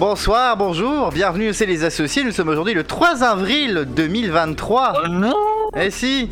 Bonsoir, 0.00 0.56
bonjour, 0.56 1.10
bienvenue 1.10 1.52
c'est 1.52 1.66
les 1.66 1.84
associés. 1.84 2.24
Nous 2.24 2.32
sommes 2.32 2.48
aujourd'hui 2.48 2.72
le 2.72 2.84
3 2.84 3.22
avril 3.22 3.86
2023. 3.94 4.94
Oh 4.94 5.08
non 5.08 5.36
Eh 5.78 5.90
si 5.90 6.30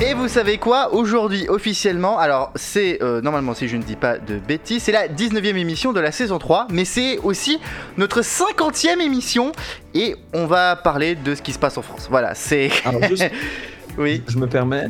et 0.00 0.14
vous 0.14 0.28
savez 0.28 0.58
quoi 0.58 0.94
Aujourd'hui, 0.94 1.48
officiellement, 1.48 2.20
alors 2.20 2.52
c'est 2.54 3.02
euh, 3.02 3.20
normalement, 3.20 3.52
si 3.52 3.66
je 3.66 3.76
ne 3.76 3.82
dis 3.82 3.96
pas 3.96 4.16
de 4.18 4.38
bêtises, 4.38 4.84
c'est 4.84 4.92
la 4.92 5.08
19e 5.08 5.56
émission 5.56 5.92
de 5.92 5.98
la 5.98 6.12
saison 6.12 6.38
3, 6.38 6.68
mais 6.70 6.84
c'est 6.84 7.18
aussi 7.18 7.58
notre 7.96 8.20
50e 8.20 9.00
émission 9.00 9.50
et 9.94 10.14
on 10.32 10.46
va 10.46 10.76
parler 10.76 11.16
de 11.16 11.34
ce 11.34 11.42
qui 11.42 11.52
se 11.52 11.58
passe 11.58 11.76
en 11.78 11.82
France. 11.82 12.06
Voilà, 12.08 12.36
c'est. 12.36 12.70
Alors, 12.84 13.02
juste, 13.02 13.28
oui. 13.98 14.22
je 14.28 14.38
me 14.38 14.46
permets. 14.46 14.88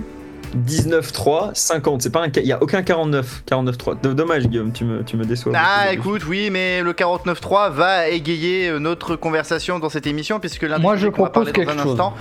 19-3, 0.57 1.51
50, 1.55 2.03
c'est 2.03 2.11
pas 2.11 2.25
un, 2.25 2.29
il 2.37 2.45
y 2.47 2.53
a 2.53 2.63
aucun 2.63 2.83
49, 2.83 3.43
49-3. 3.51 4.01
D- 4.03 4.15
Dommage 4.15 4.47
Guillaume, 4.49 4.73
tu 4.73 4.85
me, 4.85 5.03
tu 5.05 5.17
me 5.17 5.25
déçois. 5.25 5.53
Ah 5.57 5.93
écoute, 5.93 6.23
oui, 6.27 6.51
mais 6.51 6.83
le 6.83 6.93
49.3 6.93 7.71
va 7.73 8.09
égayer 8.09 8.69
euh, 8.69 8.79
notre 8.79 9.17
conversation 9.17 9.79
dans 9.79 9.89
cette 9.89 10.07
émission 10.07 10.41
puisque 10.41 10.63
l'un 10.63 10.77
des 10.77 10.83
Moi, 10.83 10.97
je 10.97 11.09
propose 11.09 11.33
parler 11.33 11.53
dans 11.53 11.57
quelque 11.57 11.71
un 11.79 11.83
chose. 11.83 11.93
instant. 11.93 12.15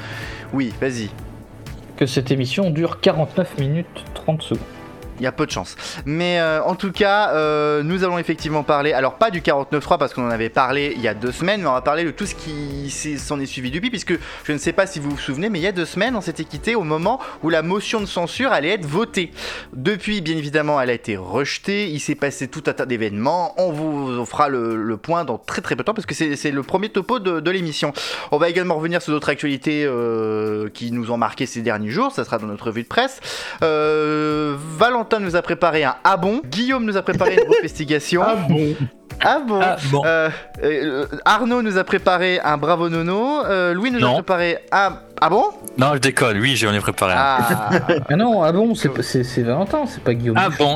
Oui, 0.53 0.73
vas-y. 0.81 1.09
Que 1.98 2.05
cette 2.05 2.31
émission 2.31 2.70
dure 2.70 3.00
49 3.02 3.58
minutes 3.59 3.88
30 4.13 4.41
secondes. 4.44 4.64
Il 5.20 5.23
y 5.23 5.27
a 5.27 5.31
peu 5.31 5.45
de 5.45 5.52
chance. 5.52 5.76
Mais 6.05 6.39
euh, 6.39 6.62
en 6.63 6.76
tout 6.76 6.91
cas, 6.91 7.31
euh, 7.31 7.84
nous 7.84 8.03
allons 8.03 8.17
effectivement 8.17 8.63
parler, 8.63 8.94
alors 8.94 9.16
pas 9.16 9.31
du 9.31 9.41
49.3 9.41 9.98
parce 9.98 10.13
qu'on 10.13 10.25
en 10.25 10.31
avait 10.31 10.49
parlé 10.49 10.94
il 10.95 11.02
y 11.02 11.08
a 11.08 11.13
deux 11.13 11.31
semaines, 11.31 11.62
mais 11.62 11.67
on 11.67 11.73
va 11.73 11.81
parler 11.81 12.03
de 12.03 12.12
tout 12.12 12.25
ce 12.25 12.35
qui 12.35 12.89
s'en 13.17 13.39
est 13.39 13.45
suivi 13.45 13.72
depuis, 13.72 13.89
puisque 13.89 14.17
je 14.44 14.52
ne 14.52 14.58
sais 14.58 14.73
pas 14.73 14.85
si 14.85 14.99
vous 14.99 15.11
vous 15.11 15.17
souvenez, 15.17 15.49
mais 15.49 15.59
il 15.59 15.63
y 15.63 15.67
a 15.67 15.72
deux 15.72 15.85
semaines, 15.85 16.16
on 16.16 16.22
s'était 16.22 16.44
quitté 16.44 16.75
au 16.75 16.84
moment 16.84 17.20
où 17.44 17.49
la 17.49 17.61
motion 17.61 17.99
de 17.99 18.05
censure 18.05 18.52
allait 18.52 18.70
être 18.70 18.85
votée. 18.85 19.31
Depuis, 19.73 20.22
bien 20.22 20.38
évidemment, 20.38 20.80
elle 20.80 20.89
a 20.89 20.94
été 20.94 21.17
rejetée, 21.17 21.89
il 21.89 21.99
s'est 21.99 22.16
passé 22.16 22.47
tout 22.47 22.63
un 22.67 22.73
tas 22.73 22.86
d'événements, 22.86 23.53
on 23.58 23.72
vous 23.72 24.25
fera 24.25 24.49
le, 24.49 24.97
point 24.97 25.25
dans 25.25 25.38
très 25.38 25.61
très 25.61 25.75
peu 25.75 25.84
de 25.84 25.86
temps, 25.86 25.94
parce 25.94 26.08
que 26.08 26.16
c'est 26.16 26.52
le 26.52 26.63
premier 26.63 26.89
topo 26.89 27.20
de, 27.20 27.49
l'émission. 27.49 27.94
On 28.31 28.38
va 28.38 28.49
également 28.49 28.75
revenir 28.75 29.02
sur 29.02 29.14
d'autres 29.14 29.30
actualités 29.30 29.86
euh, 29.86 30.70
qui 30.70 30.92
nous 30.92 31.11
ont 31.11 31.17
marqué 31.17 31.45
ces 31.45 31.61
derniers 31.61 31.92
jours, 31.92 32.11
ça 32.11 32.25
sera 32.25 32.39
dans 32.39 32.47
notre 32.47 32.66
revue 32.66 32.83
de 32.83 32.88
presse. 32.88 33.20
Euh, 33.64 34.55
Valentin 35.09 35.19
nous 35.25 35.36
a 35.38 35.41
préparé 35.41 35.83
un 35.86 35.95
ah 36.03 36.17
bon, 36.17 36.41
Guillaume 36.45 36.83
nous 36.86 36.97
a 36.97 37.02
préparé 37.02 37.36
une 37.36 37.53
investigation. 37.59 38.22
Ah 38.25 38.36
bon 38.50 38.75
Ah 39.23 39.39
bon 39.47 39.59
Ah 39.61 39.75
bon. 39.91 40.02
Euh, 40.05 40.30
euh, 40.64 41.05
Arnaud 41.23 41.61
nous 41.61 41.77
a 41.77 41.83
préparé 41.86 42.39
un 42.41 42.58
bravo 42.58 42.89
nono. 42.89 43.45
Euh, 43.45 43.73
Louis 43.73 43.89
nous 43.91 43.99
a 43.99 44.02
Non. 44.02 44.14
préparé 44.16 44.59
un. 44.72 44.97
Ah 45.22 45.30
bon 45.30 45.45
Non, 45.77 45.94
je 45.94 45.99
déconne, 45.99 46.39
oui, 46.39 46.55
j'en 46.58 46.73
ai 46.73 46.80
préparé 46.80 47.14
un. 47.14 47.17
Ah 47.17 47.69
Ah 48.09 48.16
non, 48.17 48.44
ah 48.44 48.52
bon, 48.52 48.75
c'est 48.75 49.02
c'est- 49.02 49.23
c'est 49.23 49.44
Valentin, 49.44 49.86
c'est 49.88 50.03
pas 50.03 50.14
Guillaume. 50.14 50.38
Ah 50.38 50.49
bon 50.49 50.75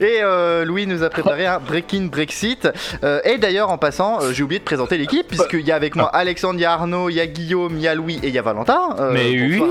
Et 0.00 0.20
euh, 0.22 0.64
Louis 0.64 0.86
nous 0.86 1.02
a 1.02 1.08
préparé 1.10 1.46
un 1.46 1.58
Breaking 1.58 2.04
Brexit. 2.06 2.68
Euh, 3.02 3.20
et 3.24 3.38
d'ailleurs, 3.38 3.70
en 3.70 3.78
passant, 3.78 4.20
euh, 4.22 4.32
j'ai 4.32 4.42
oublié 4.44 4.58
de 4.60 4.64
présenter 4.64 4.96
l'équipe, 4.98 5.26
puisqu'il 5.26 5.66
y 5.66 5.72
a 5.72 5.76
avec 5.76 5.96
moi 5.96 6.08
Alexandre, 6.14 6.54
il 6.58 6.62
y 6.62 6.64
a 6.66 6.72
Arnaud, 6.72 7.08
il 7.10 7.16
y 7.16 7.20
a 7.20 7.26
Guillaume, 7.26 7.72
il 7.76 7.82
y 7.82 7.88
a 7.88 7.94
Louis 7.94 8.20
et 8.22 8.28
il 8.28 8.34
y 8.34 8.38
a 8.38 8.42
Valentin. 8.42 8.94
Euh, 9.00 9.10
Mais 9.12 9.30
oui. 9.30 9.62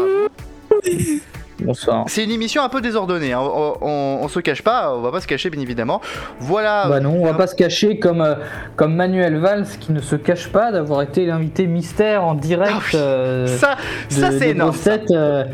Bonsoir. 1.60 2.06
C'est 2.08 2.24
une 2.24 2.32
émission 2.32 2.64
un 2.64 2.70
peu 2.70 2.82
désordonnée, 2.82 3.34
hein. 3.34 3.40
on, 3.42 3.74
on- 3.82 4.20
on 4.24 4.28
se 4.28 4.40
cache 4.40 4.62
pas, 4.62 4.94
on 4.96 5.02
va 5.02 5.12
pas 5.12 5.22
se 5.22 5.28
cacher 5.28 5.50
bien 5.50 5.62
évidemment. 5.62 6.02
Voilà. 6.40 6.88
Bah 6.90 7.00
non, 7.00 7.16
on 7.22 7.26
va 7.26 7.34
pas 7.34 7.48
se 7.48 7.56
cacher 7.56 7.98
comme, 8.00 8.22
euh, 8.22 8.36
comme 8.76 8.96
Manuel 8.96 9.38
Valls 9.38 9.66
qui 9.80 9.92
ne 9.92 10.02
se 10.02 10.16
cache 10.16 10.50
pas 10.50 10.72
d'avoir 10.72 11.02
été 11.02 11.26
l'invité 11.26 11.68
mystère 11.68 12.24
en 12.24 12.34
direct 12.36 12.72
Ah 12.76 12.80
oui. 12.94 13.00
euh, 13.00 13.48
Ça, 13.48 13.76
ça 14.10 14.32
c'est 14.32 14.50
énorme. 14.50 14.76
têtes 14.76 15.12
euh, 15.12 15.46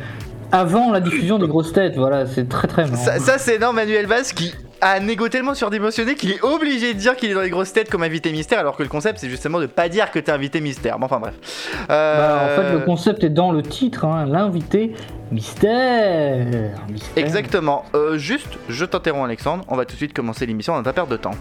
avant 0.52 0.92
la 0.92 1.00
diffusion 1.00 1.40
des 1.40 1.48
grosses 1.48 1.74
têtes. 1.74 1.96
Voilà, 1.98 2.26
c'est 2.26 2.48
très 2.50 2.68
très. 2.68 2.88
Ça, 2.88 3.20
ça, 3.20 3.38
c'est 3.38 3.56
énorme, 3.56 3.76
Manuel 3.78 4.06
Valls 4.08 4.24
qui 4.36 4.54
a 4.82 4.94
un 4.94 5.08
ego 5.08 5.30
tellement 5.30 5.54
surdémotionné 5.54 6.16
qu'il 6.16 6.32
est 6.32 6.42
obligé 6.42 6.94
de 6.94 7.00
dire 7.00 7.16
qu'il 7.16 7.32
est 7.32 7.34
dans 7.34 7.42
les 7.42 7.50
grosses 7.50 7.72
têtes 7.74 7.90
comme 7.90 8.04
invité 8.04 8.32
mystère, 8.32 8.60
alors 8.60 8.76
que 8.76 8.84
le 8.84 8.90
concept 8.90 9.20
c'est 9.20 9.30
justement 9.30 9.60
de 9.60 9.68
pas 9.68 9.90
dire 9.90 10.12
que 10.12 10.20
t'es 10.20 10.32
invité 10.32 10.60
mystère. 10.62 11.00
Bon, 11.00 11.06
enfin 11.06 11.20
bref. 11.20 11.36
Euh, 11.90 12.18
Bah, 12.18 12.44
en 12.44 12.62
fait, 12.62 12.74
le 12.74 12.80
concept 12.80 13.24
est 13.24 13.30
dans 13.30 13.52
le 13.52 13.62
titre, 13.62 14.06
hein, 14.06 14.26
l'invité 14.26 14.94
mystère. 15.32 16.46
Mystère. 16.90 17.24
Exactement. 17.24 17.86
Euh, 17.96 18.18
juste, 18.18 18.50
je 18.70 18.86
t'interromps 18.86 19.26
Alexandre, 19.26 19.64
on 19.68 19.76
va 19.76 19.86
tout 19.86 19.94
de 19.94 19.98
suite 19.98 20.14
commencer 20.14 20.46
l'émission, 20.46 20.74
on 20.74 20.78
va 20.78 20.84
pas 20.84 20.94
perdre 20.94 21.12
de 21.12 21.18
temps. 21.18 21.32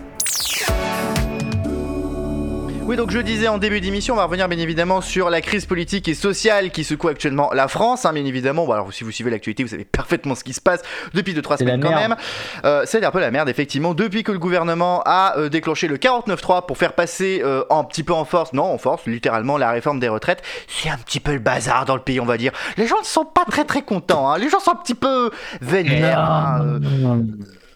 Oui, 2.83 2.97
donc 2.97 3.11
je 3.13 3.19
disais 3.19 3.47
en 3.47 3.59
début 3.59 3.81
d'émission, 3.81 4.15
on 4.15 4.17
va 4.17 4.25
revenir 4.25 4.49
bien 4.49 4.59
évidemment 4.59 5.01
sur 5.01 5.31
la 5.31 5.41
crise 5.41 5.65
politique 5.65 6.09
et 6.09 6.15
sociale 6.15 6.71
qui 6.71 6.83
secoue 6.83 7.09
actuellement 7.09 7.51
la 7.53 7.69
France. 7.69 8.05
hein, 8.05 8.13
bien 8.13 8.25
évidemment, 8.25 8.65
bon, 8.67 8.73
alors 8.73 8.93
si 8.93 9.05
vous 9.05 9.13
suivez 9.13 9.31
l'actualité, 9.31 9.63
vous 9.63 9.69
savez 9.69 9.85
parfaitement 9.85 10.35
ce 10.35 10.43
qui 10.43 10.53
se 10.55 10.61
passe 10.61 10.83
depuis 11.15 11.33
2-3 11.35 11.59
C'est 11.59 11.65
la 11.65 11.73
semaines 11.75 11.81
quand 11.83 11.91
merde. 11.91 12.01
même. 12.11 12.17
Euh, 12.65 12.83
c'est 12.87 13.05
un 13.05 13.11
peu 13.13 13.21
la 13.21 13.31
merde, 13.31 13.49
effectivement. 13.49 13.95
Depuis 13.95 14.25
que 14.25 14.33
le 14.33 14.41
gouvernement 14.41 15.03
a 15.07 15.35
euh, 15.39 15.49
déclenché 15.49 15.87
le 15.87 15.99
49.3 15.99 16.67
pour 16.67 16.79
faire 16.79 16.95
passer 16.95 17.43
euh, 17.45 17.63
un 17.71 17.85
petit 17.85 18.03
peu 18.03 18.13
en 18.13 18.25
force, 18.25 18.53
non 18.55 18.65
en 18.65 18.79
force, 18.79 19.07
littéralement 19.07 19.57
la 19.57 19.71
réforme 19.71 20.01
des 20.01 20.09
retraites, 20.09 20.43
c'est 20.67 20.89
un 20.91 20.97
petit 20.99 21.21
peu 21.21 21.33
le 21.33 21.39
bazar 21.39 21.85
dans 21.85 21.95
le 21.95 22.03
pays, 22.03 22.19
on 22.19 22.25
va 22.27 22.39
dire. 22.39 22.51
Les 22.77 22.89
gens 22.89 22.99
ne 22.99 23.05
sont 23.05 23.25
pas 23.27 23.45
très 23.45 23.65
très 23.65 23.83
contents, 23.83 24.29
hein. 24.33 24.39
les 24.39 24.49
gens 24.49 24.59
sont 24.59 24.73
un 24.73 24.77
petit 24.77 24.95
peu 24.97 25.31
vénères. 25.61 26.19
hein, 26.19 26.61
euh. 26.65 27.21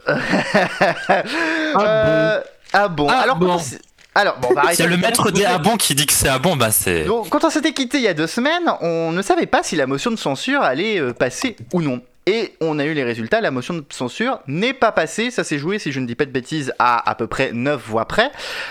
Euh, 1.79 2.41
ah 2.73 2.89
bon, 2.89 3.07
Ah 3.09 3.21
alors 3.23 3.37
bon. 3.37 3.57
Alors 4.15 4.39
bon, 4.39 4.55
arrêter 4.57 4.77
C'est 4.77 4.87
le 4.87 4.97
maître 4.97 5.31
des 5.31 5.45
bon 5.63 5.77
qui 5.77 5.95
dit 5.95 6.07
que 6.07 6.13
c'est 6.13 6.29
ah 6.29 6.39
bon, 6.39 6.57
bah 6.57 6.71
c'est. 6.71 7.05
Donc, 7.05 7.29
quand 7.31 7.45
on 7.45 7.51
s'était 7.51 7.73
quitté 7.73 7.99
il 7.99 8.05
y 8.05 8.09
a 8.09 8.15
deux 8.15 8.29
semaines, 8.29 8.71
on 8.81 9.11
ne 9.11 9.23
savait 9.23 9.47
pas 9.47 9.63
si 9.63 9.75
la 9.75 9.87
motion 9.87 10.11
de 10.11 10.17
censure 10.17 10.63
allait 10.63 11.01
euh, 11.01 11.13
passer 11.13 11.57
ou 11.73 11.83
non. 11.83 12.01
Et 12.27 12.55
on 12.63 12.79
a 12.79 12.87
eu 12.87 12.95
les 12.95 13.05
résultats, 13.05 13.43
la 13.43 13.51
motion 13.51 13.75
de 13.75 13.85
censure 13.91 14.41
n'est 14.47 14.73
pas 14.73 14.93
passée, 14.93 15.31
ça 15.31 15.45
s'est 15.45 15.59
joué, 15.59 15.79
si 15.79 15.93
je 15.93 16.01
ne 16.01 16.07
dis 16.07 16.15
pas 16.15 16.25
de 16.25 16.31
bêtises, 16.31 16.73
à 16.79 17.11
à 17.11 17.15
peu 17.15 17.27
près 17.27 17.53
9 17.53 17.83
voix 17.87 18.07
près. 18.07 18.31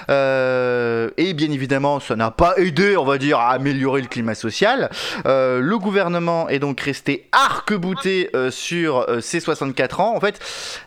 Euh, 0.10 1.12
et 1.18 1.34
bien 1.34 1.52
évidemment, 1.52 2.00
ça 2.00 2.16
n'a 2.16 2.32
pas 2.32 2.56
aidé, 2.58 2.98
on 2.98 3.06
va 3.06 3.20
dire, 3.20 3.38
à 3.38 3.52
améliorer 3.52 4.02
le 4.02 4.08
climat 4.08 4.34
social. 4.34 4.90
Euh, 5.28 5.60
le 5.60 5.78
gouvernement 5.78 6.50
est 6.50 6.58
donc 6.58 6.80
resté 6.80 7.28
arc-bouté 7.32 8.32
euh, 8.36 8.50
sur 8.50 9.06
ses 9.22 9.40
64 9.40 10.00
ans. 10.00 10.16
En 10.16 10.20
fait, 10.20 10.40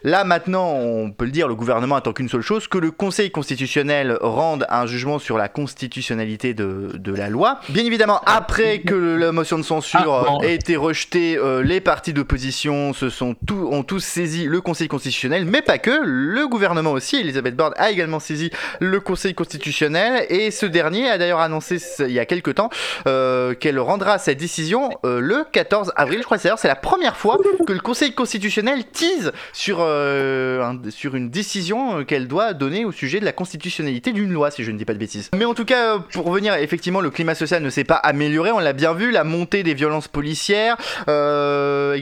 là 0.03 0.25
maintenant, 0.25 0.73
on 0.73 1.13
peut 1.13 1.25
le 1.25 1.31
dire, 1.31 1.47
le 1.47 1.55
gouvernement 1.55 1.95
attend 1.95 2.13
qu'une 2.13 2.29
seule 2.29 2.43
chose, 2.43 2.67
que 2.67 2.79
le 2.79 2.91
Conseil 2.91 3.31
constitutionnel 3.31 4.19
rende 4.21 4.67
un 4.71 4.87
jugement 4.87 5.21
sur 5.21 5.39
la 5.39 5.49
constitutionnalité 5.49 6.53
de, 6.53 6.91
de 6.95 7.15
la 7.15 7.29
loi. 7.29 7.61
Bien 7.69 7.85
évidemment, 7.85 8.21
après 8.27 8.81
que 8.81 8.95
la 8.95 9.31
motion 9.31 9.57
de 9.57 9.63
censure 9.63 10.41
Ah, 10.41 10.45
ait 10.45 10.55
été 10.55 10.75
rejetée, 10.75 11.39
les 11.63 11.81
partis 11.81 12.13
d'opposition 12.13 12.56
se 12.57 13.11
sont 13.11 13.35
tous, 13.47 13.67
ont 13.67 13.83
tous 13.83 14.01
saisi 14.01 14.45
le 14.45 14.61
Conseil 14.61 14.89
constitutionnel, 14.89 15.45
mais 15.45 15.63
pas 15.63 15.79
que, 15.79 15.91
le 16.03 16.47
gouvernement 16.49 16.93
aussi, 16.93 17.17
Elisabeth 17.17 17.55
Borne 17.55 17.75
a 17.77 17.91
également 17.91 18.21
saisi 18.21 18.51
le 18.81 19.01
Conseil 19.01 19.35
constitutionnel, 19.35 20.27
et 20.31 20.51
ce 20.51 20.67
dernier 20.67 21.09
a 21.09 21.19
d'ailleurs 21.19 21.41
annoncé 21.41 21.79
il 22.01 22.13
y 22.13 22.19
a 22.19 22.25
quelques 22.27 22.55
temps 22.55 22.71
euh, 23.07 23.55
qu'elle 23.55 23.79
rendra 23.79 24.19
sa 24.19 24.35
décision 24.35 24.91
euh, 25.05 25.21
le 25.21 25.45
14 25.53 25.93
avril, 25.97 26.19
je 26.21 26.25
crois 26.25 26.39
que 26.39 26.43
d'ailleurs 26.43 26.59
c'est 26.59 26.69
la 26.69 26.77
première 26.77 27.17
fois 27.17 27.39
que 27.67 27.73
le 27.73 27.81
Conseil 27.81 28.13
constitutionnel 28.13 28.85
tease 28.85 29.33
sur, 29.53 29.79
euh, 29.81 30.77
sur 30.91 31.15
une 31.15 31.31
décision 31.31 32.05
qu'elle 32.05 32.29
doit 32.29 32.55
donner 32.55 32.85
au 32.85 32.93
sujet 32.93 33.21
de 33.21 33.25
la 33.25 33.33
constitutionnalité 33.33 34.13
d'une 34.13 34.33
loi, 34.33 34.51
si 34.51 34.65
je 34.65 34.71
ne 34.71 34.79
dis 34.79 34.85
pas 34.85 34.95
de 34.95 34.99
bêtises. 34.99 35.31
Mais 35.37 35.45
en 35.45 35.55
tout 35.55 35.65
cas, 35.65 35.99
pour 35.99 36.25
revenir, 36.25 36.55
effectivement, 36.55 37.01
le 37.01 37.11
climat 37.11 37.35
social 37.35 37.63
ne 37.63 37.71
s'est 37.71 37.85
pas 37.85 37.97
amélioré, 37.97 38.51
on 38.53 38.59
l'a 38.59 38.73
bien 38.73 38.95
vu, 38.95 39.11
la 39.11 39.25
montée 39.25 39.63
des 39.63 39.75
violences 39.75 40.09
policières, 40.09 40.77
euh, 41.09 41.95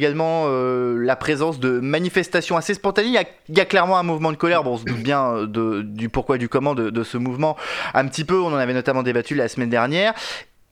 euh, 0.47 0.99
la 0.99 1.17
présence 1.17 1.61
de 1.61 1.81
manifestations 1.81 2.57
assez 2.57 2.75
spontanées. 2.75 3.09
Il 3.49 3.57
y 3.57 3.61
a, 3.61 3.65
clairement 3.65 3.99
un 3.99 4.03
mouvement 4.03 4.33
de 4.33 4.37
colère, 4.37 4.65
bon, 4.65 4.75
on 4.75 4.79
se 4.79 4.85
doute 4.85 5.03
bien 5.03 5.35
euh, 5.35 5.47
de- 5.47 5.83
du 5.83 6.09
pourquoi 6.09 6.37
et 6.37 6.39
du 6.39 6.49
comment 6.49 6.75
de, 6.75 6.91
de 6.91 7.05
ce 7.05 7.17
mouvement, 7.17 7.57
un 7.95 8.07
petit 8.07 8.25
peu, 8.25 8.39
on 8.39 8.49
en 8.49 8.57
avait 8.57 8.75
notamment 8.75 9.03
débattu 9.03 9.35
la 9.35 9.49
semaine 9.49 9.71
dernière. 9.71 10.15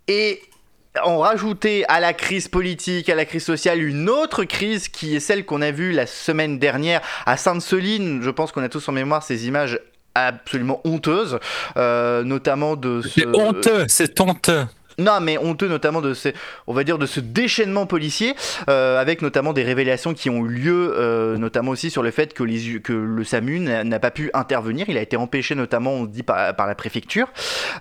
Et 0.08 0.40
on 1.04 1.18
rajoutait 1.18 1.84
à 1.88 2.00
la 2.00 2.12
crise 2.12 2.48
politique, 2.48 3.08
à 3.08 3.14
la 3.14 3.24
crise 3.24 3.44
sociale, 3.44 3.82
une 3.82 4.10
autre 4.10 4.44
crise 4.44 4.88
qui 4.88 5.16
est 5.16 5.20
celle 5.20 5.44
qu'on 5.44 5.62
a 5.62 5.70
vue 5.70 5.92
la 5.92 6.06
semaine 6.06 6.58
dernière 6.58 7.00
à 7.24 7.36
Sainte-Soline. 7.36 8.20
Je 8.22 8.30
pense 8.30 8.52
qu'on 8.52 8.62
a 8.62 8.68
tous 8.68 8.88
en 8.88 8.92
mémoire 8.92 9.22
ces 9.22 9.46
images 9.46 9.80
absolument 10.14 10.80
honteuses, 10.84 11.38
euh, 11.78 12.22
notamment 12.22 12.76
de 12.76 13.00
ce... 13.00 13.08
C'est 13.08 13.26
honteux, 13.26 13.84
c'est 13.88 14.20
honteux. 14.20 14.66
Non, 14.98 15.20
mais 15.20 15.38
honteux 15.38 15.68
notamment 15.68 16.00
de 16.00 16.14
ces, 16.14 16.34
on 16.66 16.74
va 16.74 16.84
dire 16.84 16.98
de 16.98 17.06
ce 17.06 17.20
déchaînement 17.20 17.86
policier, 17.86 18.34
euh, 18.68 19.00
avec 19.00 19.22
notamment 19.22 19.52
des 19.52 19.62
révélations 19.62 20.14
qui 20.14 20.28
ont 20.30 20.44
eu 20.44 20.48
lieu, 20.48 20.94
euh, 20.96 21.36
notamment 21.36 21.70
aussi 21.72 21.90
sur 21.90 22.02
le 22.02 22.10
fait 22.10 22.34
que, 22.34 22.42
les, 22.42 22.80
que 22.80 22.92
le 22.92 23.24
SAMU 23.24 23.58
n'a 23.60 23.98
pas 24.00 24.10
pu 24.10 24.30
intervenir. 24.34 24.86
Il 24.88 24.98
a 24.98 25.02
été 25.02 25.16
empêché 25.16 25.54
notamment, 25.54 25.92
on 25.92 26.04
dit 26.04 26.22
par, 26.22 26.54
par 26.54 26.66
la 26.66 26.74
préfecture. 26.74 27.28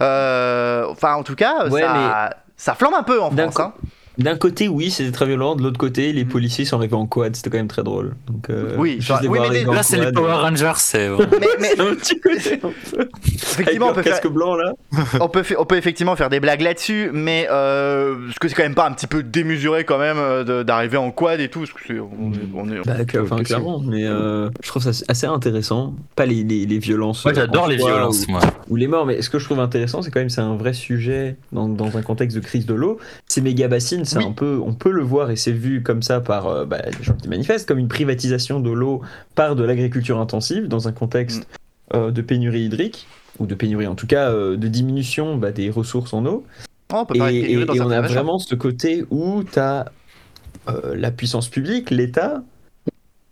Euh, 0.01 0.85
Enfin, 0.89 1.13
en 1.15 1.23
tout 1.23 1.35
cas, 1.35 1.67
Ouais, 1.69 1.81
ça, 1.81 2.29
ça 2.57 2.73
flambe 2.75 2.93
un 2.93 3.03
peu 3.03 3.21
en 3.21 3.31
France. 3.31 3.59
hein. 3.59 3.73
D'un 4.17 4.35
côté, 4.35 4.67
oui, 4.67 4.91
c'était 4.91 5.11
très 5.11 5.25
violent. 5.25 5.55
De 5.55 5.63
l'autre 5.63 5.77
côté, 5.77 6.11
les 6.13 6.25
policiers 6.25 6.65
sont 6.65 6.77
arrivés 6.77 6.95
en 6.95 7.05
quad. 7.07 7.35
C'était 7.35 7.49
quand 7.49 7.57
même 7.57 7.67
très 7.67 7.83
drôle. 7.83 8.13
Donc, 8.27 8.49
euh, 8.49 8.75
Oui, 8.77 8.97
genre- 8.99 9.19
oui, 9.27 9.39
mais 9.51 9.63
Là, 9.63 9.83
c'est 9.83 9.97
les 9.97 10.11
Power 10.11 10.33
Rangers, 10.33 10.73
c'est. 10.77 11.09
Mais, 11.39 11.47
mais 11.59 11.67
c'est 11.75 11.79
un 11.81 11.95
petit 11.95 12.19
côté 12.19 12.59
effectivement, 13.25 13.87
on 13.87 13.89
peut, 13.89 13.95
leur 13.97 14.03
faire, 14.03 14.13
casque 14.21 14.27
blanc 14.27 14.55
là. 14.55 14.73
on, 15.19 15.29
peut, 15.29 15.43
fa- 15.43 15.55
on 15.59 15.65
peut 15.65 15.77
effectivement 15.77 16.15
faire 16.15 16.29
des 16.29 16.39
blagues 16.39 16.61
là-dessus, 16.61 17.09
mais 17.13 17.47
euh, 17.51 18.15
parce 18.27 18.39
que 18.39 18.47
c'est 18.47 18.55
quand 18.55 18.63
même 18.63 18.75
pas 18.75 18.87
un 18.87 18.91
petit 18.93 19.07
peu 19.07 19.23
démesuré 19.23 19.83
quand 19.85 19.97
même 19.97 20.17
euh, 20.17 20.63
d'arriver 20.63 20.97
en 20.97 21.11
quad 21.11 21.39
et 21.39 21.47
tout. 21.49 21.59
Parce 21.61 21.71
que 21.73 21.79
c'est- 21.87 21.99
on 21.99 22.31
est, 22.33 22.37
on 22.53 22.69
est- 22.69 22.85
Bah, 22.85 23.21
enfin, 23.23 23.37
clairement, 23.43 23.79
mais 23.79 24.05
euh, 24.05 24.49
je 24.61 24.67
trouve 24.67 24.83
ça 24.83 24.91
assez 25.07 25.25
intéressant. 25.27 25.93
Pas 26.15 26.25
les, 26.25 26.43
les, 26.43 26.65
les 26.65 26.79
violences. 26.79 27.23
Moi, 27.25 27.33
j'adore 27.33 27.67
les 27.67 27.77
violences, 27.77 28.25
ou, 28.27 28.31
moi. 28.31 28.41
ou 28.69 28.75
les 28.75 28.87
morts, 28.87 29.05
mais 29.05 29.21
ce 29.21 29.29
que 29.29 29.39
je 29.39 29.45
trouve 29.45 29.59
intéressant, 29.59 30.01
c'est 30.01 30.11
quand 30.11 30.19
même 30.19 30.29
c'est 30.29 30.41
un 30.41 30.55
vrai 30.55 30.73
sujet 30.73 31.37
dans, 31.51 31.67
dans 31.67 31.97
un 31.97 32.01
contexte 32.01 32.35
de 32.37 32.41
crise 32.43 32.65
de 32.65 32.73
l'eau. 32.73 32.99
Ces 33.27 33.41
méga 33.41 33.67
bassines, 33.67 34.00
Oui. 34.03 34.25
un 34.25 34.31
peu, 34.31 34.61
on 34.63 34.73
peut 34.73 34.91
le 34.91 35.03
voir 35.03 35.31
et 35.31 35.35
c'est 35.35 35.51
vu 35.51 35.83
comme 35.83 36.01
ça 36.01 36.21
par 36.21 36.47
euh, 36.47 36.65
bah, 36.65 36.81
les 36.85 37.03
gens 37.03 37.13
qui 37.13 37.27
manifestent, 37.27 37.67
comme 37.67 37.79
une 37.79 37.87
privatisation 37.87 38.59
de 38.59 38.71
l'eau 38.71 39.01
par 39.35 39.55
de 39.55 39.63
l'agriculture 39.63 40.19
intensive 40.19 40.67
dans 40.67 40.87
un 40.87 40.91
contexte 40.91 41.47
Mm. 41.93 41.97
euh, 41.97 42.11
de 42.11 42.21
pénurie 42.21 42.63
hydrique 42.63 43.07
ou 43.39 43.45
de 43.45 43.55
pénurie 43.55 43.87
en 43.87 43.95
tout 43.95 44.07
cas 44.07 44.29
euh, 44.29 44.57
de 44.57 44.67
diminution 44.67 45.37
bah, 45.37 45.51
des 45.51 45.69
ressources 45.69 46.13
en 46.13 46.25
eau. 46.25 46.45
Oh, 46.93 47.05
on 47.09 47.27
Et, 47.27 47.57
on 47.57 47.89
a 47.89 48.01
vraiment 48.01 48.37
ce 48.37 48.55
côté 48.55 49.05
où 49.09 49.43
tu 49.43 49.59
as 49.59 49.85
la 50.93 51.11
puissance 51.11 51.49
publique, 51.49 51.89
l'État, 51.89 52.43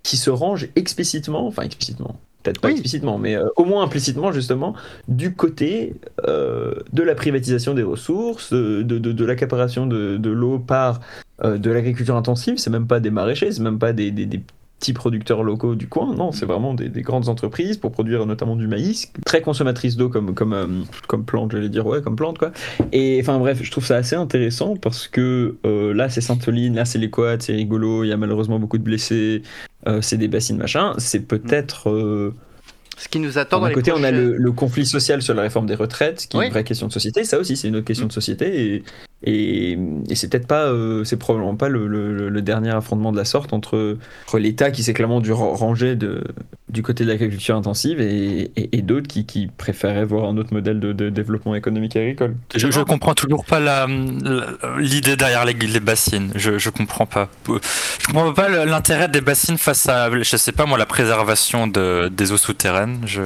qui 0.04 0.18
se 0.18 0.30
range 0.30 0.68
explicitement, 0.76 1.46
enfin 1.46 1.64
explicitement, 1.64 2.20
peut-être 2.44 2.60
pas 2.62 2.68
Oui. 2.70 2.74
explicitement, 2.74 3.18
mais 3.18 3.36
euh, 3.36 3.48
au 3.58 3.66
moins 3.66 3.84
implicitement 3.84 4.32
justement, 4.32 4.74
du 5.08 5.34
côté 5.36 5.94
euh, 6.28 6.74
de 6.94 7.04
la 7.04 7.16
privatisation 7.16 7.74
des 7.74 7.84
ressources, 7.84 8.54
euh, 8.54 8.84
de, 8.84 8.98
de, 8.98 9.12
de 9.12 9.26
l'accaparation 9.26 9.86
de, 9.88 10.18
de 10.18 10.30
l'eau 10.30 10.60
par 10.60 11.02
euh, 11.44 11.58
de 11.58 11.70
l'agriculture 11.72 12.16
intensive, 12.16 12.58
c'est 12.58 12.70
même 12.70 12.88
pas 12.88 13.00
des 13.00 13.12
maraîchers, 13.12 13.52
c'est 13.52 13.62
même 13.64 13.80
pas 13.80 13.94
des, 13.94 14.12
des- 14.12 14.26
des 14.26 14.42
petits 14.80 14.94
producteurs 14.94 15.44
locaux 15.44 15.76
du 15.76 15.90
coin, 15.90 16.16
non, 16.16 16.32
c'est 16.32 16.46
vraiment 16.46 16.74
des, 16.74 16.88
des 16.88 17.02
grandes 17.02 17.28
entreprises 17.28 17.76
pour 17.76 17.92
produire 17.92 18.26
notamment 18.26 18.56
du 18.56 18.66
maïs, 18.66 19.12
très 19.26 19.42
consommatrices 19.42 19.98
d'eau 19.98 20.08
comme, 20.08 20.34
comme, 20.34 20.86
comme 21.10 21.26
plante, 21.26 21.52
j'allais 21.52 21.68
dire, 21.68 21.86
ouais, 21.86 22.02
comme 22.02 22.16
plante 22.16 22.38
quoi. 22.38 22.54
Et 22.94 23.20
enfin 23.22 23.38
bref, 23.40 23.60
je 23.62 23.70
trouve 23.72 23.86
ça 23.86 23.98
assez 23.98 24.16
intéressant 24.16 24.78
parce 24.78 25.10
que 25.10 25.58
là 25.94 26.08
c'est 26.08 26.22
Sainte-Soline, 26.22 26.76
là 26.76 26.86
c'est 26.86 26.98
les 26.98 27.10
quads, 27.10 27.42
c'est 27.42 27.52
rigolo, 27.56 28.06
il 28.06 28.08
y 28.08 28.14
a 28.14 28.18
malheureusement 28.18 28.58
beaucoup 28.58 28.78
de 28.78 28.84
blessés, 28.84 29.42
euh, 29.88 30.02
c'est 30.02 30.18
des 30.18 30.28
bassines 30.28 30.58
machin, 30.58 30.94
c'est 30.98 31.22
peut-être... 31.22 31.90
euh, 31.90 32.34
Ce 32.98 33.08
qui 33.08 33.20
nous 33.20 33.38
attend 33.38 33.62
d'un 33.62 33.72
côté, 33.72 33.92
on 33.92 34.04
a 34.04 34.12
le, 34.12 34.36
le 34.36 34.52
conflit 34.52 34.86
social 34.86 35.22
sur 35.22 35.34
la 35.34 35.42
réforme 35.44 35.68
des 35.68 35.76
retraites, 35.76 36.28
qui 36.30 36.38
est 36.38 36.46
une 36.46 36.52
vraie 36.52 36.64
question 36.64 36.88
de 36.88 36.92
société. 36.94 37.24
Ça 37.24 37.40
aussi, 37.40 37.56
c'est 37.56 37.68
une 37.70 37.78
autre 37.78 37.86
question 37.86 38.08
de 38.08 38.12
société. 38.12 38.76
Et, 38.76 38.84
et, 39.24 39.78
et 40.10 40.16
c'est 40.16 40.30
peut-être 40.30 40.48
pas, 40.48 40.66
euh, 40.68 41.04
c'est 41.04 41.18
probablement 41.18 41.56
pas 41.56 41.68
le, 41.70 41.88
le- 41.88 42.30
le 42.30 42.42
dernier 42.42 42.70
affrontement 42.72 43.12
de 43.12 43.18
la 43.18 43.26
sorte 43.26 43.52
entre, 43.54 43.98
entre 44.26 44.40
l'État 44.40 44.72
qui 44.72 44.82
s'est 44.84 44.94
clairement 44.94 45.20
dû 45.20 45.32
ra- 45.34 45.54
ranger 45.56 45.96
de, 45.96 46.24
du 46.70 46.82
côté 46.84 47.04
de 47.04 47.10
l'agriculture 47.10 47.56
intensive 47.56 48.00
et, 48.00 48.52
et- 48.56 48.78
et 48.78 48.82
d'autres 48.82 49.08
qui, 49.08 49.26
qui 49.26 49.48
préféraient 49.48 50.06
voir 50.06 50.30
un 50.30 50.38
autre 50.38 50.54
modèle 50.54 50.80
de, 50.80 50.94
de 50.94 51.10
développement 51.10 51.54
économique 51.56 51.96
agricole. 51.98 52.36
Je, 52.56 52.72
je 52.72 52.80
comprends 52.82 53.14
toujours 53.14 53.44
pas 53.44 53.60
l'idée 54.78 55.16
derrière 55.16 55.46
les, 55.46 55.54
les 55.54 55.80
bassines. 55.80 56.32
Je, 56.36 56.58
je 56.58 56.70
comprends 56.70 57.06
pas. 57.06 57.30
Je 57.48 58.06
comprends 58.08 58.34
pas 58.34 58.50
l'intérêt 58.66 59.08
des 59.10 59.22
bassines 59.22 59.58
face 59.58 59.88
à, 59.90 60.10
je 60.22 60.38
sais 60.38 60.52
pas 60.52 60.66
moi, 60.66 60.78
la 60.78 60.86
préservation 60.86 61.68
de, 61.68 62.08
des 62.10 62.32
eaux 62.32 62.38
souterraines. 62.38 63.00
Je 63.06 63.22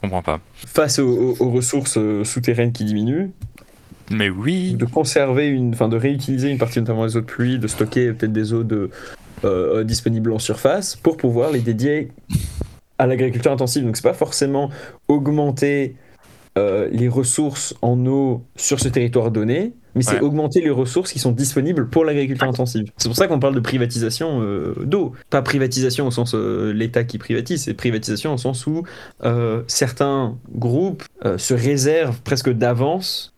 comprends 0.00 0.22
pas. 0.22 0.40
Face 0.66 0.98
aux, 0.98 1.08
aux- 1.08 1.36
aux 1.44 1.50
ressources 1.50 1.98
euh, 1.98 2.24
souterraines 2.24 2.72
qui 2.72 2.84
diminuent, 2.84 3.30
Mais 4.10 4.30
oui. 4.30 4.74
de 4.74 4.84
conserver 4.84 5.48
une, 5.48 5.74
enfin 5.74 5.88
de 5.88 5.96
réutiliser 5.96 6.50
une 6.50 6.58
partie 6.58 6.78
notamment 6.78 7.06
des 7.06 7.16
eaux 7.16 7.20
de 7.20 7.26
pluie, 7.26 7.58
de 7.58 7.66
stocker 7.66 8.12
peut-être 8.12 8.32
des 8.32 8.52
eaux 8.52 8.64
de, 8.64 8.90
euh, 9.44 9.84
disponibles 9.84 10.32
en 10.32 10.38
surface 10.38 10.96
pour 10.96 11.16
pouvoir 11.16 11.50
les 11.50 11.60
dédier 11.60 12.12
à 12.98 13.06
l'agriculture 13.06 13.52
intensive. 13.52 13.84
Donc 13.84 13.96
c'est 13.96 14.02
pas 14.02 14.14
forcément 14.14 14.70
augmenter 15.08 15.96
euh, 16.56 16.88
les 16.90 17.08
ressources 17.08 17.74
en 17.82 18.06
eau 18.06 18.46
sur 18.56 18.80
ce 18.80 18.88
territoire 18.88 19.30
donné, 19.30 19.74
mais 19.94 20.02
c'est 20.02 20.20
augmenter 20.20 20.62
les 20.62 20.70
ressources 20.70 21.12
qui 21.12 21.18
sont 21.18 21.32
disponibles 21.32 21.90
pour 21.90 22.02
l'agriculture 22.02 22.48
intensive. 22.48 22.90
C'est 22.96 23.10
pour 23.10 23.16
ça 23.16 23.26
qu'on 23.26 23.38
parle 23.38 23.54
de 23.54 23.60
privatisation 23.60 24.40
euh, 24.40 24.74
d'eau. 24.82 25.12
Pas 25.28 25.42
privatisation 25.42 26.06
au 26.06 26.10
sens 26.10 26.34
euh, 26.34 26.72
l'État 26.72 27.04
qui 27.04 27.18
privatise, 27.18 27.64
c'est 27.64 27.74
privatisation 27.74 28.32
au 28.32 28.38
sens 28.38 28.66
où 28.66 28.84
certains 29.66 30.38
groupes 30.50 31.04
se 31.36 31.52
réservent 31.52 32.22
presque 32.22 32.50
d'avance 32.50 33.35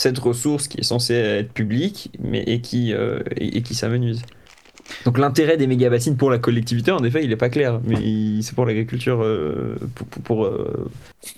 cette 0.00 0.18
ressource 0.18 0.66
qui 0.66 0.80
est 0.80 0.84
censée 0.84 1.14
être 1.14 1.52
publique, 1.52 2.10
mais 2.18 2.42
et 2.46 2.60
qui, 2.62 2.92
euh, 2.94 3.20
et, 3.36 3.58
et 3.58 3.62
qui 3.62 3.74
s'amenuise. 3.74 4.22
Donc 5.04 5.18
l'intérêt 5.18 5.56
des 5.56 5.66
méga 5.66 5.88
bassines 5.90 6.16
pour 6.16 6.30
la 6.30 6.38
collectivité, 6.38 6.90
en 6.90 7.04
effet, 7.04 7.22
il 7.22 7.28
n'est 7.30 7.36
pas 7.36 7.50
clair, 7.50 7.80
mais 7.84 8.40
c'est 8.42 8.54
pour 8.54 8.66
l'agriculture, 8.66 9.22
euh, 9.22 9.76
pour, 9.94 10.06
pour- 10.08 10.22
pour, 10.22 10.44
euh, 10.46 10.90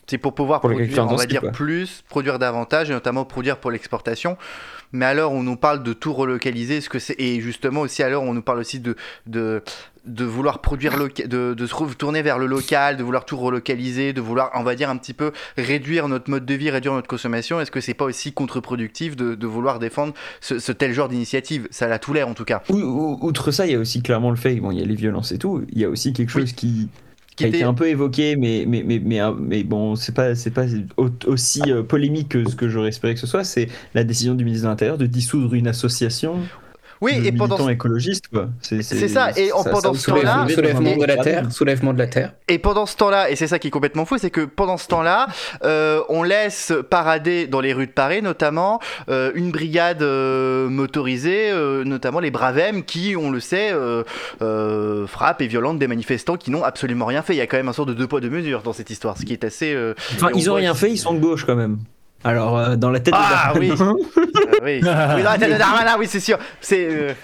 C'est 0.06 0.16
pour 0.16 0.34
pouvoir 0.34 0.60
Pour 0.60 0.70
produire, 0.70 1.06
on 1.06 1.16
va 1.16 1.26
dire, 1.26 1.40
quoi. 1.40 1.50
plus, 1.50 2.02
produire 2.08 2.38
davantage, 2.38 2.88
et 2.88 2.92
notamment 2.92 3.24
produire 3.24 3.58
pour 3.58 3.70
l'exportation. 3.70 4.36
Mais 4.92 5.06
à 5.06 5.14
l'heure 5.14 5.32
où 5.32 5.36
on 5.36 5.42
nous 5.42 5.56
parle 5.56 5.82
de 5.82 5.92
tout 5.92 6.12
relocaliser, 6.14 6.80
ce 6.80 6.88
que 6.88 6.98
c'est, 6.98 7.18
et 7.18 7.40
justement 7.40 7.80
aussi 7.82 8.02
à 8.02 8.08
l'heure 8.08 8.22
où 8.22 8.26
on 8.26 8.34
nous 8.34 8.42
parle 8.42 8.58
aussi 8.60 8.78
de, 8.78 8.94
de, 9.26 9.62
de 10.04 10.24
vouloir 10.24 10.60
produire, 10.60 10.96
loca- 10.96 11.26
de, 11.26 11.54
de 11.54 11.66
se 11.66 11.74
retourner 11.74 12.22
vers 12.22 12.38
le 12.38 12.46
local, 12.46 12.96
de 12.96 13.02
vouloir 13.02 13.24
tout 13.24 13.36
relocaliser, 13.36 14.12
de 14.12 14.20
vouloir, 14.20 14.50
on 14.54 14.62
va 14.64 14.74
dire, 14.74 14.90
un 14.90 14.96
petit 14.96 15.12
peu 15.14 15.30
réduire 15.56 16.08
notre 16.08 16.28
mode 16.30 16.44
de 16.44 16.54
vie, 16.54 16.70
réduire 16.70 16.92
notre 16.94 17.06
consommation, 17.08 17.60
est-ce 17.60 17.70
que 17.70 17.80
c'est 17.80 17.94
pas 17.94 18.04
aussi 18.04 18.32
contre-productif 18.32 19.14
de, 19.16 19.34
de 19.34 19.46
vouloir 19.46 19.78
défendre 19.78 20.14
ce, 20.40 20.58
ce 20.58 20.72
tel 20.72 20.92
genre 20.92 21.08
d'initiative? 21.08 21.68
Ça 21.70 21.86
a 21.86 21.98
tout 21.98 22.12
l'air 22.12 22.26
en 22.28 22.34
tout 22.34 22.44
cas. 22.44 22.62
ou- 22.68 22.76
ou- 22.76 23.18
outre 23.22 23.50
ça, 23.52 23.66
il 23.66 23.72
y 23.72 23.74
a 23.76 23.78
aussi 23.78 24.02
clairement 24.02 24.30
le 24.30 24.36
fait, 24.36 24.56
bon, 24.56 24.70
il 24.72 24.80
y 24.80 24.82
a 24.82 24.86
les 24.86 24.94
violences 24.96 25.32
et 25.32 25.38
tout, 25.38 25.64
il 25.70 25.78
y 25.78 25.84
a 25.84 25.88
aussi 25.88 26.12
quelque 26.12 26.34
Oui. 26.34 26.40
chose 26.42 26.52
qui, 26.52 26.88
Qui 27.36 27.44
a 27.44 27.48
été 27.48 27.62
un 27.62 27.72
peu 27.72 27.86
évoqué, 27.88 28.36
mais, 28.36 28.64
mais, 28.66 28.82
mais, 28.84 29.00
mais, 29.02 29.20
euh, 29.22 29.32
mais 29.38 29.62
bon, 29.64 29.94
c'est 29.96 30.14
pas, 30.14 30.34
c'est 30.34 30.50
pas 30.50 30.66
au- 30.98 31.08
aussi 31.26 31.62
euh, 31.68 31.82
polémique 31.82 32.28
que 32.30 32.46
ce 32.48 32.56
que 32.56 32.68
j'aurais 32.68 32.88
espéré 32.90 33.14
que 33.14 33.20
ce 33.20 33.26
soit, 33.26 33.42
c'est 33.44 33.68
la 33.94 34.04
décision 34.04 34.34
du 34.34 34.44
ministre 34.44 34.66
de 34.66 34.70
l'Intérieur 34.70 34.98
de 34.98 35.06
dissoudre 35.06 35.54
une 35.54 35.66
association 35.66 36.40
Oui, 37.02 37.12
et 37.24 37.32
pendant 37.32 37.56
militants 37.56 37.68
écologistes, 37.68 38.28
quoi. 38.28 38.48
C'est 38.82 39.08
ça, 39.08 39.30
et 39.36 39.52
en- 39.52 39.62
pendant 39.64 39.92
ce 39.94 40.06
temps-là- 40.22 40.46
Soulèvement 40.54 40.96
de 40.96 41.04
la 41.06 41.16
terre, 41.24 41.52
soulèvement 41.52 41.92
de 41.92 41.98
la 41.98 42.06
terre. 42.06 42.32
Et 42.48 42.58
pendant 42.58 42.86
ce 42.86 42.96
temps-là, 42.96 43.28
et 43.30 43.36
c'est 43.36 43.48
ça 43.48 43.58
qui 43.58 43.68
est 43.68 43.70
complètement 43.72 44.04
fou, 44.04 44.18
c'est 44.18 44.30
que 44.30 44.42
pendant 44.42 44.76
ce 44.76 44.86
temps-là, 44.88 45.26
euh, 45.64 46.00
on 46.08 46.22
laisse 46.22 46.72
parader 46.90 47.46
dans 47.48 47.60
les 47.60 47.72
rues 47.72 47.86
de 47.88 47.92
Paris, 47.92 48.22
notamment, 48.22 48.78
euh, 49.08 49.32
une 49.34 49.50
brigade 49.50 50.02
euh, 50.02 50.68
motorisée, 50.68 51.50
euh, 51.50 51.82
notamment 51.84 52.20
les 52.20 52.30
Bravem, 52.30 52.84
qui, 52.84 53.16
on 53.16 53.30
le 53.30 53.40
sait, 53.40 53.70
euh, 53.72 54.04
euh, 54.40 55.06
frappent 55.06 55.42
et 55.42 55.46
violentent 55.48 55.78
des 55.80 55.88
manifestants 55.88 56.36
qui 56.36 56.50
n'ont 56.52 56.62
absolument 56.64 57.06
rien 57.06 57.22
fait. 57.22 57.34
Il 57.34 57.38
y 57.38 57.40
a 57.40 57.46
quand 57.48 57.56
même 57.56 57.68
un 57.68 57.72
sort 57.72 57.86
de 57.86 57.94
deux 57.94 58.06
poids 58.06 58.20
deux 58.20 58.30
mesures 58.30 58.62
dans 58.62 58.72
cette 58.72 58.90
histoire, 58.90 59.18
ce 59.18 59.24
qui 59.24 59.32
est 59.32 59.44
assez. 59.44 59.74
euh, 59.74 59.94
Enfin, 60.14 60.28
ils 60.34 60.48
ont 60.50 60.54
rien 60.54 60.74
fait, 60.74 60.90
ils 60.90 60.98
sont 60.98 61.14
de 61.14 61.18
gauche 61.20 61.44
quand 61.44 61.56
même. 61.56 61.78
Alors, 62.24 62.58
euh, 62.58 62.76
dans 62.76 62.90
la 62.90 63.00
tête 63.00 63.14
Ah, 63.16 63.52
de 63.54 63.58
oui. 63.60 63.68
Darmanin, 63.68 63.94
Euh, 64.16 64.58
oui. 64.62 64.80
oui, 64.82 65.22
dans 65.22 65.30
la 65.32 65.38
tête 65.38 65.52
de 65.52 65.58
Darmanin, 65.58 65.96
oui, 65.98 66.06
c'est 66.08 66.20
sûr. 66.20 66.38
C'est. 66.60 67.16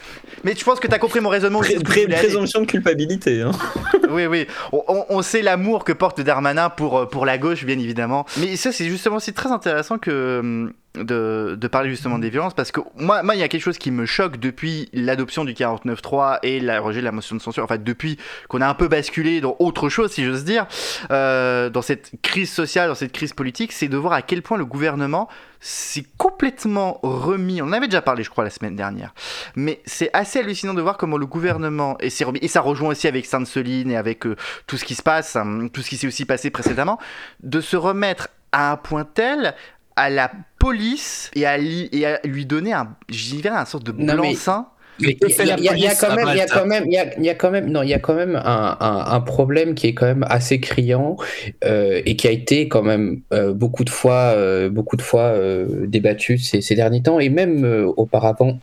Mais 0.44 0.55
je 0.56 0.64
pense 0.64 0.81
que 0.81 0.87
tu 0.87 0.94
as 0.94 0.99
compris 0.99 1.20
mon 1.20 1.29
raisonnement 1.29 1.61
pré- 1.61 2.06
présomption 2.06 2.61
de 2.61 2.67
culpabilité. 2.67 3.43
Hein. 3.43 3.52
oui, 4.11 4.26
oui. 4.26 4.46
On, 4.73 5.23
sait 5.23 5.43
l'amour 5.43 5.85
que 5.85 5.93
porte 5.93 6.20
Darmanin 6.20 6.70
pour, 6.70 6.99
euh, 6.99 7.06
pour 7.06 7.26
la 7.26 7.38
gauche, 7.38 7.64
bien 7.64 7.78
évidemment. 7.78 8.25
Mais 8.38 8.57
ça, 8.57 8.73
c'est 8.73 8.87
justement 8.87 9.16
aussi 9.16 9.33
très 9.33 9.50
intéressant 9.50 9.99
que 9.99 10.38
hum, 10.40 10.73
de, 10.95 11.57
de 11.59 11.68
parler 11.68 11.90
justement 11.90 12.18
des 12.18 12.30
violences, 12.30 12.54
parce 12.54 12.73
que 12.73 12.80
moi, 12.97 13.23
moi, 13.23 13.35
il 13.35 13.40
y 13.40 13.42
a 13.42 13.49
quelque 13.49 13.62
chose 13.62 13.78
qui 13.78 13.90
me 13.90 14.07
choque 14.07 14.38
depuis 14.38 14.88
l'adoption 14.92 15.45
du 15.45 15.52
49.3 15.52 16.38
et 16.42 16.61
la 16.61 16.80
rejet 16.80 17.00
de 17.00 17.04
la 17.04 17.12
motion 17.12 17.37
de 17.37 17.40
censure. 17.40 17.62
En 17.62 17.68
fait, 17.68 17.85
depuis 17.85 18.18
qu'on 18.49 18.61
a 18.61 18.68
un 18.68 18.75
peu 18.75 18.88
basculé 18.88 19.40
dans 19.40 19.57
autre 19.59 19.88
chose, 19.88 20.12
si 20.12 20.25
j'ose 20.25 20.45
dire, 20.45 20.66
euh, 21.11 21.71
dans 21.71 21.83
cette 21.83 22.12
crise 22.23 22.50
sociale, 22.52 22.88
dans 22.88 22.95
cette 22.95 23.12
crise 23.12 23.33
politique, 23.33 23.73
c'est 23.73 23.88
de 23.88 23.97
voir 23.97 24.12
à 24.12 24.23
quel 24.23 24.42
point 24.42 24.59
le 24.59 24.64
gouvernement 24.64 25.28
s'est 25.60 26.04
complètement 26.16 27.00
remis. 27.02 27.60
On 27.62 27.66
en 27.66 27.72
avait 27.72 27.88
déjà 27.88 28.02
parlé, 28.02 28.22
je 28.22 28.30
crois, 28.30 28.44
la 28.44 28.50
semaine 28.50 28.76
dernière. 28.76 29.12
Mais 29.56 29.80
c'est 29.86 30.10
assez 30.12 30.38
hallucinant 30.38 30.74
de 30.74 30.82
voir 30.82 30.96
comment 30.96 31.16
le 31.16 31.26
gouvernement 31.26 31.96
et, 32.00 32.10
s'est 32.10 32.24
remis- 32.24 32.38
et 32.42 32.48
ça 32.48 32.60
rejoint 32.60 32.90
aussi 32.90 33.08
avec 33.08 33.26
Sainte-Soline 33.26 33.90
et 33.90 33.96
avec 33.96 34.26
euh, 34.26 34.36
tout 34.66 34.76
ce 34.76 34.84
qui 34.84 34.94
se 34.94 35.02
passe, 35.02 35.36
hein, 35.36 35.68
tout 35.72 35.82
ce 35.82 35.88
qui 35.88 35.96
s'est 35.96 36.06
aussi 36.06 36.24
passé 36.24 36.50
précédemment, 36.50 36.98
de 37.42 37.60
se 37.60 37.76
remettre 37.76 38.28
à 38.52 38.72
un 38.72 38.76
point 38.76 39.04
tel 39.04 39.54
à 39.96 40.10
la 40.10 40.30
police 40.60 41.30
et 41.34 41.44
à, 41.44 41.58
li- 41.58 41.88
et 41.92 42.06
à 42.06 42.20
lui 42.24 42.46
donner 42.46 42.72
un, 42.72 42.94
je 43.08 43.34
dirais, 43.34 43.48
un 43.56 43.64
sorte 43.64 43.82
de 43.84 43.92
blanc-seing. 44.14 44.66
Il 45.76 45.81
y, 45.81 45.87
a- 45.87 45.90
quand 46.09 46.17
même, 46.17 46.26
il 46.35 46.37
y 46.37 46.40
a 46.40 46.47
Malte 46.47 46.50
quand 46.52 46.67
même, 46.67 46.85
il 46.87 46.93
y 46.93 46.99
a, 46.99 47.19
il 47.19 47.25
y 47.25 47.28
a 47.31 47.35
quand 47.35 47.50
même, 47.50 47.71
non, 47.71 47.83
il 47.83 47.88
y 47.88 47.95
a 47.95 47.99
quand 47.99 48.14
même 48.14 48.37
un, 48.37 48.76
un- 48.81 49.05
un 49.14 49.21
problème 49.21 49.75
qui 49.75 49.87
est 49.87 49.95
quand 49.95 50.07
même 50.07 50.25
assez 50.28 50.61
criant 50.61 51.17
euh, 51.64 52.00
et 52.05 52.17
qui 52.17 52.26
a 52.26 52.31
été 52.31 52.69
quand 52.69 52.83
même 52.83 53.21
euh, 53.33 53.52
beaucoup 53.52 53.85
de 53.85 53.90
fois, 53.90 54.33
euh, 54.37 54.69
beaucoup 54.71 54.97
de 54.97 55.02
fois 55.02 55.23
euh, 55.23 55.87
débattu 55.87 56.38
ces, 56.38 56.61
ces 56.61 56.75
derniers 56.75 57.02
temps 57.02 57.21
et 57.21 57.28
même 57.28 57.64
euh, 57.64 57.87
auparavant 57.97 58.59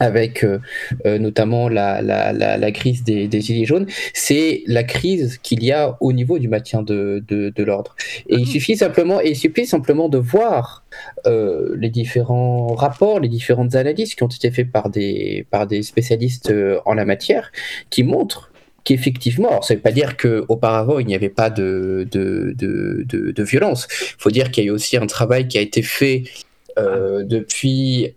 avec 0.00 0.44
euh, 0.44 0.58
euh, 1.06 1.18
notamment 1.18 1.68
la, 1.68 2.02
la, 2.02 2.32
la, 2.32 2.72
crise 2.72 3.02
des, 3.02 3.28
des 3.28 3.40
Gilets 3.40 3.64
jaunes, 3.64 3.86
c'est 4.14 4.62
la 4.66 4.84
crise 4.84 5.38
qu'il 5.38 5.64
y 5.64 5.72
a 5.72 5.96
au 6.00 6.12
niveau 6.12 6.38
du 6.38 6.48
maintien 6.48 6.82
de, 6.82 7.22
de, 7.26 7.50
de 7.50 7.64
l'ordre. 7.64 7.96
Et 8.28 8.36
il 8.36 8.42
mmh. 8.42 8.46
suffit 8.46 8.76
simplement, 8.76 9.20
et 9.20 9.30
il 9.30 9.36
suffit 9.36 9.66
simplement 9.66 10.08
de 10.08 10.18
voir 10.18 10.84
euh, 11.26 11.74
les 11.78 11.90
différents 11.90 12.74
rapports, 12.74 13.20
les 13.20 13.28
différentes 13.28 13.74
analyses 13.74 14.14
qui 14.14 14.22
ont 14.22 14.28
été 14.28 14.50
faites 14.50 14.70
par 14.70 14.90
des, 14.90 15.46
par 15.50 15.66
des 15.66 15.82
spécialistes 15.82 16.52
en 16.84 16.94
la 16.94 17.04
matière, 17.04 17.50
qui 17.90 18.02
montrent 18.02 18.50
qu'effectivement, 18.84 19.48
alors 19.48 19.64
ça 19.64 19.74
ne 19.74 19.78
veut 19.78 19.82
pas 19.82 19.92
dire 19.92 20.16
qu'auparavant 20.16 20.98
il 20.98 21.06
n'y 21.06 21.14
avait 21.14 21.28
pas 21.28 21.50
de, 21.50 22.08
de, 22.10 22.54
de, 22.56 23.42
violence, 23.42 23.86
il 23.90 24.22
faut 24.22 24.30
dire 24.30 24.50
qu'il 24.50 24.64
y 24.64 24.66
a 24.66 24.70
eu 24.70 24.72
aussi 24.72 24.96
un 24.96 25.06
travail 25.06 25.46
qui 25.48 25.58
a 25.58 25.60
été 25.60 25.82
fait 25.82 26.24
depuis 26.76 28.14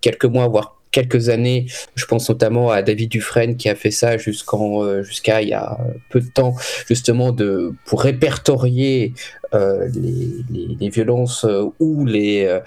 quelques 0.00 0.24
mois, 0.24 0.48
voire 0.48 0.81
quelques 0.92 1.28
années. 1.28 1.66
Je 1.96 2.04
pense 2.04 2.28
notamment 2.28 2.70
à 2.70 2.82
David 2.82 3.10
Dufresne 3.10 3.56
qui 3.56 3.68
a 3.68 3.74
fait 3.74 3.90
ça 3.90 4.18
jusqu'en 4.18 4.84
euh, 4.84 5.02
jusqu'à 5.02 5.42
il 5.42 5.48
y 5.48 5.54
a 5.54 5.78
peu 6.10 6.20
de 6.20 6.28
temps, 6.28 6.54
justement 6.86 7.32
de 7.32 7.72
pour 7.84 8.02
répertorier 8.02 9.14
euh, 9.54 9.88
les, 9.94 10.76
les, 10.78 10.88
violences 10.88 11.44
euh, 11.44 11.64
ou 11.78 12.04
les 12.04 12.60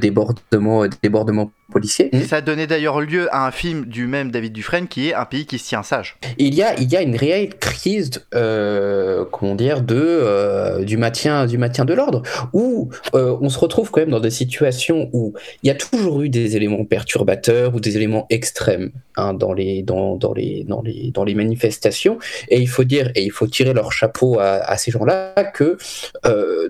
débordements 0.00 0.84
débordements 1.02 1.50
policiers. 1.70 2.14
Et 2.14 2.22
ça 2.22 2.36
a 2.36 2.40
donné 2.40 2.66
d'ailleurs 2.66 3.00
lieu 3.00 3.28
à 3.34 3.46
un 3.46 3.50
film 3.50 3.84
du 3.84 4.06
même 4.06 4.30
David 4.30 4.52
Dufresne 4.52 4.88
qui 4.88 5.08
est 5.08 5.14
Un 5.14 5.24
pays 5.24 5.46
qui 5.46 5.58
se 5.58 5.68
tient 5.68 5.82
sage. 5.82 6.16
Il 6.38 6.54
y 6.54 6.62
a, 6.62 6.78
il 6.80 6.90
y 6.90 6.96
a 6.96 7.02
une 7.02 7.16
réelle 7.16 7.54
crise, 7.56 8.10
euh, 8.34 9.24
comment 9.30 9.54
dire, 9.54 9.82
de, 9.82 9.96
euh, 9.96 10.84
du, 10.84 10.96
maintien, 10.96 11.46
du 11.46 11.58
maintien 11.58 11.84
de 11.84 11.92
l'ordre, 11.92 12.22
où 12.52 12.90
euh, 13.14 13.36
on 13.40 13.48
se 13.48 13.58
retrouve 13.58 13.90
quand 13.90 14.00
même 14.00 14.10
dans 14.10 14.20
des 14.20 14.30
situations 14.30 15.10
où 15.12 15.34
il 15.62 15.68
y 15.68 15.70
a 15.70 15.74
toujours 15.74 16.22
eu 16.22 16.28
des 16.28 16.56
éléments 16.56 16.84
perturbateurs 16.84 17.74
ou 17.74 17.80
des 17.80 17.96
éléments 17.96 18.26
extrêmes 18.30 18.90
hein, 19.16 19.34
dans, 19.34 19.52
les, 19.52 19.82
dans, 19.82 20.16
dans, 20.16 20.32
les, 20.32 20.64
dans, 20.64 20.82
les, 20.82 21.10
dans 21.12 21.24
les 21.24 21.34
manifestations. 21.34 22.18
Et 22.48 22.60
il 22.60 22.68
faut 22.68 22.84
dire, 22.84 23.10
et 23.14 23.24
il 23.24 23.32
faut 23.32 23.46
tirer 23.46 23.74
leur 23.74 23.92
chapeau 23.92 24.38
à, 24.38 24.54
à 24.64 24.76
ces 24.78 24.90
gens-là, 24.90 25.34
que 25.54 25.76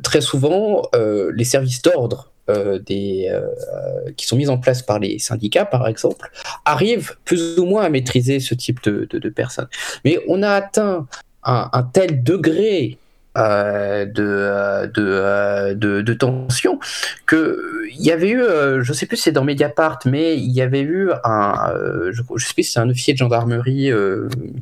très 0.02 0.20
souvent, 0.20 0.82
les 0.94 1.44
services 1.44 1.82
d'ordre 1.82 2.30
euh, 2.50 2.78
euh, 2.90 4.10
qui 4.16 4.26
sont 4.26 4.36
mises 4.36 4.48
en 4.48 4.56
place 4.56 4.80
par 4.80 4.98
les 4.98 5.18
syndicats, 5.18 5.66
par 5.66 5.86
exemple, 5.86 6.30
arrivent 6.64 7.14
plus 7.26 7.58
ou 7.58 7.66
moins 7.66 7.82
à 7.82 7.90
maîtriser 7.90 8.40
ce 8.40 8.54
type 8.54 8.82
de, 8.84 9.28
personnes. 9.28 9.68
Mais 10.02 10.18
on 10.28 10.42
a 10.42 10.52
atteint 10.52 11.06
un 11.42 11.82
tel 11.92 12.22
degré 12.22 12.96
euh, 13.37 14.04
de, 14.06 14.25
euh, 14.25 14.87
euh, 14.99 15.75
de, 15.75 16.00
de, 16.00 16.12
tension 16.14 16.80
que 17.26 17.85
il 17.94 18.04
y 18.04 18.11
avait 18.11 18.30
eu, 18.30 18.42
je 18.80 18.92
sais 18.92 19.06
plus 19.06 19.16
si 19.16 19.25
c'est 19.25 19.32
dans 19.32 19.44
Mediapart, 19.44 19.99
mais 20.06 20.37
il 20.37 20.50
y 20.50 20.61
avait 20.61 20.80
eu 20.80 21.11
un, 21.25 21.73
je, 22.11 22.23
c'est 22.62 22.80
un 22.80 22.88
officier 22.88 23.12
de 23.12 23.18
gendarmerie 23.18 23.90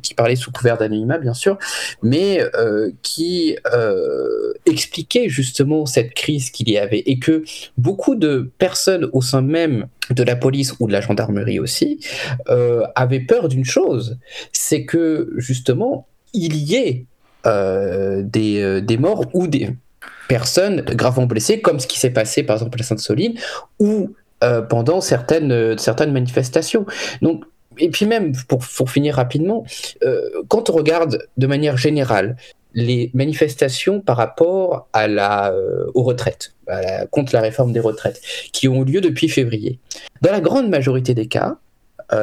qui 0.03 0.13
parlait 0.13 0.35
sous 0.35 0.51
couvert 0.51 0.77
d'anonymat 0.77 1.17
bien 1.17 1.33
sûr, 1.33 1.57
mais 2.03 2.43
qui 3.01 3.55
expliquait 4.65 5.29
justement 5.29 5.85
cette 5.85 6.13
crise 6.13 6.51
qu'il 6.51 6.69
y 6.69 6.77
avait 6.77 6.99
et 6.99 7.19
que 7.19 7.43
beaucoup 7.77 8.15
de 8.15 8.51
personnes 8.57 9.09
au 9.13 9.21
sein 9.21 9.41
même 9.41 9.87
de 10.09 10.23
la 10.23 10.35
police 10.35 10.73
ou 10.79 10.87
de 10.87 10.93
la 10.93 11.01
gendarmerie 11.01 11.59
aussi 11.59 11.99
avaient 12.95 13.21
peur 13.21 13.47
d'une 13.47 13.65
chose, 13.65 14.17
c'est 14.51 14.85
que 14.85 15.31
justement 15.37 16.07
il 16.33 16.55
y 16.55 16.75
ait 16.75 17.05
des, 17.47 18.61
euh, 18.61 18.81
des, 18.81 18.97
morts 18.97 19.25
ou 19.33 19.47
des 19.47 19.69
personnes 20.27 20.81
gravement 20.81 21.25
blessées, 21.25 21.61
comme 21.61 21.79
ce 21.79 21.87
qui 21.87 21.99
s'est 21.99 22.11
passé 22.11 22.43
par 22.43 22.57
exemple 22.57 22.79
à 22.79 22.83
Sainte-Soline 22.83 23.35
ou 23.79 24.13
euh, 24.43 24.61
pendant 24.61 25.01
certaines, 25.01 25.77
certaines 25.77 26.11
manifestations. 26.11 26.85
Donc, 27.21 27.43
et 27.79 27.89
puis 27.89 28.05
même, 28.05 28.33
pour, 28.47 28.59
pour 28.59 28.89
finir 28.89 29.15
rapidement, 29.15 29.63
quand 30.47 30.71
on 30.71 30.73
regarde 30.73 31.19
de 31.37 31.47
manière 31.47 31.77
générale 31.77 32.35
les 32.73 33.11
manifestations 33.13 34.01
par 34.01 34.17
rapport 34.17 34.87
à 34.93 35.07
la, 35.07 35.53
aux 35.93 36.01
retraites, 36.01 36.53
contre 37.11 37.35
la 37.35 37.41
réforme 37.41 37.73
des 37.73 37.79
retraites, 37.79 38.19
qui 38.51 38.67
ont 38.67 38.81
eu 38.81 38.85
lieu 38.85 39.01
depuis 39.01 39.29
février, 39.29 39.79
dans 40.21 40.31
la 40.31 40.41
grande 40.41 40.69
majorité 40.69 41.13
des 41.13 41.27
cas, 41.27 41.57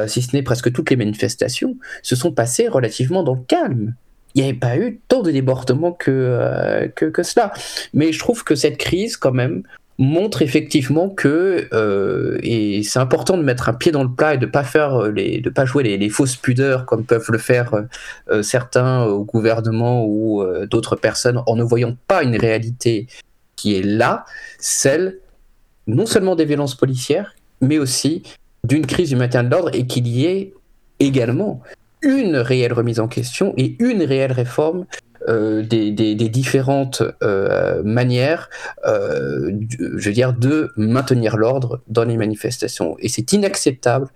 si 0.07 0.21
ce 0.21 0.35
n'est 0.35 0.43
presque 0.43 0.73
toutes 0.73 0.89
les 0.89 0.97
manifestations, 0.97 1.77
se 2.03 2.17
sont 2.17 2.33
passées 2.33 2.67
relativement 2.67 3.23
dans 3.23 3.35
le 3.35 3.43
calme 3.47 3.95
il 4.35 4.43
n'y 4.43 4.49
avait 4.49 4.57
pas 4.57 4.77
eu 4.77 4.99
tant 5.07 5.21
de 5.21 5.31
débordements 5.31 5.97
euh, 6.07 6.87
que, 6.89 7.05
que, 7.05 7.23
cela. 7.23 7.53
Mais 7.93 8.11
je 8.11 8.19
trouve 8.19 8.43
que 8.43 8.53
cette 8.53 8.77
crise, 8.77 9.15
quand 9.15 9.31
même, 9.31 9.63
montre 9.97 10.41
effectivement 10.41 11.09
que 11.09 11.69
euh, 11.73 12.37
et 12.43 12.83
c'est 12.83 12.99
important 12.99 13.37
de 13.37 13.43
mettre 13.43 13.69
un 13.69 13.73
pied 13.73 13.93
dans 13.93 14.03
le 14.03 14.11
plat 14.11 14.33
et 14.33 14.37
de 14.37 14.45
pas 14.45 14.65
faire 14.65 15.03
les 15.03 15.39
de 15.39 15.49
pas 15.49 15.63
jouer 15.63 15.83
les, 15.83 16.09
fausses 16.09 16.35
pudeurs 16.35 16.85
comme 16.85 17.05
peuvent 17.05 17.31
le 17.31 17.37
faire 17.37 17.73
euh, 18.29 18.43
certains 18.43 19.03
au 19.03 19.23
gouvernement 19.23 20.05
ou 20.05 20.43
d'autres 20.69 20.97
personnes 20.97 21.41
en 21.47 21.55
ne 21.55 21.63
voyant 21.63 21.95
pas 22.09 22.23
une 22.23 22.35
réalité 22.35 23.07
qui 23.55 23.77
est 23.77 23.83
là 23.83 24.25
celle 24.59 25.19
non 25.87 26.05
seulement 26.05 26.35
des 26.35 26.43
violences 26.43 26.75
policières 26.75 27.33
mais 27.61 27.77
aussi 27.77 28.21
d'une 28.65 28.85
crise 28.85 29.07
du 29.11 29.15
maintien 29.15 29.45
de 29.45 29.49
l'ordre 29.49 29.69
et 29.73 29.87
qu'il 29.87 30.07
y 30.07 30.25
ait 30.25 30.51
également 30.99 31.61
une 32.01 32.35
réelle 32.35 32.73
remise 32.73 32.99
en 32.99 33.07
question 33.07 33.53
et 33.57 33.75
une 33.79 34.03
réelle 34.03 34.31
réforme 34.31 34.85
euh, 35.27 35.63
des, 35.63 36.13
différentes 36.29 37.01
euh, 37.23 37.81
manières, 37.83 38.49
euh, 38.85 39.51
je 39.79 40.09
veux 40.09 40.13
dire, 40.13 40.33
de 40.33 40.71
maintenir 40.77 41.37
l'ordre 41.37 41.81
dans 41.87 42.03
les 42.03 42.17
manifestations. 42.17 42.95
Et 42.99 43.09
c'est 43.09 43.33
inacceptable 43.33 44.07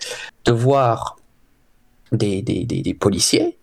de 0.45 0.51
voir 0.51 1.17
des, 2.11 2.97
policiers 2.99 3.57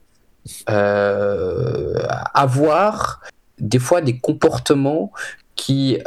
avoir 2.35 3.21
des 3.59 3.79
fois 3.79 4.01
des 4.01 4.19
comportements 4.19 5.13
qui 5.55 5.99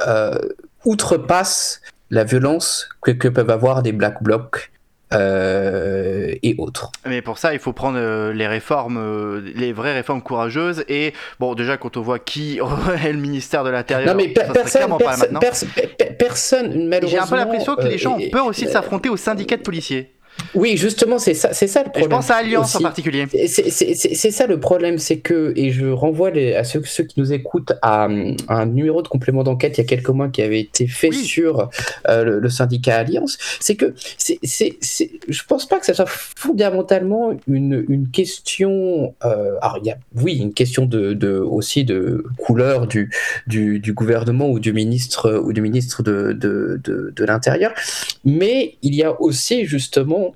outrepassent 0.86 1.82
la 2.10 2.24
violence 2.24 2.90
que 3.02 3.28
peuvent 3.28 3.50
avoir 3.50 3.84
des 3.84 3.92
black 3.92 4.24
blocs 4.24 4.72
euh, 5.14 6.36
et 6.44 6.56
autres. 6.58 6.92
Mais 7.06 7.22
pour 7.22 7.38
ça, 7.38 7.54
il 7.54 7.60
faut 7.60 7.74
prendre 7.74 7.98
euh, 7.98 8.32
les 8.32 8.48
réformes, 8.48 8.98
euh, 8.98 9.42
les 9.56 9.74
vraies 9.74 9.94
réformes 9.94 10.22
courageuses. 10.22 10.84
Et 10.88 11.14
bon, 11.40 11.56
déjà, 11.56 11.78
quand 11.78 11.98
on 11.98 12.02
voit 12.02 12.20
qui 12.20 12.60
est 13.04 13.12
le 13.12 13.20
ministère 13.20 13.64
de 13.64 13.70
l'Intérieur, 13.70 14.14
non 14.14 14.22
mais 14.22 14.30
personne, 14.30 14.98
personne, 16.18 16.88
malheureusement. 16.88 17.10
J'ai 17.10 17.18
un 17.18 17.28
peu 17.28 17.36
l'impression 17.36 17.76
que 17.76 17.88
les 17.88 17.98
gens 17.98 18.18
ont 18.18 18.30
peur 18.30 18.46
aussi 18.46 18.66
de 18.66 18.70
s'affronter 18.70 19.10
aux 19.10 19.18
syndicats 19.18 19.58
de 19.58 19.64
policiers. 19.64 20.14
Oui, 20.56 20.78
justement, 20.78 21.20
c'est 21.20 21.34
ça, 21.34 21.54
c'est 21.54 21.68
ça 21.68 21.84
le 21.84 21.90
problème. 21.90 22.04
je 22.06 22.16
pense 22.16 22.32
à 22.32 22.38
Alliance 22.38 22.76
en 22.76 22.82
particulier. 22.82 23.26
C'est 23.48 24.32
ça 24.32 24.48
le 24.48 24.60
problème, 24.60 24.98
c'est 24.98 25.20
que, 25.20 25.54
et 25.56 25.72
je 25.72 25.88
renvoie 25.88 26.32
les, 26.32 26.56
à 26.56 26.64
ceux, 26.64 26.82
ceux, 26.86 27.04
qui 27.04 27.20
nous 27.20 27.34
écoutent 27.34 27.74
à, 27.82 28.08
un 28.48 28.66
numéro 28.66 29.02
de 29.02 29.08
complément 29.08 29.44
d'enquête 29.44 29.78
il 29.78 29.82
y 29.82 29.84
a 29.84 29.88
quelques 29.88 30.10
mois 30.10 30.30
qui 30.30 30.42
avait 30.42 30.60
été 30.60 30.88
fait 30.88 31.12
sur 31.12 31.70
euh, 32.08 32.40
le, 32.40 32.50
syndicat 32.50 32.98
Alliance, 32.98 33.38
c'est 33.60 33.76
que 33.76 33.94
c'est, 34.18 34.40
je 34.42 35.44
pense 35.48 35.68
pas 35.68 35.80
que 35.80 35.86
ça 35.86 35.94
soit 35.94 36.08
fondamentalement 36.08 37.32
une, 37.48 37.86
une 37.88 38.10
question. 38.10 39.14
Euh, 39.24 39.56
alors, 39.62 39.80
il 39.82 39.88
y 39.88 39.92
a, 39.92 39.98
oui, 40.16 40.38
une 40.38 40.54
question 40.54 40.86
de, 40.86 41.14
de, 41.14 41.38
aussi 41.38 41.84
de 41.86 42.24
couleur 42.38 42.88
du, 42.88 43.12
du, 43.48 43.80
du, 43.80 43.94
gouvernement 43.94 44.50
ou 44.50 44.60
du 44.60 44.74
ministre 44.74 45.42
ou 45.44 45.54
du 45.54 45.62
ministre 45.62 46.04
de, 46.04 46.34
de, 46.34 46.80
de, 46.84 47.14
de 47.16 47.26
l'Intérieur, 47.26 47.72
mais 48.26 48.78
il 48.82 48.96
y 48.96 49.04
a 49.04 49.20
aussi 49.22 49.66
justement 49.66 50.29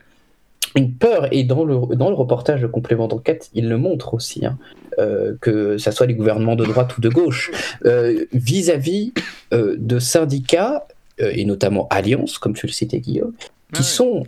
une 0.75 0.94
peur, 0.94 1.27
et 1.32 1.44
dans 1.44 1.63
le, 1.63 1.96
dans 1.96 2.10
le 2.10 2.15
reportage 2.15 2.62
de 2.62 2.68
complément 2.68 3.08
d'enquête, 3.08 3.50
il 3.53 3.70
le 3.70 3.77
montre 3.77 4.13
aussi, 4.13 4.46
hein, 4.46 4.58
euh, 5.00 5.36
que 5.42 5.77
ce 5.77 5.92
soit 5.92 6.06
les 6.06 6.15
gouvernements 6.15 6.56
de 6.56 6.65
droite 6.65 6.98
ou 6.98 7.01
de 7.01 7.10
gauche, 7.10 7.51
euh, 7.86 8.25
vis-à-vis 8.34 9.13
euh, 9.53 9.75
de 9.77 10.00
syndicats, 10.00 10.88
et 11.20 11.46
notamment 11.46 11.88
Alliance, 11.92 12.39
comme 12.39 12.53
tu 12.56 12.65
le 12.65 12.72
citais 12.72 13.00
Guillaume, 13.00 13.34
qui 13.72 13.84
sont 13.84 14.25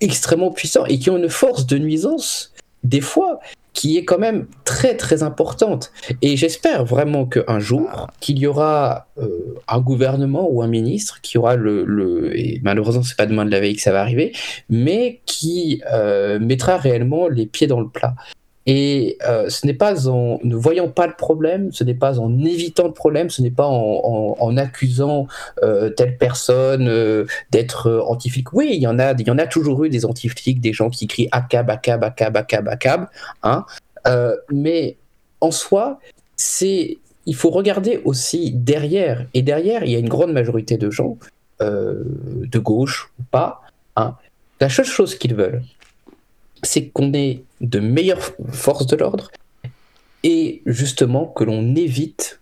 extrêmement 0.00 0.50
puissants 0.50 0.84
et 0.84 0.98
qui 0.98 1.08
ont 1.08 1.16
une 1.16 1.30
force 1.30 1.66
de 1.66 1.78
nuisance, 1.78 2.52
des 2.84 3.00
fois, 3.00 3.40
qui 3.72 3.96
est 3.96 4.04
quand 4.04 4.18
même 4.18 4.46
très 4.64 4.96
très 4.96 5.22
importante. 5.22 5.92
Et 6.22 6.36
j'espère 6.36 6.84
vraiment 6.84 7.26
qu'un 7.26 7.58
jour, 7.60 8.08
qu'il 8.20 8.38
y 8.38 8.46
aura 8.46 9.08
euh, 9.18 9.54
un 9.68 9.80
gouvernement 9.80 10.48
ou 10.50 10.62
un 10.62 10.66
ministre 10.66 11.20
qui 11.22 11.38
aura 11.38 11.56
le, 11.56 11.84
le 11.84 12.36
et 12.38 12.60
malheureusement 12.62 13.02
c'est 13.02 13.16
pas 13.16 13.26
demain 13.26 13.44
de 13.44 13.50
la 13.50 13.60
veille 13.60 13.76
que 13.76 13.82
ça 13.82 13.92
va 13.92 14.00
arriver, 14.00 14.32
mais 14.68 15.20
qui 15.26 15.82
euh, 15.92 16.38
mettra 16.38 16.76
réellement 16.76 17.28
les 17.28 17.46
pieds 17.46 17.66
dans 17.66 17.80
le 17.80 17.88
plat. 17.88 18.14
Et 18.72 19.18
euh, 19.26 19.48
ce 19.48 19.66
n'est 19.66 19.74
pas 19.74 20.08
en 20.08 20.38
ne 20.44 20.54
voyant 20.54 20.88
pas 20.88 21.08
le 21.08 21.14
problème, 21.14 21.72
ce 21.72 21.82
n'est 21.82 21.92
pas 21.92 22.20
en 22.20 22.38
évitant 22.38 22.86
le 22.86 22.92
problème, 22.92 23.28
ce 23.28 23.42
n'est 23.42 23.50
pas 23.50 23.66
en, 23.66 24.56
accusant 24.56 25.26
euh, 25.64 25.90
telle 25.90 26.16
personne 26.16 26.86
euh, 26.86 27.24
d'être 27.50 27.90
anti-flic. 28.06 28.52
Oui, 28.52 28.68
il 28.70 28.80
y 28.80 28.86
en 28.86 29.00
a, 29.00 29.10
il 29.14 29.26
y 29.26 29.30
en 29.32 29.38
a 29.38 29.48
toujours 29.48 29.82
eu 29.82 29.88
des 29.88 30.04
anti-flics, 30.04 30.60
des 30.60 30.72
gens 30.72 30.88
qui 30.88 31.08
crient 31.08 31.28
ACAB, 31.32 31.68
ACAB, 31.68 32.04
ACAB, 32.04 32.36
ACAB, 32.36 32.68
ACAB. 32.68 33.06
Hein 33.42 33.64
mais 34.52 34.96
en 35.40 35.50
soi, 35.50 35.98
c'est, 36.36 36.98
il 37.26 37.34
faut 37.34 37.50
regarder 37.50 38.00
aussi 38.04 38.52
derrière. 38.52 39.26
Et 39.34 39.42
derrière, 39.42 39.82
il 39.82 39.90
y 39.90 39.96
a 39.96 39.98
une 39.98 40.08
grande 40.08 40.32
majorité 40.32 40.76
de 40.76 40.92
gens, 40.92 41.18
de 41.60 42.58
gauche 42.60 43.10
ou 43.18 43.24
pas, 43.32 43.62
hein, 43.96 44.14
La 44.60 44.68
seule 44.68 44.84
chose 44.84 45.16
qu'ils 45.16 45.34
veulent, 45.34 45.64
c'est 46.62 46.88
qu'on 46.88 47.12
ait 47.14 47.42
de 47.60 47.80
meilleures 47.80 48.32
forces 48.50 48.86
de 48.86 48.96
l'ordre 48.96 49.30
et 50.22 50.62
justement 50.66 51.26
que 51.26 51.44
l'on 51.44 51.74
évite 51.74 52.40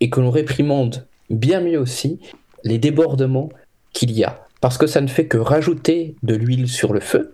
et 0.00 0.10
que 0.10 0.20
l'on 0.20 0.30
réprimande 0.30 1.06
bien 1.30 1.60
mieux 1.60 1.78
aussi 1.78 2.18
les 2.64 2.78
débordements 2.78 3.48
qu'il 3.92 4.10
y 4.12 4.24
a. 4.24 4.44
Parce 4.60 4.78
que 4.78 4.86
ça 4.86 5.00
ne 5.00 5.08
fait 5.08 5.26
que 5.26 5.38
rajouter 5.38 6.14
de 6.22 6.34
l'huile 6.34 6.68
sur 6.68 6.92
le 6.92 7.00
feu. 7.00 7.32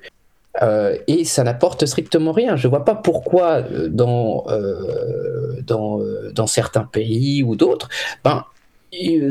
euh, 0.63 0.97
et 1.07 1.25
ça 1.25 1.45
n'apporte 1.45 1.87
strictement 1.87 2.33
rien. 2.33 2.57
Je 2.57 2.67
ne 2.67 2.71
vois 2.71 2.85
pas 2.85 2.95
pourquoi 2.95 3.59
euh, 3.59 3.89
dans, 3.89 4.45
euh, 4.49 5.61
dans, 5.63 6.47
certains 6.47 6.85
pays 6.85 7.43
ou 7.43 7.55
d'autres, 7.55 7.89
ben, 8.25 8.45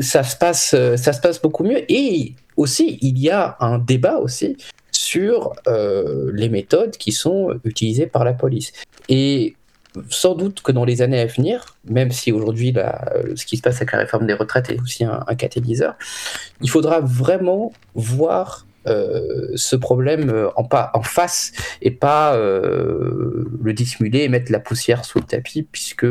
ça 0.00 0.22
se 0.22 0.36
passe 0.36 1.42
beaucoup 1.42 1.64
mieux. 1.64 1.82
Et 1.92 2.34
aussi, 2.56 2.98
il 3.02 3.18
y 3.18 3.30
a 3.30 3.56
un 3.60 3.78
débat 3.78 4.16
aussi 4.16 4.56
sur 4.98 5.52
euh, 5.68 6.32
les 6.34 6.48
méthodes 6.48 6.96
qui 6.96 7.12
sont 7.12 7.54
utilisées 7.64 8.08
par 8.08 8.24
la 8.24 8.32
police. 8.32 8.72
Et 9.08 9.54
sans 10.10 10.34
doute 10.34 10.60
que 10.60 10.72
dans 10.72 10.84
les 10.84 11.02
années 11.02 11.20
à 11.20 11.26
venir, 11.26 11.76
même 11.84 12.10
si 12.10 12.32
aujourd'hui 12.32 12.72
la- 12.72 13.12
ce 13.36 13.46
qui 13.46 13.56
se 13.56 13.62
passe 13.62 13.76
avec 13.76 13.92
la 13.92 13.98
réforme 14.00 14.26
des 14.26 14.34
retraites 14.34 14.70
est 14.70 14.80
aussi 14.80 15.04
un 15.04 15.34
catalyseur, 15.36 15.94
il 16.60 16.68
faudra 16.68 17.00
vraiment 17.00 17.72
voir 17.94 18.66
euh, 18.86 19.48
ce 19.54 19.76
problème 19.76 20.30
euh, 20.30 20.48
en, 20.56 20.64
pas, 20.64 20.90
en 20.94 21.02
face 21.02 21.52
et 21.82 21.90
pas 21.90 22.34
euh, 22.34 23.44
le 23.62 23.72
dissimuler 23.72 24.20
et 24.20 24.28
mettre 24.28 24.52
la 24.52 24.60
poussière 24.60 25.04
sous 25.04 25.18
le 25.18 25.24
tapis 25.24 25.62
puisque 25.62 26.06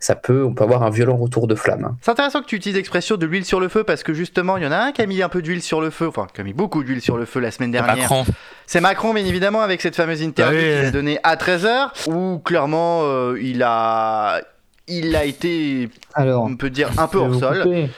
ça 0.00 0.16
peut, 0.16 0.44
on 0.44 0.54
peut 0.54 0.64
avoir 0.64 0.82
un 0.82 0.90
violent 0.90 1.16
retour 1.16 1.46
de 1.46 1.54
flamme. 1.54 1.96
C'est 2.00 2.10
intéressant 2.10 2.40
que 2.40 2.46
tu 2.46 2.56
utilises 2.56 2.76
l'expression 2.76 3.16
de 3.16 3.26
l'huile 3.26 3.44
sur 3.44 3.60
le 3.60 3.68
feu 3.68 3.84
parce 3.84 4.02
que 4.02 4.14
justement, 4.14 4.56
il 4.56 4.64
y 4.64 4.66
en 4.66 4.72
a 4.72 4.78
un 4.78 4.92
qui 4.92 5.02
a 5.02 5.06
mis 5.06 5.22
un 5.22 5.28
peu 5.28 5.42
d'huile 5.42 5.62
sur 5.62 5.80
le 5.80 5.90
feu, 5.90 6.08
enfin, 6.08 6.26
qui 6.32 6.40
a 6.40 6.44
mis 6.44 6.52
beaucoup 6.52 6.82
d'huile 6.82 7.00
sur 7.00 7.16
le 7.16 7.24
feu 7.24 7.40
la 7.40 7.50
semaine 7.50 7.70
dernière. 7.70 7.96
Macron. 7.96 8.24
C'est 8.66 8.80
Macron, 8.80 9.14
bien 9.14 9.24
évidemment, 9.24 9.60
avec 9.60 9.80
cette 9.80 9.94
fameuse 9.94 10.22
interview 10.22 10.58
oui. 10.58 10.64
qu'il 10.64 10.86
a 10.86 10.90
donnée 10.90 11.18
à 11.22 11.36
13h, 11.36 12.10
où 12.10 12.38
clairement, 12.38 13.02
euh, 13.04 13.38
il 13.40 13.62
a. 13.62 14.40
Il 14.88 15.16
a 15.16 15.24
été, 15.24 15.88
Alors, 16.14 16.44
on 16.44 16.54
peut 16.54 16.70
dire, 16.70 16.92
un 16.96 17.08
peu 17.08 17.18
hors 17.18 17.34
sol. 17.34 17.62
couper. 17.64 17.88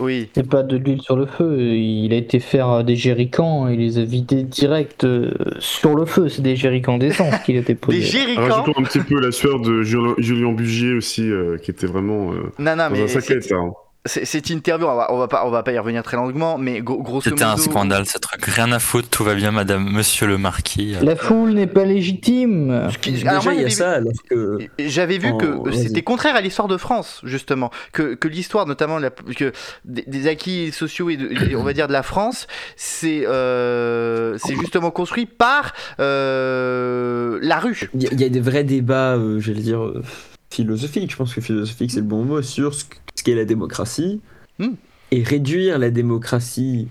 Oui. 0.00 0.28
C'est 0.34 0.48
pas 0.48 0.62
de 0.62 0.76
l'huile 0.76 1.00
sur 1.02 1.16
le 1.16 1.26
feu. 1.26 1.58
Il 1.76 2.12
a 2.12 2.16
été 2.16 2.40
faire 2.40 2.84
des 2.84 2.96
jerrycans 2.96 3.68
et 3.68 3.76
les 3.76 3.98
a 3.98 4.04
vidés 4.04 4.42
direct 4.42 5.04
euh, 5.04 5.32
sur 5.58 5.94
le 5.94 6.04
feu. 6.04 6.28
C'est 6.28 6.42
des 6.42 6.56
jerrycans 6.56 6.98
d'essence 6.98 7.34
qu'il 7.44 7.56
a 7.58 7.62
déposés. 7.62 7.98
Des 7.98 8.04
jerrycans. 8.04 8.42
Rajoutons 8.48 8.80
un 8.80 8.82
petit 8.84 9.00
peu 9.00 9.20
la 9.20 9.32
sueur 9.32 9.60
de 9.60 9.82
Julien, 9.82 10.52
Bugier 10.52 10.94
aussi, 10.94 11.30
euh, 11.30 11.56
qui 11.58 11.70
était 11.70 11.86
vraiment 11.86 12.32
euh, 12.32 12.52
Non, 12.58 12.72
non, 12.76 12.76
dans 12.76 12.90
mais 12.90 13.02
un 13.02 13.08
sacré 13.08 13.34
état. 13.36 13.56
hein. 13.56 13.72
C'est- 14.06 14.24
cette 14.24 14.48
interview, 14.50 14.86
on 14.86 14.94
va, 14.96 15.12
on 15.12 15.18
va 15.18 15.28
pas, 15.28 15.46
on 15.46 15.50
va 15.50 15.62
pas 15.62 15.72
y 15.72 15.78
revenir 15.78 16.02
très 16.02 16.16
longuement, 16.16 16.56
mais 16.58 16.80
gro- 16.80 17.02
grosso 17.02 17.28
C'était 17.30 17.42
un 17.44 17.56
scandale 17.56 18.06
ce 18.06 18.18
truc. 18.18 18.44
Rien 18.44 18.70
à 18.72 18.78
foutre, 18.78 19.08
tout 19.08 19.24
va 19.24 19.34
bien, 19.34 19.50
madame, 19.50 19.84
monsieur 19.90 20.26
le 20.26 20.38
marquis. 20.38 20.94
La 21.02 21.16
foule 21.16 21.50
n'est 21.52 21.66
pas 21.66 21.84
légitime. 21.84 22.88
Qui- 23.00 23.12
Déjà, 23.12 23.30
alors 23.30 23.44
moi, 23.44 23.54
il 23.54 23.60
y 23.60 23.64
a 23.64 23.68
j'avais 23.68 23.74
ça, 23.74 23.92
alors 23.92 24.12
que. 24.30 24.58
vu- 24.58 24.70
J'avais 24.78 25.18
vu 25.18 25.30
Oh, 25.34 25.36
que 25.62 25.72
c'était 25.72 26.02
contraire 26.02 26.36
à 26.36 26.40
l'histoire 26.40 26.68
de 26.68 26.76
France, 26.76 27.20
justement. 27.24 27.70
Que, 27.92 28.14
que 28.14 28.28
l'histoire, 28.28 28.66
notamment 28.66 28.98
la- 28.98 29.10
que 29.10 29.52
des, 29.84 30.04
des 30.06 30.26
acquis 30.26 30.72
sociaux 30.72 31.10
et, 31.10 31.16
de- 31.16 31.56
on 31.56 31.62
va 31.62 31.72
dire 31.72 31.88
de 31.88 31.92
la 31.92 32.02
France, 32.02 32.46
c'est 32.76 33.26
euh, 33.26 34.38
c'est 34.38 34.56
justement 34.56 34.90
construit 34.90 35.26
par 35.26 35.72
euh, 36.00 37.38
la 37.42 37.58
rue. 37.58 37.90
Il 37.94 38.02
y, 38.02 38.06
a- 38.06 38.10
il 38.12 38.20
y 38.20 38.24
a 38.24 38.28
des 38.28 38.40
vrais 38.40 38.64
débats, 38.64 39.16
euh, 39.16 39.40
j'allais 39.40 39.60
dire, 39.60 39.82
euh, 39.84 40.02
philosophiques. 40.50 41.10
Je 41.10 41.16
pense 41.16 41.34
que 41.34 41.40
philosophique, 41.40 41.90
c'est 41.90 42.00
le 42.00 42.06
bon 42.06 42.24
mot, 42.24 42.42
sur 42.42 42.74
ce, 42.74 42.84
ce 43.14 43.17
qu'est 43.28 43.34
la 43.36 43.44
démocratie. 43.44 44.20
Hmm. 44.58 44.72
Et 45.10 45.22
réduire 45.22 45.78
la 45.78 45.90
démocratie 45.90 46.88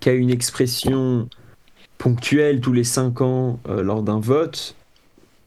qu'à 0.00 0.12
une 0.12 0.30
expression 0.30 1.28
ponctuelle 1.98 2.60
tous 2.60 2.72
les 2.72 2.84
cinq 2.84 3.20
ans 3.20 3.58
euh, 3.68 3.82
lors 3.82 4.02
d'un 4.02 4.20
vote 4.20 4.74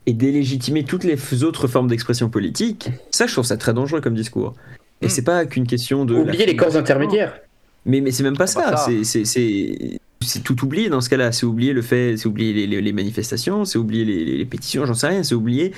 et 0.06 0.14
délégitimer 0.14 0.84
toutes 0.84 1.04
les 1.04 1.18
autres 1.44 1.68
formes 1.68 1.88
d'expression 1.88 2.30
politique, 2.30 2.90
ça, 3.12 3.28
je 3.28 3.34
trouve 3.34 3.46
ça 3.46 3.58
très 3.58 3.74
dangereux 3.74 4.02
comme 4.02 4.16
discours. 4.16 4.56
Et 5.02 5.06
Hmm. 5.06 5.10
c'est 5.10 5.22
pas 5.24 5.46
qu'une 5.46 5.68
question 5.68 6.06
de. 6.06 6.16
la 6.16 6.22
Oubliez 6.22 6.46
les 6.46 6.56
corps 6.56 6.76
intermédiaires. 6.76 7.40
mais, 7.86 8.02
mais 8.02 8.12
c'est 8.12 8.24
même 8.24 8.38
pas 8.38 8.48
ça. 8.48 8.76
ça. 8.76 8.86
C'est- 8.86 9.04
C'est 9.04 9.26
c'est- 9.26 10.00
c'est 10.22 10.44
tout 10.44 10.64
oublier 10.66 10.90
dans 10.90 11.02
ce 11.02 11.10
cas-là. 11.10 11.32
C'est 11.32 11.46
oublier 11.46 11.74
le 11.74 11.82
fait, 11.82 12.18
c'est 12.18 12.28
oublier 12.28 12.54
les, 12.54 12.68
les- 12.68 12.82
les 12.82 12.92
manifestations, 12.94 13.66
c'est 13.66 13.78
oublier 13.78 14.04
les, 14.06 14.26
les- 14.26 14.38
les 14.38 14.46
pétitions, 14.46 14.86
j'en 14.86 14.94
sais 14.94 15.08
rien, 15.08 15.24
c'est 15.24 15.36
oublier. 15.36 15.72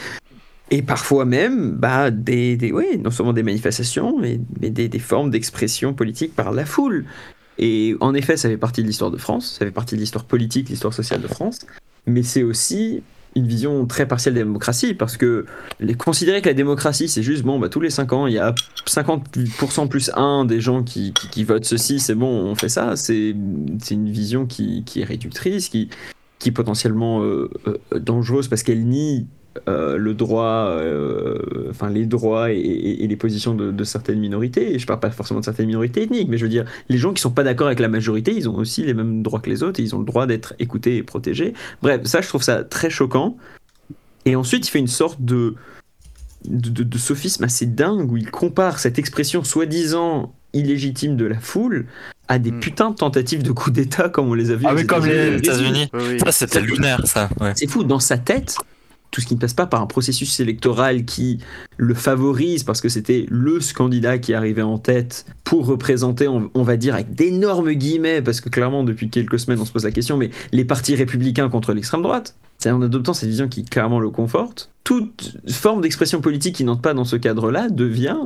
Et 0.73 0.81
parfois 0.81 1.25
même, 1.25 1.73
bah, 1.73 2.11
des, 2.11 2.55
des, 2.55 2.71
ouais, 2.71 2.95
non 2.97 3.11
seulement 3.11 3.33
des 3.33 3.43
manifestations, 3.43 4.17
mais, 4.17 4.39
des, 4.69 4.99
formes 4.99 5.29
d'expression 5.29 5.93
politique 5.93 6.33
par 6.33 6.53
la 6.53 6.65
foule. 6.65 7.05
Et 7.59 7.95
en 7.99 8.13
effet, 8.13 8.37
ça 8.37 8.47
fait 8.47 8.57
partie 8.57 8.81
de 8.81 8.87
l'histoire 8.87 9.11
de 9.11 9.17
France, 9.17 9.57
ça 9.59 9.65
fait 9.65 9.71
partie 9.71 9.95
de 9.95 9.99
l'histoire 9.99 10.23
politique, 10.23 10.69
l'histoire 10.69 10.93
sociale 10.93 11.21
de 11.21 11.27
France, 11.27 11.59
mais 12.07 12.23
c'est 12.23 12.41
aussi 12.41 13.03
une 13.35 13.47
vision 13.47 13.85
très 13.85 14.07
partielle 14.07 14.33
de 14.33 14.39
la 14.39 14.45
démocratie, 14.45 14.93
parce 14.93 15.17
que 15.17 15.45
les, 15.81 15.93
considérer 15.93 16.41
que 16.41 16.47
la 16.47 16.53
démocratie, 16.53 17.09
c'est 17.09 17.23
juste, 17.23 17.43
bon, 17.43 17.59
bah, 17.59 17.67
tous 17.67 17.81
les 17.81 17.89
5 17.89 18.13
ans, 18.13 18.27
il 18.27 18.33
y 18.33 18.39
a 18.39 18.55
50% 18.87 19.89
plus 19.89 20.09
1 20.15 20.45
des 20.45 20.61
gens 20.61 20.83
qui, 20.83 21.13
qui, 21.13 21.43
votent 21.43 21.65
ceci, 21.65 21.99
c'est 21.99 22.15
bon, 22.15 22.27
on 22.27 22.55
fait 22.55 22.69
ça, 22.69 22.95
c'est 22.95 23.35
c'est 23.81 23.95
une 23.95 24.09
vision 24.09 24.45
qui, 24.45 24.83
qui 24.85 25.01
est 25.01 25.05
réductrice, 25.05 25.67
qui, 25.67 25.89
qui 26.39 26.49
est 26.49 26.53
potentiellement 26.53 27.21
euh, 27.21 27.49
euh, 27.67 27.99
dangereuse, 27.99 28.47
parce 28.47 28.63
qu'elle 28.63 28.85
nie 28.85 29.27
euh, 29.67 29.97
le 29.97 30.13
droit, 30.13 30.67
euh, 30.69 31.67
enfin 31.69 31.89
les 31.89 32.05
droits 32.05 32.51
et, 32.51 32.57
et- 32.57 33.03
et 33.03 33.07
les 33.07 33.15
positions 33.17 33.53
de, 33.53 33.71
de 33.71 33.83
certaines 33.83 34.19
minorités. 34.19 34.73
Et 34.73 34.79
je 34.79 34.85
parle 34.85 34.99
pas 35.01 35.11
forcément 35.11 35.39
de 35.41 35.45
certaines 35.45 35.67
minorités 35.67 36.03
ethniques, 36.03 36.29
mais 36.29 36.37
je 36.37 36.43
veux 36.43 36.49
dire, 36.49 36.65
les 36.89 36.97
gens 36.97 37.11
qui 37.13 37.21
sont 37.21 37.31
pas 37.31 37.43
d'accord 37.43 37.67
avec 37.67 37.79
la 37.79 37.89
majorité, 37.89 38.33
ils 38.33 38.47
ont 38.47 38.55
aussi 38.55 38.83
les 38.83 38.93
mêmes 38.93 39.21
droits 39.23 39.39
que 39.41 39.49
les 39.49 39.61
autres 39.63 39.79
et 39.79 39.83
ils 39.83 39.93
ont 39.95 39.99
le 39.99 40.05
droit 40.05 40.25
d'être 40.25 40.53
écoutés 40.59 40.97
et 40.97 41.03
protégés. 41.03 41.53
Bref, 41.81 42.01
ça, 42.05 42.21
je 42.21 42.27
trouve 42.29 42.43
ça 42.43 42.63
très 42.63 42.89
choquant. 42.89 43.35
Et 44.25 44.35
ensuite, 44.35 44.67
il 44.67 44.71
fait 44.71 44.79
une 44.79 44.87
sorte 44.87 45.21
de, 45.21 45.55
de, 46.45 46.69
de- 46.69 46.83
de 46.83 46.97
sophisme 46.97 47.43
assez 47.43 47.65
dingue 47.65 48.11
où 48.11 48.17
il 48.17 48.29
compare 48.31 48.79
cette 48.79 48.99
expression 48.99 49.43
soi-disant 49.43 50.33
illégitime 50.53 51.15
de 51.15 51.25
la 51.25 51.39
foule 51.39 51.85
à 52.27 52.37
des 52.39 52.51
Mm. 52.51 52.59
putains 52.59 52.91
de 52.91 52.95
tentatives 52.95 53.43
de 53.43 53.51
coup 53.51 53.71
d'État 53.71 54.09
comme 54.09 54.27
on 54.29 54.33
les 54.33 54.51
a 54.51 54.55
vues 54.55 54.65
Ah 54.67 54.73
aux 54.73 54.77
oui, 54.77 54.85
comme 54.85 55.05
les 55.05 55.37
États-Unis. 55.37 55.89
Oui, 55.93 56.01
oui. 56.11 56.19
Ça, 56.19 56.31
c'était 56.31 56.61
lunaire, 56.61 57.05
ça. 57.05 57.29
Ouais. 57.39 57.53
c'est 57.55 57.67
fou, 57.67 57.83
dans 57.83 57.99
sa 57.99 58.17
tête, 58.17 58.57
tout 59.11 59.21
ce 59.21 59.27
qui 59.27 59.35
ne 59.35 59.39
passe 59.39 59.53
pas 59.53 59.67
par 59.67 59.81
un 59.81 59.87
processus 59.87 60.39
électoral 60.39 61.05
qui 61.05 61.39
le 61.77 61.93
favorise 61.93 62.63
parce 62.63 62.81
que 62.81 62.89
c'était 62.89 63.25
le 63.29 63.59
candidat 63.75 64.17
qui 64.17 64.33
arrivait 64.33 64.61
en 64.61 64.77
tête 64.77 65.25
pour 65.43 65.65
représenter, 65.65 66.27
on, 66.27 66.63
va 66.63 66.77
dire 66.77 66.95
avec 66.95 67.13
d'énormes 67.13 67.73
guillemets, 67.73 68.21
parce 68.21 68.41
que 68.41 68.49
clairement 68.49 68.83
depuis 68.83 69.09
quelques 69.09 69.39
semaines 69.39 69.59
on 69.59 69.65
se 69.65 69.71
pose 69.71 69.83
la 69.83 69.91
question, 69.91 70.17
mais 70.17 70.31
les 70.51 70.65
partis 70.65 70.95
républicains 70.95 71.49
contre 71.49 71.73
l'extrême 71.73 72.01
droite, 72.01 72.35
c'est 72.57 72.71
en 72.71 72.81
adoptant 72.81 73.13
cette 73.13 73.29
vision 73.29 73.47
qui 73.47 73.65
clairement 73.65 73.99
le 73.99 74.09
conforte, 74.09 74.71
toute 74.83 75.37
forme 75.49 75.81
d'expression 75.81 76.21
politique 76.21 76.55
qui 76.55 76.63
n'entre 76.63 76.81
pas 76.81 76.93
dans 76.93 77.05
ce 77.05 77.17
cadre-là 77.17 77.69
devient 77.69 78.19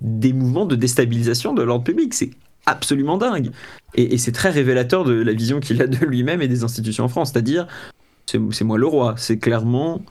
des 0.00 0.32
mouvements 0.32 0.66
de 0.66 0.74
déstabilisation 0.74 1.54
de 1.54 1.62
l'ordre 1.62 1.84
public. 1.84 2.12
C'est 2.14 2.30
absolument 2.66 3.18
dingue. 3.18 3.50
Et 3.94 4.18
c'est 4.18 4.32
très 4.32 4.50
révélateur 4.50 5.04
de 5.04 5.12
la 5.12 5.32
vision 5.32 5.60
qu'il 5.60 5.80
a 5.82 5.86
de 5.86 6.04
lui-même 6.04 6.42
et 6.42 6.48
des 6.48 6.64
institutions 6.64 7.04
en 7.04 7.08
France. 7.08 7.30
C'est-à-dire, 7.32 7.66
c'est 8.26 8.64
moi 8.64 8.78
le 8.78 8.86
roi. 8.86 9.14
C'est 9.18 9.38
clairement. 9.38 10.02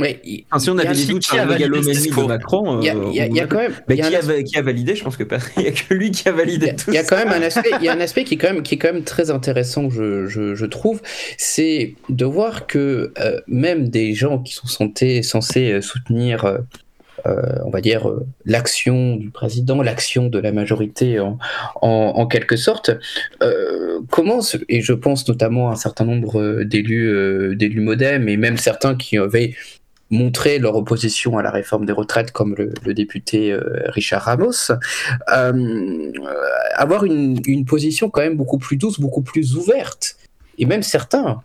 Ouais, 0.00 0.20
Enfin, 0.50 0.58
si 0.58 0.70
on 0.70 0.78
y 0.78 0.80
avait 0.80 0.94
des 0.94 1.04
doutes 1.04 1.22
sur 1.22 1.36
la 1.36 1.44
mégalomanie 1.44 1.92
de 2.08 2.26
Macron, 2.26 2.80
il 2.80 2.86
y 2.86 2.88
a, 2.88 2.96
euh, 2.96 3.10
y 3.12 3.20
a- 3.20 3.26
y 3.26 3.40
a 3.40 3.46
quand 3.46 3.58
même. 3.58 3.72
Bah, 3.86 3.94
y 3.94 4.00
qui, 4.00 4.16
a, 4.16 4.20
va- 4.22 4.42
qui 4.42 4.56
a 4.56 4.62
validé 4.62 4.96
Je 4.96 5.04
pense 5.04 5.18
que 5.18 5.22
il 5.58 5.62
n'y 5.62 5.68
a 5.68 5.70
que 5.70 5.92
lui 5.94 6.10
qui 6.10 6.26
a 6.28 6.32
validé 6.32 6.66
Il 6.66 6.68
y 6.68 6.70
a- 6.70 6.74
tout 6.74 6.90
il 6.90 6.94
y 6.94 6.98
a 6.98 7.04
ça. 7.04 7.08
quand 7.16 7.24
même 7.30 7.42
un 7.42 7.44
aspect, 7.46 7.70
il 7.78 7.84
y 7.84 7.88
a 7.88 7.92
un 7.92 8.00
aspect 8.00 8.24
qui 8.24 8.34
est 8.34 8.36
quand 8.38 8.52
même, 8.52 8.62
qui 8.62 8.76
est 8.76 8.78
quand 8.78 8.92
même 8.92 9.04
très 9.04 9.30
intéressant, 9.30 9.90
je, 9.90 10.26
je, 10.26 10.54
je 10.54 10.66
trouve, 10.66 11.02
c'est 11.36 11.94
de 12.08 12.24
voir 12.24 12.66
que 12.66 13.12
euh, 13.20 13.40
même 13.46 13.90
des 13.90 14.14
gens 14.14 14.38
qui 14.38 14.54
sont 14.54 14.66
censés, 14.66 15.22
censés 15.22 15.72
euh, 15.72 15.82
soutenir, 15.82 16.58
on 17.24 17.70
va 17.70 17.80
dire, 17.80 18.08
euh, 18.08 18.26
l'action 18.44 19.16
du 19.16 19.30
président, 19.30 19.82
l'action 19.82 20.28
de 20.28 20.38
la 20.38 20.52
majorité 20.52 21.18
en, 21.80 22.26
quelque 22.26 22.56
sorte, 22.56 22.90
euh, 23.42 24.00
commencent, 24.10 24.56
et 24.68 24.80
je 24.80 24.92
pense 24.92 25.26
notamment 25.28 25.70
à 25.70 25.72
un 25.72 25.76
certain 25.76 26.04
nombre 26.04 26.40
euh, 26.40 26.64
d'élus, 26.64 27.08
euh, 27.08 27.54
d'élus 27.54 27.80
modem, 27.80 28.28
et 28.28 28.36
même 28.36 28.56
certains 28.56 28.94
qui 28.94 29.18
avaient 29.18 29.54
montré 30.10 30.58
leur 30.58 30.76
opposition 30.76 31.38
à 31.38 31.42
la 31.42 31.50
réforme 31.50 31.86
des 31.86 31.92
retraites, 31.92 32.32
comme 32.32 32.54
le, 32.56 32.94
député 32.94 33.50
euh, 33.50 33.62
Richard 33.86 34.22
Ramos, 34.22 34.70
euh, 35.32 36.12
avoir 36.74 37.04
une 37.04 37.64
position 37.64 38.10
quand 38.10 38.20
même 38.20 38.36
beaucoup 38.36 38.58
plus 38.58 38.76
douce, 38.76 39.00
beaucoup 39.00 39.22
plus 39.22 39.56
ouverte. 39.56 40.16
Et 40.58 40.66
même 40.66 40.82
certains, 40.82 41.42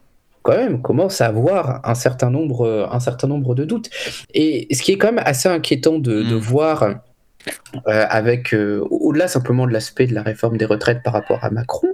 quand 0.47 0.55
même, 0.55 0.81
commencent 0.81 1.19
à 1.19 1.25
avoir 1.25 1.81
un 1.83 1.95
certain 1.95 2.29
nombre, 2.29 2.89
un 2.89 2.99
certain 3.01 3.27
nombre 3.27 3.53
de 3.53 3.65
doutes. 3.65 3.89
Et 4.33 4.73
ce 4.73 4.81
qui 4.81 4.93
est 4.93 4.97
quand 4.97 5.11
même 5.11 5.23
assez 5.25 5.49
inquiétant 5.49 5.99
de, 5.99 6.23
de 6.23 6.37
Mm. 6.37 6.39
voir, 6.39 6.83
euh, 6.83 8.05
avec 8.09 8.53
euh, 8.53 8.85
au-delà 8.89 9.27
simplement 9.27 9.67
de 9.67 9.71
l'aspect 9.71 10.07
de 10.07 10.13
la 10.13 10.23
réforme 10.23 10.57
des 10.57 10.65
retraites 10.65 11.01
par 11.03 11.13
rapport 11.13 11.43
à 11.43 11.49
Macron, 11.49 11.89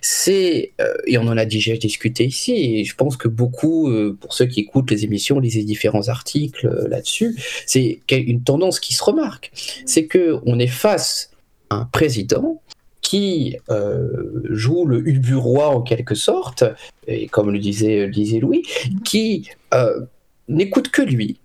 c'est 0.00 0.72
euh, 0.80 0.94
et 1.06 1.18
on 1.18 1.26
en 1.26 1.36
a 1.36 1.44
déjà 1.44 1.76
discuté 1.76 2.24
ici. 2.24 2.52
Et 2.54 2.84
je 2.84 2.94
pense 2.94 3.16
que 3.16 3.28
beaucoup, 3.28 3.88
euh, 3.88 4.16
pour 4.20 4.32
ceux 4.32 4.46
qui 4.46 4.60
écoutent 4.60 4.90
les 4.90 5.04
émissions, 5.04 5.38
lisent 5.38 5.56
les 5.56 5.64
différents 5.64 6.08
articles 6.08 6.66
euh, 6.66 6.88
là-dessus, 6.88 7.36
c'est 7.66 8.00
qu'il 8.06 8.18
y 8.18 8.20
a 8.20 8.24
une 8.24 8.42
tendance 8.42 8.80
qui 8.80 8.94
se 8.94 9.04
remarque, 9.04 9.52
c'est 9.86 10.06
que 10.06 10.38
on 10.46 10.58
est 10.58 10.66
face 10.66 11.30
à 11.70 11.76
un 11.76 11.84
président 11.84 12.60
qui 13.00 13.56
euh, 13.70 14.42
joue 14.50 14.84
le 14.84 15.06
Ubu 15.06 15.34
roi 15.36 15.68
en 15.68 15.82
quelque 15.82 16.14
sorte, 16.14 16.64
et 17.06 17.26
comme 17.28 17.50
le 17.50 17.58
disait, 17.58 18.08
disait 18.08 18.40
Louis, 18.40 18.62
qui 19.04 19.48
euh, 19.74 20.00
n'écoute 20.48 20.90
que 20.90 21.02
lui 21.02 21.38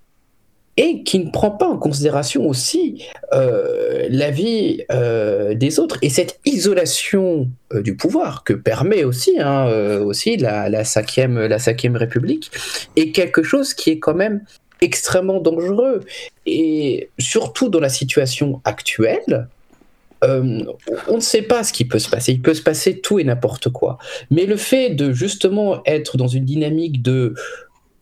et 0.77 1.03
qui 1.03 1.19
ne 1.19 1.31
prend 1.31 1.51
pas 1.51 1.67
en 1.67 1.77
considération 1.77 2.45
aussi 2.49 3.05
euh, 3.33 4.07
la 4.09 4.29
vie 4.29 4.83
euh, 4.91 5.53
des 5.53 5.79
autres. 5.79 5.97
Et 6.01 6.09
cette 6.09 6.41
isolation 6.43 7.49
du 7.73 7.95
pouvoir 7.95 8.43
que 8.43 8.51
permet 8.51 9.05
aussi, 9.05 9.39
hein, 9.39 9.67
aussi 10.01 10.35
la, 10.35 10.67
la, 10.67 10.83
cinquième, 10.83 11.39
la 11.39 11.59
cinquième 11.59 11.95
République 11.95 12.51
est 12.97 13.11
quelque 13.11 13.41
chose 13.41 13.73
qui 13.73 13.91
est 13.91 13.99
quand 13.99 14.15
même 14.15 14.41
extrêmement 14.81 15.39
dangereux. 15.39 16.01
Et 16.45 17.09
surtout 17.19 17.69
dans 17.69 17.79
la 17.79 17.89
situation 17.89 18.59
actuelle 18.65 19.47
euh, 20.23 20.61
on 21.07 21.15
ne 21.15 21.21
sait 21.21 21.41
pas 21.41 21.63
ce 21.63 21.73
qui 21.73 21.85
peut 21.85 21.99
se 21.99 22.09
passer. 22.09 22.31
Il 22.33 22.41
peut 22.41 22.53
se 22.53 22.61
passer 22.61 22.99
tout 22.99 23.19
et 23.19 23.23
n'importe 23.23 23.69
quoi. 23.69 23.97
Mais 24.31 24.45
le 24.45 24.55
fait 24.55 24.89
de 24.91 25.11
justement 25.13 25.81
être 25.85 26.17
dans 26.17 26.27
une 26.27 26.45
dynamique 26.45 27.01
de 27.01 27.33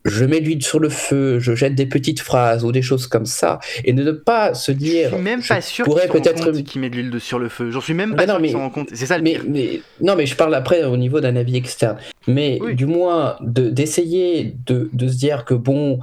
je 0.06 0.26
mets 0.26 0.40
l'huile 0.40 0.62
sur 0.62 0.80
le 0.80 0.90
feu, 0.90 1.38
je 1.38 1.54
jette 1.54 1.74
des 1.74 1.86
petites 1.86 2.20
phrases 2.20 2.62
ou 2.62 2.72
des 2.72 2.82
choses 2.82 3.06
comme 3.06 3.24
ça, 3.24 3.58
et 3.86 3.94
de 3.94 4.02
ne 4.02 4.10
pas 4.12 4.52
se 4.52 4.70
dire. 4.70 5.08
Je 5.08 5.14
suis 5.14 5.24
même 5.24 5.42
pas 5.42 5.60
sûr 5.62 5.86
rendent 5.86 5.96
peut-être- 6.12 6.50
qu'ils 6.60 6.82
mettent 6.82 6.92
de 6.92 6.98
l'huile 7.00 7.20
sur 7.20 7.38
le 7.38 7.48
feu. 7.48 7.70
J'en 7.70 7.80
suis 7.80 7.94
même 7.94 8.14
pas 8.14 8.26
non, 8.26 8.34
sûr 8.34 8.58
mais- 8.60 8.70
compte. 8.70 8.90
C'est 8.92 9.06
ça 9.06 9.16
le 9.16 9.24
mais, 9.24 9.32
pire. 9.36 9.44
mais- 9.48 9.80
non, 10.02 10.14
mais 10.14 10.26
je 10.26 10.36
parle 10.36 10.54
après 10.54 10.84
au 10.84 10.98
niveau 10.98 11.20
d'un 11.20 11.36
avis 11.36 11.56
externe. 11.56 11.96
Mais 12.26 12.58
Oui. 12.60 12.74
du 12.74 12.84
moins, 12.84 13.36
de- 13.40 13.70
d'essayer 13.70 14.54
de, 14.66 14.90
de 14.92 15.08
se 15.08 15.16
dire 15.16 15.46
que 15.46 15.54
bon, 15.54 16.00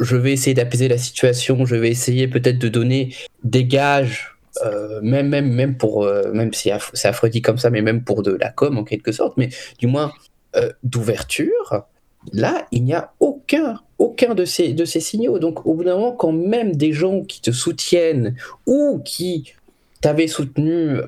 je 0.00 0.16
vais 0.16 0.32
essayer 0.32 0.52
d'apaiser 0.52 0.88
la 0.88 0.98
situation, 0.98 1.64
je 1.64 1.76
vais 1.76 1.88
essayer 1.88 2.28
peut-être 2.28 2.58
de 2.58 2.68
donner 2.68 3.14
des 3.42 3.64
gages, 3.64 4.33
euh, 4.64 5.00
même, 5.02 5.28
même, 5.28 5.52
même 5.52 5.76
pour, 5.76 6.04
euh, 6.04 6.32
même 6.32 6.52
si 6.52 6.70
c'est 6.92 7.08
affreux 7.08 7.28
dit 7.28 7.42
comme 7.42 7.58
ça, 7.58 7.70
mais 7.70 7.82
même 7.82 8.04
pour 8.04 8.22
de 8.22 8.32
la 8.32 8.50
com 8.50 8.78
en 8.78 8.84
quelque 8.84 9.12
sorte, 9.12 9.36
mais 9.36 9.48
du 9.78 9.86
moins 9.86 10.12
euh, 10.56 10.70
d'ouverture. 10.82 11.84
Là, 12.32 12.66
il 12.72 12.84
n'y 12.84 12.94
a 12.94 13.12
aucun, 13.20 13.80
aucun 13.98 14.34
de 14.34 14.44
ces, 14.44 14.72
de 14.72 14.84
ces 14.84 15.00
signaux. 15.00 15.38
Donc, 15.38 15.66
au 15.66 15.74
bout 15.74 15.84
d'un 15.84 15.96
moment, 15.96 16.12
quand 16.12 16.32
même 16.32 16.74
des 16.74 16.92
gens 16.92 17.22
qui 17.22 17.42
te 17.42 17.50
soutiennent 17.50 18.34
ou 18.66 19.00
qui 19.04 19.52
t'avaient 20.00 20.28
soutenu 20.28 21.00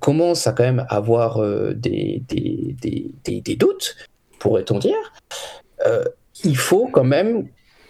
commencent 0.00 0.46
à 0.46 0.52
quand 0.52 0.64
même 0.64 0.86
avoir 0.88 1.40
des, 1.74 2.22
des, 2.28 2.76
des, 2.80 3.40
des- 3.40 3.56
doutes, 3.56 3.96
pourrait-on 4.38 4.78
dire, 4.78 5.12
il 6.44 6.56
faut 6.56 6.86
quand 6.86 7.04
même 7.04 7.48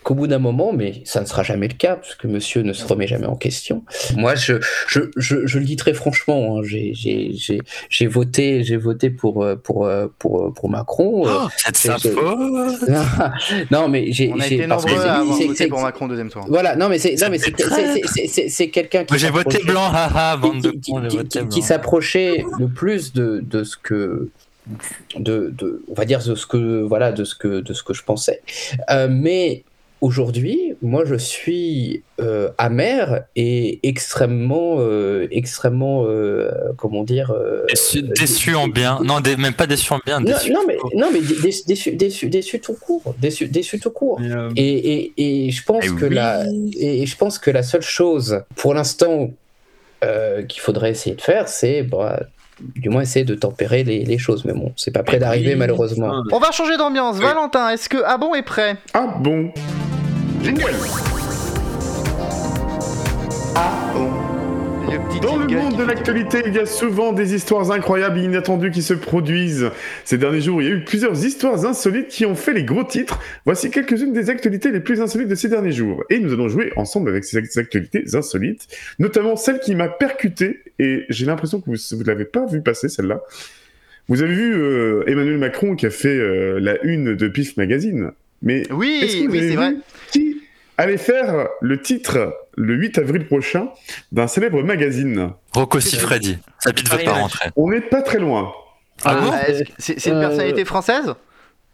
qu'au 0.08 0.14
bout 0.14 0.26
d'un 0.26 0.38
moment, 0.38 0.72
mais 0.72 1.02
ça 1.04 1.20
ne 1.20 1.26
sera 1.26 1.42
jamais 1.42 1.68
le 1.68 1.74
cas, 1.74 1.96
parce 1.96 2.14
que 2.14 2.26
monsieur 2.26 2.62
ne 2.62 2.72
se 2.72 2.86
remet 2.86 3.06
jamais 3.06 3.26
en 3.26 3.36
question. 3.36 3.84
Moi, 4.16 4.34
je, 4.36 4.54
je, 4.88 5.00
je, 5.16 5.46
je 5.46 5.58
le 5.58 5.64
dis 5.66 5.76
très 5.76 5.92
franchement, 5.92 6.56
hein, 6.56 6.62
j'ai- 6.64 6.94
j'ai 6.94 7.32
j'ai- 7.34 7.60
j'ai 7.90 8.06
voté, 8.06 8.64
j'ai 8.64 8.78
voté 8.78 9.10
pour, 9.10 9.42
euh, 9.44 9.54
pour, 9.56 9.84
euh, 9.84 10.06
pour, 10.18 10.46
euh, 10.46 10.50
pour 10.50 10.70
Macron. 10.70 11.26
euh, 11.28 11.30
Oh, 11.44 11.48
c'est 11.56 11.72
de 11.72 11.76
sa 11.76 11.98
c'est- 11.98 12.10
faute. 12.10 12.88
non, 13.70 13.88
mais 13.88 14.10
j'ai. 14.12 14.32
On 14.32 14.40
a 14.40 14.46
j'ai- 14.48 14.54
été 14.56 14.66
parce 14.66 14.84
que 14.84 14.90
nombreux 14.90 15.02
c'est- 15.04 15.08
à 15.08 15.14
avoir 15.20 15.36
c'est- 15.36 15.44
voté 15.46 15.56
c'est- 15.58 15.68
pour 15.68 15.80
Macron 15.82 16.08
deuxième 16.08 16.30
tour. 16.30 16.46
Voilà, 16.48 16.74
non, 16.76 16.88
mais 16.88 16.98
c'est 16.98 17.14
non, 17.20 17.28
mais 17.30 17.38
c'est- 17.38 17.54
C'est 17.58 17.68
c'est- 17.68 18.02
c'est- 18.06 18.26
c'est- 18.28 18.48
c'est 18.48 18.68
quelqu'un 18.70 19.04
qui. 19.04 19.18
J'ai 19.18 19.28
voté 19.30 19.58
s'approchait- 19.58 19.66
blanc, 19.70 19.90
haha, 19.92 20.36
bande 20.38 20.62
de 20.62 20.70
qui, 20.70 20.92
qui- 21.08 21.28
qui- 21.28 21.48
qui 21.48 21.62
s'approchait 21.62 22.44
le 22.58 22.68
plus 22.68 23.12
de, 23.12 23.40
de 23.46 23.62
ce 23.62 23.76
que 23.76 24.30
de, 25.18 25.52
de 25.56 25.82
on 25.90 25.94
va 25.94 26.04
dire 26.04 26.22
de 26.22 26.34
ce 26.34 26.46
que 26.46 26.82
voilà 26.82 27.10
de 27.12 27.24
ce 27.24 27.34
que 27.34 27.60
de 27.60 27.72
ce 27.72 27.82
que 27.82 27.94
je 27.94 28.02
pensais 28.02 28.42
Euh, 28.90 29.08
mais 29.10 29.64
aujourd'hui 30.00 30.74
moi 30.80 31.04
je 31.04 31.16
suis 31.16 32.02
euh, 32.20 32.50
amer 32.58 33.24
et 33.36 33.80
extrêmement 33.82 34.76
euh, 34.78 35.26
extrêmement 35.30 36.04
euh, 36.06 36.50
comment 36.76 37.02
dire 37.04 37.30
euh, 37.32 37.64
Déçu, 37.68 38.02
déçu 38.02 38.54
en 38.54 38.68
bien. 38.68 39.00
Non, 39.04 39.20
dé- 39.20 39.36
même 39.36 39.54
pas 39.54 39.66
déçu 39.66 39.92
en 39.92 40.00
bien. 40.04 40.20
non, 40.20 40.26
Déçu. 40.26 40.52
non, 40.52 40.60
mais 40.66 40.76
non 40.94 41.08
mais 41.12 41.20
dé- 41.20 41.34
déçu 41.42 41.62
déçu 41.66 41.90
déçu, 41.96 42.28
déçu 42.28 42.60
tout 42.60 42.74
court 42.80 43.14
déçu 43.18 43.48
déçu 43.48 43.80
tout 43.80 43.90
court 43.90 44.20
euh, 44.22 44.50
et, 44.56 45.12
et, 45.16 45.46
et 45.46 45.50
je 45.50 45.64
pense 45.64 45.84
Eh 45.86 45.94
que 45.98 46.06
oui. 46.06 46.14
la 46.14 46.44
et 46.78 47.04
je 47.06 47.16
pense 47.16 47.38
que 47.38 47.50
la 47.50 47.62
seule 47.62 47.82
chose 47.82 48.42
pour 48.56 48.74
l'instant 48.74 49.30
euh, 50.04 50.42
qu'il 50.44 50.60
faudrait 50.60 50.90
essayer 50.92 51.16
de 51.16 51.20
faire, 51.20 51.48
c'est 51.48 51.82
bah, 51.82 52.20
du 52.60 52.88
moins 52.88 53.02
essayer 53.02 53.24
de 53.24 53.34
tempérer 53.34 53.84
les, 53.84 54.04
les 54.04 54.18
choses. 54.18 54.44
Mais 54.44 54.52
bon, 54.52 54.72
c'est 54.76 54.90
pas 54.92 55.02
près 55.02 55.18
d'arriver 55.18 55.54
malheureusement. 55.56 56.22
On 56.32 56.38
va 56.38 56.50
changer 56.50 56.76
d'ambiance. 56.76 57.16
Valentin, 57.18 57.70
est-ce 57.70 57.88
que 57.88 57.98
Ah 58.04 58.18
bon 58.18 58.34
est 58.34 58.42
prêt? 58.42 58.76
Ah 58.94 59.16
bon 59.20 59.52
Le 64.90 64.98
petit 65.06 65.20
Dans 65.20 65.36
le 65.36 65.46
monde 65.46 65.76
de 65.76 65.82
l'actualité, 65.82 66.38
il 66.46 66.54
y 66.54 66.58
a 66.58 66.64
souvent 66.64 67.12
des 67.12 67.34
histoires 67.34 67.70
incroyables 67.72 68.18
et 68.18 68.22
inattendues 68.22 68.70
qui 68.70 68.80
se 68.80 68.94
produisent. 68.94 69.70
Ces 70.06 70.16
derniers 70.16 70.40
jours, 70.40 70.62
il 70.62 70.68
y 70.68 70.72
a 70.72 70.74
eu 70.74 70.82
plusieurs 70.82 71.26
histoires 71.26 71.66
insolites 71.66 72.08
qui 72.08 72.24
ont 72.24 72.34
fait 72.34 72.54
les 72.54 72.64
gros 72.64 72.84
titres. 72.84 73.20
Voici 73.44 73.70
quelques-unes 73.70 74.14
des 74.14 74.30
actualités 74.30 74.70
les 74.70 74.80
plus 74.80 75.02
insolites 75.02 75.28
de 75.28 75.34
ces 75.34 75.50
derniers 75.50 75.72
jours. 75.72 76.04
Et 76.08 76.20
nous 76.20 76.32
allons 76.32 76.48
jouer 76.48 76.72
ensemble 76.76 77.10
avec 77.10 77.24
ces 77.24 77.36
actualités 77.58 78.04
insolites, 78.14 78.66
notamment 78.98 79.36
celle 79.36 79.60
qui 79.60 79.74
m'a 79.74 79.88
percuté, 79.88 80.60
et 80.78 81.04
j'ai 81.10 81.26
l'impression 81.26 81.60
que 81.60 81.66
vous 81.66 81.96
ne 81.98 82.04
l'avez 82.04 82.24
pas 82.24 82.46
vu 82.46 82.62
passer, 82.62 82.88
celle-là. 82.88 83.20
Vous 84.08 84.22
avez 84.22 84.34
vu 84.34 84.54
euh, 84.54 85.04
Emmanuel 85.06 85.36
Macron 85.36 85.76
qui 85.76 85.84
a 85.84 85.90
fait 85.90 86.16
euh, 86.16 86.58
la 86.60 86.82
une 86.82 87.14
de 87.14 87.28
PIF 87.28 87.58
Magazine. 87.58 88.12
Mais 88.40 88.62
Oui, 88.72 89.28
c'est 89.28 89.54
vrai. 89.54 89.74
qui 90.12 90.40
allait 90.78 90.96
faire 90.96 91.48
le 91.60 91.78
titre 91.82 92.32
le 92.60 92.74
8 92.74 92.98
avril 92.98 93.26
prochain 93.26 93.68
d'un 94.12 94.26
célèbre 94.26 94.62
magazine 94.62 95.30
Rocco 95.54 95.78
Siffredi. 95.80 96.38
Sa 96.58 96.72
bite 96.72 96.90
veut 96.90 97.04
pas 97.04 97.12
rentrer. 97.12 97.50
On 97.56 97.70
n'est 97.70 97.80
pas 97.80 98.02
très 98.02 98.18
loin. 98.18 98.52
Ah 99.04 99.14
bon 99.14 99.30
Ah, 99.32 99.44
C'est 99.78 100.04
une 100.06 100.14
Euh, 100.16 100.20
personnalité 100.20 100.64
française? 100.64 101.14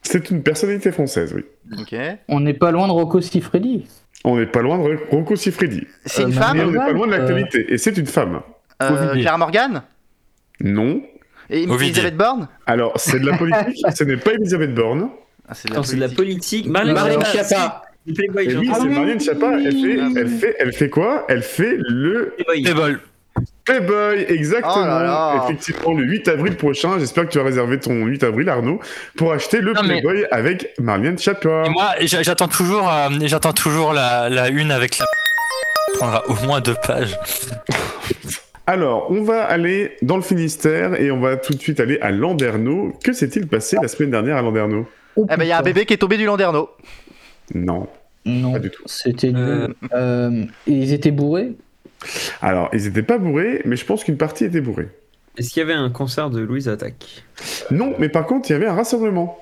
C'est 0.03 0.29
une 0.31 0.43
personnalité 0.43 0.93
française, 0.93 1.33
oui. 1.35 1.45
Ok. 1.81 1.97
On 2.29 2.41
n'est 2.41 2.53
pas 2.55 2.71
loin 2.71 2.87
de 2.87 2.93
Rocco 2.93 3.21
Siffredi. 3.23 3.87
On 4.25 4.37
n'est 4.37 4.47
pas 4.47 4.61
loin 4.61 4.77
de 4.79 4.99
Rocco 5.11 5.35
Siffredi. 5.37 5.87
C'est 6.05 6.23
Euh, 6.23 6.27
une 6.29 6.35
Mais 6.35 6.41
femme? 6.41 6.61
On 6.61 6.71
n'est 6.71 6.77
pas 6.79 6.91
loin 6.93 7.07
de 7.07 7.13
euh, 7.13 7.17
l'actualité. 7.19 7.73
Et 7.73 7.79
c'est 7.79 7.97
une 7.97 8.07
femme. 8.07 8.43
euh, 8.83 9.09
Covid. 9.09 9.21
Clara 9.23 9.39
Morgan 9.39 9.83
Non. 10.61 11.01
Et. 11.49 11.63
Elisabeth 11.63 12.17
Borne? 12.17 12.49
Alors, 12.67 12.93
c'est 12.97 13.19
de 13.21 13.27
la 13.27 13.37
politique. 13.39 13.87
ce 13.97 14.05
n'est 14.05 14.17
pas 14.19 14.33
Elisabeth 14.33 14.75
Borne. 14.75 15.09
ah, 15.49 15.55
C'est 15.55 15.69
de 15.71 15.75
la 15.75 15.83
c'est 15.83 15.97
de 15.97 16.01
la 16.01 16.09
politique. 16.11 16.67
Marlène 16.67 17.25
Schiappa. 17.25 17.84
Playboy, 18.13 18.45
Et 18.51 18.57
oui, 18.57 18.71
c'est 18.73 18.85
Marianne 18.89 19.21
Schiappa. 19.21 19.53
Elle 19.65 19.73
fait, 19.73 19.99
Ah 20.01 20.09
elle, 20.17 20.29
fait, 20.29 20.57
elle 20.59 20.73
fait 20.73 20.91
quoi? 20.91 21.25
Elle 21.29 21.43
fait 21.43 21.77
le 21.79 22.35
Playboy. 22.63 22.97
Playboy, 23.65 24.27
exactement. 24.29 24.75
Oh 24.77 24.81
là 24.87 25.03
là. 25.03 25.43
Effectivement, 25.45 25.95
le 25.95 26.05
8 26.05 26.29
avril 26.29 26.57
prochain. 26.57 26.99
J'espère 26.99 27.25
que 27.27 27.31
tu 27.31 27.41
as 27.41 27.43
réservé 27.43 27.81
ton 27.81 28.05
8 28.05 28.23
avril, 28.23 28.49
Arnaud, 28.51 28.79
pour 29.17 29.33
acheter 29.33 29.61
le 29.61 29.73
Non, 29.73 29.81
mais- 29.83 30.03
Playboy 30.03 30.27
avec 30.31 30.75
Marianne 30.79 31.19
Schiappa. 31.19 31.65
Et 31.67 31.71
moi, 31.71 31.93
j'a- 32.03 32.23
j'attends 32.23 32.49
toujours, 32.49 32.89
euh, 32.93 33.09
j'attends 33.23 33.55
toujours 33.55 33.93
la, 33.95 34.29
la 34.29 34.49
une 34.51 34.71
avec 34.71 34.99
la. 34.99 35.07
prendra 35.95 36.23
au 36.29 36.35
moins 36.47 36.61
deux 36.61 36.75
pages. 36.87 37.17
Alors, 38.67 39.11
on 39.11 39.23
va 39.23 39.45
aller 39.45 39.93
dans 40.03 40.17
le 40.17 40.23
Finistère 40.23 40.99
et 41.01 41.11
on 41.11 41.21
va 41.21 41.37
tout 41.37 41.53
de 41.55 41.61
suite 41.61 41.81
aller 41.81 41.99
à 42.01 42.11
Landerneau. 42.11 42.93
Que 43.03 43.13
s'est-il 43.13 43.47
passé 43.47 43.77
la 43.81 43.89
semaine 43.89 44.11
dernière 44.11 44.37
à 44.37 44.43
Landerneau? 44.43 44.87
Oh, 45.17 45.27
Eh 45.31 45.37
ben, 45.37 45.45
il 45.45 45.49
y 45.49 45.53
a 45.53 45.59
un 45.59 45.63
bébé 45.63 45.85
qui 45.85 45.95
est 45.95 45.99
tombé 45.99 46.17
du 46.17 46.25
Landerneau. 46.25 46.71
Non, 47.53 47.89
Non, 48.25 48.53
pas 48.53 48.59
du 48.59 48.71
tout. 48.71 48.83
c'était 48.87 49.33
Euh, 49.35 49.67
nul. 49.69 49.75
Euh, 49.93 50.45
ils 50.67 50.93
étaient 50.93 51.11
bourrés? 51.11 51.53
Alors, 52.43 52.69
ils 52.73 52.85
n'étaient 52.85 53.03
pas 53.03 53.19
bourrés, 53.19 53.61
mais 53.65 53.77
je 53.77 53.85
pense 53.85 54.05
qu'une 54.05 54.17
partie 54.17 54.45
était 54.45 54.61
bourrée. 54.61 54.89
Est-ce 55.37 55.51
qu'il 55.51 55.61
y 55.61 55.63
avait 55.65 55.73
un 55.75 55.91
concert 55.91 56.31
de 56.31 56.41
Louise 56.41 56.69
Attaque 56.69 57.25
Non, 57.71 57.95
mais 57.99 58.09
par 58.09 58.27
contre, 58.27 58.49
il 58.51 58.53
y 58.53 58.57
avait 58.57 58.67
un 58.67 58.75
rassemblement. 58.75 59.39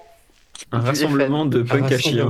Un 0.72 0.80
Du 0.80 0.86
rassemblement 0.86 1.44
de 1.44 1.62
punk 1.62 1.92
à 1.92 1.98
chien. 1.98 2.28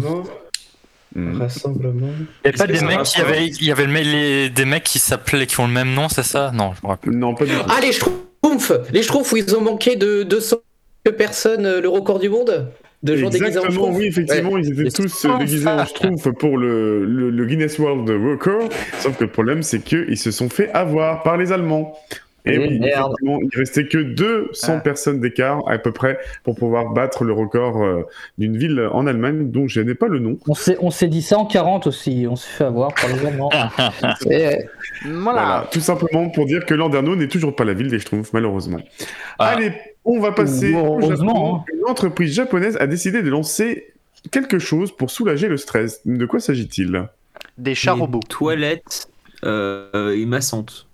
Hmm. 1.14 1.38
Rassemblement. 1.40 2.08
Il 2.44 2.46
y 2.46 2.48
avait 2.48 2.54
Est-ce 2.54 2.58
pas 2.58 2.66
des 2.66 2.80
mecs 2.96 3.02
qui 3.04 3.20
avaient, 3.20 3.46
il 3.46 3.64
y 3.66 3.70
avait 3.70 3.86
le- 3.86 3.92
les- 4.00 4.50
des 4.50 4.64
mecs 4.64 4.84
qui 4.84 4.98
s'appelaient, 4.98 5.46
qui 5.46 5.60
ont 5.60 5.66
le 5.66 5.72
même 5.72 5.92
nom, 5.92 6.08
c'est 6.08 6.22
ça? 6.22 6.50
Non, 6.54 6.72
je 6.74 6.80
me 6.86 6.88
rappelle. 6.90 7.12
Non, 7.12 7.34
pas 7.34 7.44
du 7.44 7.52
tout. 7.52 7.58
Ah 7.68 7.80
les 7.82 7.92
Schtroumpfs 7.92 8.72
Les 8.92 9.02
Schtroumpfs 9.02 9.30
où 9.32 9.36
ils 9.36 9.54
ont 9.54 9.60
manqué 9.60 9.96
de 9.96 10.22
200 10.22 10.56
personnes 11.18 11.66
euh, 11.66 11.80
le 11.82 11.88
record 11.90 12.18
du 12.18 12.30
monde? 12.30 12.70
De 13.02 13.16
gens 13.16 13.30
déguisés 13.30 13.58
en 13.58 13.62
Exactement, 13.62 13.90
oui, 13.90 14.06
effectivement, 14.06 14.56
ils 14.58 14.72
étaient 14.80 14.90
tous 14.90 15.24
euh, 15.24 15.38
déguisés 15.38 15.68
en 15.68 15.84
schtroumpf 15.84 16.28
pour 16.38 16.56
le, 16.56 17.04
le- 17.04 17.30
le 17.30 17.46
Guinness 17.46 17.78
World 17.78 18.08
Record. 18.08 18.68
Sauf 19.00 19.16
que 19.18 19.24
le 19.24 19.30
problème, 19.30 19.62
c'est 19.62 19.80
qu'ils 19.80 20.16
se 20.18 20.30
sont 20.30 20.48
fait 20.48 20.70
avoir 20.72 21.22
par 21.22 21.36
les 21.36 21.50
Allemands. 21.52 21.96
Et 22.44 22.54
Eh 22.54 22.58
oui, 22.58 22.80
merde. 22.80 23.12
effectivement, 23.12 23.38
il 23.40 23.56
restait 23.56 23.86
que 23.86 23.98
200 23.98 24.74
Ah. 24.76 24.80
personnes 24.80 25.20
d'écart 25.20 25.60
à 25.68 25.78
peu 25.78 25.92
près 25.92 26.18
pour 26.42 26.56
pouvoir 26.56 26.90
battre 26.92 27.22
le 27.22 27.32
record 27.32 27.80
euh, 27.84 28.02
d'une 28.36 28.56
ville 28.56 28.88
en 28.92 29.06
Allemagne 29.06 29.52
dont 29.52 29.68
je 29.68 29.80
n'ai 29.80 29.94
pas 29.94 30.08
le 30.08 30.18
nom. 30.18 30.38
On 30.48 30.54
s'est, 30.54 30.76
on 30.80 30.90
s'est 30.90 31.06
dit 31.06 31.22
ça 31.22 31.38
en 31.38 31.46
40 31.46 31.86
aussi, 31.86 32.26
on 32.28 32.34
s'est 32.34 32.50
fait 32.50 32.64
avoir 32.64 32.92
par 32.94 33.08
les 33.16 33.26
Allemands. 33.26 33.50
Et, 34.30 34.58
Voilà. 35.04 35.12
Voilà, 35.22 35.68
tout 35.70 35.78
simplement 35.78 36.30
pour 36.30 36.46
dire 36.46 36.66
que 36.66 36.74
Landerneau 36.74 37.14
n'est 37.14 37.28
toujours 37.28 37.54
pas 37.54 37.62
la 37.64 37.74
ville 37.74 37.88
des 37.88 38.00
Schtroumpfs, 38.00 38.32
malheureusement. 38.32 38.80
Ah. 39.38 39.50
Allez, 39.50 39.72
on 40.04 40.20
va 40.20 40.32
passer 40.32 40.74
au 40.74 41.00
Heureusement, 41.00 41.58
Japon. 41.58 41.64
Une 41.72 41.90
entreprise 41.90 42.32
japonaise 42.32 42.76
a 42.78 42.86
décidé 42.86 43.22
de 43.22 43.30
lancer 43.30 43.92
quelque 44.30 44.58
chose 44.58 44.94
pour 44.96 45.10
soulager 45.10 45.48
le 45.48 45.56
stress. 45.56 46.00
De 46.04 46.26
quoi 46.26 46.40
s'agit-il? 46.40 47.08
Des 47.58 47.74
chats 47.74 47.92
robots. 47.92 48.20
Toilettes 48.28 49.08
euh, 49.44 50.16
et 50.16 50.26
massantes. 50.26 50.86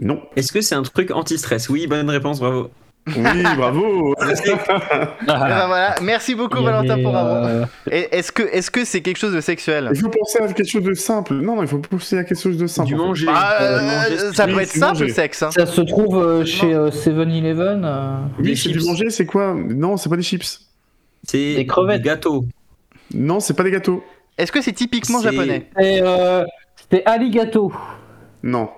Non. 0.00 0.22
Est-ce 0.36 0.52
que 0.52 0.60
c'est 0.60 0.74
un 0.74 0.82
truc 0.82 1.10
anti-stress? 1.10 1.68
Oui, 1.68 1.86
bonne 1.86 2.08
réponse, 2.10 2.40
bravo. 2.40 2.70
Oui, 3.08 3.42
bravo. 3.56 4.14
Eh 4.20 5.26
ben 5.26 5.66
voilà, 5.66 5.94
merci 6.02 6.34
beaucoup 6.36 6.58
Il 6.58 6.64
Valentin 6.64 6.96
des, 6.96 7.02
pour 7.02 7.16
avoir. 7.16 7.44
euh, 7.46 7.64
Est-ce 7.90 8.30
que 8.30 8.42
est-ce 8.44 8.70
que 8.70 8.84
c'est 8.84 9.00
quelque 9.00 9.16
chose 9.18 9.32
de 9.34 9.40
sexuel 9.40 9.90
Il 9.92 10.00
faut 10.00 10.08
penser 10.08 10.38
à 10.38 10.46
quelque 10.52 10.68
chose 10.70 10.84
de 10.84 10.94
simple. 10.94 11.34
Non, 11.34 11.56
non, 11.56 11.62
il 11.62 11.68
faut 11.68 11.78
penser 11.78 12.16
à 12.18 12.24
quelque 12.24 12.40
chose 12.40 12.56
de 12.56 12.66
simple. 12.68 12.88
Du 12.88 12.94
manger. 12.94 13.26
Ah, 13.28 13.56
Euh, 13.60 13.80
manger, 13.80 14.34
Ça 14.34 14.46
peut 14.46 14.60
être 14.60 14.68
c'est 14.68 14.78
simple 14.78 14.92
manger. 14.92 15.06
le 15.06 15.12
sexe. 15.12 15.42
hein. 15.42 15.50
Ça 15.50 15.66
se 15.66 15.80
trouve 15.80 16.16
euh, 16.16 16.44
chez 16.44 16.72
euh, 16.72 16.90
7-Eleven. 16.90 17.82
euh, 17.84 18.16
Oui, 18.38 18.50
Des 18.50 18.56
c'est 18.56 18.68
du 18.68 18.80
manger, 18.80 19.10
c'est 19.10 19.26
quoi? 19.26 19.54
Non, 19.54 19.96
c'est 19.96 20.08
pas 20.08 20.16
des 20.16 20.22
chips. 20.22 20.60
C'est 21.26 21.54
Des 21.56 21.66
crevettes. 21.66 22.02
du 22.02 22.08
gâteau. 22.08 22.44
Non, 23.14 23.40
c'est 23.40 23.54
pas 23.54 23.64
des 23.64 23.70
gâteaux. 23.72 24.04
Est-ce 24.38 24.52
que 24.52 24.62
c'est 24.62 24.72
typiquement 24.72 25.18
C'est- 25.20 25.30
japonais? 25.32 25.68
Euh, 25.80 26.44
c'était 26.80 27.02
Alligato. 27.04 27.72
Non. 28.44 28.68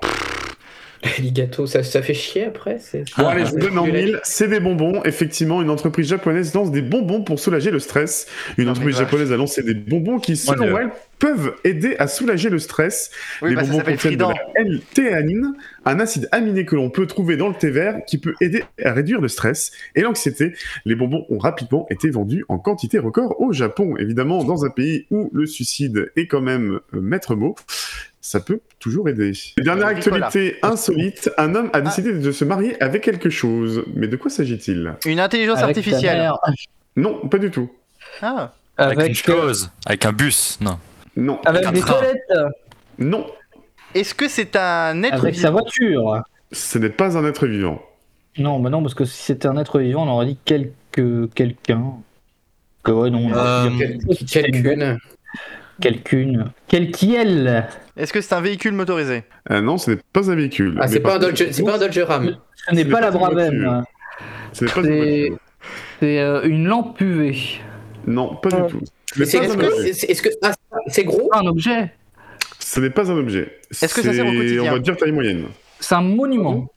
Alligato, 1.18 1.66
ça, 1.66 1.82
ça 1.82 2.02
fait 2.02 2.14
chier 2.14 2.44
après 2.46 2.78
c'est- 2.78 3.04
Bon, 3.16 3.26
allez, 3.26 3.44
je 3.46 3.50
vous 3.52 3.58
donne 3.58 3.78
en 3.78 3.84
Ah, 3.84 3.90
mille. 3.92 4.20
C'est 4.24 4.48
des 4.48 4.60
bonbons. 4.60 5.02
Effectivement, 5.04 5.60
une 5.62 5.70
entreprise 5.70 6.08
japonaise 6.08 6.54
lance 6.54 6.70
des 6.70 6.82
bonbons 6.82 7.22
pour 7.22 7.38
soulager 7.38 7.70
le 7.70 7.78
stress. 7.78 8.26
Une 8.58 8.64
Non, 8.64 8.70
entreprise 8.72 8.96
japonaise 8.98 9.32
a 9.32 9.36
lancé 9.36 9.62
des 9.62 9.74
bonbons 9.74 10.18
qui, 10.18 10.36
selon 10.36 10.64
Dieu. 10.64 10.74
elle, 10.80 10.90
peuvent 11.18 11.54
aider 11.64 11.94
à 11.98 12.06
soulager 12.08 12.50
le 12.50 12.58
stress. 12.58 13.10
Oui, 13.40 13.50
les 13.50 13.56
bah 13.56 13.62
bonbons 13.62 13.80
contiennent 13.80 14.16
de 14.16 14.24
la 14.24 14.34
L-théanine, 14.56 15.54
un 15.84 16.00
acide 16.00 16.28
aminé 16.32 16.64
que 16.64 16.74
l'on 16.74 16.90
peut 16.90 17.06
trouver 17.06 17.36
dans 17.36 17.48
le 17.48 17.54
thé 17.54 17.70
vert 17.70 18.00
qui 18.06 18.18
peut 18.18 18.34
aider 18.40 18.64
à 18.84 18.92
réduire 18.92 19.20
le 19.20 19.28
stress 19.28 19.72
et 19.94 20.02
l'anxiété. 20.02 20.52
Les 20.84 20.94
bonbons 20.94 21.24
ont 21.30 21.38
rapidement 21.38 21.86
été 21.90 22.10
vendus 22.10 22.44
en 22.48 22.58
quantité 22.58 22.98
record 22.98 23.40
au 23.40 23.52
Japon. 23.52 23.96
Évidemment, 23.98 24.42
dans 24.44 24.64
un 24.64 24.70
pays 24.70 25.06
où 25.10 25.30
le 25.32 25.46
suicide 25.46 26.10
est 26.16 26.26
quand 26.26 26.40
même 26.42 26.80
euh, 26.94 27.00
maître 27.00 27.34
mot, 27.36 27.54
ça 28.26 28.40
peut 28.40 28.60
toujours 28.78 29.06
aider. 29.10 29.32
Dernière 29.58 29.92
Nicolas. 29.94 30.26
actualité 30.28 30.56
insolite, 30.62 31.30
un 31.36 31.54
homme 31.54 31.68
a 31.74 31.82
décidé 31.82 32.14
de 32.14 32.32
se 32.32 32.42
marier 32.46 32.82
avec 32.82 33.02
quelque 33.02 33.28
chose. 33.28 33.84
Mais 33.94 34.08
de 34.08 34.16
quoi 34.16 34.30
s'agit-il? 34.30 34.94
Une 35.04 35.20
intelligence 35.20 35.58
avec 35.58 35.76
artificielle. 35.76 36.32
Non, 36.96 37.28
pas 37.28 37.36
du 37.36 37.50
tout. 37.50 37.70
Ah. 38.22 38.54
Avec, 38.78 38.96
une 38.96 39.02
Avec, 39.04 39.28
euh, 39.28 39.32
chose, 39.46 39.70
avec 39.84 40.06
un 40.06 40.12
bus, 40.14 40.56
non. 40.62 40.78
Non, 41.16 41.38
avec 41.44 41.66
un 41.66 41.72
des 41.72 41.80
train. 41.80 41.92
toilettes. 41.98 42.22
non, 42.98 43.26
Est-ce 43.94 44.14
que 44.14 44.26
c'est 44.26 44.56
un 44.56 45.02
être 45.02 45.22
Avec 45.22 45.34
sa 45.34 45.48
vivant? 45.50 45.60
voiture. 45.60 46.22
ce 46.50 46.78
n'est 46.78 46.88
pas 46.88 47.18
un 47.18 47.26
être 47.26 47.46
vivant. 47.46 47.82
Non, 48.38 48.58
bah 48.58 48.70
non, 48.70 48.80
parce 48.82 48.94
que 48.94 49.04
si 49.04 49.22
c'était 49.22 49.48
un 49.48 49.58
être 49.58 49.78
vivant, 49.80 50.08
on 50.08 50.10
aurait 50.10 50.26
dit 50.26 50.38
quelque, 50.46 51.26
quelqu'un. 51.34 51.92
Que 52.84 52.90
ouais, 52.90 53.10
non. 53.10 53.30
Euh, 53.34 53.68
Quelqu'une. 54.26 54.98
Quelqu'une. 55.80 56.46
Quelquiel. 56.68 57.66
Est-ce 57.96 58.12
que 58.12 58.20
c'est 58.20 58.34
un 58.34 58.40
véhicule 58.40 58.72
motorisé? 58.72 59.24
Euh, 59.50 59.60
non, 59.60 59.76
ce 59.78 59.90
n'est 59.92 59.98
pas 60.12 60.30
un 60.30 60.34
véhicule. 60.34 60.74
Ah, 60.78 60.84
Mais 60.86 60.92
c'est 60.92 61.00
pas, 61.00 61.08
par 61.10 61.16
un 61.16 61.20
Dodge- 61.20 61.42
contre, 61.44 61.54
c'est 61.54 61.62
pas 61.64 61.74
un 61.74 61.78
Dodge 61.78 61.98
Ram. 61.98 62.36
Ce 62.68 62.74
n'est 62.74 62.84
Ce 62.84 62.88
pas 62.88 63.00
la 63.00 63.10
n'est 63.10 63.18
pas 63.18 63.26
une 63.28 63.34
Bravem. 63.34 63.64
voiture. 63.64 63.84
Ce 64.52 64.64
n'est 64.64 64.70
pas 64.70 64.80
une 64.80 64.86
C'est 64.86 65.18
voiture. 65.28 65.38
c'est, 66.00 66.18
euh, 66.20 66.42
une 66.44 66.66
lampe 66.66 67.00
UV. 67.00 67.36
Non, 68.06 68.36
pas 68.36 68.48
Euh, 68.54 68.60
du 68.66 68.72
tout. 68.72 68.80
Ce 68.84 69.18
Mais 69.18 69.24
n'est 69.24 69.30
c'est 69.30 69.38
pas 69.38 69.44
est-ce 69.44 69.52
un 69.52 69.56
que 69.56 69.66
objet. 69.66 69.92
c'est 69.92 70.10
est-ce 70.10 70.22
que 70.22 70.28
ah, 70.42 70.52
c'est 70.88 71.04
gros? 71.04 71.28
Pas 71.28 71.38
un 71.40 71.46
objet. 71.46 71.92
Ce 72.58 72.80
n'est 72.80 72.90
pas 72.90 73.10
un 73.10 73.16
objet. 73.16 73.58
Est-ce 73.70 73.94
que 73.94 74.02
ça 74.02 74.12
sert 74.12 74.26
au 74.26 74.30
C'est, 74.30 74.36
quotidien? 74.36 74.62
On 74.62 74.72
va 74.72 74.78
dire 74.78 74.96
taille 74.96 75.12
moyenne. 75.12 75.44
C'est 75.80 75.94
un 75.94 76.02
monument. 76.02 76.70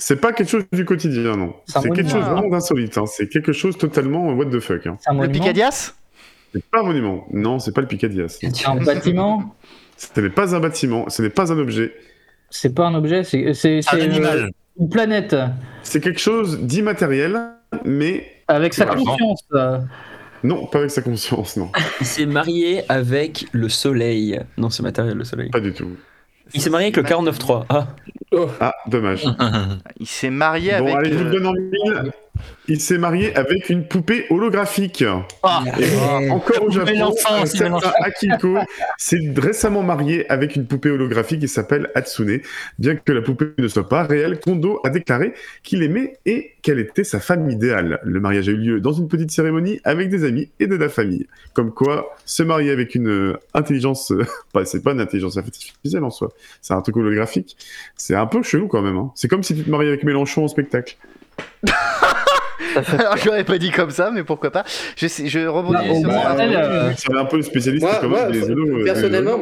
C'est 0.00 0.20
pas 0.20 0.32
quelque 0.32 0.48
chose 0.48 0.64
du 0.72 0.84
quotidien, 0.84 1.36
non. 1.36 1.54
C'est 1.66 1.78
un 1.78 1.82
C'est 1.82 1.88
quelque 1.90 2.04
monument, 2.06 2.20
chose 2.24 2.32
vraiment 2.32 2.48
d'insolite. 2.50 2.98
hein. 2.98 3.04
C'est 3.06 3.28
quelque 3.28 3.52
chose 3.52 3.76
totalement 3.76 4.32
what 4.34 4.46
the 4.46 4.60
fuck. 4.60 4.86
hein. 4.86 4.96
C'est 5.00 5.10
un 5.10 5.14
Le 5.14 5.18
monument. 5.20 5.32
Picadias? 5.44 5.94
C'est 6.52 6.64
pas 6.70 6.80
un 6.80 6.84
monument. 6.84 7.26
Non, 7.32 7.58
c'est 7.58 7.72
pas 7.72 7.80
le 7.80 7.86
Picadias. 7.86 8.38
C'est 8.40 8.66
un 8.66 8.76
bâtiment. 8.76 9.54
Ce 9.96 10.20
n'est 10.20 10.30
pas 10.30 10.54
un 10.54 10.60
bâtiment. 10.60 11.08
Ce 11.08 11.22
n'est 11.22 11.30
pas 11.30 11.52
un 11.52 11.58
objet. 11.58 11.92
C'est 12.50 12.74
pas 12.74 12.86
un 12.86 12.94
objet. 12.94 13.24
C'est 13.24 13.52
c'est- 13.54 13.78
Un 13.78 13.82
c'est, 13.82 13.96
euh, 14.00 14.04
animal. 14.04 14.50
une 14.80 14.88
planète. 14.88 15.36
C'est 15.82 16.00
quelque 16.00 16.20
chose 16.20 16.60
d'immatériel, 16.60 17.38
mais 17.84 18.26
Avec 18.48 18.74
sa 18.74 18.86
conscience. 18.86 19.42
euh. 19.54 19.78
non, 20.44 20.66
pas 20.66 20.78
avec 20.78 20.90
sa 20.90 21.02
conscience, 21.02 21.56
non. 21.56 21.70
Il 22.00 22.06
s'est 22.06 22.26
marié 22.26 22.82
avec 22.88 23.46
le 23.52 23.68
soleil. 23.68 24.40
Non, 24.56 24.70
c'est 24.70 24.82
matériel, 24.82 25.16
le 25.18 25.24
soleil. 25.24 25.50
Pas 25.50 25.60
du 25.60 25.72
tout. 25.74 25.90
Il 26.54 26.62
s'est 26.62 26.70
marié 26.70 26.86
avec 26.86 26.96
le 26.96 27.02
49.3. 27.02 27.66
Ah, 27.68 27.88
Ah, 28.60 28.74
dommage. 28.86 29.24
Il 30.00 30.06
s'est 30.06 30.30
marié 30.30 30.72
Bon, 30.78 30.84
avec. 30.86 30.96
allez, 30.96 31.10
je 31.12 31.16
vous 31.18 31.24
le 31.24 31.28
euh, 31.30 31.32
donne 31.32 31.46
en 31.46 31.52
mille. 31.52 32.12
Il 32.70 32.80
s'est 32.80 32.98
marié 32.98 33.34
avec 33.34 33.70
une 33.70 33.86
poupée 33.86 34.26
holographique. 34.28 35.02
Ah, 35.42 35.64
Et 35.80 36.30
encore 36.30 36.64
au 36.64 36.70
Japon. 36.70 37.12
Akiko 38.02 38.58
s'est 38.98 39.32
récemment 39.36 39.82
marié 39.82 40.30
avec 40.30 40.54
une 40.54 40.66
poupée 40.66 40.90
holographique 40.90 41.40
qui 41.40 41.48
s'appelle 41.48 41.90
Hatsune. 41.94 42.40
Bien 42.78 42.96
que 42.96 43.12
la 43.12 43.22
poupée 43.22 43.46
ne 43.56 43.68
soit 43.68 43.88
pas 43.88 44.02
réelle, 44.02 44.38
Kondo 44.38 44.80
a 44.84 44.90
déclaré 44.90 45.32
qu'il 45.62 45.82
aimait 45.82 46.18
et 46.26 46.52
qu'elle 46.60 46.78
était 46.78 47.04
sa 47.04 47.20
femme 47.20 47.48
idéale. 47.50 48.00
Le 48.02 48.20
mariage 48.20 48.48
a 48.48 48.52
eu 48.52 48.56
lieu 48.56 48.80
dans 48.80 48.92
une 48.92 49.08
petite 49.08 49.30
cérémonie 49.30 49.80
avec 49.84 50.10
des 50.10 50.24
amis 50.24 50.50
et 50.60 50.66
de 50.66 50.76
la 50.76 50.90
famille. 50.90 51.26
Comme 51.54 51.72
quoi, 51.72 52.14
se 52.26 52.42
marier 52.42 52.70
avec 52.70 52.94
une 52.94 53.08
euh, 53.08 53.36
intelligence, 53.54 54.12
euh, 54.12 54.26
bah, 54.54 54.66
c'est 54.66 54.82
pas 54.82 54.92
une 54.92 55.00
intelligence 55.00 55.38
artificielle 55.38 56.04
en 56.04 56.10
soi, 56.10 56.28
c'est 56.60 56.74
un 56.74 56.82
truc 56.82 56.96
holographique. 56.98 57.56
C'est 57.96 58.14
un 58.14 58.26
peu 58.26 58.42
chelou 58.42 58.68
quand 58.68 58.82
même. 58.82 58.96
hein. 58.96 59.10
C'est 59.14 59.28
comme 59.28 59.42
si 59.42 59.54
tu 59.54 59.64
te 59.64 59.70
mariais 59.70 59.88
avec 59.88 60.04
Mélenchon 60.04 60.44
au 60.44 60.48
spectacle. 60.48 60.96
Alors 62.98 63.16
je 63.16 63.24
l'aurais 63.26 63.44
pas 63.44 63.58
dit 63.58 63.70
comme 63.70 63.90
ça, 63.90 64.10
mais 64.12 64.22
pourquoi 64.24 64.50
pas. 64.50 64.64
Je, 64.96 65.06
sais- 65.06 65.28
je 65.28 65.40
rebondis 65.46 65.86
Non, 65.88 66.00
sur 66.00 66.10
moins, 66.10 66.22
ça. 66.22 66.36
elle, 66.44 66.56
euh, 66.56 66.90
C'est 66.96 67.14
un 67.14 67.24
peu 67.24 67.36
le 67.36 67.42
spécialiste 67.42 67.82
Moi, 67.84 67.98
quand 68.00 68.08
moi, 68.08 68.28
euh, 68.30 68.84
personnellement, 68.84 69.38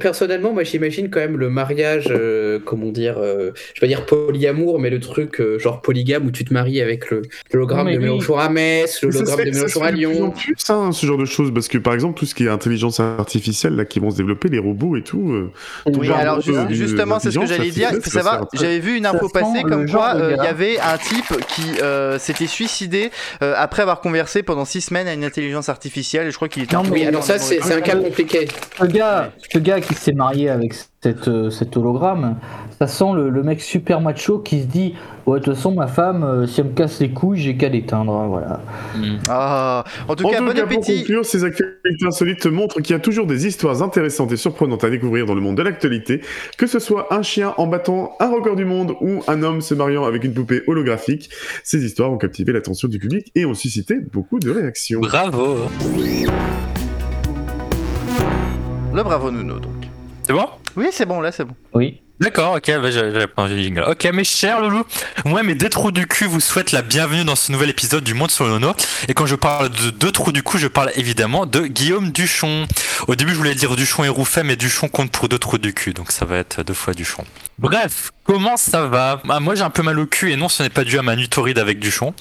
personnellement, 0.00 0.52
moi 0.52 0.64
j'imagine 0.64 1.08
quand 1.10 1.20
même 1.20 1.36
le 1.36 1.48
mariage, 1.50 2.08
euh, 2.10 2.58
comment 2.64 2.90
dire, 2.90 3.16
euh, 3.18 3.52
je 3.74 3.80
vais 3.80 3.86
pas 3.86 3.86
dire 3.86 4.04
polyamour, 4.06 4.78
mais 4.80 4.90
le 4.90 5.00
truc 5.00 5.40
euh, 5.40 5.58
genre 5.58 5.80
polygame 5.80 6.26
où 6.26 6.30
tu 6.30 6.44
te 6.44 6.52
maries 6.52 6.80
avec 6.80 7.10
le 7.10 7.22
mais 7.52 7.94
de. 7.94 7.98
Mélenchon 8.00 8.36
à 8.38 8.48
Metz, 8.48 9.02
l'hologramme 9.02 9.38
fait- 9.38 9.44
de 9.50 9.54
Mélenchon 9.54 9.82
à 9.82 9.90
de 9.92 9.96
plus 9.96 10.06
en 10.06 10.10
Lyon. 10.10 10.30
plus, 10.30 10.54
hein, 10.70 10.92
ce 10.92 11.06
genre 11.06 11.18
de 11.18 11.24
choses, 11.24 11.52
parce 11.54 11.68
que 11.68 11.78
par 11.78 11.94
exemple, 11.94 12.18
tout 12.18 12.26
ce 12.26 12.34
qui 12.34 12.44
est 12.44 12.48
intelligence 12.48 13.00
artificielle, 13.00 13.76
là, 13.76 13.84
qui 13.84 14.00
vont 14.00 14.10
se 14.10 14.16
développer, 14.16 14.48
les 14.48 14.58
robots 14.58 14.96
et 14.96 15.02
tout. 15.02 15.30
euh, 15.32 15.50
Oui, 15.86 16.10
alors 16.10 16.38
de- 16.38 16.72
justement, 16.74 17.18
c'est 17.18 17.30
ce 17.30 17.38
que 17.38 17.46
j'allais 17.46 17.70
dire. 17.70 17.90
J'avais 18.54 18.78
vu 18.78 18.96
une 18.96 19.06
info 19.06 19.28
passer 19.28 19.62
le 19.62 19.68
comme 19.68 19.88
quoi 19.88 20.14
il 20.16 20.36
y 20.44 20.46
avait 20.46 20.78
un 20.78 20.98
type 20.98 21.32
qui 21.48 21.62
s'était 22.18 22.46
suicidé 22.56 23.10
euh, 23.42 23.54
après 23.56 23.82
avoir 23.82 24.00
conversé 24.00 24.42
pendant 24.42 24.64
six 24.64 24.80
semaines 24.80 25.08
à 25.08 25.12
une 25.12 25.24
intelligence 25.24 25.68
artificielle. 25.68 26.26
Et 26.26 26.30
je 26.30 26.36
crois 26.36 26.48
qu'il 26.48 26.62
était. 26.62 26.74
Non, 26.74 26.82
un 26.82 26.84
peu 26.84 26.92
Oui, 26.92 27.04
alors 27.04 27.22
ça 27.22 27.38
c'est 27.38 27.60
un 27.72 27.80
cas 27.80 27.96
compliqué. 27.96 28.48
Ce 28.78 28.84
gars, 28.84 29.30
ce 29.52 29.58
gars 29.58 29.80
qui 29.80 29.94
s'est 29.94 30.12
marié 30.12 30.48
avec 30.48 30.74
cette, 31.06 31.28
euh, 31.28 31.50
cet 31.50 31.76
hologramme, 31.76 32.36
ça 32.80 32.88
sent 32.88 33.12
le, 33.14 33.30
le 33.30 33.42
mec 33.44 33.60
super 33.60 34.00
macho 34.00 34.40
qui 34.40 34.62
se 34.62 34.66
dit 34.66 34.94
Ouais, 35.24 35.38
de 35.38 35.44
toute 35.44 35.54
façon, 35.54 35.72
ma 35.72 35.86
femme, 35.86 36.22
euh, 36.24 36.46
si 36.46 36.60
elle 36.60 36.66
me 36.68 36.72
casse 36.72 37.00
les 37.00 37.10
couilles, 37.10 37.38
j'ai 37.38 37.56
qu'à 37.56 37.68
l'éteindre. 37.68 38.12
hein, 38.12 38.26
Voilà. 38.28 38.60
Ah, 39.28 39.84
en 40.08 40.14
tout 40.16 40.24
En 40.26 40.30
cas, 40.30 40.38
tout 40.38 40.44
bon 40.46 40.52
cas, 40.52 40.66
pour 40.66 40.80
conclure, 40.84 41.24
ces 41.24 41.44
actualités 41.44 42.06
insolites 42.06 42.46
montrent 42.46 42.80
qu'il 42.80 42.94
y 42.94 42.96
a 42.96 43.00
toujours 43.00 43.26
des 43.26 43.46
histoires 43.46 43.82
intéressantes 43.82 44.32
et 44.32 44.36
surprenantes 44.36 44.82
à 44.84 44.90
découvrir 44.90 45.26
dans 45.26 45.34
le 45.34 45.40
monde 45.40 45.56
de 45.56 45.62
l'actualité, 45.62 46.20
que 46.58 46.66
ce 46.66 46.78
soit 46.80 47.12
un 47.14 47.22
chien 47.22 47.54
en 47.56 47.66
battant 47.68 48.12
un 48.20 48.30
record 48.30 48.56
du 48.56 48.64
monde 48.64 48.94
ou 49.00 49.20
un 49.28 49.42
homme 49.44 49.60
se 49.60 49.74
mariant 49.74 50.04
avec 50.04 50.24
une 50.24 50.34
poupée 50.34 50.62
holographique. 50.66 51.30
Ces 51.64 51.84
histoires 51.84 52.12
ont 52.12 52.18
captivé 52.18 52.52
l'attention 52.52 52.88
du 52.88 52.98
public 52.98 53.30
et 53.36 53.46
ont 53.46 53.54
suscité 53.54 53.96
beaucoup 54.12 54.38
de 54.40 54.50
réactions. 54.50 55.00
Bravo. 55.00 55.56
Le 58.94 59.02
bravo 59.02 59.30
Nuno, 59.30 59.58
donc. 59.58 59.72
C'est 60.22 60.32
bon? 60.32 60.46
Oui, 60.76 60.88
c'est 60.92 61.06
bon, 61.06 61.20
là, 61.20 61.32
c'est 61.32 61.44
bon. 61.44 61.54
Oui. 61.74 62.00
D'accord, 62.18 62.54
ok, 62.54 62.70
bah, 62.80 62.90
j'ai 62.90 63.62
jingle. 63.62 63.84
Ok, 63.88 64.04
mes 64.06 64.24
chers 64.24 64.62
loulous, 64.62 64.84
moi, 65.26 65.42
mes 65.42 65.54
deux 65.54 65.68
trous 65.68 65.90
du 65.92 66.06
cul 66.06 66.24
vous 66.24 66.40
souhaitent 66.40 66.72
la 66.72 66.80
bienvenue 66.80 67.24
dans 67.24 67.36
ce 67.36 67.52
nouvel 67.52 67.68
épisode 67.68 68.02
du 68.04 68.14
Monde 68.14 68.30
sur 68.30 68.44
le 68.44 68.52
Nono. 68.52 68.72
Et 69.08 69.12
quand 69.12 69.26
je 69.26 69.34
parle 69.34 69.68
de 69.68 69.90
deux 69.90 70.10
trous 70.12 70.32
du 70.32 70.42
cul, 70.42 70.56
je 70.58 70.66
parle 70.68 70.92
évidemment 70.96 71.44
de 71.44 71.66
Guillaume 71.66 72.12
Duchon. 72.12 72.66
Au 73.06 73.16
début, 73.16 73.32
je 73.32 73.36
voulais 73.36 73.54
dire 73.54 73.76
Duchon 73.76 74.04
et 74.04 74.08
Rouffet, 74.08 74.44
mais 74.44 74.56
Duchon 74.56 74.88
compte 74.88 75.10
pour 75.12 75.28
deux 75.28 75.38
trous 75.38 75.58
du 75.58 75.74
cul, 75.74 75.92
donc 75.92 76.10
ça 76.10 76.24
va 76.24 76.38
être 76.38 76.62
deux 76.62 76.72
fois 76.72 76.94
Duchon. 76.94 77.24
Bref, 77.58 78.12
comment 78.24 78.56
ça 78.56 78.86
va? 78.86 79.20
Ah, 79.28 79.40
Moi, 79.40 79.54
j'ai 79.54 79.62
un 79.62 79.70
peu 79.70 79.82
mal 79.82 79.98
au 79.98 80.06
cul, 80.06 80.30
et 80.32 80.36
non, 80.36 80.48
ce 80.48 80.62
n'est 80.62 80.70
pas 80.70 80.84
dû 80.84 80.98
à 80.98 81.02
ma 81.02 81.16
nuit 81.16 81.28
torride 81.28 81.58
avec 81.58 81.78
Duchon, 81.78 82.14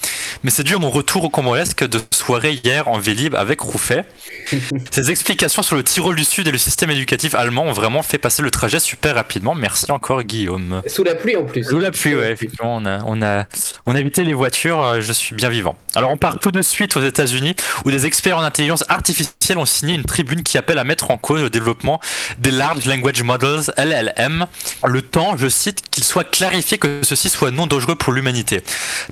mais 0.44 0.52
c'est 0.52 0.64
dû 0.64 0.76
à 0.76 0.78
mon 0.78 0.90
retour 0.90 1.24
au 1.24 1.30
Comboresque 1.30 1.88
de 1.88 2.00
soirée 2.14 2.60
hier 2.64 2.88
en 2.88 3.00
Vélib 3.00 3.36
avec 3.36 3.60
Rouffet. 3.62 4.06
Ces 4.92 5.12
explications 5.12 5.64
sur 5.64 5.76
le 5.76 5.84
Tyrol 5.84 6.16
du 6.16 6.24
Sud 6.24 6.48
et 6.48 6.52
le 6.52 6.58
système 6.58 6.92
éducatif 6.92 7.36
allemand 7.36 7.64
ont 7.64 7.74
vraiment 7.74 8.04
fait 8.04 8.18
passer 8.18 8.42
le 8.42 8.52
trajet 8.52 8.80
super 8.80 9.16
rapidement. 9.16 9.56
Merci 9.56 9.92
encore, 9.92 10.24
Guillaume. 10.24 10.82
Sous 10.88 11.04
la 11.04 11.16
pluie 11.16 11.36
en 11.36 11.44
plus. 11.44 11.64
Sous 11.64 11.80
la 11.80 11.92
pluie, 11.92 12.16
ouais, 12.16 12.32
effectivement, 12.32 12.76
on 12.76 12.86
a, 12.86 13.04
on 13.06 13.22
a, 13.22 13.46
on 13.86 13.96
a 13.96 14.00
évité 14.00 14.24
les 14.24 14.34
voitures, 14.34 14.82
euh, 14.82 15.02
je 15.02 15.12
suis 15.12 15.36
bien 15.36 15.50
vivant. 15.50 15.76
Alors, 15.96 16.12
on 16.12 16.18
part 16.18 16.40
tout 16.40 16.52
de 16.52 16.62
suite 16.62 16.98
aux 16.98 17.04
États-Unis, 17.04 17.56
où 17.86 17.92
des 17.92 18.06
experts 18.06 18.38
en 18.38 18.44
intelligence 18.44 18.84
artificielle 18.90 19.58
ont 19.58 19.66
signé 19.66 19.94
une 19.94 20.04
tribune 20.04 20.44
qui 20.44 20.58
appelle 20.58 20.78
à 20.78 20.84
mettre 20.84 21.12
en 21.12 21.18
cause 21.18 21.42
le 21.42 21.50
développement 21.50 22.00
des 22.38 22.52
Large 22.52 22.86
Language 22.86 23.24
Models, 23.24 23.74
LLM, 23.78 24.46
le 24.86 25.02
temps, 25.02 25.38
je 25.38 25.48
cite, 25.48 25.90
qu'il 25.90 26.04
soit 26.04 26.24
clarifié 26.24 26.78
que 26.78 27.00
ceci 27.04 27.30
soit 27.30 27.52
non 27.52 27.68
dangereux 27.68 27.96
pour 27.96 28.14
l'humanité. 28.14 28.62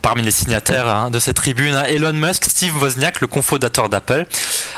Parmi 0.02 0.22
les 0.22 0.32
signataires 0.32 0.88
hein, 0.88 1.10
de 1.14 1.20
cette 1.20 1.38
tribune, 1.38 1.76
hein, 1.76 1.84
Elon 1.84 2.12
Musk, 2.12 2.46
Steve 2.46 2.76
Wozniak, 2.76 3.22
le 3.22 3.28
cofondateur 3.28 3.88
d'Apple. 3.88 4.26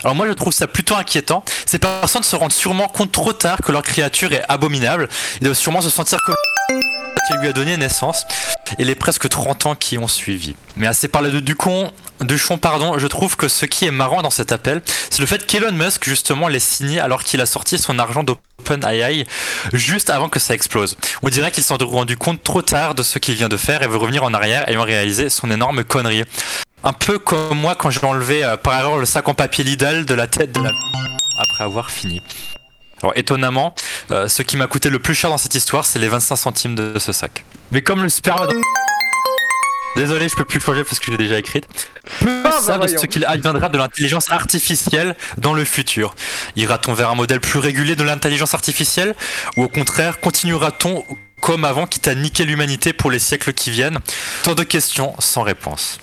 Alors 0.04 0.16
moi, 0.16 0.28
je 0.28 0.34
trouve 0.34 0.54
ça 0.54 0.68
plutôt 0.68 0.96
inquiétant. 0.96 1.44
Ces 1.66 1.80
personnes 1.80 2.24
se 2.24 2.36
rendent 2.36 2.52
sûrement 2.52 2.90
compte 2.90 3.12
trop 3.12 3.34
tard 3.34 3.58
que 3.64 3.72
leur 3.72 3.82
créature 3.82 4.34
est 4.34 4.44
abominable. 4.50 5.08
Ils 5.40 5.46
doivent 5.46 5.58
sûrement 5.58 5.82
se 5.82 5.90
sentir 5.90 6.20
comme 6.26 6.36
qui 7.28 7.34
lui 7.40 7.48
a 7.48 7.54
donné 7.54 7.76
naissance 7.78 8.28
et 8.78 8.84
les 8.84 8.94
presque 8.94 9.28
30 9.28 9.66
ans 9.66 9.76
qui 9.76 9.98
ont 9.98 10.08
suivi. 10.08 10.56
Mais 10.76 10.86
assez 10.86 11.08
parlé 11.08 11.32
de 11.32 11.40
Ducon, 11.40 11.92
Duchon, 12.22 12.58
pardon, 12.58 12.98
je 12.98 13.08
trouve 13.08 13.36
que 13.36 13.48
ce 13.48 13.66
qui 13.66 13.86
est 13.86 13.92
marrant 13.92 14.22
dans 14.22 14.30
cet 14.30 14.52
appel, 14.52 14.82
c'est 15.10 15.20
le 15.20 15.26
fait 15.26 15.46
qu'Elon 15.46 15.74
Musk, 15.74 16.06
justement, 16.06 16.48
l'ait 16.48 16.60
signé 16.60 17.00
alors 17.00 17.24
qu'il 17.24 17.42
a 17.42 17.46
sorti 17.46 17.78
son 17.78 18.00
argent 18.00 18.24
d'OpenAI 18.24 19.26
juste 19.74 20.10
avant 20.10 20.30
que 20.30 20.40
ça 20.40 20.54
explose. 20.54 20.96
On 21.24 21.30
dirait 21.30 21.52
qu'il 21.52 21.64
s'en 21.64 21.78
est 21.78 21.84
rendu 21.84 22.16
compte 22.16 22.42
trop 22.42 22.62
tard 22.62 22.96
de 22.96 23.04
ce 23.04 23.20
qu'il 23.20 23.36
vient 23.36 23.50
de 23.50 23.58
faire 23.58 23.84
et 23.84 23.88
veut 23.88 23.98
revenir 23.98 24.24
en 24.24 24.34
arrière 24.34 24.68
ayant 24.70 24.84
réalisé 24.84 25.30
son 25.30 25.52
énorme 25.52 25.84
connerie. 25.84 26.24
Un 26.84 26.94
peu 26.94 27.20
comme 27.20 27.58
moi 27.58 27.76
quand 27.76 27.90
j'ai 27.90 28.04
enlevé 28.04 28.44
euh, 28.44 28.58
par 28.58 28.80
erreur 28.80 28.98
le 28.98 29.06
sac 29.06 29.28
en 29.28 29.34
papier 29.34 29.64
Lidl 29.64 30.06
de 30.06 30.14
la 30.14 30.28
tête 30.28 30.52
de 30.52 30.62
la... 30.62 30.70
après 30.70 31.64
avoir 31.64 31.90
fini. 31.90 32.22
Alors 33.02 33.14
étonnamment, 33.18 33.76
euh, 34.12 34.28
ce 34.28 34.42
qui 34.42 34.56
m'a 34.56 34.68
coûté 34.68 34.90
le 34.90 35.00
plus 35.00 35.16
cher 35.16 35.30
dans 35.30 35.38
cette 35.38 35.56
histoire, 35.56 35.86
c'est 35.86 36.00
les 36.00 36.08
25 36.08 36.36
centimes 36.36 36.76
de 36.76 36.98
ce 36.98 37.12
sac. 37.12 37.44
Mais 37.72 37.82
comme 37.82 38.04
le 38.04 38.10
sperme... 38.10 38.48
Désolé, 39.96 40.28
je 40.28 40.36
peux 40.36 40.46
plus 40.46 40.60
changer 40.60 40.84
parce 40.84 41.00
que 41.00 41.12
j'ai 41.12 41.18
déjà 41.18 41.40
écrit. 41.40 41.62
Peu 42.20 42.44
bah 42.44 42.52
savent 42.52 42.82
de 42.82 42.88
voyons. 42.88 43.02
ce 43.02 43.06
qu'il 43.06 43.26
adviendra 43.26 43.70
de 43.70 43.78
l'intelligence 43.78 44.30
artificielle 44.32 45.16
dans 45.38 45.54
le 45.54 45.64
futur. 45.64 46.16
Ira-t-on 46.56 46.94
vers 46.94 47.10
un 47.10 47.16
modèle 47.16 47.40
plus 47.40 47.60
régulé 47.60 47.96
de 47.96 48.04
l'intelligence 48.04 48.54
artificielle 48.54 49.16
Ou 49.58 49.64
au 49.64 49.68
contraire, 49.70 50.20
continuera-t-on 50.20 51.04
comme 51.42 51.66
avant, 51.66 51.86
quitte 51.86 52.08
à 52.08 52.16
niquer 52.16 52.44
l'humanité 52.46 52.92
pour 52.92 53.12
les 53.12 53.20
siècles 53.20 53.54
qui 53.54 53.70
viennent? 53.70 54.00
Tant 54.44 54.56
de 54.56 54.64
questions 54.64 55.14
sans 55.20 55.44
réponse. 55.44 56.00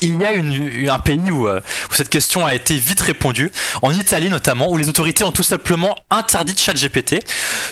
Il 0.00 0.20
y 0.20 0.24
a 0.24 0.32
une- 0.32 0.88
un 0.88 0.98
pays 0.98 1.30
où, 1.30 1.46
euh, 1.46 1.60
où 1.90 1.94
cette 1.94 2.08
question 2.08 2.46
a 2.46 2.54
été 2.54 2.76
vite 2.76 3.00
répondue, 3.00 3.50
en 3.82 3.92
Italie 3.92 4.30
notamment, 4.30 4.70
où 4.70 4.76
les 4.78 4.88
autorités 4.88 5.22
ont 5.24 5.32
tout 5.32 5.42
simplement 5.42 5.94
interdit 6.10 6.54
ChatGPT. 6.56 7.20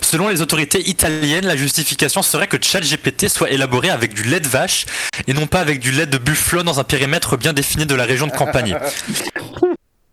Selon 0.02 0.28
les 0.28 0.40
autorités 0.42 0.86
italiennes, 0.88 1.46
la 1.46 1.56
justification 1.56 2.22
serait 2.22 2.46
que 2.46 2.56
ChatGPT 2.60 3.28
soit 3.28 3.50
élaboré 3.50 3.88
avec 3.90 4.12
du 4.14 4.22
lait 4.24 4.40
de 4.40 4.48
vache 4.48 4.84
et 5.26 5.32
non 5.32 5.46
pas 5.46 5.60
avec 5.60 5.80
du 5.80 5.90
lait 5.92 6.06
de 6.06 6.18
buffalo 6.18 6.62
dans 6.62 6.78
un 6.78 6.84
périmètre 6.84 7.36
bien 7.36 7.52
défini 7.52 7.86
de 7.86 7.94
la 7.94 8.04
région 8.04 8.26
de 8.26 8.32
Campanie. 8.32 8.74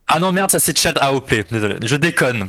Ah 0.07 0.19
non 0.19 0.31
merde, 0.31 0.51
ça 0.51 0.59
c'est 0.59 0.77
Chat 0.77 0.93
AOP, 1.01 1.33
désolé, 1.51 1.77
je 1.83 1.95
déconne. 1.95 2.47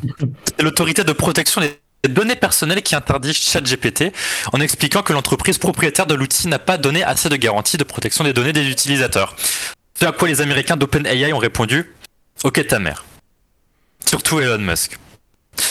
C'est 0.58 0.62
l'autorité 0.62 1.04
de 1.04 1.12
protection 1.12 1.62
des 1.62 1.70
données 2.08 2.36
personnelles 2.36 2.82
qui 2.82 2.94
interdit 2.94 3.34
ChatGPT 3.34 4.12
en 4.52 4.60
expliquant 4.60 5.02
que 5.02 5.12
l'entreprise 5.12 5.58
propriétaire 5.58 6.06
de 6.06 6.14
l'outil 6.14 6.48
n'a 6.48 6.58
pas 6.58 6.78
donné 6.78 7.02
assez 7.02 7.28
de 7.28 7.36
garanties 7.36 7.76
de 7.76 7.84
protection 7.84 8.24
des 8.24 8.32
données 8.32 8.52
des 8.52 8.68
utilisateurs. 8.68 9.36
Ce 9.98 10.04
à 10.04 10.12
quoi 10.12 10.28
les 10.28 10.40
Américains 10.40 10.76
d'OpenAI 10.76 11.32
ont 11.32 11.38
répondu 11.38 11.92
Ok 12.44 12.66
ta 12.66 12.78
mère. 12.78 13.04
Surtout 14.04 14.40
Elon 14.40 14.58
Musk. 14.58 14.98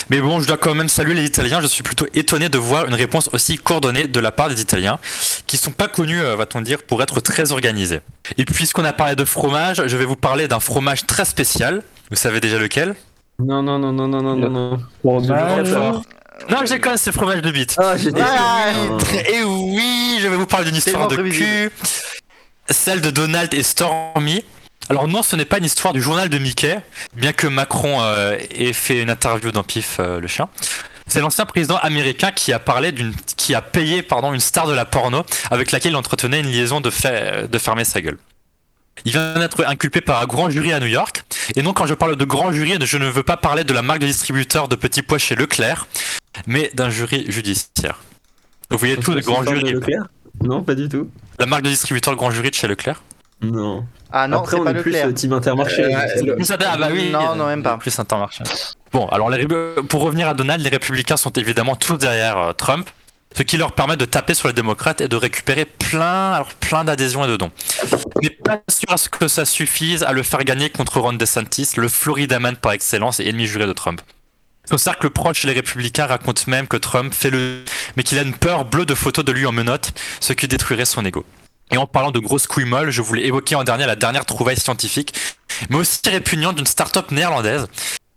Mais 0.09 0.19
bon, 0.19 0.39
je 0.39 0.47
dois 0.47 0.57
quand 0.57 0.73
même 0.73 0.89
saluer 0.89 1.13
les 1.13 1.25
Italiens. 1.25 1.61
Je 1.61 1.67
suis 1.67 1.83
plutôt 1.83 2.07
étonné 2.13 2.49
de 2.49 2.57
voir 2.57 2.87
une 2.87 2.93
réponse 2.93 3.29
aussi 3.33 3.57
coordonnée 3.57 4.07
de 4.07 4.19
la 4.19 4.31
part 4.31 4.49
des 4.49 4.61
Italiens, 4.61 4.99
qui 5.47 5.57
sont 5.57 5.71
pas 5.71 5.87
connus, 5.87 6.21
euh, 6.21 6.35
va-t-on 6.35 6.61
dire, 6.61 6.83
pour 6.83 7.01
être 7.03 7.21
très 7.21 7.51
organisés. 7.51 8.01
Et 8.37 8.45
puisqu'on 8.45 8.85
a 8.85 8.93
parlé 8.93 9.15
de 9.15 9.25
fromage, 9.25 9.83
je 9.85 9.97
vais 9.97 10.05
vous 10.05 10.15
parler 10.15 10.47
d'un 10.47 10.59
fromage 10.59 11.05
très 11.05 11.25
spécial. 11.25 11.83
Vous 12.09 12.17
savez 12.17 12.39
déjà 12.39 12.57
lequel? 12.57 12.95
Non, 13.39 13.61
non, 13.61 13.79
non, 13.79 13.91
non, 13.91 14.07
non, 14.07 14.21
non, 14.21 14.35
non, 14.35 14.49
non. 14.49 14.79
Fromage. 15.01 16.01
Non, 16.49 16.59
j'ai 16.65 16.79
quand 16.79 16.91
même 16.91 16.99
le 17.05 17.11
fromage 17.11 17.41
de 17.41 17.51
bite. 17.51 17.75
Ah, 17.77 17.95
j'ai 17.97 18.11
Ah, 18.21 18.71
Et 19.29 19.43
oui, 19.43 20.19
je 20.21 20.27
vais 20.27 20.35
vous 20.35 20.45
parler 20.45 20.65
d'une 20.65 20.75
histoire 20.75 21.07
de 21.07 21.15
cul, 21.29 21.71
celle 22.69 23.01
de 23.01 23.09
Donald 23.11 23.53
et 23.53 23.63
Stormy. 23.63 24.43
Alors 24.89 25.07
non, 25.07 25.23
ce 25.23 25.35
n'est 25.35 25.45
pas 25.45 25.57
une 25.57 25.65
histoire 25.65 25.93
du 25.93 26.01
journal 26.01 26.29
de 26.29 26.37
Mickey, 26.37 26.79
bien 27.15 27.33
que 27.33 27.47
Macron 27.47 28.01
euh, 28.01 28.37
ait 28.51 28.73
fait 28.73 29.01
une 29.01 29.09
interview 29.09 29.51
dans 29.51 29.63
Pif 29.63 29.97
euh, 29.99 30.19
le 30.19 30.27
chien. 30.27 30.47
C'est 31.07 31.21
l'ancien 31.21 31.45
président 31.45 31.77
américain 31.77 32.31
qui 32.31 32.53
a 32.53 32.59
parlé 32.59 32.91
d'une, 32.91 33.13
qui 33.37 33.55
a 33.55 33.61
payé 33.61 34.03
pardon 34.03 34.33
une 34.33 34.39
star 34.39 34.67
de 34.67 34.73
la 34.73 34.85
porno 34.85 35.23
avec 35.49 35.71
laquelle 35.71 35.93
il 35.93 35.95
entretenait 35.95 36.39
une 36.39 36.51
liaison 36.51 36.81
de, 36.81 36.89
fait, 36.89 37.49
de 37.49 37.57
fermer 37.57 37.83
sa 37.83 38.01
gueule. 38.01 38.17
Il 39.03 39.11
vient 39.11 39.33
d'être 39.33 39.65
inculpé 39.67 40.01
par 40.01 40.21
un 40.21 40.25
grand 40.25 40.49
jury 40.49 40.71
à 40.71 40.79
New 40.79 40.87
York. 40.87 41.23
Et 41.55 41.61
non, 41.61 41.73
quand 41.73 41.85
je 41.85 41.93
parle 41.93 42.15
de 42.15 42.25
grand 42.25 42.51
jury, 42.51 42.77
je 42.81 42.97
ne 42.97 43.07
veux 43.07 43.23
pas 43.23 43.37
parler 43.37 43.63
de 43.63 43.73
la 43.73 43.81
marque 43.81 43.99
de 43.99 44.07
distributeur 44.07 44.67
de 44.67 44.75
petits 44.75 45.01
pois 45.01 45.17
chez 45.17 45.35
Leclerc, 45.35 45.85
mais 46.47 46.71
d'un 46.73 46.89
jury 46.89 47.25
judiciaire. 47.29 47.99
Vous 48.69 48.77
voyez 48.77 48.97
tout 48.97 49.11
le 49.11 49.21
grand 49.21 49.43
C'est 49.43 49.55
jury. 49.55 49.73
Leclerc 49.73 50.03
Non, 50.43 50.63
pas 50.63 50.75
du 50.75 50.89
tout. 50.89 51.09
La 51.39 51.45
marque 51.45 51.63
de 51.63 51.69
distributeur 51.69 52.15
grand 52.15 52.31
jury 52.31 52.49
de 52.49 52.55
chez 52.55 52.67
Leclerc. 52.67 53.01
Non. 53.41 53.85
Ah 54.11 54.27
non, 54.27 54.39
Après, 54.39 54.55
c'est 54.55 54.61
on 54.61 54.63
pas 54.63 54.71
est 54.71 54.81
plus 54.81 54.91
Leclerc. 54.91 55.07
euh, 55.07 55.11
Team 55.11 55.33
Intermarché. 55.33 55.83
Euh, 55.83 56.21
le- 56.23 56.35
Plus 56.35 56.49
inter- 56.51 56.65
ah 56.71 56.77
bah 56.77 56.87
oui, 56.91 57.09
Non, 57.11 57.35
non, 57.35 57.47
même 57.47 57.61
pas. 57.63 57.77
Plus 57.77 57.97
Intermarché. 57.99 58.43
Bon, 58.91 59.07
alors 59.09 59.29
les 59.29 59.45
pour 59.89 60.01
revenir 60.01 60.27
à 60.29 60.33
Donald, 60.33 60.61
les 60.63 60.69
républicains 60.69 61.17
sont 61.17 61.31
évidemment 61.31 61.75
tous 61.75 61.97
derrière 61.97 62.37
euh, 62.37 62.53
Trump, 62.53 62.89
ce 63.35 63.43
qui 63.43 63.57
leur 63.57 63.73
permet 63.73 63.97
de 63.97 64.05
taper 64.05 64.33
sur 64.33 64.47
les 64.47 64.53
démocrates 64.53 65.01
et 65.01 65.09
de 65.09 65.15
récupérer 65.17 65.65
plein, 65.65 66.31
alors 66.31 66.53
plein 66.53 66.85
d'adhésions 66.85 67.25
et 67.25 67.27
de 67.27 67.35
dons. 67.35 67.51
Mais 68.23 68.29
pas 68.29 68.61
sûr 68.69 68.89
à 68.89 68.97
ce 68.97 69.09
que 69.09 69.27
ça 69.27 69.43
suffise 69.43 70.03
à 70.03 70.13
le 70.13 70.23
faire 70.23 70.43
gagner 70.45 70.69
contre 70.69 71.01
Ron 71.01 71.13
DeSantis, 71.13 71.71
le 71.75 71.89
Florida 71.89 72.39
man 72.39 72.55
par 72.55 72.71
excellence 72.71 73.19
et 73.19 73.27
ennemi 73.27 73.45
juré 73.47 73.67
de 73.67 73.73
Trump. 73.73 74.01
Son 74.69 74.77
cercle 74.77 75.09
proche, 75.09 75.43
les 75.43 75.53
républicains 75.53 76.07
racontent 76.07 76.43
même 76.47 76.67
que 76.67 76.77
Trump 76.77 77.13
fait 77.13 77.29
le, 77.29 77.63
mais 77.95 78.03
qu'il 78.03 78.17
a 78.17 78.23
une 78.23 78.33
peur 78.33 78.65
bleue 78.65 78.85
de 78.85 78.95
photos 78.95 79.23
de 79.23 79.31
lui 79.31 79.45
en 79.45 79.51
menottes, 79.51 79.93
ce 80.19 80.33
qui 80.33 80.47
détruirait 80.47 80.85
son 80.85 81.05
ego. 81.05 81.25
Et 81.71 81.77
en 81.77 81.87
parlant 81.87 82.11
de 82.11 82.19
grosses 82.19 82.47
couilles 82.47 82.65
molles, 82.65 82.91
je 82.91 83.01
voulais 83.01 83.25
évoquer 83.25 83.55
en 83.55 83.63
dernier 83.63 83.85
la 83.85 83.95
dernière 83.95 84.25
trouvaille 84.25 84.59
scientifique, 84.59 85.13
mais 85.69 85.77
aussi 85.77 85.99
répugnante 86.05 86.55
d'une 86.55 86.65
start-up 86.65 87.11
néerlandaise 87.11 87.67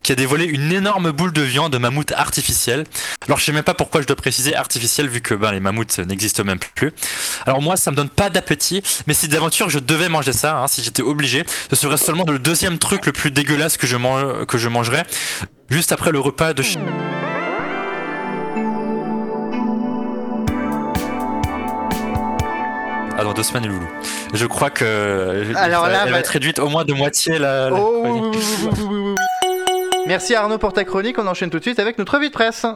qui 0.08 0.12
a 0.12 0.14
dévoilé 0.14 0.46
une 0.46 0.72
énorme 0.72 1.10
boule 1.10 1.34
de 1.34 1.42
viande 1.42 1.70
de 1.70 1.76
mammouth 1.76 2.12
artificielle. 2.12 2.84
Alors 3.26 3.38
je 3.38 3.44
sais 3.44 3.52
même 3.52 3.62
pas 3.62 3.74
pourquoi 3.74 4.00
je 4.00 4.06
dois 4.06 4.16
préciser 4.16 4.56
artificielle 4.56 5.06
vu 5.06 5.20
que 5.20 5.34
ben, 5.34 5.52
les 5.52 5.60
mammouths 5.60 5.98
n'existent 5.98 6.44
même 6.44 6.58
plus. 6.58 6.94
Alors 7.44 7.60
moi 7.60 7.76
ça 7.76 7.90
me 7.90 7.96
donne 7.96 8.08
pas 8.08 8.30
d'appétit, 8.30 8.82
mais 9.06 9.12
si 9.12 9.28
d'aventure 9.28 9.68
je 9.68 9.78
devais 9.78 10.08
manger 10.08 10.32
ça, 10.32 10.60
hein, 10.60 10.66
si 10.66 10.82
j'étais 10.82 11.02
obligé, 11.02 11.44
ce 11.68 11.76
serait 11.76 11.98
seulement 11.98 12.24
le 12.26 12.38
deuxième 12.38 12.78
truc 12.78 13.04
le 13.04 13.12
plus 13.12 13.30
dégueulasse 13.30 13.76
que 13.76 13.86
je, 13.86 13.96
que 14.46 14.56
je 14.56 14.68
mangerais, 14.70 15.04
juste 15.68 15.92
après 15.92 16.10
le 16.10 16.20
repas 16.20 16.54
de... 16.54 16.62
Ah 23.20 23.24
dans 23.24 23.34
deux 23.34 23.42
semaines 23.42 23.64
les 23.64 23.68
loulous. 23.68 23.88
Je 24.32 24.46
crois 24.46 24.70
que 24.70 25.52
Alors 25.56 25.88
là, 25.88 26.02
elle 26.02 26.06
bah- 26.06 26.12
va 26.12 26.18
être 26.20 26.28
réduite 26.28 26.60
au 26.60 26.68
moins 26.68 26.84
de 26.84 26.92
moitié 26.94 27.38
la... 27.38 27.68
la- 27.68 27.76
Oh, 27.76 28.30
oui, 28.32 28.38
oui, 28.78 28.84
oui, 28.88 29.14
Merci 30.08 30.34
Arnaud 30.34 30.58
pour 30.58 30.72
ta 30.72 30.84
chronique. 30.84 31.18
On 31.18 31.26
enchaîne 31.26 31.50
tout 31.50 31.58
de 31.58 31.62
suite 31.62 31.78
avec 31.78 31.98
notre 31.98 32.14
revue 32.16 32.28
de 32.28 32.32
presse. 32.32 32.66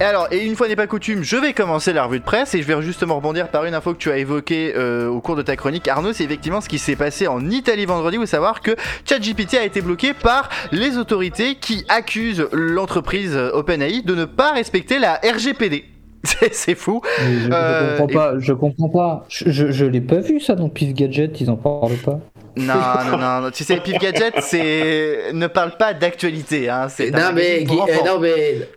Et 0.00 0.04
alors, 0.04 0.28
et 0.30 0.46
une 0.46 0.54
fois 0.54 0.68
n'est 0.68 0.76
pas 0.76 0.86
coutume, 0.86 1.24
je 1.24 1.36
vais 1.36 1.52
commencer 1.52 1.92
la 1.92 2.04
revue 2.04 2.20
de 2.20 2.24
presse 2.24 2.54
et 2.54 2.62
je 2.62 2.66
vais 2.68 2.80
justement 2.82 3.16
rebondir 3.16 3.48
par 3.48 3.64
une 3.64 3.74
info 3.74 3.92
que 3.94 3.98
tu 3.98 4.10
as 4.12 4.16
évoquée 4.18 4.72
euh, 4.76 5.08
au 5.08 5.20
cours 5.20 5.34
de 5.34 5.42
ta 5.42 5.56
chronique, 5.56 5.88
Arnaud. 5.88 6.12
C'est 6.12 6.22
effectivement 6.24 6.60
ce 6.60 6.68
qui 6.68 6.78
s'est 6.78 6.94
passé 6.96 7.26
en 7.26 7.50
Italie 7.50 7.84
vendredi. 7.84 8.16
Vous 8.16 8.24
savoir 8.24 8.60
que 8.60 8.76
ChatGPT 9.06 9.54
a 9.54 9.64
été 9.64 9.80
bloqué 9.82 10.14
par 10.14 10.48
les 10.72 10.96
autorités 10.98 11.56
qui 11.56 11.84
accusent 11.88 12.46
l'entreprise 12.52 13.34
euh, 13.36 13.50
OpenAI 13.52 14.02
de 14.02 14.14
ne 14.14 14.24
pas 14.24 14.52
respecter 14.52 15.00
la 15.00 15.14
RGPD. 15.16 15.84
C'est- 16.52 16.74
fou. 16.76 17.02
Je, 17.18 17.24
je 17.24 17.48
Euh, 17.52 17.98
comprends 17.98 18.14
pas, 18.14 18.34
je 18.38 18.52
comprends 18.52 18.88
pas. 18.88 19.24
Je, 19.28 19.50
je, 19.50 19.70
je 19.72 19.84
l'ai 19.84 20.00
pas 20.00 20.18
vu 20.20 20.38
ça 20.40 20.54
dans 20.54 20.68
Pif 20.68 20.94
Gadget, 20.94 21.40
ils 21.40 21.50
en 21.50 21.56
parlent 21.56 21.90
pas. 22.04 22.20
Non, 22.58 22.74
non, 23.10 23.18
non, 23.18 23.40
non. 23.42 23.50
Tu 23.50 23.64
sais, 23.64 23.78
Pif 23.80 23.98
Gadget, 23.98 24.34
c'est 24.40 25.32
ne 25.32 25.46
parle 25.46 25.76
pas 25.78 25.94
d'actualité. 25.94 26.68
Hein. 26.68 26.88
C'est 26.88 27.10
Non 27.10 27.32
mais, 27.34 27.62
Guy- 27.64 27.78
euh, 27.78 28.04
non 28.06 28.18
mais, 28.18 28.68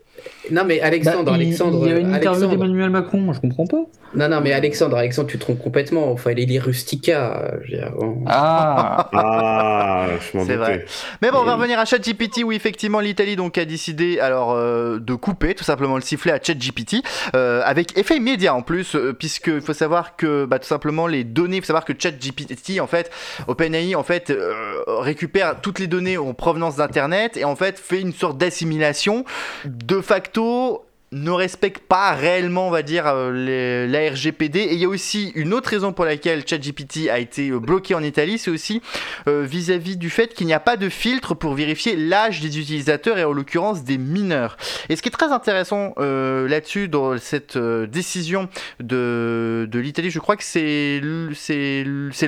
non 0.52 0.63
mais 0.65 0.80
Alexandre, 0.82 1.32
Bah, 1.32 1.38
il- 1.38 1.44
Alexandre, 1.48 1.80
Il 1.86 1.89
y 1.89 1.94
a 1.94 1.98
une 2.00 2.13
interview 2.13 2.48
d'Emmanuel 2.48 2.89
Macron, 2.89 3.34
je 3.34 3.39
comprends 3.41 3.65
pas. 3.67 3.84
Non 4.13 4.28
non 4.28 4.41
mais 4.41 4.52
Alexandre, 4.54 4.97
Alexandre, 4.97 5.30
tu 5.30 5.38
te 5.38 5.43
trompes 5.43 5.60
complètement. 5.60 6.12
Enfin, 6.12 6.32
il 6.32 6.47
lire 6.47 6.63
Rustica. 6.63 7.41
euh, 7.43 7.58
je 7.63 7.76
dire, 7.76 7.91
bon. 7.97 8.24
Ah 8.28 9.10
Ah, 9.13 10.08
je 10.19 10.38
m'en 10.38 10.45
C'est 10.45 10.56
vrai. 10.56 10.80
doutais. 10.80 10.86
Mais 11.21 11.32
bon, 11.32 11.39
on 11.39 11.43
va 11.45 11.56
revenir 11.56 11.80
à 11.80 11.86
ChatGPT 11.86 12.43
où 12.43 12.52
effectivement 12.52 13.00
l'Italie 13.00 13.36
donc 13.36 13.58
a 13.58 13.65
décidé 13.65 14.19
alors 14.19 14.52
euh, 14.54 15.00
de 15.00 15.13
couper 15.13 15.56
tout 15.56 15.63
simplement 15.63 15.95
le 15.95 16.02
sifflet 16.02 16.32
à 16.32 16.39
ChatGPT 16.41 16.97
euh, 17.36 17.62
avec 17.63 17.97
effet 17.97 18.17
immédiat 18.17 18.54
en 18.54 18.62
plus 18.62 18.95
euh, 18.95 19.13
puisque 19.13 19.47
il 19.47 19.62
faut 19.62 19.74
savoir 19.74 20.15
que 20.15 20.45
bah, 20.45 20.60
tout 20.60 20.67
simplement 20.67 21.08
les 21.08 21.24
données, 21.24 21.58
il 21.58 21.62
faut 21.62 21.67
savoir 21.67 21.86
que 21.86 21.93
ChatGPT 21.97 22.80
en 22.82 22.88
fait, 22.88 23.12
OpenAI 23.47 23.95
en 23.95 24.04
fait 24.04 24.30
euh, 24.30 24.54
récupère 24.88 25.62
toutes 25.62 25.80
les 25.80 25.88
données 25.88 26.17
en 26.17 26.34
provenance 26.34 26.76
d'internet 26.76 27.38
et 27.38 27.45
en 27.45 27.56
fait 27.56 27.80
fait 27.80 28.02
une 28.02 28.13
sorte 28.13 28.38
d'assimilation 28.38 29.26
de 29.65 30.02
facto 30.02 30.84
ne 31.13 31.30
respecte 31.32 31.80
pas 31.88 32.13
réellement, 32.13 32.67
on 32.67 32.71
va 32.71 32.84
dire, 32.84 33.06
euh, 33.06 33.32
les- 33.34 33.86
la 33.86 34.12
RGPD. 34.12 34.60
Et 34.60 34.74
il 34.76 34.80
y 34.80 34.86
a 34.86 34.88
aussi 34.88 35.34
une 35.36 35.54
autre 35.54 35.69
raison 35.69 35.91
pour 35.91 36.06
laquelle 36.06 36.43
ChatGPT 36.47 37.10
a 37.10 37.19
été 37.19 37.50
euh, 37.50 37.60
bloqué 37.60 37.95
en 37.95 38.02
Italie, 38.04 38.38
c'est 38.38 38.50
aussi 38.50 38.82
euh, 39.28 39.43
vis-à-vis 39.45 39.97
du 39.97 40.10
fait 40.10 40.34
qu'il 40.34 40.47
n'y 40.47 40.54
a 40.54 40.62
pas 40.62 40.78
de 40.78 40.88
filtre 40.88 41.34
pour 41.36 41.54
vérifier 41.54 41.97
l'âge 41.97 42.39
des 42.39 42.58
utilisateurs 42.58 43.17
et 43.17 43.26
en 43.26 43.34
l'occurrence 43.34 43.84
des 43.84 43.97
mineurs. 43.97 44.56
Et 44.88 44.95
ce 44.95 45.02
qui 45.02 45.10
est 45.10 45.12
très 45.12 45.34
intéressant 45.34 45.93
euh, 46.00 46.47
là-dessus 46.47 46.88
dans 46.88 47.17
cette 47.17 47.58
euh, 47.58 47.88
décision 47.88 48.47
de, 48.80 49.67
de 49.69 49.80
l'Italie, 49.80 50.12
je 50.12 50.19
crois 50.19 50.38
que 50.38 50.43
c'est 50.45 51.02
le- 51.04 51.32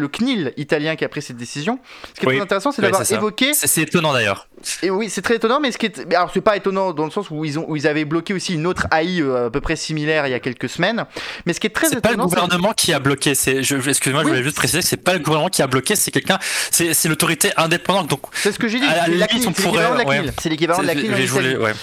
CNIL 0.08 0.54
italien 0.58 0.96
qui 0.98 1.06
a 1.06 1.10
pris 1.10 1.22
cette 1.22 1.38
décision. 1.38 1.80
Ce 2.16 2.20
qui 2.20 2.26
est 2.26 2.30
Oui. 2.30 2.36
très 2.36 2.44
intéressant, 2.44 2.72
c'est 2.74 2.82
d'avoir 2.82 3.10
évoqué 3.10 3.54
C'est 3.54 3.82
étonant 3.84 4.12
d'ailleurs. 4.12 4.48
et 4.82 4.90
oui, 4.90 5.10
c'est 5.10 5.22
très 5.22 5.36
étonnant, 5.36 5.60
mais 5.62 5.72
ce 5.72 5.78
qui 5.78 5.86
est, 5.86 6.14
alors 6.14 6.32
c'est 6.34 6.42
pas 6.42 6.58
étonnant 6.58 6.92
dans 6.92 7.06
le 7.06 7.12
sens 7.12 7.30
où 7.32 7.46
ils 7.46 7.58
ont, 7.58 7.66
où 7.70 7.76
ils 7.78 7.88
avaient 7.88 8.06
bloqué 8.06 8.34
aussi 8.34 8.54
une 8.56 8.68
autre 8.68 8.73
autre 8.74 8.88
AI 8.92 9.22
euh, 9.22 9.48
à 9.48 9.50
peu 9.50 9.62
près 9.62 9.76
similaire 9.76 10.28
il 10.28 10.32
y 10.32 10.34
a 10.34 10.40
quelques 10.40 10.70
semaines. 10.70 11.06
Mais 11.46 11.54
ce 11.54 11.60
qui 11.60 11.68
est 11.68 11.70
très 11.70 11.88
C'est 11.88 12.02
pas 12.02 12.12
le 12.12 12.18
gouvernement 12.18 12.74
qui 12.74 12.92
a 12.94 13.00
bloqué. 13.00 13.36
C'est, 13.36 13.64
je, 13.64 13.76
excuse-moi, 13.88 14.22
Oui. 14.22 14.26
je 14.28 14.30
voulais 14.32 14.44
juste 14.44 14.56
préciser 14.58 14.80
que 14.80 14.86
c'est 14.86 14.98
pas 14.98 15.14
le 15.14 15.20
gouvernement 15.20 15.50
qui 15.50 15.62
a 15.62 15.68
bloqué, 15.68 15.96
c'est 15.96 16.12
quelqu'un, 16.12 16.40
c'est, 16.72 16.94
c'est 16.94 17.08
l'autorité 17.10 17.52
indépendante. 17.58 18.10
Donc, 18.10 18.22
c'est 18.34 18.52
ce 18.52 18.60
que 18.60 18.68
j'ai 18.68 18.80
dit. 18.80 18.86
À 18.86 19.08
la 19.08 19.26
C'est 19.28 19.34
limite, 19.34 19.48
on 19.48 19.50
l'équivalent 19.52 19.94
de 19.94 19.98
la 19.98 20.04
pourrait- 20.04 20.18
CNIL. 20.20 20.34
C'est 20.42 20.50
l'équivalent 20.50 20.82
de 20.82 20.88
la 20.88 21.60
ouais. 21.60 21.74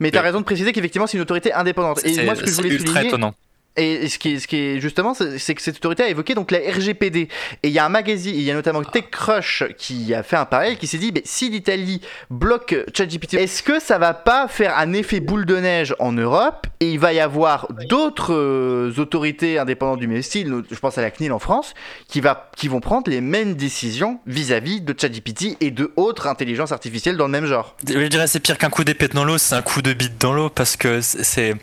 Mais 0.00 0.10
t'as 0.10 0.20
Oui. 0.20 0.24
raison 0.26 0.38
de 0.40 0.44
préciser 0.44 0.72
qu'effectivement 0.72 1.06
c'est 1.06 1.18
une 1.18 1.22
autorité 1.22 1.52
indépendante. 1.52 2.00
Et 2.04 2.14
C'est- 2.14 2.24
moi 2.24 2.34
ce 2.34 2.40
que 2.42 2.50
je 2.50 2.54
voulais 2.56 2.78
souligner, 2.78 3.06
étonnant. 3.08 3.34
Et 3.76 4.08
ce 4.08 4.18
qui 4.18 4.34
est, 4.34 4.38
ce 4.40 4.48
qui 4.48 4.56
est 4.56 4.80
justement, 4.80 5.14
c'est 5.14 5.54
que 5.54 5.62
cette 5.62 5.76
autorité 5.76 6.02
a 6.02 6.08
évoqué 6.08 6.34
donc 6.34 6.50
la 6.50 6.58
RGPD. 6.58 7.28
Et 7.62 7.68
il 7.68 7.70
y 7.70 7.78
a 7.78 7.86
un 7.86 7.88
magazine, 7.88 8.34
il 8.34 8.42
y 8.42 8.50
a 8.50 8.54
notamment 8.54 8.82
TechCrush 8.82 9.64
qui 9.78 10.12
a 10.12 10.22
fait 10.22 10.36
un 10.36 10.44
pareil, 10.44 10.76
qui 10.76 10.86
s'est 10.86 10.98
dit, 10.98 11.12
mais 11.14 11.22
si 11.24 11.48
l'Italie 11.50 12.00
bloque 12.30 12.74
ChatGPT, 12.94 13.34
est-ce 13.34 13.62
que 13.62 13.80
ça 13.80 13.98
va 13.98 14.12
pas 14.12 14.48
faire 14.48 14.76
un 14.76 14.92
effet 14.92 15.20
boule 15.20 15.46
de 15.46 15.56
neige 15.56 15.94
en 15.98 16.12
Europe 16.12 16.66
et 16.80 16.90
il 16.92 16.98
va 16.98 17.12
y 17.12 17.20
avoir 17.20 17.68
d'autres 17.88 18.34
euh, 18.34 18.92
autorités 18.98 19.58
indépendantes 19.58 20.00
du 20.00 20.08
même 20.08 20.22
style, 20.22 20.52
je 20.70 20.78
pense 20.78 20.98
à 20.98 21.02
la 21.02 21.10
CNIL 21.10 21.32
en 21.32 21.38
France, 21.38 21.74
qui, 22.08 22.20
va, 22.20 22.50
qui 22.56 22.68
vont 22.68 22.80
prendre 22.80 23.08
les 23.10 23.20
mêmes 23.20 23.54
décisions 23.54 24.18
vis-à-vis 24.26 24.80
de 24.80 24.94
ChatGPT 24.98 25.56
et 25.60 25.70
de 25.70 25.92
autres 25.96 26.26
intelligences 26.26 26.72
artificielles 26.72 27.16
dans 27.16 27.26
le 27.26 27.32
même 27.32 27.46
genre? 27.46 27.76
Je 27.88 28.06
dirais 28.08 28.26
c'est 28.26 28.40
pire 28.40 28.58
qu'un 28.58 28.70
coup 28.70 28.84
d'épée 28.84 29.08
dans 29.08 29.24
l'eau, 29.24 29.38
c'est 29.38 29.54
un 29.54 29.62
coup 29.62 29.80
de 29.80 29.92
bite 29.92 30.20
dans 30.20 30.32
l'eau 30.32 30.48
parce 30.50 30.76
que 30.76 31.00
c'est- 31.00 31.54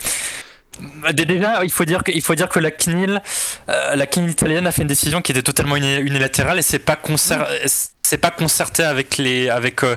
Déjà, 1.14 1.64
il 1.64 1.72
faut 1.72 1.86
dire 1.86 2.04
que, 2.04 2.12
il 2.12 2.22
faut 2.22 2.36
dire 2.36 2.50
que 2.50 2.60
la 2.60 2.72
CNIL, 2.72 3.22
euh, 3.70 3.96
la 3.96 4.06
CNIL 4.06 4.30
italienne 4.32 4.68
a 4.68 4.72
fait 4.72 4.82
une 4.84 4.88
décision 4.88 5.22
qui 5.22 5.32
était 5.32 5.42
totalement 5.44 5.76
uni- 5.76 5.98
unilatérale 5.98 6.60
et 6.60 6.62
c'est 6.62 6.80
pas 6.80 6.96
concer- 6.96 7.36
c'est 8.08 8.18
pas 8.18 8.32
concerté 8.32 8.84
avec 8.84 9.18
les, 9.18 9.50
avec, 9.50 9.84
euh, 9.84 9.96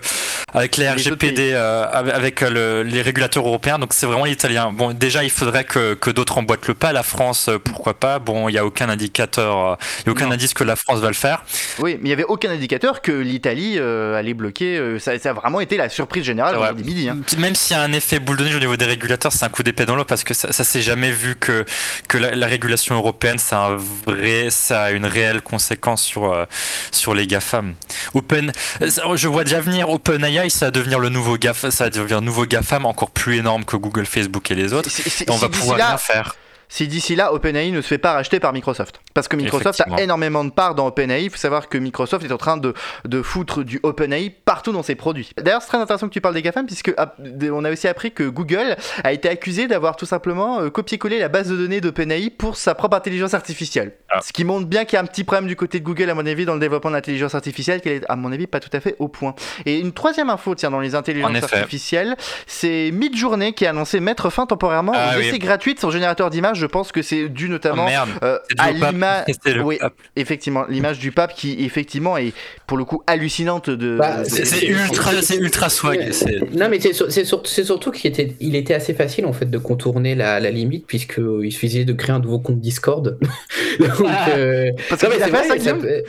avec 0.53 0.77
les 0.77 0.85
Les 0.85 0.91
RGPD, 0.91 1.53
euh, 1.53 1.85
avec, 1.93 2.43
euh, 2.43 2.51
le- 2.51 2.83
les 2.83 3.03
régulateurs 3.03 3.47
européens. 3.47 3.79
Donc 3.79 3.93
c'est 3.95 4.07
vraiment 4.07 4.25
l'italien. 4.25 4.73
Bon, 4.73 4.93
déjà, 4.93 5.23
il 5.23 5.31
faudrait 5.31 5.63
que, 5.65 5.95
que 5.95 6.11
d'autres 6.11 6.39
emboîtent 6.39 6.67
le 6.67 6.75
pas. 6.75 6.93
La 6.93 7.05
France, 7.05 7.49
pourquoi 7.65 7.95
pas? 7.95 8.19
Bon, 8.19 8.49
il 8.49 8.55
y 8.55 8.59
a 8.59 8.65
aucun 8.67 8.89
indicateur, 8.89 9.79
il 10.01 10.07
y 10.07 10.09
a 10.09 10.13
aucun 10.13 10.27
Non. 10.27 10.33
indice 10.33 10.55
que 10.55 10.65
la 10.65 10.75
France 10.75 10.99
va 10.99 11.07
le 11.09 11.15
faire. 11.15 11.45
Oui, 11.79 11.93
mais 11.95 12.01
il 12.03 12.07
n'y 12.09 12.13
avait 12.13 12.25
aucun 12.25 12.51
indicateur 12.51 13.01
que 13.01 13.13
l'Italie 13.13 13.77
euh, 13.79 14.17
allait 14.19 14.35
bloquer. 14.35 14.99
ça, 14.99 15.17
ça 15.19 15.31
a 15.31 15.33
vraiment 15.33 15.61
été 15.61 15.77
la 15.77 15.89
surprise 15.89 16.25
générale 16.25 16.59
Ouais. 16.59 16.73
midi. 16.75 17.09
hein. 17.09 17.19
Même 17.39 17.55
s'il 17.55 17.77
y 17.77 17.79
a 17.81 17.83
un 17.83 17.93
effet 17.93 18.19
boule 18.19 18.37
de 18.39 18.45
neige 18.45 18.57
au 18.57 18.61
niveau 18.61 18.77
des 18.77 18.87
régulateurs, 18.87 19.33
c'est 19.33 19.45
un 19.45 19.49
coup 19.51 19.63
d'épée 19.63 19.87
dans 19.87 19.95
l'eau 19.95 20.05
parce 20.05 20.25
que 20.25 20.35
ça, 20.35 20.53
ça 20.53 20.65
s'est 20.65 20.83
jamais 20.83 21.13
vu 21.13 21.37
que, 21.37 21.65
que 22.09 22.19
la, 22.19 22.35
la 22.35 22.47
régulation 22.49 22.97
européenne, 22.97 23.39
ça 23.39 23.63
a, 23.67 23.69
un 23.71 23.77
vrai, 24.07 24.49
ça 24.51 24.83
a 24.85 24.91
une 24.91 25.07
réelle 25.07 25.43
conséquence 25.43 26.03
sur, 26.03 26.47
sur 26.91 27.15
les 27.15 27.27
GAFAM. 27.27 27.75
Open, 28.15 28.53
je 28.81 29.29
vois 29.29 29.45
déjà 29.45 29.61
venir 29.61 29.89
OpenAI, 29.91 30.51
ça 30.51 30.67
va 30.67 30.71
devenir 30.71 30.99
le 30.99 31.09
nouveau 31.09 31.37
GAFAM, 31.37 31.71
ça 31.71 31.85
va 31.85 31.91
devenir 31.91 32.19
un 32.19 32.23
nouveau 32.23 32.47
GAFAM 32.47 32.87
encore 32.87 33.11
plus 33.11 33.37
énorme 33.39 33.65
que 33.65 33.77
Google, 33.77 34.07
Facebook 34.07 34.51
et 34.51 34.55
les 34.55 34.73
autres. 34.73 34.89
Et 35.21 35.31
on 35.31 35.37
va 35.37 35.49
pouvoir 35.49 35.79
là- 35.79 35.89
rien 35.89 35.99
faire. 35.99 36.35
Si 36.73 36.87
d'ici 36.87 37.16
là, 37.16 37.35
OpenAI 37.35 37.73
ne 37.73 37.81
se 37.81 37.89
fait 37.89 37.99
pas 37.99 38.12
racheter 38.12 38.39
par 38.39 38.53
Microsoft. 38.53 39.01
Parce 39.12 39.27
que 39.27 39.35
Microsoft 39.35 39.81
a 39.81 40.01
énormément 40.01 40.45
de 40.45 40.51
parts 40.51 40.77
dans 40.77 40.87
OpenAI. 40.87 41.25
Il 41.25 41.31
faut 41.31 41.37
savoir 41.37 41.68
que 41.68 41.77
Microsoft 41.77 42.25
est 42.25 42.33
en 42.33 42.39
train 42.39 42.57
de, 42.57 42.75
de 43.05 43.23
foutre 43.23 43.64
du 43.64 43.81
OpenAI 43.83 44.31
partout 44.31 44.71
dans 44.71 44.85
ses 44.85 44.95
produits. 44.95 45.31
D'ailleurs, 45.37 45.62
c'est 45.62 45.68
très 45.68 45.79
intéressant 45.79 46.07
que 46.07 46.12
tu 46.12 46.21
parles 46.21 46.35
des 46.35 46.43
GAFAM, 46.43 46.66
puisque 46.66 46.95
ah, 46.97 47.14
on 47.53 47.64
a 47.64 47.73
aussi 47.73 47.89
appris 47.89 48.12
que 48.12 48.23
Google 48.23 48.77
a 49.03 49.12
été 49.12 49.29
accusé 49.29 49.66
d'avoir 49.66 49.97
tout 49.97 50.07
simplement 50.07 50.61
euh, 50.61 50.71
copié-collé 50.71 51.18
la 51.18 51.29
base 51.29 51.49
de 51.49 51.57
données 51.57 51.81
d'OpenAI 51.81 52.31
pour 52.31 52.57
sa 52.57 52.77
propre 52.77 52.97
intelligence 52.97 53.35
artificielle. 53.35 53.93
Ah. 54.09 54.21
Ce 54.23 54.33
qui 54.33 54.45
montre 54.45 54.66
bien 54.66 54.85
qu'il 54.85 54.95
y 54.95 54.99
a 54.99 55.03
un 55.03 55.07
petit 55.07 55.25
problème 55.25 55.49
du 55.49 55.57
côté 55.57 55.81
de 55.81 55.85
Google, 55.85 56.09
à 56.09 56.14
mon 56.14 56.25
avis, 56.25 56.45
dans 56.45 56.55
le 56.55 56.61
développement 56.61 56.91
de 56.91 56.95
l'intelligence 56.95 57.35
artificielle, 57.35 57.81
qu'elle 57.81 57.95
est, 57.95 58.05
à 58.09 58.14
mon 58.14 58.31
avis, 58.31 58.47
pas 58.47 58.61
tout 58.61 58.71
à 58.73 58.79
fait 58.79 58.95
au 59.01 59.09
point. 59.09 59.35
Et 59.66 59.81
une 59.81 59.93
troisième 59.93 60.31
info, 60.31 60.55
tiens, 60.55 60.71
dans 60.71 60.79
les 60.81 60.95
intelligences 60.95 61.43
artificielles, 61.43 62.16
c'est 62.47 62.91
Midjourney 62.93 63.55
qui 63.55 63.66
a 63.66 63.71
annoncé 63.71 63.99
mettre 63.99 64.31
fin 64.31 64.47
temporairement 64.47 64.93
Ah 64.95 65.16
aux 65.16 65.18
oui. 65.18 65.27
essais 65.27 65.41
gratuits 65.41 65.75
de 65.75 65.81
son 65.81 65.91
générateur 65.91 66.31
d'images. 66.31 66.60
Je 66.61 66.67
pense 66.67 66.93
que 66.93 67.03
c'est 67.03 67.29
dû 67.29 67.49
notamment 67.49 67.87
merde. 67.87 68.11
euh, 68.23 68.39
à 68.59 68.71
l'image. 68.71 69.25
Oui, 69.65 69.79
effectivement, 70.17 70.65
l'image 70.69 70.99
du 70.99 71.11
pape 71.11 71.35
qui 71.35 71.65
effectivement 71.65 72.17
est 72.19 72.33
pour 72.67 72.77
le 72.77 72.85
coup 72.85 73.03
hallucinante 73.07 73.71
de. 73.71 73.97
Bah, 73.97 74.23
C'est 74.25 74.67
ultra, 74.67 75.11
c'est 75.23 75.37
ultra 75.37 75.69
swag. 75.71 76.13
c'est- 76.13 76.41
Non, 76.55 76.69
mais 76.69 76.79
c'est 76.81 76.93
sur- 76.93 77.11
c'est 77.11 77.25
sur- 77.25 77.47
c'est 77.47 77.65
surtout 77.65 77.91
qu'il 77.91 78.11
était, 78.11 78.35
il 78.41 78.55
était 78.55 78.75
assez 78.75 78.95
facile 78.95 79.27
en 79.27 79.33
fait 79.33 79.51
de 79.51 79.59
contourner 79.59 80.15
la, 80.15 80.39
la 80.41 80.51
limite 80.51 80.87
puisqu'il 80.87 81.51
suffisait 81.51 81.85
de 81.85 81.93
créer 81.93 82.15
un 82.15 82.21
nouveau 82.21 82.39
compte 82.39 82.61
Discord. 82.61 83.19
Donc, 83.81 83.91
euh, 84.29 84.71
Parce 84.89 85.03
non, 85.03 85.09
que 85.09 85.15
mais 85.15 85.19
t'as 85.19 85.25
c'est 85.27 85.31
fait 85.31 85.49
vrai, 85.49 85.59
ça, 85.61 86.07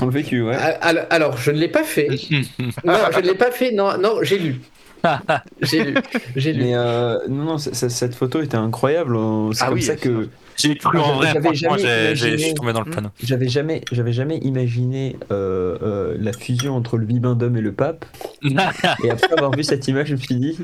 On 0.00 0.06
le 0.06 0.12
vécu, 0.12 0.42
ouais. 0.42 0.54
alors, 0.80 1.04
alors, 1.10 1.36
je 1.38 1.50
ne 1.50 1.58
l'ai 1.58 1.66
pas 1.68 1.82
fait. 1.82 2.06
non, 2.84 2.94
je 3.12 3.18
ne 3.20 3.26
l'ai 3.26 3.34
pas 3.34 3.50
fait. 3.50 3.72
Non, 3.72 3.98
non, 3.98 4.18
j'ai 4.22 4.38
lu. 4.38 4.60
J'ai 5.62 5.84
lu. 5.84 5.94
J'ai 6.36 6.52
lu. 6.52 6.64
Mais 6.64 6.74
euh, 6.74 7.18
non, 7.28 7.44
non, 7.44 7.58
c- 7.58 7.72
c- 7.74 7.88
cette 7.88 8.14
photo 8.14 8.40
était 8.42 8.56
incroyable. 8.56 9.16
euh, 9.16 9.52
C'est 9.52 9.62
Ah 9.62 9.66
comme 9.66 9.74
oui, 9.74 9.82
ça 9.82 9.96
que 9.96 10.28
J'ai 10.56 10.76
cru 10.76 10.98
en 10.98 11.14
vrai, 11.16 11.28
j'avais 11.32 11.40
franchement, 11.48 11.76
jamais 11.76 11.82
j'ai- 11.82 12.16
j'ai- 12.16 12.32
je 12.32 12.36
suis 12.44 12.54
tombé 12.54 12.72
dans 12.72 12.82
le 12.82 12.90
panneau. 12.90 13.10
j'avais 13.22 13.48
jamais, 13.48 13.82
j'avais 13.92 14.12
jamais 14.12 14.38
imaginé 14.38 15.16
euh, 15.30 15.78
euh, 15.82 16.16
la 16.18 16.32
fusion 16.32 16.74
entre 16.74 16.96
le 16.98 17.06
bibendum 17.06 17.56
et 17.56 17.60
le 17.60 17.72
pape. 17.72 18.04
Et 18.42 19.10
après 19.10 19.32
avoir 19.32 19.52
vu 19.52 19.62
cette 19.62 19.86
image, 19.88 20.08
je 20.08 20.14
me 20.14 20.20
suis 20.20 20.34
dit, 20.34 20.58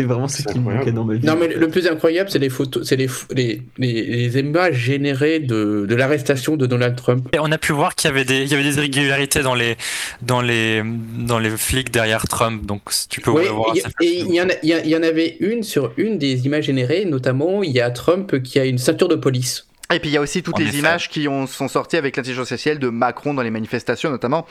c'est 0.00 0.06
vraiment 0.06 0.28
ce 0.28 0.42
C'est 0.42 0.52
qui 0.52 0.58
me 0.58 0.72
manquait 0.72 0.92
dans 0.92 1.04
ma 1.04 1.14
vie. 1.14 1.26
Non, 1.26 1.36
mais 1.38 1.48
le 1.48 1.68
plus 1.68 1.86
incroyable, 1.86 2.30
c'est 2.30 2.38
les 2.38 2.48
photos, 2.48 2.86
c'est 2.88 2.96
les, 2.96 3.08
les, 3.34 3.62
les, 3.78 4.02
les 4.02 4.38
images 4.40 4.76
générées 4.76 5.40
de, 5.40 5.86
de 5.88 5.94
l'arrestation 5.94 6.56
de 6.56 6.66
Donald 6.66 6.96
Trump. 6.96 7.28
Et 7.32 7.38
on 7.38 7.50
a 7.52 7.58
pu 7.58 7.72
voir 7.72 7.94
qu'il 7.94 8.08
y 8.08 8.12
avait 8.12 8.24
des, 8.24 8.42
il 8.42 8.48
y 8.48 8.54
avait 8.54 8.62
des 8.62 8.76
irrégularités 8.76 9.42
dans 9.42 9.54
les, 9.54 9.76
dans 10.22 10.40
les, 10.40 10.82
dans 11.18 11.38
les 11.38 11.50
flics 11.50 11.90
derrière 11.90 12.26
Trump. 12.26 12.64
Donc 12.66 12.82
si 12.90 13.08
tu 13.08 13.20
peux 13.20 13.30
Oui, 13.30 13.44
voir. 13.48 13.76
et 13.76 13.80
ça 13.80 13.88
et 14.00 14.20
il 14.20 14.28
y, 14.28 14.66
y 14.66 14.88
y 14.90 14.96
en 14.96 15.02
avait 15.02 15.36
une 15.40 15.62
sur 15.62 15.92
une 15.96 16.18
des 16.18 16.46
images 16.46 16.64
générées, 16.64 17.04
notamment 17.04 17.62
il 17.62 17.72
y 17.72 17.80
a 17.80 17.90
Trump 17.90 18.42
qui 18.42 18.58
a 18.58 18.64
une 18.64 18.78
ceinture 18.78 19.08
de 19.08 19.16
police. 19.16 19.66
Et 19.92 19.98
puis 20.00 20.10
il 20.10 20.12
y 20.12 20.16
a 20.16 20.20
aussi 20.20 20.42
toutes 20.42 20.56
En 20.56 20.58
les 20.58 20.68
effet. 20.68 20.78
images 20.78 21.08
qui 21.08 21.26
ont, 21.28 21.46
sont 21.46 21.68
sorties 21.68 21.96
avec 21.96 22.16
l'intelligence 22.16 22.52
artificielle 22.52 22.78
de 22.78 22.88
Macron 22.88 23.34
dans 23.34 23.42
les 23.42 23.50
manifestations 23.50 24.10
notamment. 24.10 24.46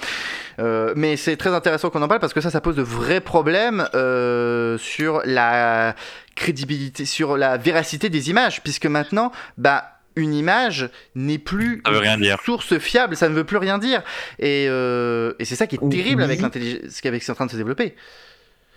Euh, 0.59 0.93
mais 0.95 1.15
c'est 1.17 1.37
très 1.37 1.51
intéressant 1.53 1.89
qu'on 1.89 2.01
en 2.01 2.07
parle 2.07 2.19
parce 2.19 2.33
que 2.33 2.41
ça, 2.41 2.49
ça 2.51 2.61
pose 2.61 2.75
de 2.75 2.81
vrais 2.81 3.21
problèmes 3.21 3.87
euh, 3.95 4.77
sur 4.77 5.21
la 5.25 5.95
crédibilité, 6.35 7.05
sur 7.05 7.37
la 7.37 7.57
véracité 7.57 8.09
des 8.09 8.29
images, 8.29 8.61
puisque 8.63 8.85
maintenant, 8.85 9.31
bah 9.57 9.85
une 10.15 10.33
image 10.33 10.89
n'est 11.15 11.37
plus 11.37 11.81
Ça 11.85 11.91
veut 11.91 11.99
rien 11.99 12.17
dire. 12.17 12.35
une 12.37 12.43
source 12.45 12.77
fiable, 12.77 13.15
ça 13.15 13.29
ne 13.29 13.33
veut 13.35 13.45
plus 13.45 13.57
rien 13.57 13.77
dire. 13.77 14.01
Et, 14.39 14.65
euh, 14.67 15.33
et 15.39 15.45
c'est 15.45 15.55
ça 15.55 15.65
qui 15.67 15.75
est 15.75 15.79
Oui. 15.81 15.89
terrible 15.95 16.23
avec 16.23 16.41
l'intelligence, 16.41 16.81
avec 17.05 17.21
ce 17.21 17.27
qui 17.27 17.31
est 17.31 17.31
en 17.31 17.35
train 17.35 17.45
de 17.45 17.51
se 17.51 17.57
développer. 17.57 17.95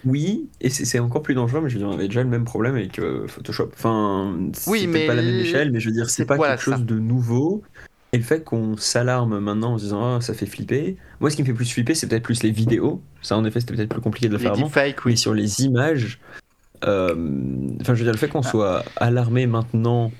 Oui, 0.04 0.48
et 0.60 0.68
c'est 0.70 0.98
encore 0.98 1.22
plus 1.22 1.34
dangereux, 1.34 1.60
mais 1.62 1.68
je 1.70 1.74
veux 1.74 1.80
dire, 1.80 1.88
on 1.88 1.92
avait 1.94 2.08
déjà 2.08 2.22
le 2.22 2.28
même 2.28 2.44
problème 2.44 2.74
avec 2.74 2.98
euh, 2.98 3.26
Photoshop. 3.28 3.70
Enfin, 3.72 4.36
c'est 4.52 4.70
Oui, 4.70 4.86
mais 4.86 5.06
pas 5.06 5.14
la 5.14 5.22
même 5.22 5.38
échelle, 5.38 5.70
mais 5.70 5.80
je 5.80 5.88
veux 5.88 5.94
dire, 5.94 6.10
c'est- 6.10 6.24
pas 6.24 6.36
voilà, 6.36 6.54
quelque 6.54 6.64
chose 6.64 6.74
ça. 6.78 6.80
de 6.80 6.98
nouveau. 6.98 7.62
Et 8.12 8.18
le 8.18 8.24
fait 8.24 8.44
qu'on 8.44 8.76
s'alarme 8.76 9.38
maintenant 9.38 9.74
en 9.74 9.78
se 9.78 9.84
disant, 9.84 10.16
ah, 10.16 10.20
ça 10.20 10.34
fait 10.34 10.44
flipper. 10.46 10.96
Moi, 11.20 11.30
ce 11.30 11.36
qui 11.36 11.42
me 11.42 11.46
fait 11.46 11.54
plus 11.54 11.70
flipper, 11.72 11.94
c'est 11.94 12.06
peut-être 12.08 12.24
plus 12.24 12.42
les 12.42 12.50
vidéos. 12.50 13.00
Ça, 13.22 13.36
en 13.38 13.44
effet, 13.44 13.60
c'était 13.60 13.74
peut-être 13.74 13.88
plus 13.88 14.02
compliqué 14.02 14.26
de 14.28 14.32
le 14.32 14.38
Les 14.38 14.42
faire 14.42 14.52
avant. 14.52 14.68
Mais 14.68 14.94
oui. 15.04 15.16
sur 15.16 15.32
les 15.32 15.62
images, 15.62 16.20
euh, 16.84 17.14
enfin, 17.80 17.94
je 17.94 18.00
veux 18.00 18.04
dire, 18.04 18.12
le 18.12 18.18
fait 18.18 18.28
qu'on 18.28 18.42
soit 18.42 18.84
alarmé 18.96 19.46
maintenant 19.46 20.12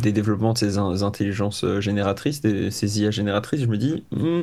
des 0.00 0.12
développements 0.12 0.52
de 0.52 0.58
ces 0.58 0.78
in- 0.78 1.02
intelligences 1.02 1.64
euh, 1.64 1.80
génératrices, 1.80 2.40
des, 2.40 2.70
ces 2.70 3.00
IA 3.00 3.10
génératrices, 3.10 3.62
je 3.62 3.66
me 3.66 3.78
dis, 3.78 4.04
hmm, 4.12 4.42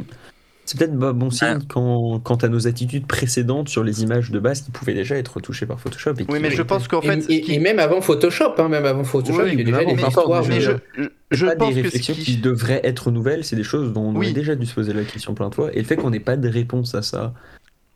c'est 0.66 0.78
peut-être 0.80 0.96
bon 0.98 1.30
signe 1.30 1.60
quand, 1.68 2.20
quant 2.24 2.36
à 2.36 2.48
nos 2.48 2.68
attitudes 2.68 3.06
précédentes 3.06 3.70
sur 3.70 3.84
les 3.84 4.02
images 4.04 4.32
de 4.32 4.40
base 4.40 4.62
qui 4.62 4.72
pouvaient 4.72 4.94
déjà 4.96 5.16
être 5.16 5.40
touchées 5.40 5.66
par 5.66 5.80
Photoshop. 5.80 6.14
Et 6.20 6.26
Oui, 6.28 6.40
mais 6.42 6.52
je 6.52 6.62
pense 6.64 6.88
qu'en 6.88 7.02
fait, 7.02 7.18
et- 7.18 7.22
ce 7.22 7.28
qui- 7.28 7.54
et 7.54 7.60
même 7.60 7.80
avant 7.80 8.02
Photoshop, 8.02 8.54
hein, 8.58 8.68
même 8.68 8.86
avant 8.86 9.04
Photoshop, 9.04 9.44
Oui, 9.44 9.50
il 9.54 9.60
y 9.60 9.62
a 9.62 9.66
déjà 9.66 9.86
des 9.86 10.02
histoires. 10.02 10.44
mais 10.48 10.62
je, 10.62 10.72
je- 11.32 11.46
pas 11.46 11.56
pense 11.56 11.74
des 11.76 11.82
que 11.82 11.86
réflexions 11.86 12.14
qui- 12.16 12.22
qui... 12.24 12.38
devraient 12.38 12.82
être 12.84 13.12
nouvelles, 13.12 13.44
c'est 13.44 13.56
des 13.56 13.64
choses 13.64 13.94
dont 13.94 14.02
on 14.10 14.16
Oui. 14.16 14.26
aurait 14.28 14.34
déjà 14.34 14.56
dû 14.56 14.66
se 14.66 14.74
poser 14.74 14.94
la 14.94 15.04
question 15.04 15.34
plein 15.36 15.50
de 15.50 15.56
fois. 15.56 15.70
Et 15.74 15.78
le 15.80 15.86
fait 15.86 15.96
qu'on 15.98 16.10
n'ait 16.10 16.20
pas 16.20 16.36
de 16.38 16.48
réponse 16.50 16.96
à 16.96 17.02
ça 17.02 17.34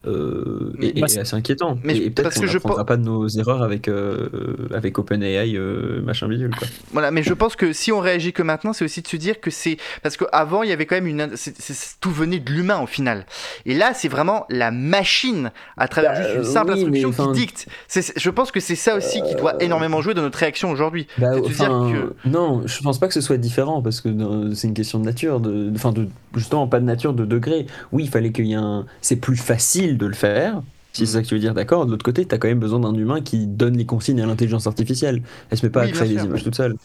euh, 0.08 0.72
Mais- 0.78 0.94
Moi, 0.96 1.08
c'est- 1.10 1.20
assez 1.20 1.36
inquiétant. 1.36 1.78
mais 1.84 1.98
et 1.98 2.06
et 2.06 2.10
peut-être 2.10 2.34
qu'on 2.40 2.48
je 2.48 2.58
pas 2.58 2.96
de 2.98 3.04
nos 3.04 3.28
erreurs 3.28 3.62
avec, 3.62 3.88
euh, 3.90 4.30
avec 4.74 4.98
OpenAI, 4.98 5.56
euh, 5.58 6.02
machin 6.02 6.28
bidule. 6.30 6.56
Quoi. 6.56 6.68
Voilà, 6.94 7.12
mais 7.12 7.22
je 7.24 7.34
pense 7.34 7.56
que 7.58 7.74
si 7.74 7.92
on 7.92 8.00
réagit 8.00 8.32
que 8.32 8.42
maintenant, 8.42 8.72
c'est 8.72 8.86
aussi 8.86 9.02
de 9.02 9.08
se 9.08 9.18
dire 9.18 9.42
que 9.42 9.52
c'est 9.52 9.78
parce 10.02 10.16
qu'avant 10.16 10.64
il 10.64 10.70
y 10.70 10.72
avait 10.72 10.86
quand 10.86 10.96
même 10.96 11.08
une, 11.08 11.32
c'est- 11.36 11.60
c'est- 11.60 11.98
tout 12.00 12.12
venait 12.12 12.40
de 12.40 12.50
l'humain 12.52 12.80
au 12.82 12.88
final. 12.88 13.26
Et 13.66 13.76
là, 13.76 13.94
c'est 13.94 14.08
vraiment 14.08 14.46
la 14.50 14.72
machine 14.72 15.52
à 15.78 15.88
travers 15.90 16.12
Bah, 16.14 16.22
juste 16.22 16.34
une 16.36 16.42
euh, 16.42 16.44
simple 16.44 16.72
oui, 16.76 16.84
instruction 17.04 17.12
qui 17.34 17.40
dicte. 17.40 17.68
Je 18.16 18.30
pense 18.30 18.52
que 18.52 18.60
c'est 18.62 18.76
ça 18.76 18.96
aussi 18.96 19.22
qui 19.22 19.36
doit 19.36 19.62
énormément 19.62 20.02
jouer 20.02 20.14
dans 20.14 20.22
notre 20.22 20.40
réaction 20.40 20.72
aujourd'hui. 20.72 21.08
Bah, 21.18 21.32
C'est 21.34 21.42
de 21.42 21.48
dire 21.48 21.72
enfin, 21.74 21.92
que- 22.24 22.30
Non, 22.30 22.62
je 22.66 22.82
pense 22.82 23.00
pas 23.00 23.08
que 23.08 23.14
ce 23.14 23.22
soit 23.22 23.38
différent 23.38 23.82
parce 23.82 24.00
que 24.02 24.10
c'est 24.54 24.68
une 24.68 24.74
question 24.74 25.00
de 25.00 25.06
nature, 25.06 25.40
de, 25.42 25.72
enfin 25.76 25.92
de 25.92 26.08
justement 26.36 26.68
pas 26.68 26.80
de 26.80 26.86
nature, 26.86 27.14
de 27.14 27.26
degré. 27.26 27.66
Oui, 27.92 28.04
il 28.06 28.10
fallait 28.10 28.32
qu'il 28.32 28.46
y 28.46 28.54
ait 28.54 28.56
un. 28.56 28.86
C'est 29.02 29.18
plus 29.18 29.36
facile 29.36 29.89
de 29.98 30.06
le 30.06 30.14
faire. 30.14 30.62
Si 30.94 31.06
c'est 31.06 31.14
ça 31.14 31.22
que 31.22 31.28
tu 31.28 31.36
veux 31.36 31.40
dire, 31.40 31.54
d'accord. 31.54 31.86
De 31.86 31.92
l'autre 31.92 32.04
côté, 32.04 32.26
tu 32.26 32.34
as 32.34 32.38
quand 32.40 32.48
même 32.48 32.60
besoin 32.60 32.80
d'un 32.80 32.94
humain 32.96 33.22
qui 33.22 33.46
donne 33.46 33.78
les 33.78 33.86
consignes 33.86 34.22
à 34.22 34.26
l'intelligence 34.26 34.66
artificielle. 34.68 35.22
Elle 35.52 35.58
se 35.58 35.66
met 35.66 35.70
pas 35.72 35.84
Oui, 35.84 35.90
à 35.90 35.92
créer 35.92 36.10
des 36.16 36.24
images 36.24 36.44
toute 36.44 36.56
seule. 36.56 36.76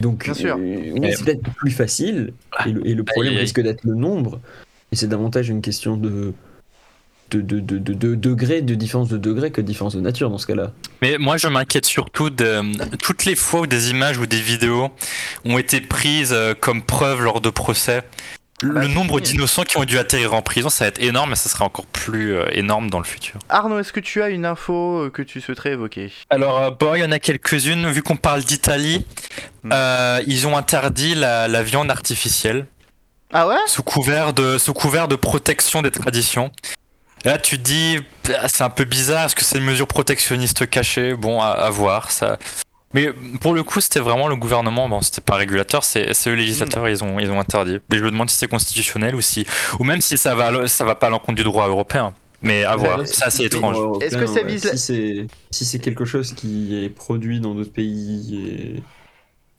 Donc, 0.00 0.24
Bien 0.24 0.34
sûr. 0.34 0.56
euh, 0.56 0.92
oui, 0.96 1.12
c'est 1.14 1.24
peut-être 1.24 1.42
plus 1.56 1.70
facile. 1.70 2.32
Et 2.66 2.70
le, 2.72 2.86
et 2.86 2.94
le 2.94 3.04
problème 3.04 3.32
aïe, 3.32 3.38
aïe. 3.38 3.42
risque 3.44 3.60
d'être 3.60 3.84
le 3.84 3.94
nombre. 3.94 4.40
Et 4.90 4.96
c'est 4.96 5.06
davantage 5.06 5.48
une 5.48 5.62
question 5.62 5.96
de 5.96 6.32
de, 7.30 7.40
de, 7.40 7.60
de, 7.60 7.78
de, 7.78 7.94
de 7.94 8.14
degré, 8.14 8.60
de 8.60 8.74
différence 8.74 9.08
de 9.08 9.16
degré 9.16 9.50
que 9.50 9.62
de 9.62 9.66
différence 9.66 9.94
de 9.94 10.00
nature 10.02 10.28
dans 10.28 10.36
ce 10.36 10.46
cas-là. 10.48 10.72
Mais 11.00 11.16
moi, 11.16 11.38
je 11.38 11.48
m'inquiète 11.48 11.86
surtout 11.86 12.28
de 12.28 12.60
toutes 12.98 13.24
les 13.24 13.36
fois 13.36 13.62
où 13.62 13.66
des 13.66 13.90
images 13.90 14.18
ou 14.18 14.26
des 14.26 14.40
vidéos 14.40 14.90
ont 15.46 15.56
été 15.56 15.80
prises 15.80 16.32
euh, 16.34 16.52
comme 16.58 16.82
preuve 16.82 17.22
lors 17.22 17.40
de 17.40 17.48
procès. 17.48 18.02
Le 18.62 18.74
bah, 18.80 18.88
nombre 18.88 19.14
oui. 19.16 19.22
d'innocents 19.22 19.64
qui 19.64 19.76
ont 19.76 19.84
dû 19.84 19.98
atterrir 19.98 20.34
en 20.34 20.42
prison, 20.42 20.68
ça 20.68 20.84
va 20.84 20.88
être 20.88 21.02
énorme 21.02 21.32
et 21.32 21.36
ça 21.36 21.48
sera 21.48 21.64
encore 21.64 21.86
plus 21.86 22.34
euh, 22.34 22.46
énorme 22.52 22.88
dans 22.90 22.98
le 22.98 23.04
futur. 23.04 23.38
Arnaud, 23.48 23.78
est-ce 23.80 23.92
que 23.92 24.00
tu 24.00 24.22
as 24.22 24.28
une 24.28 24.46
info 24.46 25.04
euh, 25.06 25.10
que 25.10 25.22
tu 25.22 25.40
souhaiterais 25.40 25.72
évoquer? 25.72 26.12
Alors, 26.30 26.58
euh, 26.62 26.70
bon, 26.70 26.94
il 26.94 27.00
y 27.00 27.04
en 27.04 27.12
a 27.12 27.18
quelques-unes. 27.18 27.90
Vu 27.90 28.02
qu'on 28.02 28.16
parle 28.16 28.42
d'Italie, 28.42 29.04
Hmm. 29.64 29.70
euh, 29.72 30.22
ils 30.26 30.46
ont 30.46 30.56
interdit 30.56 31.14
la, 31.14 31.46
la 31.48 31.62
viande 31.62 31.90
artificielle 31.90 32.66
Ah 33.32 33.46
ouais? 33.46 33.54
Sous 33.66 33.82
couvert 33.82 34.32
de, 34.32 34.58
sous 34.58 34.72
couvert 34.74 35.06
de 35.08 35.16
protection 35.16 35.82
des 35.82 35.90
traditions. 35.90 36.50
Et 37.24 37.28
là, 37.28 37.38
tu 37.38 37.58
te 37.58 37.62
dis, 37.62 37.98
ah, 38.40 38.48
c'est 38.48 38.64
un 38.64 38.70
peu 38.70 38.84
bizarre, 38.84 39.26
est-ce 39.26 39.36
que 39.36 39.44
c'est 39.44 39.58
une 39.58 39.64
mesure 39.64 39.86
protectionniste 39.86 40.68
cachée? 40.68 41.14
Bon, 41.14 41.40
à, 41.40 41.48
à 41.50 41.70
voir. 41.70 42.10
Ça... 42.10 42.38
Mais 42.94 43.10
pour 43.40 43.54
le 43.54 43.62
coup, 43.62 43.80
c'était 43.80 44.00
vraiment 44.00 44.28
le 44.28 44.36
gouvernement, 44.36 44.88
bon, 44.88 45.00
c'était 45.00 45.20
pas 45.22 45.36
régulateur, 45.36 45.82
c'est 45.84 46.12
c'est 46.14 46.30
eux 46.30 46.34
législateurs, 46.34 46.88
ils 46.88 47.02
ont, 47.02 47.18
ils 47.18 47.30
ont 47.30 47.40
interdit. 47.40 47.78
Mais 47.90 47.98
je 47.98 48.04
me 48.04 48.10
demande 48.10 48.28
si 48.30 48.36
c'est 48.36 48.48
constitutionnel 48.48 49.14
ou 49.14 49.20
si, 49.20 49.46
ou 49.78 49.84
même 49.84 50.00
si 50.00 50.18
ça 50.18 50.34
va, 50.34 50.66
ça 50.68 50.84
va 50.84 50.94
pas 50.94 51.06
à 51.06 51.10
l'encontre 51.10 51.36
du 51.36 51.44
droit 51.44 51.68
européen. 51.68 52.12
Mais 52.42 52.64
à 52.64 52.76
voir, 52.76 52.98
Ouais, 52.98 53.06
c'est 53.06 53.24
assez 53.24 53.44
étrange. 53.44 53.76
Est-ce 54.00 54.16
que 54.16 54.26
ça 54.26 54.42
vise 54.42 54.64
la- 54.64 54.72
Si 54.72 54.78
c'est 54.78 55.26
si 55.50 55.64
c'est 55.64 55.78
quelque 55.78 56.04
chose 56.04 56.32
qui 56.34 56.84
est 56.84 56.88
produit 56.90 57.40
dans 57.40 57.54
d'autres 57.54 57.72
pays 57.72 58.36
et 58.36 58.82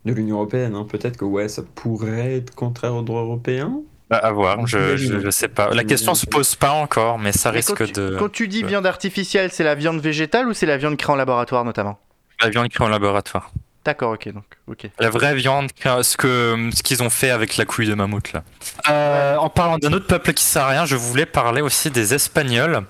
de 0.06 0.14
l'Union 0.14 0.38
européenne, 0.38 0.76
hein, 0.76 0.86
peut-être 0.90 1.18
que 1.18 1.26
ouais, 1.26 1.48
ça 1.48 1.64
pourrait 1.64 2.36
être 2.38 2.54
contraire 2.56 2.94
au 2.96 3.02
droit 3.04 3.22
européen. 3.22 3.82
À 4.10 4.18
à 4.18 4.32
voir, 4.32 4.68
je, 4.68 4.96
je, 4.98 5.20
je 5.20 5.30
sais 5.32 5.48
pas. 5.48 5.74
La 5.74 5.84
question 5.84 6.14
se 6.14 6.26
pose 6.26 6.56
pas 6.56 6.72
encore, 6.74 7.18
mais 7.20 7.32
ça 7.32 7.52
Mais 7.52 7.64
quand 7.64 7.76
risque 7.76 7.86
tu, 7.86 7.94
de. 7.94 8.16
Quand 8.20 8.30
tu 8.30 8.48
dis 8.48 8.64
ouais. 8.64 8.68
viande 8.68 8.86
artificielle, 8.86 9.52
c'est 9.52 9.64
la 9.64 9.76
viande 9.76 10.02
végétale 10.02 10.48
ou 10.48 10.54
c'est 10.54 10.66
la 10.66 10.78
viande 10.78 10.98
créée 10.98 11.14
en 11.14 11.16
laboratoire 11.16 11.64
notamment? 11.66 12.00
La 12.44 12.50
viande 12.50 12.70
créée 12.70 12.86
en 12.86 12.90
laboratoire. 12.90 13.52
D'accord, 13.86 14.14
ok, 14.14 14.32
donc, 14.32 14.46
ok. 14.68 14.90
La 15.00 15.10
vraie 15.10 15.36
viande, 15.36 15.70
ce 15.84 16.16
que 16.16 16.70
ce 16.74 16.82
qu'ils 16.84 17.04
ont 17.04 17.10
fait 17.10 17.32
avec 17.32 17.58
la 17.58 17.66
couille 17.66 17.88
de 17.88 17.94
mammouth 17.94 18.32
là. 18.32 18.44
Euh, 18.90 19.36
en 19.36 19.50
parlant 19.50 19.78
d'un 19.78 19.92
autre 19.92 20.08
peuple 20.08 20.32
qui 20.32 20.44
sert 20.46 20.64
à 20.64 20.68
rien, 20.68 20.86
je 20.86 20.96
voulais 20.96 21.26
parler 21.26 21.62
aussi 21.62 21.92
des 21.92 22.14
Espagnols, 22.14 22.84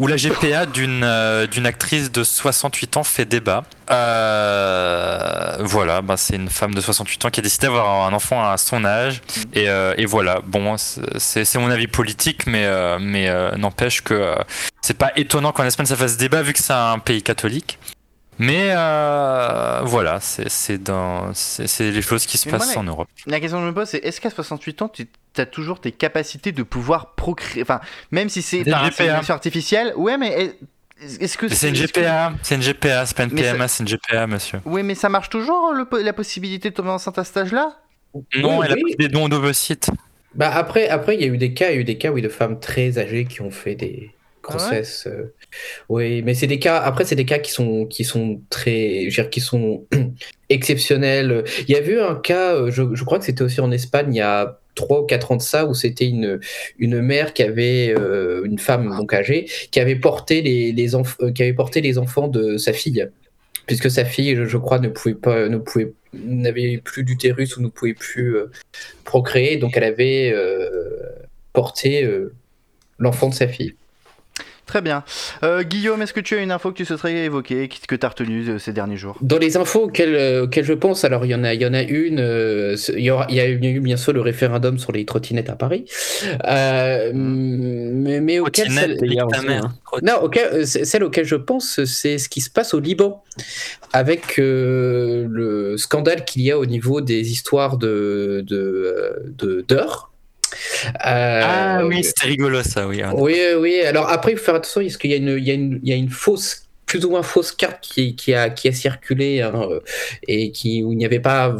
où 0.00 0.08
la 0.08 0.16
GPA 0.16 0.66
d'une 0.66 1.04
euh, 1.04 1.46
d'une 1.46 1.66
actrice 1.66 2.10
de 2.10 2.24
68 2.24 2.96
ans 2.96 3.04
fait 3.04 3.26
débat. 3.26 3.62
Euh, 3.92 5.56
voilà, 5.60 6.02
bah, 6.02 6.16
c'est 6.16 6.34
une 6.34 6.48
femme 6.48 6.74
de 6.74 6.80
68 6.80 7.26
ans 7.26 7.30
qui 7.30 7.38
a 7.38 7.42
décidé 7.44 7.68
d'avoir 7.68 8.08
un 8.08 8.12
enfant 8.12 8.44
à 8.44 8.56
son 8.56 8.84
âge, 8.84 9.22
et, 9.54 9.68
euh, 9.68 9.94
et 9.98 10.04
voilà. 10.04 10.40
Bon, 10.44 10.76
c'est 10.76 11.44
c'est 11.44 11.58
mon 11.60 11.70
avis 11.70 11.86
politique, 11.86 12.46
mais 12.48 12.64
euh, 12.66 12.98
mais 13.00 13.28
euh, 13.28 13.56
n'empêche 13.56 14.02
que 14.02 14.14
euh, 14.14 14.34
c'est 14.80 14.98
pas 14.98 15.12
étonnant 15.14 15.52
qu'en 15.52 15.64
Espagne 15.64 15.86
ça 15.86 15.94
fasse 15.94 16.16
débat 16.16 16.42
vu 16.42 16.52
que 16.54 16.58
c'est 16.58 16.72
un 16.72 16.98
pays 16.98 17.22
catholique. 17.22 17.78
Mais 18.42 18.72
euh, 18.74 19.80
voilà, 19.84 20.18
c'est 20.20 20.82
dans 20.82 21.30
les 21.78 22.02
choses 22.02 22.24
qui 22.26 22.38
se 22.38 22.48
Mais 22.48 22.52
moi, 22.52 22.58
passent 22.58 22.74
la- 22.74 22.80
en 22.80 22.84
Europe. 22.84 23.08
La 23.26 23.38
question 23.38 23.58
que 23.58 23.64
je 23.64 23.68
me 23.68 23.74
pose, 23.74 23.88
c'est 23.88 23.98
est-ce 23.98 24.20
qu'à 24.20 24.30
68 24.30 24.80
ans, 24.82 24.88
tu 24.88 25.06
as 25.36 25.44
toujours 25.46 25.78
tes 25.80 25.92
capacités 25.92 26.50
de 26.50 26.62
pouvoir 26.62 27.14
procréer 27.14 27.62
Enfin, 27.62 27.80
même 28.10 28.30
si 28.30 28.40
c'est 28.40 28.64
par 28.64 28.82
une 28.82 28.90
GPA. 28.90 29.02
insémination 29.04 29.34
artificielle, 29.34 29.92
ouais, 29.96 30.16
mais 30.16 30.28
est- 30.42 30.58
est-ce 31.22 31.36
que 31.36 31.48
C'est 31.48 31.68
une 31.68 31.74
que- 31.74 31.80
GPA, 31.80 32.32
c'est 32.42 32.54
une 32.54 32.62
GPA, 32.62 33.04
c'est 33.04 33.16
pas 33.16 33.24
une 33.24 33.30
ça- 33.30 33.36
PMA, 33.36 33.68
c'est 33.68 33.82
une 33.82 33.88
GPA, 33.88 34.26
monsieur. 34.26 34.60
Oui, 34.64 34.82
mais 34.82 34.94
ça 34.94 35.08
marche 35.10 35.28
toujours 35.28 35.72
le 35.74 35.86
la 36.02 36.12
possibilité 36.14 36.70
de 36.70 36.74
tomber 36.74 36.90
enceinte 36.90 37.18
à 37.18 37.24
cet 37.24 37.36
âge-là? 37.36 37.76
Non, 38.14 38.58
Oui, 38.58 38.66
elle 38.66 38.72
a 38.72 38.76
pris 38.76 38.96
des 38.98 39.08
dons 39.08 39.28
d'ovocytes. 39.28 39.90
Bah 40.34 40.50
après, 40.54 40.88
après, 40.88 41.14
il 41.16 41.20
y 41.20 41.24
a 41.24 41.26
eu 41.28 41.36
des 41.38 41.52
cas, 41.52 41.70
il 41.70 41.74
y 41.74 41.78
a 41.78 41.80
eu 41.80 41.84
des 41.84 41.98
cas, 41.98 42.10
oui, 42.10 42.22
de 42.22 42.28
femmes 42.28 42.58
très 42.58 42.98
âgées 42.98 43.24
qui 43.26 43.40
ont 43.42 43.50
fait 43.50 43.74
des 43.74 44.10
Ah 44.48 44.56
ouais 44.70 44.82
euh, 45.06 45.24
oui, 45.88 46.22
mais 46.22 46.34
c'est 46.34 46.46
des 46.46 46.58
cas. 46.58 46.78
Après, 46.78 47.04
c'est 47.04 47.14
des 47.14 47.24
cas 47.24 47.38
qui 47.38 47.52
sont, 47.52 47.86
qui 47.86 48.04
sont 48.04 48.40
très, 48.50 49.02
je 49.10 49.16
veux 49.16 49.22
dire, 49.24 49.30
qui 49.30 49.40
sont 49.40 49.86
exceptionnels. 50.48 51.44
Il 51.68 51.70
y 51.70 51.76
a 51.76 51.80
eu 51.86 52.00
un 52.00 52.14
cas, 52.16 52.54
euh, 52.54 52.70
je, 52.70 52.82
je 52.94 53.04
crois 53.04 53.18
que 53.18 53.24
c'était 53.24 53.42
aussi 53.42 53.60
en 53.60 53.70
Espagne, 53.70 54.14
il 54.14 54.18
y 54.18 54.22
a 54.22 54.58
trois 54.74 55.02
ou 55.02 55.04
quatre 55.06 55.32
ans 55.32 55.36
de 55.36 55.42
ça, 55.42 55.66
où 55.66 55.74
c'était 55.74 56.06
une, 56.06 56.40
une 56.78 57.00
mère 57.02 57.34
qui 57.34 57.42
avait 57.42 57.94
euh, 57.96 58.42
une 58.44 58.58
femme 58.58 58.96
donc 58.96 59.12
âgée, 59.12 59.46
qui 59.70 59.80
avait 59.80 59.96
porté 59.96 60.42
les, 60.42 60.72
les 60.72 60.94
enf- 60.94 61.22
euh, 61.22 61.32
qui 61.32 61.42
avait 61.42 61.52
porté 61.52 61.80
les 61.80 61.98
enfants 61.98 62.28
de 62.28 62.56
sa 62.56 62.72
fille. 62.72 63.08
Puisque 63.66 63.90
sa 63.90 64.04
fille, 64.04 64.34
je, 64.36 64.46
je 64.46 64.56
crois, 64.56 64.78
ne 64.78 64.88
pouvait 64.88 65.14
pas, 65.14 65.48
ne 65.48 65.58
pouvait, 65.58 65.92
n'avait 66.14 66.78
plus 66.78 67.04
d'utérus 67.04 67.56
ou 67.56 67.62
ne 67.62 67.68
pouvait 67.68 67.94
plus 67.94 68.36
euh, 68.36 68.50
procréer, 69.04 69.58
donc 69.58 69.76
elle 69.76 69.84
avait 69.84 70.34
porté 71.52 72.08
l'enfant 72.98 73.28
de 73.28 73.34
sa 73.34 73.48
fille. 73.48 73.74
Très 74.70 74.82
bien. 74.82 75.02
Euh, 75.42 75.64
Guillaume, 75.64 76.00
est-ce 76.00 76.12
que 76.12 76.20
tu 76.20 76.36
as 76.36 76.38
une 76.38 76.52
info 76.52 76.70
que 76.70 76.76
tu 76.76 76.84
souhaiterais 76.84 77.24
évoquer, 77.24 77.68
que 77.88 77.96
tu 77.96 78.06
as 78.06 78.08
retenue 78.08 78.48
euh, 78.48 78.58
ces 78.60 78.72
derniers 78.72 78.96
jours? 78.96 79.16
Dans 79.20 79.38
les 79.38 79.56
infos 79.56 79.86
auxquelles, 79.86 80.14
euh, 80.14 80.44
auxquelles 80.44 80.64
je 80.64 80.74
pense, 80.74 81.02
alors 81.02 81.24
il 81.26 81.30
y 81.32 81.34
en 81.34 81.42
a, 81.42 81.54
il 81.54 81.60
y 81.60 81.66
en 81.66 81.74
a 81.74 81.82
une, 81.82 82.20
euh, 82.20 82.76
il 82.96 83.00
y, 83.02 83.10
aura- 83.10 83.26
il 83.30 83.34
y 83.34 83.40
a 83.40 83.48
eu 83.48 83.58
il 83.60 83.64
y 83.64 83.66
a 83.66 83.70
eu 83.72 83.80
bien 83.80 83.96
sûr 83.96 84.12
le 84.12 84.20
référendum 84.20 84.78
sur 84.78 84.92
les 84.92 85.04
trottinettes 85.04 85.50
à 85.50 85.56
Paris, 85.56 85.86
euh, 86.46 87.10
mais, 87.12 88.20
mais 88.20 88.38
auquel 88.38 88.68
celle- 88.82 88.96
hein. 89.56 89.72
non, 90.04 90.22
auquel- 90.22 90.64
celle 90.66 91.02
auquel 91.02 91.24
je 91.24 91.34
pense, 91.34 91.84
c'est 91.84 92.18
ce 92.18 92.28
qui 92.28 92.40
se 92.40 92.48
passe 92.50 92.72
au 92.72 92.78
Liban, 92.78 93.24
avec 93.92 94.38
euh, 94.38 95.26
le 95.28 95.76
scandale 95.78 96.24
qu'il 96.24 96.42
y 96.42 96.52
a 96.52 96.58
au 96.60 96.66
niveau 96.66 97.00
des 97.00 97.32
histoires 97.32 97.76
de 97.76 98.44
de 98.46 98.56
euh, 98.56 99.10
de- 99.36 99.64
d'heures. 99.66 100.09
Euh, 101.06 101.40
Ah 101.44 101.80
oui, 101.84 102.02
c'était 102.04 102.26
rigolo 102.26 102.62
ça, 102.62 102.86
oui. 102.86 103.02
Oui, 103.14 103.40
oui. 103.58 103.80
Alors 103.82 104.08
après, 104.08 104.32
il 104.32 104.38
faut 104.38 104.44
faire 104.44 104.54
attention 104.56 104.80
parce 104.80 104.96
qu'il 104.96 105.10
y 105.12 105.16
y 105.16 105.50
y 105.82 105.92
a 105.92 105.96
une 105.96 106.10
fausse, 106.10 106.66
plus 106.90 107.04
ou 107.04 107.10
moins 107.10 107.22
fausse 107.22 107.52
carte 107.52 107.82
qui, 107.82 108.34
a, 108.34 108.50
qui 108.50 108.66
a 108.66 108.72
circulé 108.72 109.42
hein, 109.42 109.68
euh, 109.70 109.78
et 110.26 110.50
qui 110.50 110.82
où 110.82 110.90
il 110.90 110.98
n'y 110.98 111.04
avait 111.04 111.20
pas, 111.20 111.54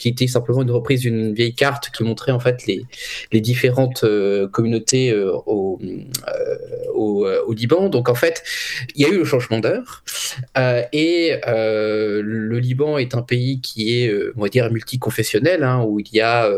qui 0.00 0.08
était 0.08 0.26
simplement 0.26 0.62
une 0.62 0.72
reprise 0.72 1.02
d'une 1.02 1.32
vieille 1.32 1.54
carte 1.54 1.90
qui 1.96 2.02
montrait 2.02 2.32
en 2.32 2.40
fait 2.40 2.66
les, 2.66 2.84
les 3.30 3.40
différentes 3.40 4.02
euh, 4.02 4.48
communautés 4.48 5.12
euh, 5.12 5.30
au, 5.46 5.78
au, 6.92 7.52
Liban. 7.52 7.88
Donc 7.88 8.08
en 8.08 8.16
fait, 8.16 8.42
il 8.96 9.02
y 9.02 9.04
a 9.04 9.10
eu 9.10 9.18
le 9.18 9.24
changement 9.24 9.60
d'heure 9.60 10.02
et 10.92 11.38
le 11.46 12.58
Liban 12.58 12.98
est 12.98 13.14
un 13.14 13.22
pays 13.22 13.60
qui 13.60 14.02
est, 14.02 14.12
on 14.36 14.42
va 14.42 14.48
dire, 14.48 14.72
multiconfessionnel, 14.72 15.62
hein, 15.62 15.84
où 15.86 16.00
il 16.00 16.12
y 16.12 16.20
a 16.20 16.50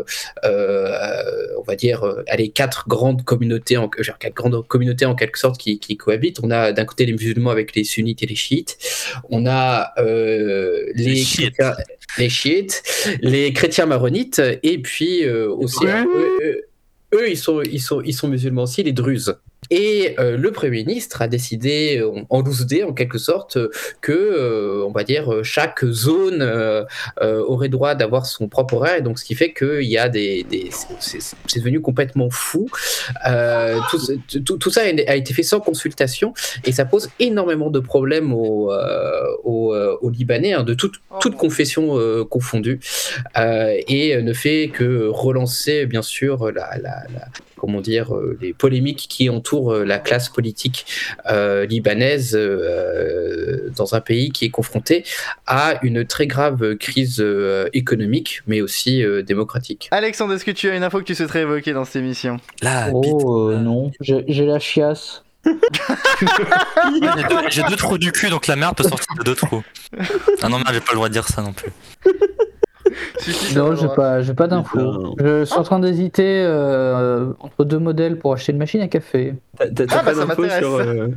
on 0.43 1.63
va 1.67 1.75
dire, 1.75 2.03
allez, 2.27 2.49
quatre 2.49 2.87
grandes 2.87 3.23
communautés, 3.23 3.77
en, 3.77 3.87
quatre 3.87 4.33
grandes 4.33 4.65
communautés 4.67 5.05
en 5.05 5.13
quelque 5.13 5.37
sorte 5.37 5.59
qui, 5.59 5.77
qui 5.77 5.97
cohabitent. 5.97 6.39
On 6.41 6.49
a 6.49 6.71
d'un 6.71 6.85
côté 6.85 7.05
les 7.05 7.11
musulmans 7.11 7.51
avec 7.51 7.75
les 7.75 7.83
sunnites 7.83 8.06
et 8.21 8.25
les 8.25 8.35
chiites. 8.35 8.77
On 9.29 9.45
a 9.45 9.93
euh, 9.99 10.85
les, 10.95 11.03
Les 11.05 11.15
chiites. 11.17 11.53
chrétiens, 11.55 11.75
les 12.17 12.29
chiites, 12.29 12.83
les 13.21 13.53
chrétiens 13.53 13.85
maronites, 13.85 14.41
et 14.63 14.77
puis 14.79 15.23
euh, 15.25 15.49
aussi 15.49 15.85
Ouais. 15.85 16.03
eux, 16.03 16.37
eux- 16.43 16.61
eux, 17.15 17.29
ils 17.29 17.37
sont, 17.37 17.61
ils 17.61 17.79
sont, 17.81 18.01
ils 18.01 18.13
sont 18.13 18.27
musulmans 18.27 18.63
aussi, 18.63 18.83
les 18.83 18.91
druzes. 18.93 19.35
Et 19.69 20.15
euh, 20.19 20.37
le 20.37 20.51
Premier 20.51 20.83
ministre 20.85 21.21
a 21.21 21.27
décidé, 21.27 21.97
euh, 21.99 22.21
en 22.29 22.41
12D 22.41 22.85
en 22.85 22.93
quelque 22.93 23.17
sorte, 23.17 23.57
euh, 23.57 23.69
que, 24.01 24.13
euh, 24.13 24.85
on 24.87 24.91
va 24.91 25.03
dire, 25.03 25.43
chaque 25.43 25.83
zone 25.85 26.41
aurait 27.21 27.69
droit 27.69 27.95
d'avoir 27.95 28.25
son 28.25 28.47
propre 28.47 28.75
horaire. 28.75 28.95
Et 28.97 29.01
donc, 29.01 29.19
ce 29.19 29.25
qui 29.25 29.35
fait 29.35 29.51
qu'il 29.53 29.83
y 29.83 29.97
a 29.97 30.07
des. 30.09 30.43
des 30.43 30.69
c'est 30.99 31.59
devenu 31.59 31.81
complètement 31.81 32.29
fou. 32.29 32.67
Tout, 33.91 33.99
ce- 33.99 34.37
tout- 34.39 34.57
tout 34.57 34.69
ça 34.69 34.81
a 34.81 35.15
été 35.15 35.33
fait 35.33 35.43
sans 35.43 35.59
consultation 35.59 36.33
et 36.65 36.71
ça 36.71 36.85
pose 36.85 37.09
énormément 37.19 37.69
de 37.69 37.79
problèmes 37.79 38.33
aux, 38.33 38.71
aux, 39.43 39.75
aux 39.75 40.09
Libanais, 40.09 40.53
hein, 40.53 40.63
de 40.63 40.73
toute, 40.73 40.95
toute 41.19 41.35
confession 41.35 41.97
confondue, 42.29 42.79
et 43.35 44.21
ne 44.21 44.33
fait 44.33 44.69
que 44.73 45.07
relancer, 45.07 45.85
bien 45.85 46.01
sûr, 46.01 46.51
la. 46.51 46.77
la- 46.77 47.03
la- 47.13 47.27
comment 47.57 47.81
dire, 47.81 48.15
euh, 48.15 48.37
les 48.41 48.53
polémiques 48.53 49.07
qui 49.09 49.29
entourent 49.29 49.73
euh, 49.73 49.83
la 49.83 49.99
classe 49.99 50.29
politique 50.29 50.85
euh, 51.29 51.65
libanaise 51.65 52.35
euh, 52.35 53.69
dans 53.75 53.95
un 53.95 54.01
pays 54.01 54.31
qui 54.31 54.45
est 54.45 54.49
confronté 54.49 55.03
à 55.45 55.79
une 55.83 56.05
très 56.05 56.27
grave 56.27 56.75
crise 56.75 57.17
euh, 57.19 57.67
économique, 57.73 58.41
mais 58.47 58.61
aussi 58.61 59.03
euh, 59.03 59.21
démocratique. 59.23 59.87
Alexandre, 59.91 60.33
est-ce 60.33 60.45
que 60.45 60.51
tu 60.51 60.69
as 60.69 60.75
une 60.75 60.83
info 60.83 60.99
que 60.99 61.03
tu 61.05 61.15
souhaiterais 61.15 61.41
évoquer 61.41 61.73
dans 61.73 61.85
cette 61.85 61.97
émission? 61.97 62.37
Là. 62.61 62.89
Oh 62.93 63.49
euh, 63.51 63.57
non, 63.57 63.91
j'ai 63.99 64.45
la 64.45 64.59
chiasse. 64.59 65.23
J'ai 67.49 67.63
deux- 67.63 67.75
trous 67.77 67.97
du 67.97 68.11
cul, 68.11 68.29
donc 68.29 68.47
la 68.47 68.55
merde 68.55 68.75
peut 68.75 68.83
sortir 68.83 69.07
de 69.17 69.23
deux 69.23 69.35
trous. 69.35 69.63
Ah 70.41 70.49
non, 70.49 70.57
merde, 70.57 70.71
j'ai 70.73 70.79
pas 70.81 70.91
le 70.91 70.95
droit 70.95 71.07
de 71.07 71.13
dire 71.13 71.27
ça 71.27 71.41
non 71.41 71.53
plus. 71.53 71.71
Si, 73.27 73.33
si, 73.33 73.53
ça 73.53 73.59
Non, 73.59 73.75
j'ai 73.75 73.87
pas, 73.89 74.21
j'ai 74.21 74.33
pas 74.33 74.47
d'infos. 74.47 75.15
Je 75.19 75.43
suis 75.45 75.57
en 75.57 75.63
train 75.63 75.79
d'hésiter 75.79 76.43
euh, 76.45 77.33
entre 77.39 77.65
deux 77.65 77.77
modèles 77.79 78.17
pour 78.19 78.33
acheter 78.33 78.51
une 78.53 78.57
machine 78.57 78.79
à 78.81 78.87
café. 78.87 79.35
T'as 79.57 79.67
t'as- 79.67 79.83
Ah, 79.91 79.95
bah, 79.97 80.03
pas 80.03 80.13
ça 80.13 80.25
d'infos 80.25 80.41
m'intéresse. 80.41 80.59
sur. 80.59 80.75
euh, 80.75 81.07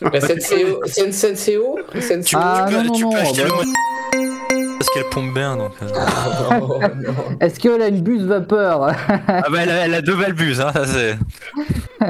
La 0.12 0.20
SNCO, 0.20 0.80
c'est 0.86 1.06
une 1.06 1.12
SNCO 1.12 1.78
SNCO 2.00 2.22
Tu, 2.24 2.36
Ah, 2.38 2.66
tu 2.68 2.74
peux, 2.74 2.82
non, 2.82 2.92
tu 2.92 3.02
non, 3.04 3.10
peux 3.10 3.16
non, 3.16 3.22
acheter 3.22 3.42
bah 3.44 3.48
le 3.62 4.76
parce 4.78 4.90
qu'elle 4.90 5.04
pompe 5.10 5.32
bien 5.34 5.56
donc. 5.56 5.72
euh. 5.82 5.86
Oh, 6.60 6.78
non. 6.96 7.14
Est-ce 7.40 7.58
qu'elle 7.60 7.80
a 7.80 7.88
une 7.88 8.02
buse 8.02 8.24
vapeur? 8.24 8.82
Ah 9.28 9.42
bah 9.50 9.58
elle 9.62 9.70
a, 9.70 9.86
elle 9.86 9.94
a 9.94 10.02
deux 10.02 10.14
balbuses, 10.16 10.60
hein, 10.60 10.70
ça 10.72 10.84
c'est. 10.86 11.16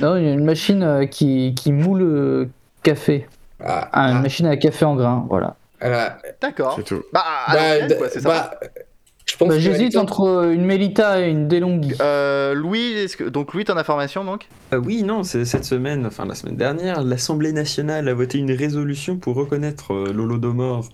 Non, 0.00 0.16
il 0.16 0.24
y 0.24 0.28
a 0.28 0.32
une 0.32 0.44
machine 0.44 0.82
euh, 0.82 1.06
qui, 1.06 1.54
qui 1.54 1.72
moule 1.72 1.98
le 2.00 2.48
café. 2.82 3.26
Ah, 3.64 3.88
Ah, 3.92 4.10
une 4.10 4.16
ah, 4.18 4.22
machine 4.22 4.46
à 4.46 4.56
café 4.56 4.84
en 4.84 4.94
grains, 4.96 5.26
voilà. 5.28 5.56
Voilà. 5.80 6.18
D'accord. 6.40 6.74
C'est 6.76 6.84
tout. 6.84 7.02
Bah, 7.12 7.24
Bah, 7.48 7.78
l'ancienne, 7.78 7.98
quoi, 7.98 8.08
c'est 8.08 8.20
ça. 8.20 8.28
bah, 8.28 8.60
je 9.26 9.36
pense 9.36 9.48
Bah, 9.48 9.58
J'hésite 9.58 9.96
entre 9.96 10.22
euh, 10.22 10.52
une 10.52 10.64
Melita 10.64 11.20
et 11.20 11.28
une 11.30 11.48
DeLonghi. 11.48 11.94
Euh, 12.00 12.54
Louis, 12.54 12.92
est-ce 12.92 13.16
que... 13.16 13.24
donc 13.24 13.52
Louis, 13.52 13.64
t'en 13.64 13.76
as 13.76 13.84
formation 13.84 14.24
donc? 14.24 14.48
Euh, 14.72 14.78
oui, 14.78 15.02
non, 15.02 15.22
c'est 15.22 15.44
cette 15.44 15.64
semaine, 15.64 16.06
enfin 16.06 16.24
la 16.24 16.34
semaine 16.34 16.56
dernière, 16.56 17.02
l'Assemblée 17.02 17.52
nationale 17.52 18.08
a 18.08 18.14
voté 18.14 18.38
une 18.38 18.52
résolution 18.52 19.16
pour 19.18 19.36
reconnaître 19.36 19.92
euh, 19.92 20.12
l'Holodomor 20.12 20.88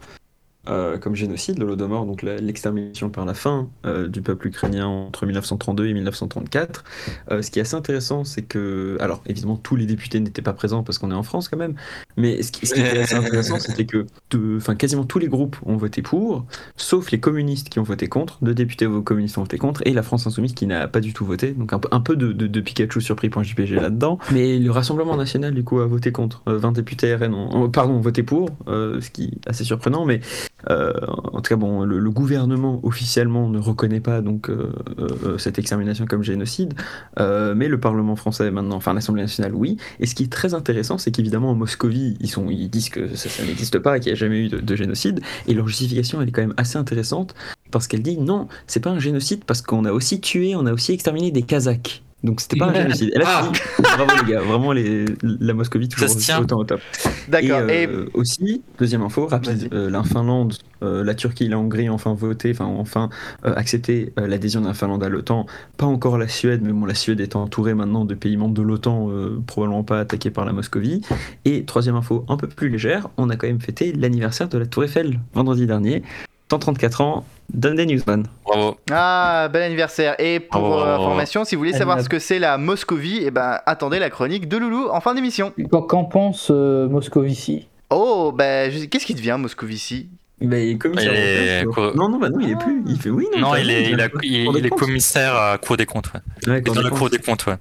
euh, 0.69 0.99
comme 0.99 1.15
génocide. 1.15 1.59
L'Holodomor, 1.59 2.07
donc 2.07 2.23
l'extermination 2.23 3.11
par 3.11 3.25
la 3.25 3.35
faim 3.35 3.69
euh, 3.87 4.09
du 4.09 4.23
peuple 4.23 4.49
ukrainien 4.49 4.87
entre 4.87 5.27
1932 5.27 5.87
et 5.87 5.95
1934. 5.95 6.85
Euh, 7.31 7.43
ce 7.43 7.51
qui 7.51 7.59
est 7.59 7.63
assez 7.63 7.75
intéressant, 7.77 8.25
c'est 8.25 8.43
que, 8.43 8.97
alors 9.01 9.23
évidemment, 9.27 9.57
tous 9.57 9.77
les 9.77 9.87
députés 9.87 10.21
n'étaient 10.21 10.43
pas 10.43 10.53
présents 10.53 10.83
parce 10.83 10.99
qu'on 10.99 11.11
est 11.11 11.15
en 11.15 11.23
France 11.23 11.49
quand 11.49 11.57
même, 11.59 11.75
mais 12.17 12.43
ce 12.43 12.53
qui, 12.53 12.67
ce 12.67 12.75
qui 12.75 12.81
était 12.81 12.99
assez 12.99 13.15
intéressant, 13.15 13.59
c'était 13.61 13.87
que, 13.87 14.07
de- 14.31 14.57
enfin, 14.57 14.75
quasiment 14.75 15.05
tous 15.05 15.19
les 15.19 15.29
groupes 15.29 15.57
ont 15.67 15.77
voté 15.77 16.03
pour, 16.03 16.45
sauf 16.77 17.11
les 17.11 17.21
communistes 17.21 17.69
qui 17.69 17.79
ont 17.79 17.83
voté 17.85 18.07
contre. 18.09 18.39
Deux 18.43 18.55
députés 18.55 18.87
communistes 19.05 19.39
ont 19.39 19.43
voté 19.43 19.59
contre 19.59 19.83
et 19.87 19.93
la 19.93 20.03
France 20.03 20.27
insoumise 20.27 20.55
qui 20.55 20.67
n'a 20.67 20.89
pas 20.89 21.01
du 21.01 21.13
tout 21.13 21.25
voté. 21.25 21.53
Donc 21.53 21.73
un 21.73 21.79
peu, 21.79 21.89
un 21.91 22.01
peu 22.01 22.17
de, 22.17 22.33
de, 22.33 22.47
de 22.47 22.61
Pikachu 22.61 23.01
surpris.jpg 23.01 23.71
là-dedans. 23.71 24.19
Mais 24.33 24.59
le 24.59 24.71
Rassemblement 24.71 25.17
national 25.17 25.55
du 25.55 25.65
coup 25.65 25.81
a 25.81 25.87
voté 25.87 26.13
contre. 26.13 26.43
Euh, 26.49 26.59
20 26.59 26.73
députés 26.73 27.15
RN 27.15 27.35
ont, 27.35 27.69
pardon, 27.71 27.95
ont 27.95 28.01
voté 28.01 28.23
pour, 28.23 28.49
euh, 28.69 29.01
ce 29.01 29.11
qui 29.11 29.25
est 29.25 29.49
assez 29.49 29.65
surprenant. 29.65 30.05
Mais 30.05 30.21
euh, 30.21 30.54
en 30.69 31.41
tout 31.41 31.49
cas, 31.49 31.57
bon, 31.57 31.85
le, 31.85 32.11
gouvernement 32.11 32.81
officiellement 32.85 33.49
ne 33.49 33.59
reconnaît 33.59 34.01
pas 34.01 34.21
donc 34.21 34.49
euh, 34.49 34.73
euh, 34.99 35.37
cette 35.39 35.59
extermination 35.59 36.07
comme 36.07 36.23
génocide, 36.23 36.75
euh, 37.19 37.55
mais 37.55 37.69
le 37.69 37.79
Parlement 37.81 38.15
français 38.15 38.51
maintenant, 38.51 38.77
enfin 38.77 38.95
l'Assemblée 38.95 39.23
nationale, 39.23 39.55
oui. 39.55 39.77
Et 40.01 40.07
ce 40.07 40.15
qui 40.15 40.25
est 40.25 40.33
très 40.33 40.55
intéressant, 40.55 40.97
c'est 40.97 41.11
qu'évidemment 41.11 41.51
en 41.51 41.55
Moscovie, 41.55 42.17
ils 42.21 42.71
disent 42.71 42.89
que 42.89 43.15
ça, 43.17 43.29
ça 43.29 43.45
n'existe 43.45 43.79
pas, 43.81 43.99
qu'il 43.99 44.13
n'y 44.13 44.17
a 44.17 44.21
jamais 44.21 44.47
eu 44.47 44.49
de, 44.49 44.61
de 44.61 44.77
génocide, 44.77 45.21
et 45.49 45.55
leur 45.55 45.67
justification, 45.67 46.23
elle 46.23 46.29
est 46.29 46.33
quand 46.33 46.43
même 46.43 46.55
assez 46.57 46.79
intéressante 46.79 47.35
parce 47.71 47.89
qu'elle 47.89 48.03
dit 48.03 48.17
non, 48.19 48.47
c'est 48.69 48.81
pas 48.81 48.91
un 48.91 49.01
génocide 49.01 49.45
parce 49.45 49.61
qu'on 49.61 49.85
a 49.85 49.93
aussi 49.93 50.21
tué, 50.21 50.55
on 50.55 50.67
a 50.67 50.73
aussi 50.73 50.93
exterminé 50.93 51.33
des 51.33 51.43
Kazakhs. 51.43 52.04
Donc 52.25 52.41
c'était 52.41 52.57
pas 52.57 52.71
un 52.71 52.75
génocide. 52.83 53.13
Et 53.15 53.19
là, 53.19 53.27
Ah. 53.29 53.53
bravo 53.83 54.25
les 54.25 54.33
gars, 54.33 54.41
vraiment 54.41 54.73
les, 54.73 55.05
la 55.23 55.55
Moscovie 55.55 55.89
toujours 55.89 56.09
Ça 56.09 56.15
se 56.15 56.19
tient. 56.25 56.41
autant 56.41 56.59
au 56.59 56.65
top. 56.65 56.81
D'accord. 57.29 57.69
Et, 57.71 57.83
Et, 57.83 57.87
euh, 57.87 58.07
aussi, 58.15 58.63
deuxième 58.79 59.03
info, 59.03 59.27
rapide, 59.27 59.69
euh, 59.73 59.91
la 59.91 60.03
Finlande, 60.03 60.55
euh, 60.83 61.05
la 61.05 61.15
Turquie 61.15 61.45
et 61.45 61.49
la 61.49 61.59
Hongrie 61.59 61.89
ont 61.91 61.95
enfin 61.95 62.15
voté, 62.15 62.51
enfin 62.53 62.65
ont 62.67 62.81
enfin 62.81 63.11
euh, 63.45 63.55
accepté 63.55 64.13
euh, 64.19 64.27
l'adhésion 64.27 64.61
de 64.63 64.67
la 64.67 64.75
Finlande 64.75 65.05
à 65.05 65.09
l'OTAN. 65.11 65.45
Pas 65.77 65.87
encore 65.87 66.17
la 66.19 66.27
Suède, 66.29 66.61
mais 66.65 66.73
bon, 66.73 66.87
la 66.87 66.95
Suède 66.95 67.21
est 67.21 67.37
entourée 67.37 67.75
maintenant 67.75 68.05
de 68.07 68.15
pays 68.15 68.37
membres 68.39 68.55
de 68.55 68.63
l'OTAN, 68.63 69.11
euh, 69.11 69.41
probablement 69.47 69.85
pas 69.85 70.01
attaqués 70.01 70.31
par 70.31 70.45
la 70.47 70.53
Moscovie. 70.53 71.03
Et 71.45 71.65
troisième 71.65 71.95
info, 71.97 72.25
un 72.29 72.37
peu 72.39 72.49
plus 72.49 72.71
légère, 72.71 73.09
on 73.19 73.29
a 73.31 73.37
quand 73.37 73.47
même 73.47 73.61
fêté 73.61 73.93
l'anniversaire 73.93 74.49
de 74.49 74.57
la 74.59 74.65
Tour 74.67 74.85
Eiffel 74.85 75.21
vendredi 75.35 75.67
dernier. 75.67 76.03
134 76.51 77.01
ans, 77.01 77.25
Dundee 77.53 77.87
Newsman. 77.87 78.25
Bravo. 78.55 78.77
Ah, 78.91 79.49
bel 79.53 79.63
anniversaire. 79.63 80.15
Et 80.19 80.41
pour 80.41 80.63
Oh. 80.63 80.81
euh, 80.81 80.97
information, 80.97 81.45
si 81.45 81.55
vous 81.55 81.61
voulez 81.61 81.73
savoir 81.73 82.01
ce 82.01 82.09
que 82.09 82.19
c'est 82.19 82.39
la 82.39 82.59
Moscovie, 82.59 83.21
eh 83.25 83.31
ben, 83.31 83.59
attendez 83.67 83.99
la 83.99 84.11
chronique 84.11 84.49
de 84.49 84.57
Loulou 84.57 84.89
en 84.91 85.01
fin 85.01 85.15
d'émission. 85.15 85.53
Qu'en 85.71 86.05
pense 86.05 86.49
euh, 86.51 86.89
Moscovici? 86.89 87.69
Oh, 87.91 88.33
bah, 88.35 88.71
je- 88.71 88.85
qu'est-ce 88.87 89.07
qui 89.07 89.15
devient 89.15 89.37
Moscovici? 89.39 90.09
Mais 90.41 90.77
commissaire 90.77 91.13
Il 91.13 91.19
est 91.19 91.65
Non, 91.95 92.09
non, 92.09 92.19
bah 92.19 92.29
non, 92.29 92.41
il 92.41 92.51
est 92.51 92.57
plus. 92.59 92.83
Il 92.87 92.99
fait 93.01 93.09
oui, 93.11 93.27
non. 93.35 93.41
Non, 93.51 93.55
il 93.57 93.71
est, 93.71 93.91
il, 93.91 94.01
a- 94.01 94.09
il- 94.23 94.49
il 94.57 94.67
est 94.67 94.71
commissaire 94.71 95.35
à 95.37 95.59
Cour 95.59 95.77
des 95.77 95.87
comptes. 95.87 96.11
Ouais. 96.47 96.61
Dans 96.61 96.75
la. 96.75 96.91
Cour 96.91 97.09
des 97.09 97.19
comptes, 97.19 97.47
ouais. 97.47 97.55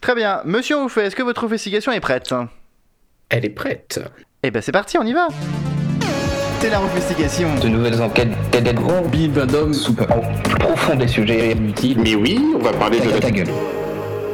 Très 0.00 0.14
bien. 0.14 0.40
Monsieur 0.44 0.76
Oufet, 0.82 1.06
est-ce 1.06 1.16
que 1.16 1.22
votre 1.22 1.44
investigation 1.44 1.92
est 1.92 2.00
prête? 2.00 2.34
Elle 3.30 3.44
est 3.44 3.50
prête. 3.50 4.00
Eh 4.42 4.50
ben, 4.50 4.60
c'est 4.60 4.72
parti, 4.72 4.98
on 4.98 5.04
y 5.04 5.12
va. 5.12 5.28
C'est 6.64 6.70
la 6.70 6.80
investigation. 6.80 7.54
De 7.62 7.68
nouvelles 7.68 8.00
enquêtes 8.00 8.30
d'aideront 8.50 9.06
Bill 9.06 9.30
Bandom 9.30 9.74
sous 9.74 9.92
au 9.92 9.94
plus 10.44 10.54
profond 10.58 10.96
des 10.96 11.08
sujets 11.08 11.52
inutiles. 11.52 11.98
Mais 12.02 12.14
oui, 12.14 12.40
on 12.54 12.58
va 12.58 12.72
parler 12.72 13.00
de 13.00 13.10
Ta, 13.20 13.30
gueule. 13.30 13.48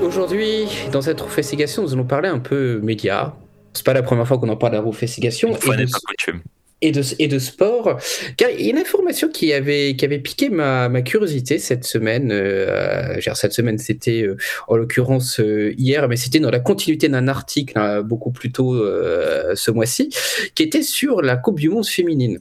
Aujourd'hui, 0.00 0.68
dans 0.92 1.02
cette 1.02 1.20
investigation, 1.22 1.82
nous 1.82 1.92
allons 1.92 2.04
parler 2.04 2.28
un 2.28 2.38
peu 2.38 2.78
médias. 2.84 3.32
C'est 3.72 3.84
pas 3.84 3.94
la 3.94 4.04
première 4.04 4.28
fois 4.28 4.38
qu'on 4.38 4.48
en 4.48 4.54
parle 4.54 4.76
à 4.76 4.80
la 4.80 4.86
investigation. 4.86 5.48
Une 5.48 5.56
fois 5.56 5.74
Et 5.74 5.78
n'est 5.78 5.86
de- 5.86 5.90
pas 5.90 5.98
coutume. 6.06 6.40
Et 6.82 6.92
de, 6.92 7.02
et 7.18 7.28
de 7.28 7.38
sport. 7.38 7.98
Car 8.36 8.50
il 8.50 8.64
y 8.64 8.68
a 8.68 8.70
une 8.70 8.78
information 8.78 9.28
qui 9.28 9.52
avait, 9.52 9.96
qui 9.96 10.04
avait 10.04 10.18
piqué 10.18 10.48
ma, 10.48 10.88
ma 10.88 11.02
curiosité 11.02 11.58
cette 11.58 11.84
semaine. 11.84 12.30
Euh, 12.32 13.20
cette 13.34 13.52
semaine, 13.52 13.78
c'était 13.78 14.22
euh, 14.22 14.36
en 14.68 14.76
l'occurrence 14.76 15.40
euh, 15.40 15.74
hier, 15.76 16.08
mais 16.08 16.16
c'était 16.16 16.40
dans 16.40 16.50
la 16.50 16.60
continuité 16.60 17.08
d'un 17.08 17.28
article 17.28 17.78
hein, 17.78 18.02
beaucoup 18.02 18.30
plus 18.30 18.52
tôt 18.52 18.74
euh, 18.74 19.54
ce 19.54 19.70
mois-ci, 19.70 20.10
qui 20.54 20.62
était 20.62 20.82
sur 20.82 21.22
la 21.22 21.36
Coupe 21.36 21.58
du 21.58 21.68
Monde 21.68 21.86
féminine. 21.86 22.40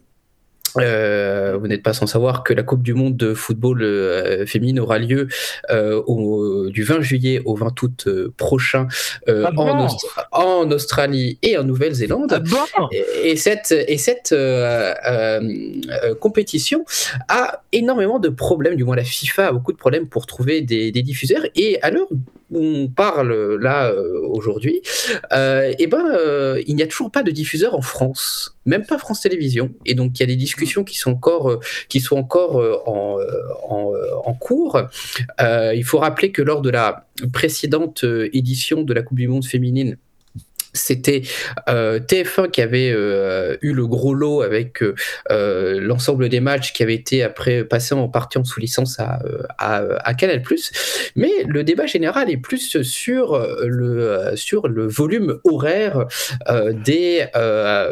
Euh, 0.77 1.57
vous 1.59 1.67
n'êtes 1.67 1.83
pas 1.83 1.93
sans 1.93 2.07
savoir 2.07 2.43
que 2.43 2.53
la 2.53 2.63
Coupe 2.63 2.83
du 2.83 2.93
Monde 2.93 3.17
de 3.17 3.33
football 3.33 3.81
euh, 3.81 4.45
féminine 4.45 4.79
aura 4.79 4.99
lieu 4.99 5.27
euh, 5.69 6.01
au- 6.07 6.69
du 6.69 6.83
20 6.83 7.01
juillet 7.01 7.41
au 7.45 7.55
20 7.55 7.81
août 7.83 8.03
euh, 8.07 8.33
prochain 8.37 8.87
Ah 9.27 9.51
bon 9.51 9.63
en, 9.69 9.87
Austra- 9.87 10.27
en 10.31 10.71
Australie 10.71 11.37
et 11.41 11.57
en 11.57 11.63
Nouvelle-Zélande. 11.63 12.43
bon 12.49 12.87
Et 12.91 13.31
et 13.31 13.35
cette, 13.35 13.71
et 13.71 13.97
cette 13.97 14.33
compétition 16.19 16.85
a 17.27 17.61
énormément 17.71 18.19
de 18.19 18.29
problèmes, 18.29 18.75
du 18.75 18.83
moins 18.83 18.95
la 18.95 19.03
FIFA 19.03 19.47
a 19.47 19.51
beaucoup 19.51 19.71
de 19.73 19.77
problèmes 19.77 20.07
pour 20.07 20.25
trouver 20.25 20.61
des, 20.61 20.91
des 20.91 21.01
diffuseurs. 21.01 21.43
Et 21.55 21.81
à 21.81 21.89
l'heure 21.91 22.07
on 22.51 22.87
parle 22.87 23.55
là 23.61 23.91
euh, 23.91 24.21
aujourd'hui, 24.27 24.81
euh, 25.33 25.73
eh 25.77 25.87
ben, 25.87 26.05
euh, 26.05 26.61
il 26.67 26.75
n'y 26.75 26.83
a 26.83 26.87
toujours 26.87 27.11
pas 27.11 27.23
de 27.23 27.31
diffuseur 27.31 27.75
en 27.75 27.81
France, 27.81 28.57
même 28.65 28.85
pas 28.85 28.97
France 28.97 29.21
Télévisions. 29.21 29.71
Et 29.85 29.93
donc 29.93 30.19
il 30.19 30.21
y 30.21 30.23
a 30.23 30.27
des 30.27 30.35
discussions 30.35 30.83
qui 30.83 30.97
sont 30.97 31.11
encore, 31.11 31.59
qui 31.89 31.99
sont 31.99 32.17
encore 32.17 32.55
en, 32.87 33.19
en, 33.69 33.93
en 34.25 34.33
cours. 34.33 34.81
Il 35.39 35.83
faut 35.83 35.99
rappeler 35.99 36.31
que 36.31 36.41
lors 36.41 36.61
de 36.61 36.69
la 36.69 37.05
précédente 37.33 38.03
édition 38.33 38.83
de 38.83 38.93
la 38.93 39.01
Coupe 39.01 39.17
du 39.17 39.27
Monde 39.27 39.45
féminine, 39.45 39.97
c'était 40.79 41.21
euh, 41.67 41.99
TF1 41.99 42.49
qui 42.49 42.61
avait 42.61 42.91
euh, 42.91 43.57
eu 43.61 43.73
le 43.73 43.85
gros 43.87 44.13
lot 44.13 44.41
avec 44.41 44.81
euh, 44.81 45.79
l'ensemble 45.79 46.29
des 46.29 46.39
matchs 46.39 46.73
qui 46.73 46.83
avaient 46.83 46.95
été 46.95 47.23
après 47.23 47.63
passés 47.63 47.93
en 47.93 48.07
partie 48.07 48.37
en 48.37 48.43
sous 48.43 48.59
licence 48.59 48.97
à, 48.99 50.13
Canal+. 50.17 50.41
Mais 51.15 51.31
le 51.47 51.63
débat 51.63 51.85
général 51.85 52.29
est 52.29 52.37
plus 52.37 52.81
sur 52.81 53.37
le, 53.63 54.31
sur 54.35 54.67
le 54.67 54.87
volume 54.87 55.39
horaire 55.43 56.05
des 56.71 57.25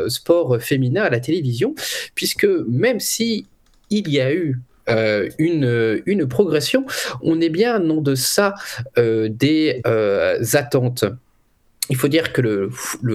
sports 0.07 0.61
féminins 0.61 1.03
à 1.03 1.09
la 1.09 1.19
télévision, 1.19 1.75
puisque 2.15 2.47
même 2.67 2.99
si 2.99 3.45
il 3.89 4.09
y 4.09 4.19
a 4.19 4.33
eu 4.33 4.59
une, 5.37 6.01
une 6.05 6.27
progression, 6.27 6.85
on 7.21 7.41
est 7.41 7.49
bien 7.49 7.89
en 7.89 8.01
deçà 8.01 8.55
euh, 8.97 9.29
des 9.29 9.81
attentes. 10.53 11.05
Il 11.89 11.95
faut 11.95 12.07
dire 12.07 12.33
que 12.33 12.41
le, 12.41 12.69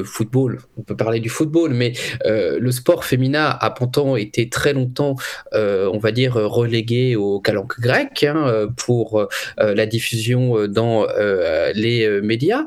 football, 0.04 0.60
on 0.76 0.82
peut 0.82 0.96
parler 0.96 1.20
du 1.20 1.28
football, 1.28 1.74
mais 1.74 1.92
euh, 2.24 2.58
le 2.58 2.72
sport 2.72 3.04
féminin 3.04 3.56
a 3.60 3.70
pourtant 3.70 4.16
été 4.16 4.48
très 4.48 4.72
longtemps, 4.72 5.16
euh, 5.52 5.90
on 5.92 5.98
va 5.98 6.10
dire, 6.12 6.34
relégué 6.34 7.16
au 7.16 7.40
calanque 7.40 7.78
grec 7.80 8.24
hein, 8.24 8.68
pour 8.76 9.20
euh, 9.20 9.74
la 9.74 9.86
diffusion 9.86 10.66
dans 10.68 11.06
les 11.74 12.20
médias. 12.22 12.64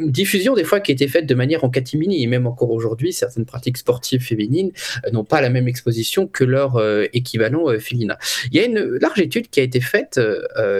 Diffusion 0.00 0.54
des 0.54 0.64
fois 0.64 0.80
qui 0.80 0.92
était 0.92 1.08
faite 1.08 1.26
de 1.26 1.34
manière 1.34 1.64
en 1.64 1.70
catimini, 1.70 2.22
et 2.22 2.26
même 2.26 2.46
encore 2.46 2.70
aujourd'hui, 2.70 3.12
certaines 3.12 3.46
pratiques 3.46 3.78
sportives 3.78 4.22
féminines 4.22 4.70
n'ont 5.12 5.24
pas 5.24 5.40
la 5.40 5.50
même 5.50 5.68
exposition 5.68 6.26
que 6.26 6.44
leur 6.44 6.80
équivalent 7.12 7.66
féminin. 7.78 8.16
Il 8.50 8.56
y 8.56 8.60
a 8.60 8.64
une 8.64 8.98
large 9.00 9.20
étude 9.20 9.48
qui 9.48 9.60
a 9.60 9.62
été 9.62 9.80
faite, 9.80 10.20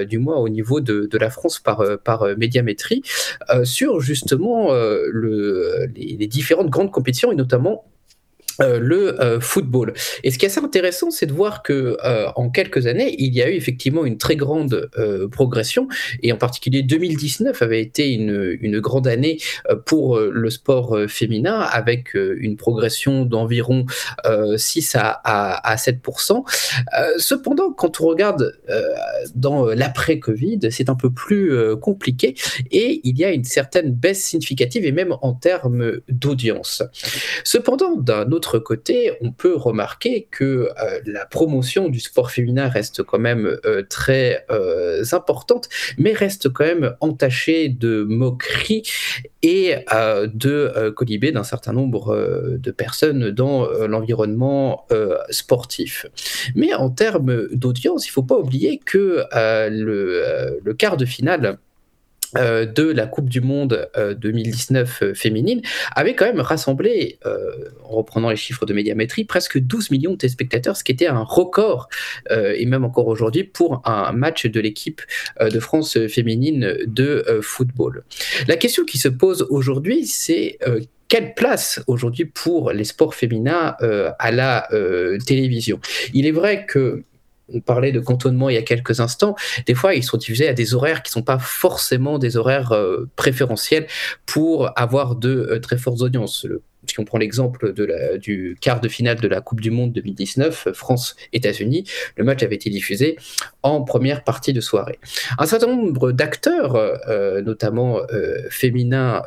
du 0.08 0.18
moins 0.18 0.36
au 0.36 0.48
niveau 0.48 0.80
de, 0.80 1.08
la 1.18 1.30
France 1.30 1.58
par, 1.58 1.82
par 2.02 2.26
Médiamétrie, 2.36 3.02
sur 3.64 4.00
justement 4.00 4.43
euh, 4.52 5.08
le, 5.12 5.86
les, 5.94 6.16
les 6.16 6.26
différentes 6.26 6.70
grandes 6.70 6.90
compétitions 6.90 7.32
et 7.32 7.36
notamment 7.36 7.84
euh, 8.60 8.78
le 8.78 9.20
euh, 9.20 9.40
football. 9.40 9.94
Et 10.22 10.30
ce 10.30 10.38
qui 10.38 10.44
est 10.44 10.48
assez 10.48 10.60
intéressant, 10.60 11.10
c'est 11.10 11.26
de 11.26 11.32
voir 11.32 11.64
que 11.64 11.96
euh, 12.04 12.28
en 12.36 12.50
quelques 12.50 12.86
années, 12.86 13.14
il 13.18 13.34
y 13.34 13.42
a 13.42 13.50
eu 13.50 13.54
effectivement 13.54 14.04
une 14.04 14.16
très 14.16 14.36
grande 14.36 14.90
progression, 15.32 15.88
et 16.22 16.32
en 16.32 16.36
particulier 16.36 16.82
2019 16.82 17.60
avait 17.62 17.80
été 17.80 18.12
une, 18.12 18.56
une 18.60 18.80
grande 18.80 19.08
année 19.08 19.38
pour 19.86 20.18
le 20.18 20.50
sport 20.50 20.98
féminin, 21.08 21.60
avec 21.60 22.14
une 22.14 22.56
progression 22.56 23.24
d'environ 23.24 23.86
euh, 24.26 24.56
6 24.56 24.96
à, 24.96 25.20
à, 25.24 25.72
à 25.72 25.76
7%. 25.76 26.44
Euh, 26.98 27.08
cependant, 27.18 27.72
quand 27.72 28.00
on 28.00 28.06
regarde 28.06 28.58
dans 29.34 29.66
l'après-Covid, 29.66 30.60
c'est 30.70 30.88
un 30.88 30.94
peu 30.94 31.10
plus 31.10 31.76
compliqué, 31.80 32.34
et 32.70 33.00
il 33.04 33.18
y 33.18 33.24
a 33.24 33.32
une 33.32 33.44
certaine 33.44 33.92
baisse 33.92 34.22
significative, 34.22 34.84
et 34.84 34.92
même 34.92 35.14
en 35.22 35.32
termes 35.32 36.00
d'audience. 36.08 36.82
Cependant, 37.44 37.96
d'un 37.96 38.30
autre 38.30 38.43
côté, 38.52 39.12
on 39.20 39.32
peut 39.32 39.56
remarquer 39.56 40.28
que 40.30 40.44
euh, 40.44 41.00
la 41.06 41.26
promotion 41.26 41.88
du 41.88 42.00
sport 42.00 42.30
féminin 42.30 42.68
reste 42.68 43.02
quand 43.02 43.18
même 43.18 43.58
euh, 43.64 43.82
très 43.88 44.44
euh, 44.50 45.04
importante, 45.12 45.68
mais 45.98 46.12
reste 46.12 46.52
quand 46.52 46.64
même 46.64 46.94
entachée 47.00 47.68
de 47.68 48.04
moqueries 48.04 48.82
et 49.42 49.74
de 49.92 50.90
colibés 50.96 51.32
d'un 51.32 51.44
certain 51.44 51.72
nombre 51.74 52.16
de 52.56 52.70
personnes 52.70 53.30
dans 53.30 53.68
l'environnement 53.86 54.86
sportif. 55.28 56.06
Mais 56.54 56.72
en 56.72 56.88
termes 56.88 57.48
d'audience, 57.52 58.06
il 58.06 58.10
ne 58.10 58.12
faut 58.12 58.22
pas 58.22 58.38
oublier 58.38 58.78
que 58.78 59.22
le 59.34 60.72
quart 60.72 60.96
de 60.96 61.04
finale 61.04 61.58
euh, 62.36 62.66
de 62.66 62.84
la 62.84 63.06
Coupe 63.06 63.28
du 63.28 63.40
Monde 63.40 63.88
euh, 63.96 64.14
2019 64.14 65.02
euh, 65.02 65.14
féminine 65.14 65.62
avait 65.94 66.14
quand 66.14 66.26
même 66.26 66.40
rassemblé, 66.40 67.18
euh, 67.26 67.50
en 67.84 67.96
reprenant 67.96 68.30
les 68.30 68.36
chiffres 68.36 68.66
de 68.66 68.74
médiamétrie, 68.74 69.24
presque 69.24 69.58
12 69.58 69.90
millions 69.90 70.12
de 70.12 70.16
téléspectateurs, 70.16 70.76
ce 70.76 70.84
qui 70.84 70.92
était 70.92 71.06
un 71.06 71.22
record, 71.22 71.88
euh, 72.30 72.54
et 72.56 72.66
même 72.66 72.84
encore 72.84 73.06
aujourd'hui, 73.06 73.44
pour 73.44 73.82
un 73.84 74.12
match 74.12 74.46
de 74.46 74.60
l'équipe 74.60 75.02
euh, 75.40 75.50
de 75.50 75.60
France 75.60 75.98
féminine 76.08 76.76
de 76.86 77.24
euh, 77.28 77.42
football. 77.42 78.04
La 78.48 78.56
question 78.56 78.84
qui 78.84 78.98
se 78.98 79.08
pose 79.08 79.46
aujourd'hui, 79.50 80.06
c'est 80.06 80.58
euh, 80.66 80.80
quelle 81.08 81.34
place 81.34 81.80
aujourd'hui 81.86 82.24
pour 82.24 82.72
les 82.72 82.84
sports 82.84 83.14
féminins 83.14 83.76
euh, 83.82 84.10
à 84.18 84.32
la 84.32 84.72
euh, 84.72 85.18
télévision? 85.18 85.78
Il 86.12 86.26
est 86.26 86.32
vrai 86.32 86.66
que 86.66 87.04
on 87.52 87.60
parlait 87.60 87.92
de 87.92 88.00
cantonnement 88.00 88.48
il 88.48 88.54
y 88.54 88.58
a 88.58 88.62
quelques 88.62 89.00
instants, 89.00 89.34
des 89.66 89.74
fois 89.74 89.94
ils 89.94 90.02
sont 90.02 90.16
diffusés 90.16 90.48
à 90.48 90.54
des 90.54 90.74
horaires 90.74 91.02
qui 91.02 91.10
ne 91.10 91.14
sont 91.14 91.22
pas 91.22 91.38
forcément 91.38 92.18
des 92.18 92.36
horaires 92.36 92.72
euh, 92.72 93.08
préférentiels 93.16 93.86
pour 94.26 94.70
avoir 94.78 95.16
de 95.16 95.28
euh, 95.30 95.60
très 95.60 95.78
fortes 95.78 96.00
audiences. 96.00 96.46
Si 96.86 97.00
on 97.00 97.06
prend 97.06 97.16
l'exemple 97.16 97.72
du 98.18 98.58
quart 98.60 98.78
de 98.78 98.88
finale 98.88 99.18
de 99.18 99.26
la 99.26 99.40
Coupe 99.40 99.62
du 99.62 99.70
Monde 99.70 99.92
2019, 99.94 100.66
euh, 100.66 100.72
France-États-Unis, 100.74 101.84
le 102.16 102.24
match 102.24 102.42
avait 102.42 102.56
été 102.56 102.68
diffusé 102.68 103.16
en 103.62 103.82
première 103.82 104.22
partie 104.22 104.52
de 104.52 104.60
soirée. 104.60 104.98
Un 105.38 105.46
certain 105.46 105.68
nombre 105.68 106.12
d'acteurs, 106.12 106.76
notamment 107.42 108.00
féminins 108.50 109.22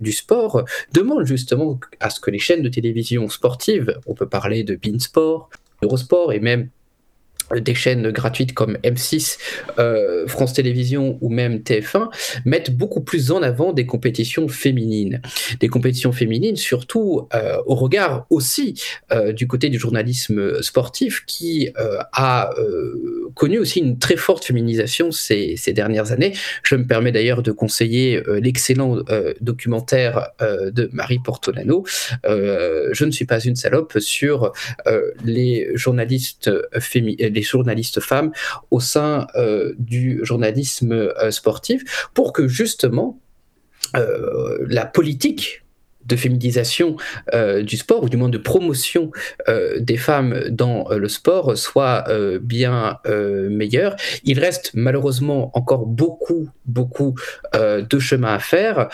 du 0.00 0.12
sport, 0.12 0.64
demandent 0.92 1.26
justement 1.26 1.78
à 2.00 2.08
ce 2.08 2.18
que 2.18 2.30
les 2.30 2.38
chaînes 2.38 2.62
de 2.62 2.70
télévision 2.70 3.28
sportives, 3.28 3.98
on 4.06 4.14
peut 4.14 4.28
parler 4.28 4.64
de 4.64 4.74
Beansport, 4.74 5.50
Eurosport 5.82 6.32
et 6.32 6.40
même 6.40 6.70
des 7.60 7.74
chaînes 7.74 8.10
gratuites 8.10 8.54
comme 8.54 8.76
M6, 8.84 9.38
euh, 9.78 10.26
France 10.26 10.54
Télévisions 10.54 11.18
ou 11.20 11.28
même 11.28 11.58
TF1 11.58 12.08
mettent 12.44 12.70
beaucoup 12.70 13.00
plus 13.00 13.30
en 13.30 13.42
avant 13.42 13.72
des 13.72 13.86
compétitions 13.86 14.48
féminines. 14.48 15.20
Des 15.60 15.68
compétitions 15.68 16.12
féminines 16.12 16.56
surtout 16.56 17.28
euh, 17.34 17.56
au 17.66 17.74
regard 17.74 18.26
aussi 18.30 18.80
euh, 19.12 19.32
du 19.32 19.46
côté 19.46 19.68
du 19.68 19.78
journalisme 19.78 20.62
sportif 20.62 21.24
qui 21.26 21.70
a 22.12 22.50
connu 23.34 23.58
aussi 23.58 23.80
une 23.80 23.98
très 23.98 24.16
forte 24.16 24.44
féminisation 24.44 25.10
ces, 25.10 25.56
ces 25.56 25.72
dernières 25.72 26.12
années. 26.12 26.32
Je 26.62 26.74
me 26.76 26.86
permets 26.86 27.12
d'ailleurs 27.12 27.42
de 27.42 27.52
conseiller 27.52 28.22
l'excellent 28.40 28.98
documentaire 29.40 30.30
de 30.40 30.88
Marie 30.92 31.18
Portolano, 31.24 31.84
Je 32.24 33.04
ne 33.04 33.10
suis 33.10 33.24
pas 33.24 33.40
une 33.40 33.56
salope, 33.56 33.98
sur 33.98 34.52
les 35.24 35.68
journalistes 35.74 36.50
fémi- 36.78 37.16
journalistes 37.42 38.00
femmes 38.00 38.32
au 38.70 38.80
sein 38.80 39.26
euh, 39.36 39.74
du 39.78 40.20
journalisme 40.22 40.92
euh, 40.92 41.30
sportif 41.30 42.08
pour 42.14 42.32
que 42.32 42.48
justement 42.48 43.20
euh, 43.96 44.58
la 44.68 44.86
politique 44.86 45.64
de 46.04 46.16
féminisation 46.16 46.96
du 47.62 47.76
sport, 47.76 48.02
ou 48.02 48.08
du 48.08 48.16
moins 48.16 48.28
de 48.28 48.36
promotion 48.36 49.12
des 49.78 49.96
femmes 49.96 50.48
dans 50.50 50.88
le 50.88 51.08
sport, 51.08 51.56
soit 51.56 52.08
bien 52.40 52.98
meilleure. 53.06 53.94
Il 54.24 54.40
reste 54.40 54.72
malheureusement 54.74 55.56
encore 55.56 55.86
beaucoup, 55.86 56.48
beaucoup 56.66 57.14
de 57.54 57.98
chemin 58.00 58.34
à 58.34 58.40
faire, 58.40 58.88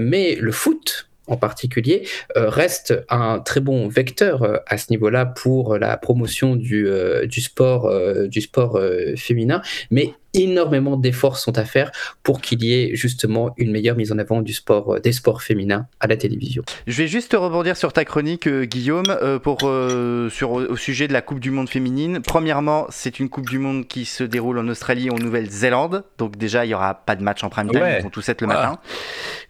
mais 0.00 0.34
le 0.34 0.50
foot, 0.50 1.09
en 1.30 1.36
particulier, 1.36 2.06
euh, 2.36 2.50
reste 2.50 2.94
un 3.08 3.38
très 3.38 3.60
bon 3.60 3.88
vecteur 3.88 4.42
euh, 4.42 4.56
à 4.66 4.76
ce 4.76 4.86
niveau-là 4.90 5.24
pour 5.24 5.78
la 5.78 5.96
promotion 5.96 6.56
du, 6.56 6.86
euh, 6.86 7.26
du 7.26 7.40
sport, 7.40 7.90
du 8.28 8.40
sport 8.40 8.80
féminin, 9.16 9.62
mais 9.90 10.14
énormément 10.34 10.96
d'efforts 10.96 11.36
sont 11.38 11.56
à 11.58 11.64
faire 11.64 11.90
pour 12.22 12.40
qu'il 12.40 12.62
y 12.64 12.74
ait 12.74 12.94
justement 12.94 13.54
une 13.56 13.70
meilleure 13.72 13.96
mise 13.96 14.12
en 14.12 14.18
avant 14.18 14.42
du 14.42 14.52
sport, 14.52 14.94
euh, 14.94 14.98
des 15.00 15.12
sports 15.12 15.42
féminins 15.42 15.86
à 16.00 16.06
la 16.06 16.16
télévision. 16.16 16.62
Je 16.86 16.96
vais 16.96 17.08
juste 17.08 17.34
rebondir 17.34 17.76
sur 17.76 17.92
ta 17.92 18.04
chronique, 18.04 18.46
euh, 18.46 18.64
Guillaume, 18.64 19.04
euh, 19.08 19.38
pour, 19.38 19.58
euh, 19.64 20.28
sur, 20.30 20.52
au 20.52 20.76
sujet 20.76 21.08
de 21.08 21.12
la 21.12 21.22
Coupe 21.22 21.40
du 21.40 21.50
Monde 21.50 21.68
féminine. 21.68 22.20
Premièrement, 22.24 22.86
c'est 22.90 23.18
une 23.20 23.28
Coupe 23.28 23.48
du 23.48 23.58
Monde 23.58 23.86
qui 23.88 24.04
se 24.04 24.22
déroule 24.24 24.58
en 24.58 24.68
Australie 24.68 25.06
et 25.08 25.10
en 25.10 25.18
Nouvelle-Zélande. 25.18 26.04
Donc 26.18 26.36
déjà, 26.36 26.64
il 26.64 26.68
n'y 26.68 26.74
aura 26.74 26.94
pas 26.94 27.16
de 27.16 27.22
match 27.22 27.42
en 27.42 27.48
prime 27.50 27.68
time, 27.70 27.80
Ouais. 27.80 27.98
ils 27.98 28.02
vont 28.02 28.10
tous 28.10 28.28
être 28.28 28.40
le 28.42 28.48
Ah. 28.50 28.54
matin, 28.54 28.78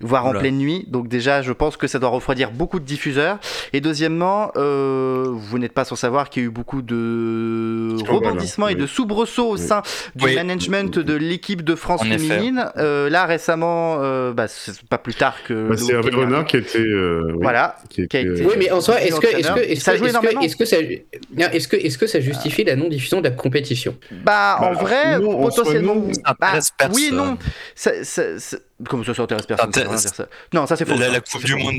voire 0.01 0.27
en 0.27 0.33
pleine 0.33 0.57
nuit. 0.59 0.87
Donc 0.89 1.09
déjà, 1.09 1.43
je 1.43 1.53
pense 1.53 1.77
que 1.77 1.87
ça 1.87 1.99
doit 1.99 2.09
refroidir 2.11 2.51
beaucoup 2.53 2.81
de 2.81 2.85
diffuseurs. 2.85 3.39
Et 3.73 3.81
deuxièmement, 3.81 4.51
euh, 4.57 5.27
vous 5.31 5.59
n'êtes 5.59 5.73
pas 5.73 5.85
sans 5.85 5.97
savoir 5.97 6.31
qu'il 6.31 6.43
y 6.43 6.47
a 6.47 6.49
eu 6.49 6.51
beaucoup 6.51 6.83
de 6.83 7.97
rebondissements 8.09 8.69
et 8.69 8.75
oui. 8.75 8.81
de 8.81 8.87
soubresauts 8.87 9.51
au 9.51 9.57
Oui. 9.57 9.59
sein 9.67 9.83
du 10.15 10.25
Oui. 10.25 10.35
management 10.35 10.70
de 10.71 11.15
l'équipe 11.15 11.63
de 11.63 11.75
France 11.75 12.01
En 12.03 12.05
féminine. 12.05 12.71
Euh, 12.77 13.11
là, 13.11 13.27
récemment, 13.27 13.99
euh, 14.01 14.33
bah, 14.33 14.47
c'est 14.49 14.81
pas 14.89 14.99
plus 14.99 15.15
tard 15.15 15.37
que... 15.47 15.69
Bah, 15.69 15.77
c'est 15.77 15.93
Hervé 15.93 16.11
Renard 16.11 16.45
qui 16.45 16.57
était. 16.57 16.79
euh, 16.79 17.33
oui, 17.33 17.39
Voilà. 17.43 17.77
qui 17.89 18.07
qui 18.09 18.17
a 18.17 18.21
était, 18.21 18.31
été- 18.33 18.45
Oui, 18.47 18.55
mais 18.59 18.71
en 18.71 18.81
soi, 18.81 19.01
est-ce 19.03 19.17
que, 19.21 19.27
est-ce 19.27 19.33
que, 19.33 19.39
entraîneur. 19.51 19.59
est-ce 19.59 19.81
Ça 19.83 19.93
que, 19.93 19.99
joue 19.99 20.05
est-ce 20.07 20.13
que, 20.15 20.19
énormément. 20.21 20.41
est-ce 20.43 20.57
que 20.57 20.65
ça, 20.65 20.77
est-ce 20.79 21.69
que, 21.69 21.77
est-ce 21.77 21.99
que 21.99 22.07
ça 22.07 22.21
justifie 22.21 22.65
la 22.65 22.77
non-diffusion 22.77 23.19
de 23.21 23.25
la 23.29 23.35
compétition? 23.35 23.97
Bah, 24.25 24.57
en 24.61 24.73
Bah, 24.73 24.81
vrai, 24.81 25.19
non, 25.19 25.39
en 25.45 25.51
soi, 25.51 25.65
potentiellement. 25.65 25.95
non. 25.97 26.11
Bah, 26.41 26.59
oui 26.95 27.11
non. 27.13 27.37
Ça, 27.75 28.05
ça- 28.05 28.39
ça- 28.39 28.57
Comment 28.89 29.05
ça, 29.05 29.13
ça 29.15 29.23
intéresse 29.25 29.45
personne 29.47 29.73
ça 29.75 29.81
veut 29.83 29.89
rien 29.89 29.99
dire 29.99 30.15
ça? 30.15 30.27
Non, 30.55 30.67
ça 30.67 30.75
c'est 30.77 30.87
faux. 30.89 30.97
La, 30.99 31.21
Coupe 31.21 31.45
du. 31.45 31.55
Monde. 31.57 31.75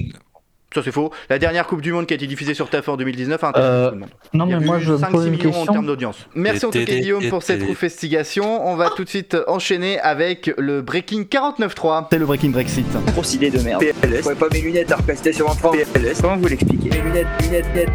Ça 0.73 0.81
c'est 0.83 0.91
faux. 0.91 1.11
La 1.29 1.37
dernière 1.37 1.67
Coupe 1.67 1.81
du 1.81 1.91
Monde 1.91 2.05
qui 2.05 2.13
a 2.13 2.15
été 2.15 2.27
diffusée 2.27 2.53
sur 2.53 2.67
TF1 2.69 2.91
en 2.91 2.97
2019 2.97 3.43
a 3.43 3.47
intéressé 3.49 3.69
Euh, 3.71 3.83
beaucoup 3.83 3.95
de 3.95 3.99
monde. 4.01 4.09
Non, 4.33 4.45
Il 4.45 4.51
y 4.51 4.53
a 4.53 4.59
mais 4.59 4.65
moi 4.65 4.77
eu 4.77 4.81
je 4.81 4.91
me 4.93 4.97
5-6 4.97 5.11
pose 5.11 5.25
une 5.25 5.31
millions 5.31 5.49
en 5.49 5.53
question. 5.53 5.73
termes 5.73 5.85
d'audience. 5.85 6.17
Merci 6.35 6.65
en 6.65 6.69
tout 6.71 6.79
cas 6.79 6.85
Guillaume 6.85 7.27
pour 7.29 7.43
cette 7.43 7.61
investigation. 7.63 8.65
On 8.67 8.75
va 8.75 8.89
tout 8.89 9.03
de 9.03 9.09
suite 9.09 9.35
enchaîner 9.47 9.99
avec 9.99 10.51
le 10.57 10.81
Breaking 10.81 11.23
49.3. 11.23 12.05
C'est 12.11 12.19
le 12.19 12.25
Breaking 12.25 12.49
Brexit. 12.49 12.85
Grosse 13.13 13.33
idée 13.33 13.49
de 13.49 13.59
merde. 13.59 13.81
PLS. 14.01 14.17
Je 14.17 14.21
pourrais 14.21 14.35
pas 14.35 14.47
mes 14.53 14.61
lunettes 14.61 14.91
à 14.91 14.95
repester 14.95 15.33
sur. 15.33 15.47
PLS. 15.55 16.21
Comment 16.21 16.37
vous 16.37 16.47
l'expliquez 16.47 16.89
Mes 16.89 17.01
lunettes, 17.01 17.27
lunettes, 17.43 17.65
lunettes, 17.73 17.89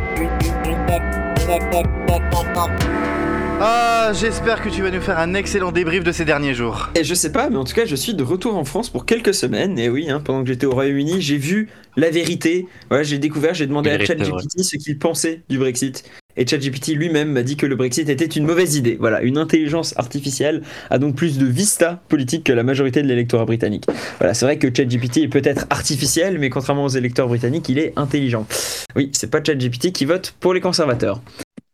Ah, 3.58 4.12
j'espère 4.12 4.62
que 4.62 4.68
tu 4.68 4.82
vas 4.82 4.90
nous 4.90 5.00
faire 5.00 5.18
un 5.18 5.32
excellent 5.32 5.72
débrief 5.72 6.04
de 6.04 6.12
ces 6.12 6.26
derniers 6.26 6.52
jours. 6.52 6.90
Et 6.94 7.04
je 7.04 7.14
sais 7.14 7.32
pas, 7.32 7.48
mais 7.48 7.56
en 7.56 7.64
tout 7.64 7.72
cas, 7.72 7.86
je 7.86 7.96
suis 7.96 8.12
de 8.12 8.22
retour 8.22 8.54
en 8.54 8.66
France 8.66 8.90
pour 8.90 9.06
quelques 9.06 9.32
semaines. 9.32 9.78
Et 9.78 9.88
oui, 9.88 10.10
hein, 10.10 10.20
pendant 10.22 10.42
que 10.42 10.48
j'étais 10.48 10.66
au 10.66 10.72
Royaume-Uni, 10.72 11.22
j'ai 11.22 11.38
vu 11.38 11.70
la 11.96 12.10
vérité. 12.10 12.66
Voilà, 12.90 13.02
j'ai 13.02 13.16
découvert, 13.16 13.54
j'ai 13.54 13.66
demandé 13.66 13.88
à 13.88 13.98
ChatGPT 13.98 14.62
ce 14.62 14.76
qu'il 14.76 14.98
pensait 14.98 15.40
du 15.48 15.56
Brexit. 15.58 16.04
Et 16.36 16.46
ChatGPT 16.46 16.88
lui-même 16.88 17.32
m'a 17.32 17.42
dit 17.42 17.56
que 17.56 17.64
le 17.64 17.76
Brexit 17.76 18.10
était 18.10 18.26
une 18.26 18.44
mauvaise 18.44 18.76
idée. 18.76 18.98
Voilà, 19.00 19.22
une 19.22 19.38
intelligence 19.38 19.94
artificielle 19.96 20.62
a 20.90 20.98
donc 20.98 21.16
plus 21.16 21.38
de 21.38 21.46
vista 21.46 22.02
politique 22.10 22.44
que 22.44 22.52
la 22.52 22.62
majorité 22.62 23.00
de 23.00 23.08
l'électorat 23.08 23.46
britannique. 23.46 23.86
Voilà, 24.18 24.34
c'est 24.34 24.44
vrai 24.44 24.58
que 24.58 24.68
ChatGPT 24.68 25.22
est 25.22 25.28
peut-être 25.28 25.64
artificiel, 25.70 26.38
mais 26.38 26.50
contrairement 26.50 26.84
aux 26.84 26.88
électeurs 26.88 27.28
britanniques, 27.28 27.70
il 27.70 27.78
est 27.78 27.94
intelligent. 27.96 28.46
Oui, 28.96 29.10
c'est 29.14 29.30
pas 29.30 29.42
ChatGPT 29.42 29.92
qui 29.92 30.04
vote 30.04 30.34
pour 30.40 30.52
les 30.52 30.60
conservateurs. 30.60 31.22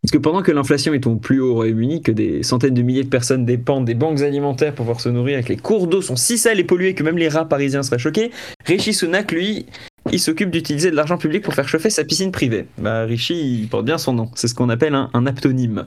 Parce 0.02 0.10
que 0.10 0.18
pendant 0.18 0.42
que 0.42 0.50
l'inflation 0.50 0.94
est 0.94 1.06
au 1.06 1.14
plus 1.14 1.40
haut 1.40 1.52
au 1.52 1.54
Royaume-Uni, 1.54 2.02
que 2.02 2.10
des 2.10 2.42
centaines 2.42 2.74
de 2.74 2.82
milliers 2.82 3.04
de 3.04 3.08
personnes 3.08 3.46
dépendent 3.46 3.84
des 3.84 3.94
banques 3.94 4.20
alimentaires 4.20 4.74
pour 4.74 4.84
pouvoir 4.84 5.00
se 5.00 5.08
nourrir, 5.08 5.38
et 5.38 5.44
que 5.44 5.50
les 5.50 5.56
cours 5.56 5.86
d'eau 5.86 6.02
sont 6.02 6.16
si 6.16 6.38
sales 6.38 6.58
et 6.58 6.64
pollués 6.64 6.94
que 6.94 7.04
même 7.04 7.18
les 7.18 7.28
rats 7.28 7.48
parisiens 7.48 7.84
seraient 7.84 8.00
choqués, 8.00 8.32
Rishi 8.66 8.94
Sunak, 8.94 9.30
lui, 9.30 9.66
il 10.10 10.18
s'occupe 10.18 10.50
d'utiliser 10.50 10.90
de 10.90 10.96
l'argent 10.96 11.18
public 11.18 11.44
pour 11.44 11.54
faire 11.54 11.68
chauffer 11.68 11.88
sa 11.88 12.02
piscine 12.02 12.32
privée. 12.32 12.66
Bah, 12.78 13.04
Rishi, 13.04 13.60
il 13.60 13.68
porte 13.68 13.84
bien 13.84 13.96
son 13.96 14.12
nom. 14.12 14.28
C'est 14.34 14.48
ce 14.48 14.56
qu'on 14.56 14.70
appelle 14.70 14.94
un, 14.96 15.08
un 15.14 15.24
aptonyme. 15.24 15.86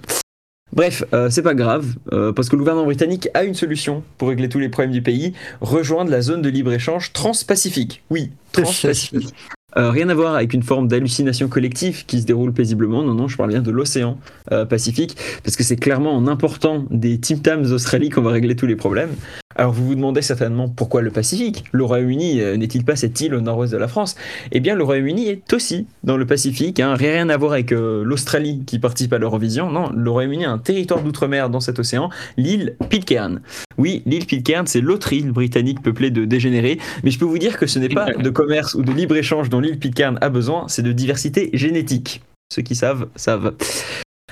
Bref, 0.71 1.03
euh, 1.13 1.29
c'est 1.29 1.43
pas 1.43 1.53
grave, 1.53 1.95
euh, 2.13 2.31
parce 2.31 2.49
que 2.49 2.55
le 2.55 2.59
gouvernement 2.59 2.85
britannique 2.85 3.27
a 3.33 3.43
une 3.43 3.53
solution 3.53 4.03
pour 4.17 4.29
régler 4.29 4.49
tous 4.49 4.59
les 4.59 4.69
problèmes 4.69 4.91
du 4.91 5.01
pays, 5.01 5.33
rejoindre 5.59 6.09
la 6.09 6.21
zone 6.21 6.41
de 6.41 6.49
libre-échange 6.49 7.11
transpacifique. 7.11 8.01
Oui, 8.09 8.31
transpacifique. 8.53 9.33
Euh, 9.77 9.89
rien 9.89 10.07
à 10.07 10.13
voir 10.13 10.35
avec 10.35 10.53
une 10.53 10.63
forme 10.63 10.87
d'hallucination 10.87 11.49
collective 11.49 12.05
qui 12.05 12.21
se 12.21 12.25
déroule 12.25 12.53
paisiblement, 12.53 13.03
non, 13.03 13.13
non, 13.13 13.27
je 13.27 13.35
parle 13.35 13.49
bien 13.49 13.61
de 13.61 13.71
l'océan 13.71 14.17
euh, 14.51 14.63
Pacifique, 14.63 15.17
parce 15.43 15.57
que 15.57 15.63
c'est 15.63 15.75
clairement 15.75 16.15
en 16.15 16.27
important 16.27 16.85
des 16.91 17.19
Tim 17.19 17.37
Tams 17.37 17.63
d'Australie 17.63 18.09
qu'on 18.09 18.21
va 18.21 18.31
régler 18.31 18.55
tous 18.55 18.67
les 18.67 18.77
problèmes. 18.77 19.09
Alors 19.57 19.71
vous 19.71 19.85
vous 19.87 19.95
demandez 19.95 20.21
certainement 20.21 20.67
pourquoi 20.67 21.01
le 21.01 21.11
Pacifique? 21.11 21.63
Le 21.71 21.83
Royaume-Uni 21.83 22.41
euh, 22.41 22.57
n'est-il 22.57 22.83
pas 22.83 22.95
cette 22.95 23.19
île 23.21 23.33
au 23.35 23.41
nord-ouest 23.41 23.71
de 23.71 23.77
la 23.77 23.87
France? 23.87 24.15
Eh 24.51 24.59
bien 24.59 24.75
le 24.75 24.83
Royaume-Uni 24.83 25.27
est 25.27 25.53
aussi 25.53 25.87
dans 26.03 26.17
le 26.17 26.25
Pacifique, 26.25 26.79
hein, 26.79 26.95
rien 26.95 27.29
à 27.29 27.37
voir 27.37 27.53
avec 27.53 27.71
l'Australie 27.71 28.63
qui 28.65 28.79
participe 28.79 29.13
à 29.13 29.17
l'Eurovision, 29.17 29.69
non, 29.71 29.91
le 29.95 30.09
Royaume-Uni 30.09 30.45
a 30.45 30.51
un 30.51 30.57
territoire 30.57 31.01
d'outre-mer 31.01 31.49
dans 31.49 31.59
cet 31.59 31.79
océan, 31.79 32.09
l'île 32.37 32.75
Pitcairn. 32.89 33.41
Oui, 33.77 34.03
l'île 34.05 34.25
Pitcairn, 34.25 34.67
c'est 34.67 34.81
l'autre 34.81 35.11
île 35.11 35.31
britannique 35.31 35.81
peuplée 35.81 36.11
de 36.11 36.23
dégénérés, 36.23 36.79
mais 37.03 37.11
je 37.11 37.19
peux 37.19 37.25
vous 37.25 37.37
dire 37.37 37.57
que 37.57 37.67
ce 37.67 37.79
n'est 37.79 37.89
pas 37.89 38.13
de 38.13 38.29
commerce 38.29 38.73
ou 38.73 38.83
de 38.83 38.91
libre-échange 38.91 39.49
dont 39.49 39.59
l'île 39.65 39.79
Pitcairn 39.79 40.17
a 40.21 40.29
besoin, 40.29 40.67
c'est 40.67 40.83
de 40.83 40.91
diversité 40.91 41.49
génétique. 41.53 42.21
Ceux 42.53 42.61
qui 42.61 42.75
savent, 42.75 43.07
savent. 43.15 43.53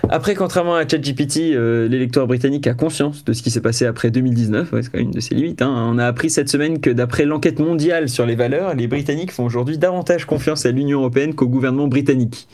Après, 0.09 0.35
contrairement 0.35 0.75
à 0.75 0.87
ChatGPT, 0.87 1.53
euh, 1.55 1.87
l'électeur 1.87 2.27
britannique 2.27 2.67
a 2.67 2.73
conscience 2.73 3.23
de 3.23 3.33
ce 3.33 3.41
qui 3.41 3.49
s'est 3.49 3.61
passé 3.61 3.85
après 3.85 4.11
2019. 4.11 4.71
Ouais, 4.71 4.83
c'est 4.83 4.91
quand 4.91 4.97
même 4.97 5.07
une 5.07 5.13
de 5.13 5.19
ses 5.19 5.33
limites. 5.33 5.61
hein. 5.61 5.89
On 5.91 5.97
a 5.97 6.05
appris 6.05 6.29
cette 6.29 6.49
semaine 6.49 6.81
que 6.81 6.89
d'après 6.89 7.25
l'enquête 7.25 7.59
mondiale 7.59 8.09
sur 8.09 8.25
les 8.25 8.35
valeurs, 8.35 8.75
les 8.75 8.87
Britanniques 8.87 9.31
font 9.31 9.45
aujourd'hui 9.45 9.77
davantage 9.77 10.25
confiance 10.25 10.65
à 10.65 10.71
l'Union 10.71 10.99
européenne 10.99 11.33
qu'au 11.33 11.47
gouvernement 11.47 11.87
britannique. 11.87 12.47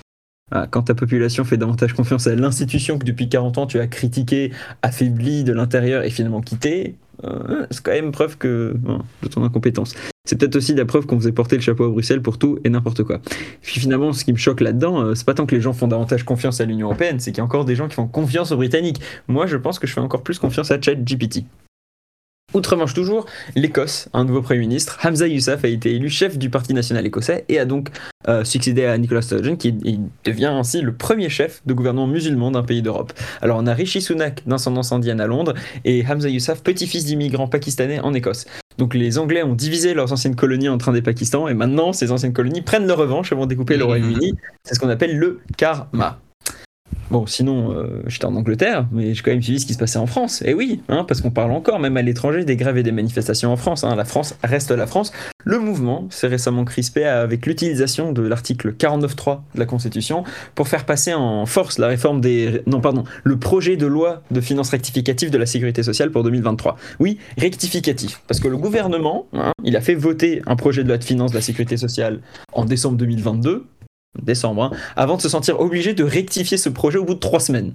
Ah, 0.52 0.68
quand 0.70 0.84
ta 0.84 0.96
population 0.96 1.44
fait 1.44 1.58
davantage 1.58 1.94
confiance 1.94 2.28
à 2.28 2.36
l'institution 2.36 2.98
que 2.98 3.06
depuis 3.06 3.30
40 3.30 3.58
ans 3.60 3.68
tu 3.68 3.80
as 3.80 3.88
critiqué, 3.88 4.52
affaibli 4.82 5.44
de 5.44 5.54
l'intérieur 5.54 6.04
et 6.04 6.10
finalement 6.10 6.42
quitté, 6.42 6.96
euh, 7.24 7.66
c'est 7.72 7.84
quand 7.84 7.92
même 7.92 8.12
preuve 8.12 8.38
que, 8.38 8.76
de 9.24 9.28
ton 9.28 9.44
incompétence. 9.44 9.96
C'est 10.26 10.38
peut-être 10.38 10.56
aussi 10.56 10.76
la 10.76 10.86
preuve 10.86 11.06
qu'on 11.06 11.18
faisait 11.18 11.32
porter 11.32 11.56
le 11.56 11.62
chapeau 11.62 11.86
à 11.86 11.90
Bruxelles 11.90 12.22
pour 12.22 12.38
tout 12.38 12.60
et 12.64 12.70
n'importe 12.70 13.04
quoi. 13.04 13.20
Puis 13.62 13.80
finalement, 13.80 14.14
ce 14.14 14.24
qui 14.24 14.32
me 14.32 14.38
choque 14.38 14.62
là-dedans, 14.62 15.02
euh, 15.02 15.16
c'est 15.16 15.26
pas 15.26 15.34
tant 15.34 15.46
que 15.46 15.56
les 15.56 15.62
gens 15.62 15.74
font 15.74 15.88
davantage 15.88 16.24
confiance 16.24 16.62
à 16.62 16.66
l'Union 16.66 16.88
Européenne, 16.88 17.20
c'est 17.20 17.32
qu'il 17.32 17.40
y 17.40 17.42
a 17.42 17.46
encore 17.46 17.66
des 17.66 17.76
gens 17.76 17.88
qui 17.88 17.96
font 17.96 18.08
confiance 18.08 18.52
aux 18.52 18.58
Britanniques. 18.58 19.02
Moi, 19.28 19.48
je 19.48 19.58
pense 19.58 19.80
que 19.80 19.88
je 19.88 19.94
fais 19.94 20.02
encore 20.02 20.22
plus 20.22 20.40
confiance 20.40 20.72
à 20.72 20.80
ChatGPT. 20.80 21.46
Outre-Manche 22.54 22.96
toujours, 22.96 23.28
l'Écosse, 23.56 24.10
un 24.14 24.26
nouveau 24.26 24.42
Premier 24.42 24.62
ministre, 24.62 24.98
Hamza 25.04 25.28
Yousaf 25.28 25.64
a 25.64 25.68
été 25.68 25.94
élu 25.94 26.10
chef 26.10 26.38
du 26.38 26.50
Parti 26.50 26.74
national 26.74 27.06
écossais 27.06 27.46
et 27.48 27.60
a 27.60 27.66
donc 27.66 27.90
euh, 28.28 28.44
succédé 28.44 28.86
à 28.86 28.98
Nicola 28.98 29.22
Sturgeon, 29.22 29.56
qui 29.56 29.72
devient 30.24 30.46
ainsi 30.46 30.82
le 30.82 30.94
premier 30.94 31.30
chef 31.30 31.62
de 31.68 31.74
gouvernement 31.74 32.08
musulman 32.08 32.52
d'un 32.52 32.64
pays 32.64 32.82
d'Europe. 32.82 33.14
Alors 33.42 33.60
on 33.60 33.68
a 33.68 33.74
Rishi 33.74 34.02
Sunak 34.02 34.42
d'ascendance 34.48 34.92
indienne 34.92 35.22
à 35.22 35.28
Londres 35.28 35.54
et 35.86 36.04
Hamza 36.08 36.28
Yousaf, 36.28 36.64
petit-fils 36.64 37.06
d'immigrants 37.06 37.48
pakistanais 37.48 38.00
en 38.00 38.14
Écosse. 38.16 38.48
Donc 38.80 38.96
les 38.96 39.20
Anglais 39.20 39.44
ont 39.44 39.56
divisé 39.56 39.94
leurs 39.94 40.12
anciennes 40.12 40.36
colonies 40.36 40.70
entre 40.70 40.96
et 40.96 41.02
Pakistan 41.02 41.48
et 41.48 41.54
maintenant 41.54 41.94
ces 41.94 42.12
anciennes 42.12 42.34
colonies 42.34 42.62
prennent 42.62 42.88
leur 42.88 42.98
revanche 42.98 43.32
et 43.32 43.36
vont 43.36 43.46
découper 43.46 43.78
le 43.78 43.86
Royaume-Uni. 43.86 44.34
C'est 44.64 44.74
ce 44.74 44.80
qu'on 44.80 44.90
appelle 44.90 45.18
le 45.18 45.40
karma. 45.58 46.20
Bon, 47.12 47.26
sinon, 47.26 47.72
euh, 47.72 48.04
j'étais 48.06 48.26
en 48.26 48.36
Angleterre, 48.36 48.86
mais 48.92 49.16
j'ai 49.16 49.24
quand 49.24 49.32
même 49.32 49.42
suivi 49.42 49.60
ce 49.60 49.66
qui 49.66 49.74
se 49.74 49.80
passait 49.80 49.98
en 49.98 50.06
France. 50.06 50.44
Et 50.46 50.54
oui, 50.54 50.82
hein, 50.90 51.04
parce 51.08 51.22
qu'on 51.22 51.32
parle 51.32 51.52
encore, 51.52 51.80
même 51.80 51.98
à 51.98 52.04
l'étranger, 52.04 52.46
des 52.46 52.56
grèves 52.56 52.78
et 52.78 52.84
des 52.84 52.92
manifestations 52.92 53.52
en 53.52 53.58
France. 53.58 53.84
hein. 53.84 53.96
La 53.96 54.06
France 54.06 54.38
reste 54.44 54.70
la 54.70 54.86
France. 54.86 55.12
Le 55.44 55.58
mouvement 55.58 56.06
s'est 56.12 56.28
récemment 56.28 56.66
crispé 56.66 57.06
avec 57.06 57.48
l'utilisation 57.48 58.12
de 58.12 58.22
l'article 58.22 58.74
49.3 58.74 59.40
de 59.56 59.60
la 59.60 59.66
Constitution 59.66 60.24
pour 60.54 60.68
faire 60.68 60.86
passer 60.86 61.16
en 61.16 61.48
force 61.48 61.80
la 61.80 61.88
réforme 61.88 62.22
des... 62.22 62.62
Non, 62.68 62.80
pardon, 62.80 63.04
le 63.24 63.38
projet 63.40 63.76
de 63.76 63.88
loi 63.88 64.22
de 64.30 64.40
finances 64.40 64.70
rectificative 64.70 65.32
de 65.32 65.38
la 65.40 65.48
Sécurité 65.48 65.82
sociale 65.82 66.12
pour 66.12 66.22
2023. 66.24 66.78
Oui, 67.00 67.18
rectificatif. 67.40 68.22
Parce 68.28 68.40
que 68.40 68.48
le 68.48 68.58
gouvernement, 68.58 69.26
hein, 69.34 69.52
il 69.64 69.76
a 69.76 69.82
fait 69.82 69.96
voter 69.96 70.44
un 70.46 70.56
projet 70.56 70.84
de 70.84 70.90
loi 70.90 70.98
de 71.00 71.04
finances 71.04 71.32
de 71.32 71.38
la 71.38 71.42
Sécurité 71.42 71.76
sociale 71.78 72.20
en 72.54 72.66
décembre 72.66 72.98
2022, 72.98 73.66
décembre, 74.22 74.64
hein, 74.64 74.72
avant 74.96 75.18
de 75.18 75.22
se 75.22 75.30
sentir 75.30 75.60
obligé 75.60 75.94
de 75.94 76.04
rectifier 76.04 76.58
ce 76.58 76.70
projet 76.70 76.98
au 76.98 77.06
bout 77.06 77.16
de 77.16 77.20
trois 77.20 77.40
semaines. 77.40 77.74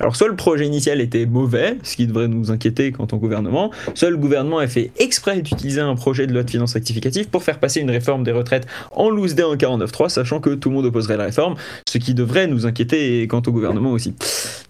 Alors 0.00 0.16
soit 0.16 0.28
le 0.28 0.36
projet 0.36 0.66
initial 0.66 1.02
était 1.02 1.26
mauvais, 1.26 1.76
ce 1.82 1.96
qui 1.96 2.06
devrait 2.06 2.26
nous 2.26 2.50
inquiéter 2.50 2.92
quant 2.92 3.06
au 3.12 3.18
gouvernement, 3.18 3.70
soit 3.94 4.08
le 4.08 4.16
gouvernement 4.16 4.58
a 4.58 4.66
fait 4.66 4.90
exprès 4.98 5.40
d'utiliser 5.42 5.82
un 5.82 5.94
projet 5.94 6.26
de 6.26 6.32
loi 6.32 6.44
de 6.44 6.50
finances 6.50 6.72
rectificative 6.72 7.28
pour 7.28 7.42
faire 7.42 7.60
passer 7.60 7.80
une 7.80 7.90
réforme 7.90 8.24
des 8.24 8.32
retraites 8.32 8.66
en 8.92 9.10
loose 9.10 9.34
day 9.34 9.42
en 9.42 9.54
49.3, 9.54 10.08
sachant 10.08 10.40
que 10.40 10.54
tout 10.54 10.70
le 10.70 10.76
monde 10.76 10.86
opposerait 10.86 11.18
la 11.18 11.24
réforme, 11.24 11.56
ce 11.86 11.98
qui 11.98 12.14
devrait 12.14 12.46
nous 12.46 12.64
inquiéter 12.64 13.26
quant 13.28 13.42
au 13.46 13.52
gouvernement 13.52 13.92
aussi. 13.92 14.14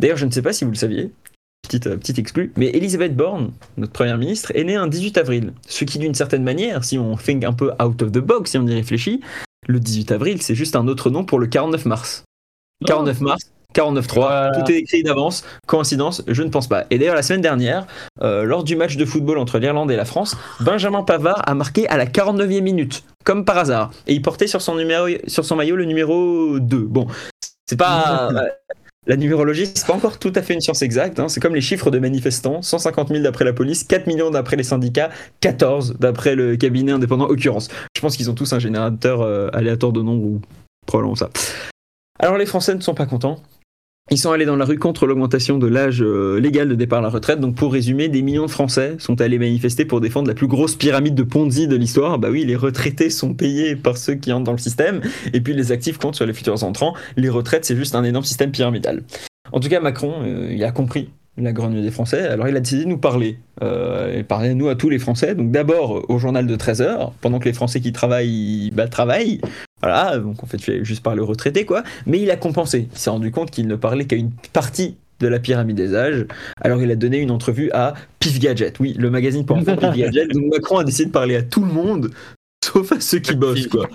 D'ailleurs, 0.00 0.16
je 0.16 0.26
ne 0.26 0.32
sais 0.32 0.42
pas 0.42 0.52
si 0.52 0.64
vous 0.64 0.72
le 0.72 0.76
saviez, 0.76 1.12
petite, 1.62 1.86
euh, 1.86 1.96
petite 1.96 2.34
mais 2.56 2.70
Elisabeth 2.70 3.14
Borne, 3.14 3.52
notre 3.76 3.92
première 3.92 4.18
ministre, 4.18 4.50
est 4.56 4.64
née 4.64 4.74
un 4.74 4.88
18 4.88 5.18
avril, 5.18 5.52
ce 5.68 5.84
qui 5.84 6.00
d'une 6.00 6.14
certaine 6.14 6.42
manière, 6.42 6.82
si 6.82 6.98
on 6.98 7.16
think 7.16 7.44
un 7.44 7.52
peu 7.52 7.70
out 7.80 8.02
of 8.02 8.10
the 8.10 8.18
box, 8.18 8.50
si 8.50 8.58
on 8.58 8.66
y 8.66 8.74
réfléchit, 8.74 9.20
le 9.66 9.80
18 9.80 10.12
avril, 10.12 10.42
c'est 10.42 10.54
juste 10.54 10.76
un 10.76 10.88
autre 10.88 11.10
nom 11.10 11.24
pour 11.24 11.38
le 11.38 11.46
49 11.46 11.84
mars. 11.86 12.24
49 12.86 13.20
mars, 13.20 13.42
49.3, 13.74 14.14
Voilà. 14.14 14.50
tout 14.60 14.70
est 14.72 14.78
écrit 14.78 15.02
d'avance. 15.02 15.44
Coïncidence 15.66 16.22
Je 16.26 16.42
ne 16.42 16.48
pense 16.48 16.66
pas. 16.66 16.84
Et 16.90 16.98
d'ailleurs, 16.98 17.14
la 17.14 17.22
semaine 17.22 17.40
dernière, 17.40 17.86
euh, 18.22 18.42
lors 18.42 18.64
du 18.64 18.74
match 18.76 18.96
de 18.96 19.04
football 19.04 19.38
entre 19.38 19.58
l'Irlande 19.58 19.90
et 19.90 19.96
la 19.96 20.04
France, 20.04 20.36
Benjamin 20.60 21.02
Pavard 21.02 21.42
a 21.46 21.54
marqué 21.54 21.88
à 21.88 21.96
la 21.96 22.06
49e 22.06 22.60
minute, 22.60 23.04
comme 23.24 23.44
par 23.44 23.58
hasard. 23.58 23.90
Et 24.06 24.14
il 24.14 24.22
portait 24.22 24.48
sur 24.48 24.60
son, 24.62 24.74
numéro, 24.74 25.06
sur 25.26 25.44
son 25.44 25.56
maillot 25.56 25.76
le 25.76 25.84
numéro 25.84 26.58
2. 26.58 26.78
Bon, 26.78 27.06
c'est 27.66 27.76
pas. 27.76 28.30
La 29.08 29.16
numérologie, 29.16 29.66
c'est 29.66 29.84
pas 29.84 29.94
encore 29.94 30.20
tout 30.20 30.30
à 30.36 30.42
fait 30.42 30.54
une 30.54 30.60
science 30.60 30.80
exacte. 30.82 31.18
hein. 31.18 31.28
C'est 31.28 31.40
comme 31.40 31.56
les 31.56 31.60
chiffres 31.60 31.90
de 31.90 31.98
manifestants 31.98 32.62
150 32.62 33.08
000 33.08 33.22
d'après 33.24 33.44
la 33.44 33.52
police, 33.52 33.82
4 33.82 34.06
millions 34.06 34.30
d'après 34.30 34.54
les 34.54 34.62
syndicats, 34.62 35.10
14 35.40 35.96
d'après 35.98 36.36
le 36.36 36.56
cabinet 36.56 36.92
indépendant 36.92 37.26
Occurrence. 37.26 37.68
Je 37.96 38.00
pense 38.00 38.16
qu'ils 38.16 38.30
ont 38.30 38.34
tous 38.34 38.52
un 38.52 38.60
générateur 38.60 39.22
euh, 39.22 39.48
aléatoire 39.52 39.90
de 39.90 40.02
nombres 40.02 40.24
ou 40.24 40.40
probablement 40.86 41.16
ça. 41.16 41.30
Alors 42.20 42.38
les 42.38 42.46
Français 42.46 42.76
ne 42.76 42.80
sont 42.80 42.94
pas 42.94 43.06
contents. 43.06 43.42
Ils 44.10 44.18
sont 44.18 44.32
allés 44.32 44.46
dans 44.46 44.56
la 44.56 44.64
rue 44.64 44.78
contre 44.78 45.06
l'augmentation 45.06 45.58
de 45.58 45.66
l'âge 45.68 46.02
euh, 46.02 46.40
légal 46.40 46.68
de 46.68 46.74
départ 46.74 46.98
à 46.98 47.02
la 47.02 47.08
retraite. 47.08 47.38
Donc 47.38 47.54
pour 47.54 47.72
résumer, 47.72 48.08
des 48.08 48.22
millions 48.22 48.46
de 48.46 48.50
Français 48.50 48.96
sont 48.98 49.20
allés 49.20 49.38
manifester 49.38 49.84
pour 49.84 50.00
défendre 50.00 50.26
la 50.26 50.34
plus 50.34 50.48
grosse 50.48 50.74
pyramide 50.74 51.14
de 51.14 51.22
Ponzi 51.22 51.68
de 51.68 51.76
l'histoire. 51.76 52.18
Bah 52.18 52.28
oui, 52.30 52.44
les 52.44 52.56
retraités 52.56 53.10
sont 53.10 53.32
payés 53.32 53.76
par 53.76 53.96
ceux 53.96 54.14
qui 54.14 54.32
entrent 54.32 54.44
dans 54.44 54.52
le 54.52 54.58
système, 54.58 55.00
et 55.32 55.40
puis 55.40 55.54
les 55.54 55.70
actifs 55.70 55.98
comptent 55.98 56.16
sur 56.16 56.26
les 56.26 56.34
futurs 56.34 56.64
entrants. 56.64 56.94
Les 57.16 57.28
retraites, 57.28 57.64
c'est 57.64 57.76
juste 57.76 57.94
un 57.94 58.02
énorme 58.02 58.24
système 58.24 58.50
pyramidal. 58.50 59.04
En 59.52 59.60
tout 59.60 59.68
cas, 59.68 59.80
Macron, 59.80 60.14
euh, 60.24 60.52
il 60.52 60.64
a 60.64 60.72
compris 60.72 61.10
la 61.38 61.52
grogne 61.52 61.80
des 61.80 61.90
Français, 61.90 62.26
alors 62.26 62.48
il 62.48 62.56
a 62.56 62.60
décidé 62.60 62.84
de 62.84 62.88
nous 62.88 62.98
parler. 62.98 63.38
Euh, 63.62 64.18
et 64.18 64.24
parler 64.24 64.54
nous 64.54 64.68
à 64.68 64.74
tous 64.74 64.90
les 64.90 64.98
Français. 64.98 65.34
Donc 65.34 65.50
d'abord 65.52 66.10
au 66.10 66.18
journal 66.18 66.46
de 66.46 66.56
13h, 66.56 67.12
pendant 67.20 67.38
que 67.38 67.44
les 67.44 67.52
Français 67.52 67.80
qui 67.80 67.92
travaillent, 67.92 68.70
bah, 68.74 68.88
travaillent. 68.88 69.40
Voilà, 69.82 70.18
donc 70.18 70.42
en 70.42 70.46
fait, 70.46 70.84
juste 70.84 71.02
parler 71.02 71.20
aux 71.20 71.26
retraités, 71.26 71.64
quoi. 71.64 71.82
Mais 72.06 72.20
il 72.20 72.30
a 72.30 72.36
compensé. 72.36 72.88
Il 72.92 72.98
s'est 72.98 73.10
rendu 73.10 73.30
compte 73.30 73.50
qu'il 73.50 73.66
ne 73.66 73.76
parlait 73.76 74.04
qu'à 74.04 74.16
une 74.16 74.30
partie 74.52 74.96
de 75.20 75.28
la 75.28 75.38
pyramide 75.38 75.76
des 75.76 75.94
âges. 75.94 76.26
Alors 76.60 76.82
il 76.82 76.90
a 76.90 76.96
donné 76.96 77.18
une 77.18 77.30
entrevue 77.30 77.70
à 77.72 77.94
Pif 78.18 78.38
Gadget. 78.38 78.78
Oui, 78.80 78.94
le 78.98 79.10
magazine 79.10 79.44
pour 79.44 79.56
enfants 79.56 79.76
Pif 79.76 79.94
Gadget. 79.94 80.32
Donc 80.32 80.52
Macron 80.52 80.78
a 80.78 80.84
décidé 80.84 81.06
de 81.06 81.12
parler 81.12 81.36
à 81.36 81.42
tout 81.42 81.64
le 81.64 81.72
monde, 81.72 82.10
sauf 82.64 82.92
à 82.92 83.00
ceux 83.00 83.18
qui 83.18 83.34
bossent, 83.34 83.66
quoi. 83.66 83.88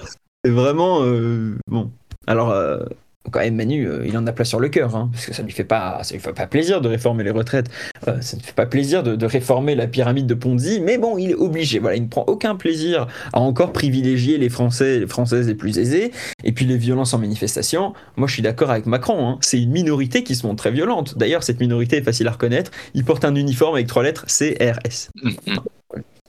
C'est 0.44 0.52
vraiment... 0.52 1.04
euh, 1.04 1.56
bon. 1.70 1.92
Alors... 2.28 2.52
euh, 2.52 2.80
quand 3.32 3.40
même 3.40 3.56
Manu, 3.56 3.88
euh, 3.88 4.06
il 4.06 4.18
en 4.18 4.26
a 4.28 4.32
plein 4.32 4.46
sur 4.46 4.60
le 4.60 4.70
cœur, 4.70 4.96
hein, 4.96 5.10
parce 5.12 5.26
que 5.26 5.34
ça 5.34 5.42
lui 5.42 5.48
lui 5.48 5.54
fait 5.54 5.64
pas 5.64 6.02
plaisir 6.50 6.82
de 6.82 6.90
réformer 6.90 7.24
les 7.24 7.32
retraites, 7.32 7.70
euh, 8.08 8.22
ça 8.22 8.38
ne 8.38 8.42
fait 8.42 8.54
pas 8.54 8.66
plaisir 8.66 9.04
de, 9.04 9.26
réformer 9.26 9.76
la 9.76 9.88
pyramide 9.88 10.26
de 10.26 10.34
Ponzi, 10.34 10.80
mais 10.80 10.98
bon, 10.98 11.18
il 11.18 11.32
est 11.32 11.36
obligé. 11.36 11.80
Voilà, 11.80 11.98
il 11.98 12.04
ne 12.04 12.08
prend 12.08 12.24
aucun 12.28 12.56
plaisir 12.56 13.08
à 13.34 13.40
encore 13.40 13.74
privilégier 13.74 14.38
les 14.38 14.50
Français, 14.50 15.00
les 15.00 15.08
Françaises 15.08 15.48
les 15.48 15.56
plus 15.56 15.78
aisés, 15.80 16.12
et 16.44 16.52
puis 16.52 16.66
les 16.66 16.78
violences 16.78 17.14
en 17.14 17.20
manifestation. 17.20 17.94
Moi, 18.16 18.28
je 18.28 18.34
suis 18.34 18.44
d'accord 18.44 18.72
avec 18.72 18.86
Macron. 18.86 19.28
hein, 19.28 19.38
c'est 19.42 19.62
une 19.62 19.72
minorité 19.72 20.24
qui 20.24 20.36
se 20.36 20.46
montre 20.46 20.64
très 20.64 20.72
violente. 20.72 21.18
D'ailleurs, 21.18 21.44
cette 21.44 21.60
minorité 21.60 21.98
est 21.98 22.04
facile 22.04 22.28
à 22.28 22.32
reconnaître. 22.32 22.72
Il 22.94 23.04
porte 23.04 23.26
un 23.26 23.36
uniforme 23.36 23.76
avec 23.76 23.88
trois 23.88 24.04
lettres 24.04 24.26
CRS. 24.28 25.10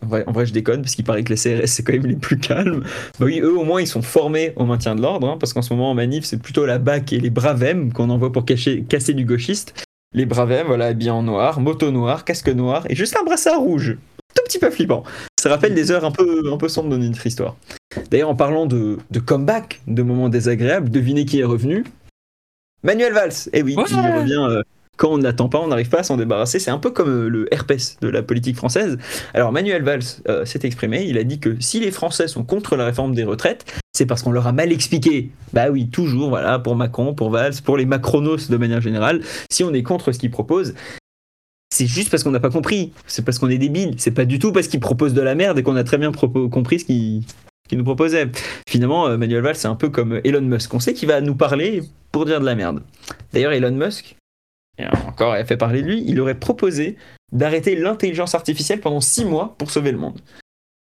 En 0.03 0.07
vrai, 0.07 0.25
en 0.29 0.33
vrai, 0.33 0.47
je 0.47 0.53
déconne, 0.53 0.83
parce 0.83 0.95
qu'il 0.95 1.05
paraît 1.05 1.25
que 1.25 1.33
les 1.33 1.37
CRS, 1.37 1.67
c'est 1.67 1.83
quand 1.83 1.93
même 1.93 2.07
les 2.07 2.15
plus 2.17 2.39
calmes. 2.39 2.85
Bah 3.19 3.27
oui, 3.27 3.41
eux, 3.43 3.57
au 3.59 3.65
moins, 3.65 3.81
ils 3.81 3.87
sont 3.89 4.03
formés 4.03 4.53
au 4.57 4.65
maintien 4.65 4.95
de 4.95 5.03
l'ordre, 5.03 5.29
hein, 5.29 5.37
parce 5.41 5.53
qu'en 5.53 5.63
ce 5.63 5.73
moment, 5.73 5.91
en 5.91 5.95
manif, 5.95 6.25
c'est 6.25 6.41
plutôt 6.41 6.67
la 6.67 6.79
BAC 6.79 7.13
et 7.13 7.21
les 7.21 7.31
Bravem 7.31 7.93
qu'on 7.93 8.09
envoie 8.11 8.31
pour 8.33 8.45
cacher, 8.45 8.85
casser 8.89 9.13
du 9.15 9.25
gauchiste. 9.25 9.75
Les 10.15 10.25
Bravem, 10.25 10.67
voilà, 10.69 10.87
habillés 10.87 11.11
en 11.11 11.23
noir, 11.25 11.61
moto 11.61 11.91
noir, 11.91 12.25
casque 12.25 12.49
noir, 12.49 12.85
et 12.89 12.95
juste 12.95 13.17
un 13.21 13.25
brassard 13.25 13.61
rouge. 13.61 13.99
Tout 14.37 14.43
petit 14.45 14.59
peu 14.61 14.71
flippant. 14.71 15.03
Ça 15.41 15.49
rappelle 15.49 15.75
des 15.75 15.91
heures 15.91 16.05
un 16.05 16.13
peu, 16.13 16.53
un 16.53 16.57
peu 16.59 16.69
sombres 16.69 16.91
de 16.91 16.97
notre 16.97 17.27
histoire. 17.27 17.57
D'ailleurs, 18.11 18.29
en 18.31 18.37
parlant 18.37 18.67
de, 18.67 18.99
de 19.11 19.19
comeback, 19.19 19.81
de 19.89 20.03
moments 20.03 20.29
désagréables, 20.29 20.91
devinez 20.91 21.25
qui 21.25 21.41
est 21.41 21.45
revenu? 21.45 21.83
Manuel 22.85 23.13
Valls. 23.13 23.33
Eh 23.53 23.63
oui, 23.63 23.75
Ouais. 23.77 23.85
il 23.91 23.97
revient 23.97 24.47
euh, 24.49 24.63
quand 24.99 25.11
on 25.11 25.19
n'attend 25.19 25.49
pas, 25.49 25.59
on 25.59 25.69
n'arrive 25.69 25.89
pas 25.89 26.01
à 26.01 26.03
s'en 26.03 26.19
débarrasser. 26.19 26.59
C'est 26.59 26.71
un 26.71 26.79
peu 26.79 26.91
comme 26.91 27.09
euh, 27.09 27.29
le 27.29 27.53
herpès 27.55 27.97
de 28.03 28.09
la 28.09 28.23
politique 28.23 28.57
française. 28.57 28.99
Alors 29.33 29.53
Manuel 29.53 29.83
Valls 29.83 30.03
euh, 30.29 30.45
s'est 30.45 30.61
exprimé, 30.65 31.05
il 31.07 31.17
a 31.17 31.25
dit 31.25 31.39
que 31.39 31.57
si 31.61 31.81
les 31.81 31.91
Français 31.91 32.29
sont 32.29 32.45
contre 32.45 32.77
la 32.77 32.85
réforme 32.85 33.15
des 33.15 33.25
retraites, 33.25 33.65
c'est 33.97 34.05
parce 34.05 34.23
qu'on 34.23 34.33
leur 34.33 34.47
a 34.47 34.53
mal 34.53 34.73
expliqué. 34.73 35.31
Bah 35.55 35.71
oui, 35.71 35.89
toujours, 35.89 36.29
voilà, 36.29 36.59
pour 36.59 36.77
Macron, 36.77 37.15
pour 37.15 37.31
Valls, 37.31 37.55
pour 37.65 37.79
les 37.79 37.87
Macronos 37.87 38.49
de 38.51 38.57
manière 38.57 38.81
générale, 38.81 39.23
si 39.51 39.65
on 39.65 39.73
est 39.73 39.83
contre 39.83 40.13
ce 40.13 40.19
qu'ils 40.19 40.31
proposent, 40.31 40.75
c'est 41.71 41.87
juste 41.87 42.11
parce 42.11 42.25
qu'on 42.25 42.31
n'a 42.31 42.41
pas 42.41 42.51
compris. 42.51 42.93
C'est 43.07 43.25
parce 43.25 43.39
qu'on 43.39 43.51
est 43.51 43.59
débile. 43.59 43.95
C'est 43.99 44.11
pas 44.11 44.25
du 44.25 44.39
tout 44.39 44.53
parce 44.53 44.69
qu'ils 44.69 44.81
proposent 44.81 45.15
de 45.15 45.21
la 45.21 45.35
merde 45.35 45.59
et 45.59 45.63
qu'on 45.63 45.77
a 45.77 45.85
très 45.85 45.99
bien 45.99 46.11
compris 46.13 46.81
ce 46.81 46.85
qu'ils 46.85 47.23
nous 47.73 47.85
proposait. 47.85 48.29
Finalement, 48.69 49.07
euh, 49.07 49.17
Manuel 49.17 49.43
Valls, 49.43 49.57
c'est 49.57 49.69
un 49.69 49.77
peu 49.77 49.89
comme 49.91 50.21
Elon 50.25 50.41
Musk. 50.41 50.73
On 50.75 50.81
sait 50.81 50.95
qu'il 50.95 51.09
va 51.09 51.21
nous 51.21 51.35
parler 51.35 51.83
pour 52.11 52.25
dire 52.25 52.41
de 52.41 52.47
la 52.47 52.55
merde. 52.55 52.83
D'ailleurs, 53.33 53.53
Elon 53.53 53.73
Musk, 53.73 54.17
et 54.79 54.87
encore, 55.07 55.33
a 55.33 55.45
fait 55.45 55.57
parler 55.57 55.83
de 55.83 55.89
lui, 55.89 56.05
il 56.07 56.21
aurait 56.21 56.39
proposé 56.39 56.97
d'arrêter 57.33 57.77
l'intelligence 57.77 58.35
artificielle 58.35 58.81
pendant 58.81 59.01
6 59.01 59.25
mois 59.25 59.55
pour 59.59 59.71
sauver 59.71 59.93
le 59.93 59.99
monde. 59.99 60.21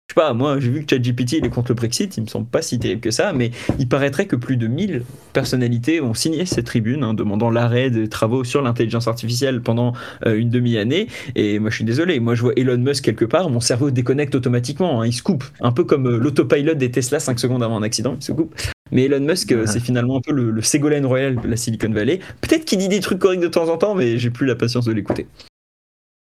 Je 0.09 0.15
sais 0.15 0.27
pas, 0.27 0.35
moi 0.35 0.61
j'ai 0.61 0.69
vu 0.71 0.85
que 0.85 0.95
ChatGPT 0.95 1.39
il 1.39 1.47
est 1.47 1.51
contre 1.51 1.71
le 1.71 1.77
Brexit, 1.77 2.15
il 2.19 2.25
me 2.25 2.29
semble 2.29 2.47
pas 2.47 2.61
si 2.61 2.79
terrible 2.79 3.01
que 3.01 3.11
ça, 3.11 3.33
mais 3.33 3.53
il 3.79 3.89
paraîtrait 3.89 4.27
que 4.27 4.37
plus 4.37 4.59
de 4.59 4.67
1000 4.67 5.03
personnalités 5.33 6.03
ont 6.03 6.13
signé 6.13 6.45
cette 6.45 6.67
tribune 6.67 7.03
hein, 7.03 7.15
demandant 7.15 7.49
l'arrêt 7.49 7.89
des 7.89 8.09
travaux 8.09 8.45
sur 8.45 8.61
l'intelligence 8.61 9.09
artificielle 9.09 9.63
pendant 9.63 9.95
euh, 10.27 10.37
une 10.39 10.51
demi-année. 10.51 11.09
Et 11.37 11.59
moi 11.59 11.71
je 11.71 11.77
suis 11.77 11.87
désolé, 11.87 12.21
moi 12.21 12.35
je 12.35 12.43
vois 12.43 12.53
Elon 12.57 12.77
Musk 12.77 13.03
quelque 13.03 13.25
part, 13.25 13.49
mon 13.49 13.61
cerveau 13.61 13.91
déconnecte 13.91 14.35
automatiquement, 14.35 15.01
hein, 15.01 15.07
il 15.07 15.15
se 15.15 15.23
coupe. 15.23 15.45
Un 15.61 15.73
peu 15.73 15.85
comme 15.85 16.07
euh, 16.07 16.19
l'autopilot 16.19 16.75
des 16.75 16.91
Tesla 16.91 17.19
5 17.19 17.39
secondes 17.41 17.63
avant 17.63 17.79
un 17.79 17.83
accident, 17.83 18.15
il 18.15 18.23
se 18.23 18.33
coupe. 18.33 18.55
Mais 18.95 19.05
Elon 19.05 19.21
Musk, 19.21 19.53
euh, 19.53 19.67
c'est 19.67 19.81
finalement 19.81 20.17
un 20.17 20.21
peu 20.21 20.33
le, 20.33 20.51
le 20.51 20.63
Ségolène 20.63 21.05
Royal 21.05 21.37
de 21.37 21.47
la 21.47 21.57
Silicon 21.57 21.91
Valley. 21.91 22.21
Peut-être 22.41 22.65
qu'il 22.65 22.79
dit 22.79 22.89
des 22.89 23.01
trucs 23.01 23.19
corrects 23.19 23.41
de 23.41 23.49
temps 23.49 23.69
en 23.69 23.77
temps, 23.77 23.95
mais 23.95 24.17
j'ai 24.17 24.31
plus 24.31 24.47
la 24.47 24.55
patience 24.55 24.87
de 24.87 24.93
l'écouter. 24.93 25.27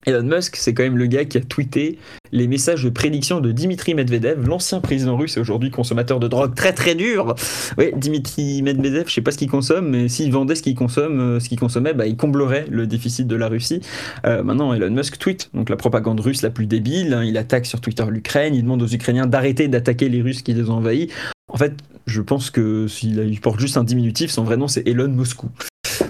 Elon 0.05 0.23
Musk, 0.23 0.55
c'est 0.55 0.73
quand 0.73 0.83
même 0.83 0.97
le 0.97 1.07
gars 1.07 1.25
qui 1.25 1.37
a 1.37 1.41
tweeté 1.41 1.99
les 2.31 2.47
messages 2.47 2.83
de 2.85 2.89
prédiction 2.89 3.41
de 3.41 3.51
Dimitri 3.51 3.95
Medvedev, 3.95 4.47
l'ancien 4.47 4.79
président 4.79 5.17
russe 5.17 5.35
et 5.35 5.41
aujourd'hui 5.41 5.71
consommateur 5.71 6.21
de 6.21 6.27
drogue 6.29 6.55
très 6.55 6.71
très 6.71 6.95
dur. 6.95 7.35
Oui, 7.77 7.87
Dimitri 7.97 8.61
Medvedev, 8.61 9.05
je 9.07 9.13
sais 9.13 9.21
pas 9.21 9.31
ce 9.31 9.37
qu'il 9.37 9.49
consomme, 9.49 9.89
mais 9.89 10.07
s'il 10.07 10.31
vendait 10.31 10.55
ce 10.55 10.63
qu'il 10.63 10.75
consomme, 10.75 11.19
euh, 11.19 11.39
ce 11.41 11.49
qu'il 11.49 11.59
consommait, 11.59 11.93
bah, 11.93 12.07
il 12.07 12.15
comblerait 12.15 12.65
le 12.69 12.87
déficit 12.87 13.27
de 13.27 13.35
la 13.35 13.49
Russie. 13.49 13.81
Euh, 14.25 14.41
maintenant, 14.41 14.73
Elon 14.73 14.91
Musk 14.91 15.17
tweet, 15.17 15.49
donc 15.53 15.69
la 15.69 15.75
propagande 15.75 16.21
russe 16.21 16.43
la 16.43 16.49
plus 16.49 16.65
débile. 16.65 17.13
hein, 17.13 17.25
il 17.25 17.37
attaque 17.37 17.65
sur 17.65 17.81
Twitter 17.81 18.05
l'Ukraine, 18.09 18.55
il 18.55 18.63
demande 18.63 18.81
aux 18.81 18.87
Ukrainiens 18.87 19.27
d'arrêter 19.27 19.67
d'attaquer 19.67 20.07
les 20.07 20.21
Russes 20.21 20.43
qui 20.43 20.53
les 20.53 20.69
ont 20.69 20.75
envahis. 20.75 21.09
En 21.49 21.57
fait, 21.57 21.73
je 22.05 22.21
pense 22.21 22.49
que 22.49 22.87
s'il 22.87 23.39
porte 23.41 23.59
juste 23.59 23.77
un 23.77 23.83
diminutif, 23.83 24.31
son 24.31 24.43
vrai 24.43 24.57
nom 24.57 24.67
c'est 24.67 24.87
Elon 24.87 25.09
Moscou. 25.09 25.49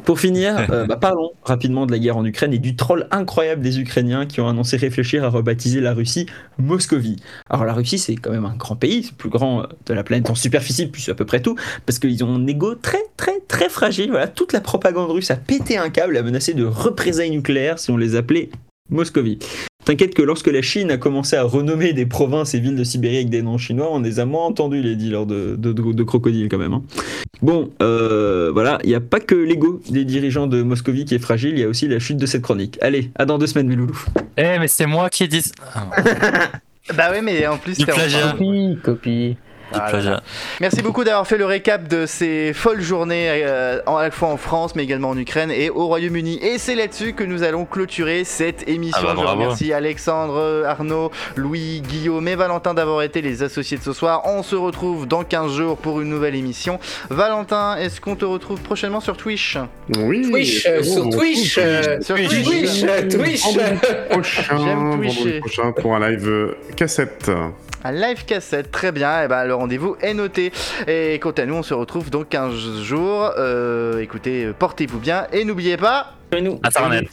Pour 0.06 0.20
finir, 0.20 0.58
euh, 0.72 0.86
bah, 0.86 0.98
parlons 0.98 1.32
rapidement 1.44 1.86
de 1.86 1.92
la 1.92 2.00
guerre 2.00 2.18
en 2.18 2.26
Ukraine 2.26 2.54
et 2.54 2.60
du 2.60 2.76
troll 2.76 3.08
incroyable 3.12 3.62
des 3.62 3.80
Ukrainiens 3.80 4.26
qui 4.26 4.42
ont 4.42 4.48
annoncé 4.48 4.78
réfléchir 4.78 5.24
à 5.24 5.30
rebaptiser 5.30 5.82
la 5.82 5.94
Russie 5.94 6.26
Moscovie. 6.58 7.18
Alors 7.50 7.66
la 7.66 7.74
Russie 7.74 8.00
c'est 8.00 8.16
quand 8.16 8.32
même 8.32 8.46
un 8.46 8.56
grand 8.56 8.76
pays, 8.76 9.04
c'est 9.04 9.12
le 9.12 9.18
plus 9.18 9.30
grand 9.30 9.62
euh, 9.62 9.64
de 9.86 9.94
la 9.94 10.04
planète 10.04 10.30
en 10.30 10.36
superficie, 10.36 10.88
puis 10.88 11.02
c'est 11.02 11.12
à 11.12 11.16
peu 11.16 11.26
près 11.26 11.42
tout, 11.42 11.56
parce 11.86 12.00
qu'ils 12.00 12.24
ont 12.24 12.36
un 12.36 12.48
ego 12.48 12.76
très 12.76 13.04
très 13.18 13.40
très 13.48 13.70
fragile. 13.70 14.10
Voilà, 14.10 14.28
toute 14.28 14.54
la 14.54 14.62
propagande 14.62 15.12
russe 15.12 15.32
a 15.32 15.36
pété 15.36 15.78
un 15.78 15.90
câble, 15.90 16.18
a 16.18 16.24
menacé 16.24 16.54
de 16.54 16.66
représailles 16.66 17.32
nucléaires 17.32 17.80
si 17.80 17.92
on 17.92 17.98
les 17.98 18.16
appelait 18.16 18.50
Moscovie. 18.90 19.40
T'inquiète 19.90 20.14
que 20.14 20.22
lorsque 20.22 20.46
la 20.46 20.62
Chine 20.62 20.92
a 20.92 20.98
commencé 20.98 21.36
à 21.36 21.42
renommer 21.42 21.94
des 21.94 22.06
provinces 22.06 22.54
et 22.54 22.60
villes 22.60 22.76
de 22.76 22.84
Sibérie 22.84 23.16
avec 23.16 23.30
des 23.32 23.42
noms 23.42 23.58
chinois, 23.58 23.88
on 23.92 24.00
les 24.02 24.20
a 24.20 24.26
moins 24.26 24.46
entendus 24.46 24.84
les 24.84 24.96
dealers 24.96 25.26
de, 25.26 25.56
de, 25.58 25.74
de, 25.74 25.94
de 25.94 26.04
crocodiles 26.04 26.48
quand 26.48 26.60
même. 26.60 26.74
hein. 26.74 26.84
Bon, 27.42 27.72
euh, 27.82 28.52
voilà, 28.54 28.78
il 28.84 28.90
n'y 28.90 28.96
a 28.96 29.00
pas 29.00 29.20
que 29.20 29.34
l'ego 29.34 29.82
des 29.90 30.06
dirigeants 30.06 30.46
de 30.46 30.62
Moscovie 30.62 31.06
qui 31.06 31.16
est 31.16 31.20
fragile, 31.20 31.54
il 31.56 31.62
y 31.62 31.64
a 31.64 31.68
aussi 31.68 31.88
la 31.88 31.98
chute 31.98 32.18
de 32.18 32.28
cette 32.28 32.44
chronique. 32.44 32.78
Allez, 32.82 33.10
à 33.16 33.26
dans 33.26 33.40
deux 33.40 33.48
semaines 33.48 33.68
mes 33.68 33.76
loulous. 33.76 34.06
Eh, 34.38 34.60
mais 34.60 34.68
c'est 34.68 34.86
moi 34.86 35.10
qui 35.10 35.28
dis. 35.28 35.52
Ah, 35.74 35.88
Bah 36.96 37.10
ouais, 37.10 37.24
mais 37.24 37.48
en 37.48 37.58
plus, 37.58 37.78
Du 37.80 37.86
t'es 37.86 37.92
en- 37.92 37.96
plagiat. 37.96 38.32
Copie, 38.34 38.78
copie. 38.84 39.38
Ah 39.74 39.78
là 39.86 39.90
plagiat. 39.90 40.10
là. 40.12 40.24
Merci 40.62 40.82
beaucoup 40.82 41.04
d'avoir 41.04 41.26
fait 41.28 41.38
le 41.38 41.46
récap 41.46 41.88
de 41.88 42.06
ces 42.06 42.54
folles 42.54 42.82
journées, 42.82 43.28
euh, 43.30 43.80
en- 43.86 43.98
à 43.98 44.04
la 44.04 44.12
fois 44.12 44.30
en 44.30 44.38
France, 44.38 44.76
mais 44.76 44.84
également 44.84 45.10
en 45.10 45.18
Ukraine 45.18 45.52
et 45.52 45.70
au 45.70 45.88
Royaume-Uni. 45.88 46.40
Et 46.44 46.58
c'est 46.58 46.76
là-dessus 46.76 47.14
que 47.14 47.24
nous 47.24 47.44
allons 47.44 47.66
clôturer 47.66 48.24
cette 48.24 48.68
émission. 48.68 48.98
Ah 49.02 49.06
bah, 49.08 49.14
Je 49.18 49.22
bravo. 49.24 49.42
remercie 49.42 49.74
Alexandre, 49.74 50.64
Arnaud, 50.68 51.12
Louis, 51.36 51.82
Guillaume 51.82 52.28
et 52.28 52.36
Valentin 52.36 52.74
d'avoir 52.74 53.02
été 53.04 53.22
les 53.22 53.44
associés 53.44 53.78
de 53.78 53.84
ce 53.84 53.94
soir. 53.94 54.22
On 54.26 54.44
se 54.44 54.56
retrouve 54.56 55.08
dans 55.08 55.24
15 55.24 55.54
jours 55.54 55.78
pour 55.78 56.02
une 56.02 56.10
nouvelle 56.10 56.36
émission. 56.36 56.80
Valentin, 57.10 57.76
est-ce 57.78 58.00
qu'on 58.02 58.16
te 58.16 58.26
retrouve 58.26 58.62
prochainement 58.62 59.00
sur 59.02 59.18
Twitch? 59.18 59.58
Oui. 59.98 60.30
Twitch, 60.30 60.66
euh, 60.66 60.80
c'est 60.82 60.90
sur 60.90 61.04
bon, 61.04 61.10
Twitch, 61.12 61.58
on 61.58 61.62
euh, 61.62 62.02
Sur 62.02 62.16
Twitch, 62.16 62.44
Twitch, 62.44 62.84
euh, 62.84 63.02
Twitch. 63.10 63.44
Vendredi 63.44 63.80
prochain, 64.10 64.44
J'aime 64.58 64.90
vendredi 64.92 65.16
twitcher. 65.22 65.40
prochain 65.40 65.72
pour 65.72 65.96
un 65.96 66.10
live 66.10 66.28
euh, 66.28 66.58
cassette. 66.76 67.32
Un 67.84 67.92
live 67.94 68.26
cassette, 68.26 68.72
très 68.72 68.92
bien, 68.92 69.24
et 69.24 69.28
ben 69.30 69.46
le 69.46 69.56
rendez-vous 69.60 69.96
est 70.02 70.14
noté. 70.14 70.52
Et 70.88 71.20
quant 71.20 71.32
à 71.32 71.46
nous, 71.46 71.56
on 71.56 71.64
se 71.64 71.74
retrouve 71.74 72.10
dans 72.10 72.24
15 72.24 72.82
jours. 72.82 73.32
Euh, 73.38 74.00
écoutez, 74.02 74.52
portez-vous 74.58 75.00
bien 75.00 75.28
et 75.32 75.46
n'oubliez 75.46 75.78
pas... 75.78 76.14
nous. 76.42 76.60
Internet. 76.64 77.08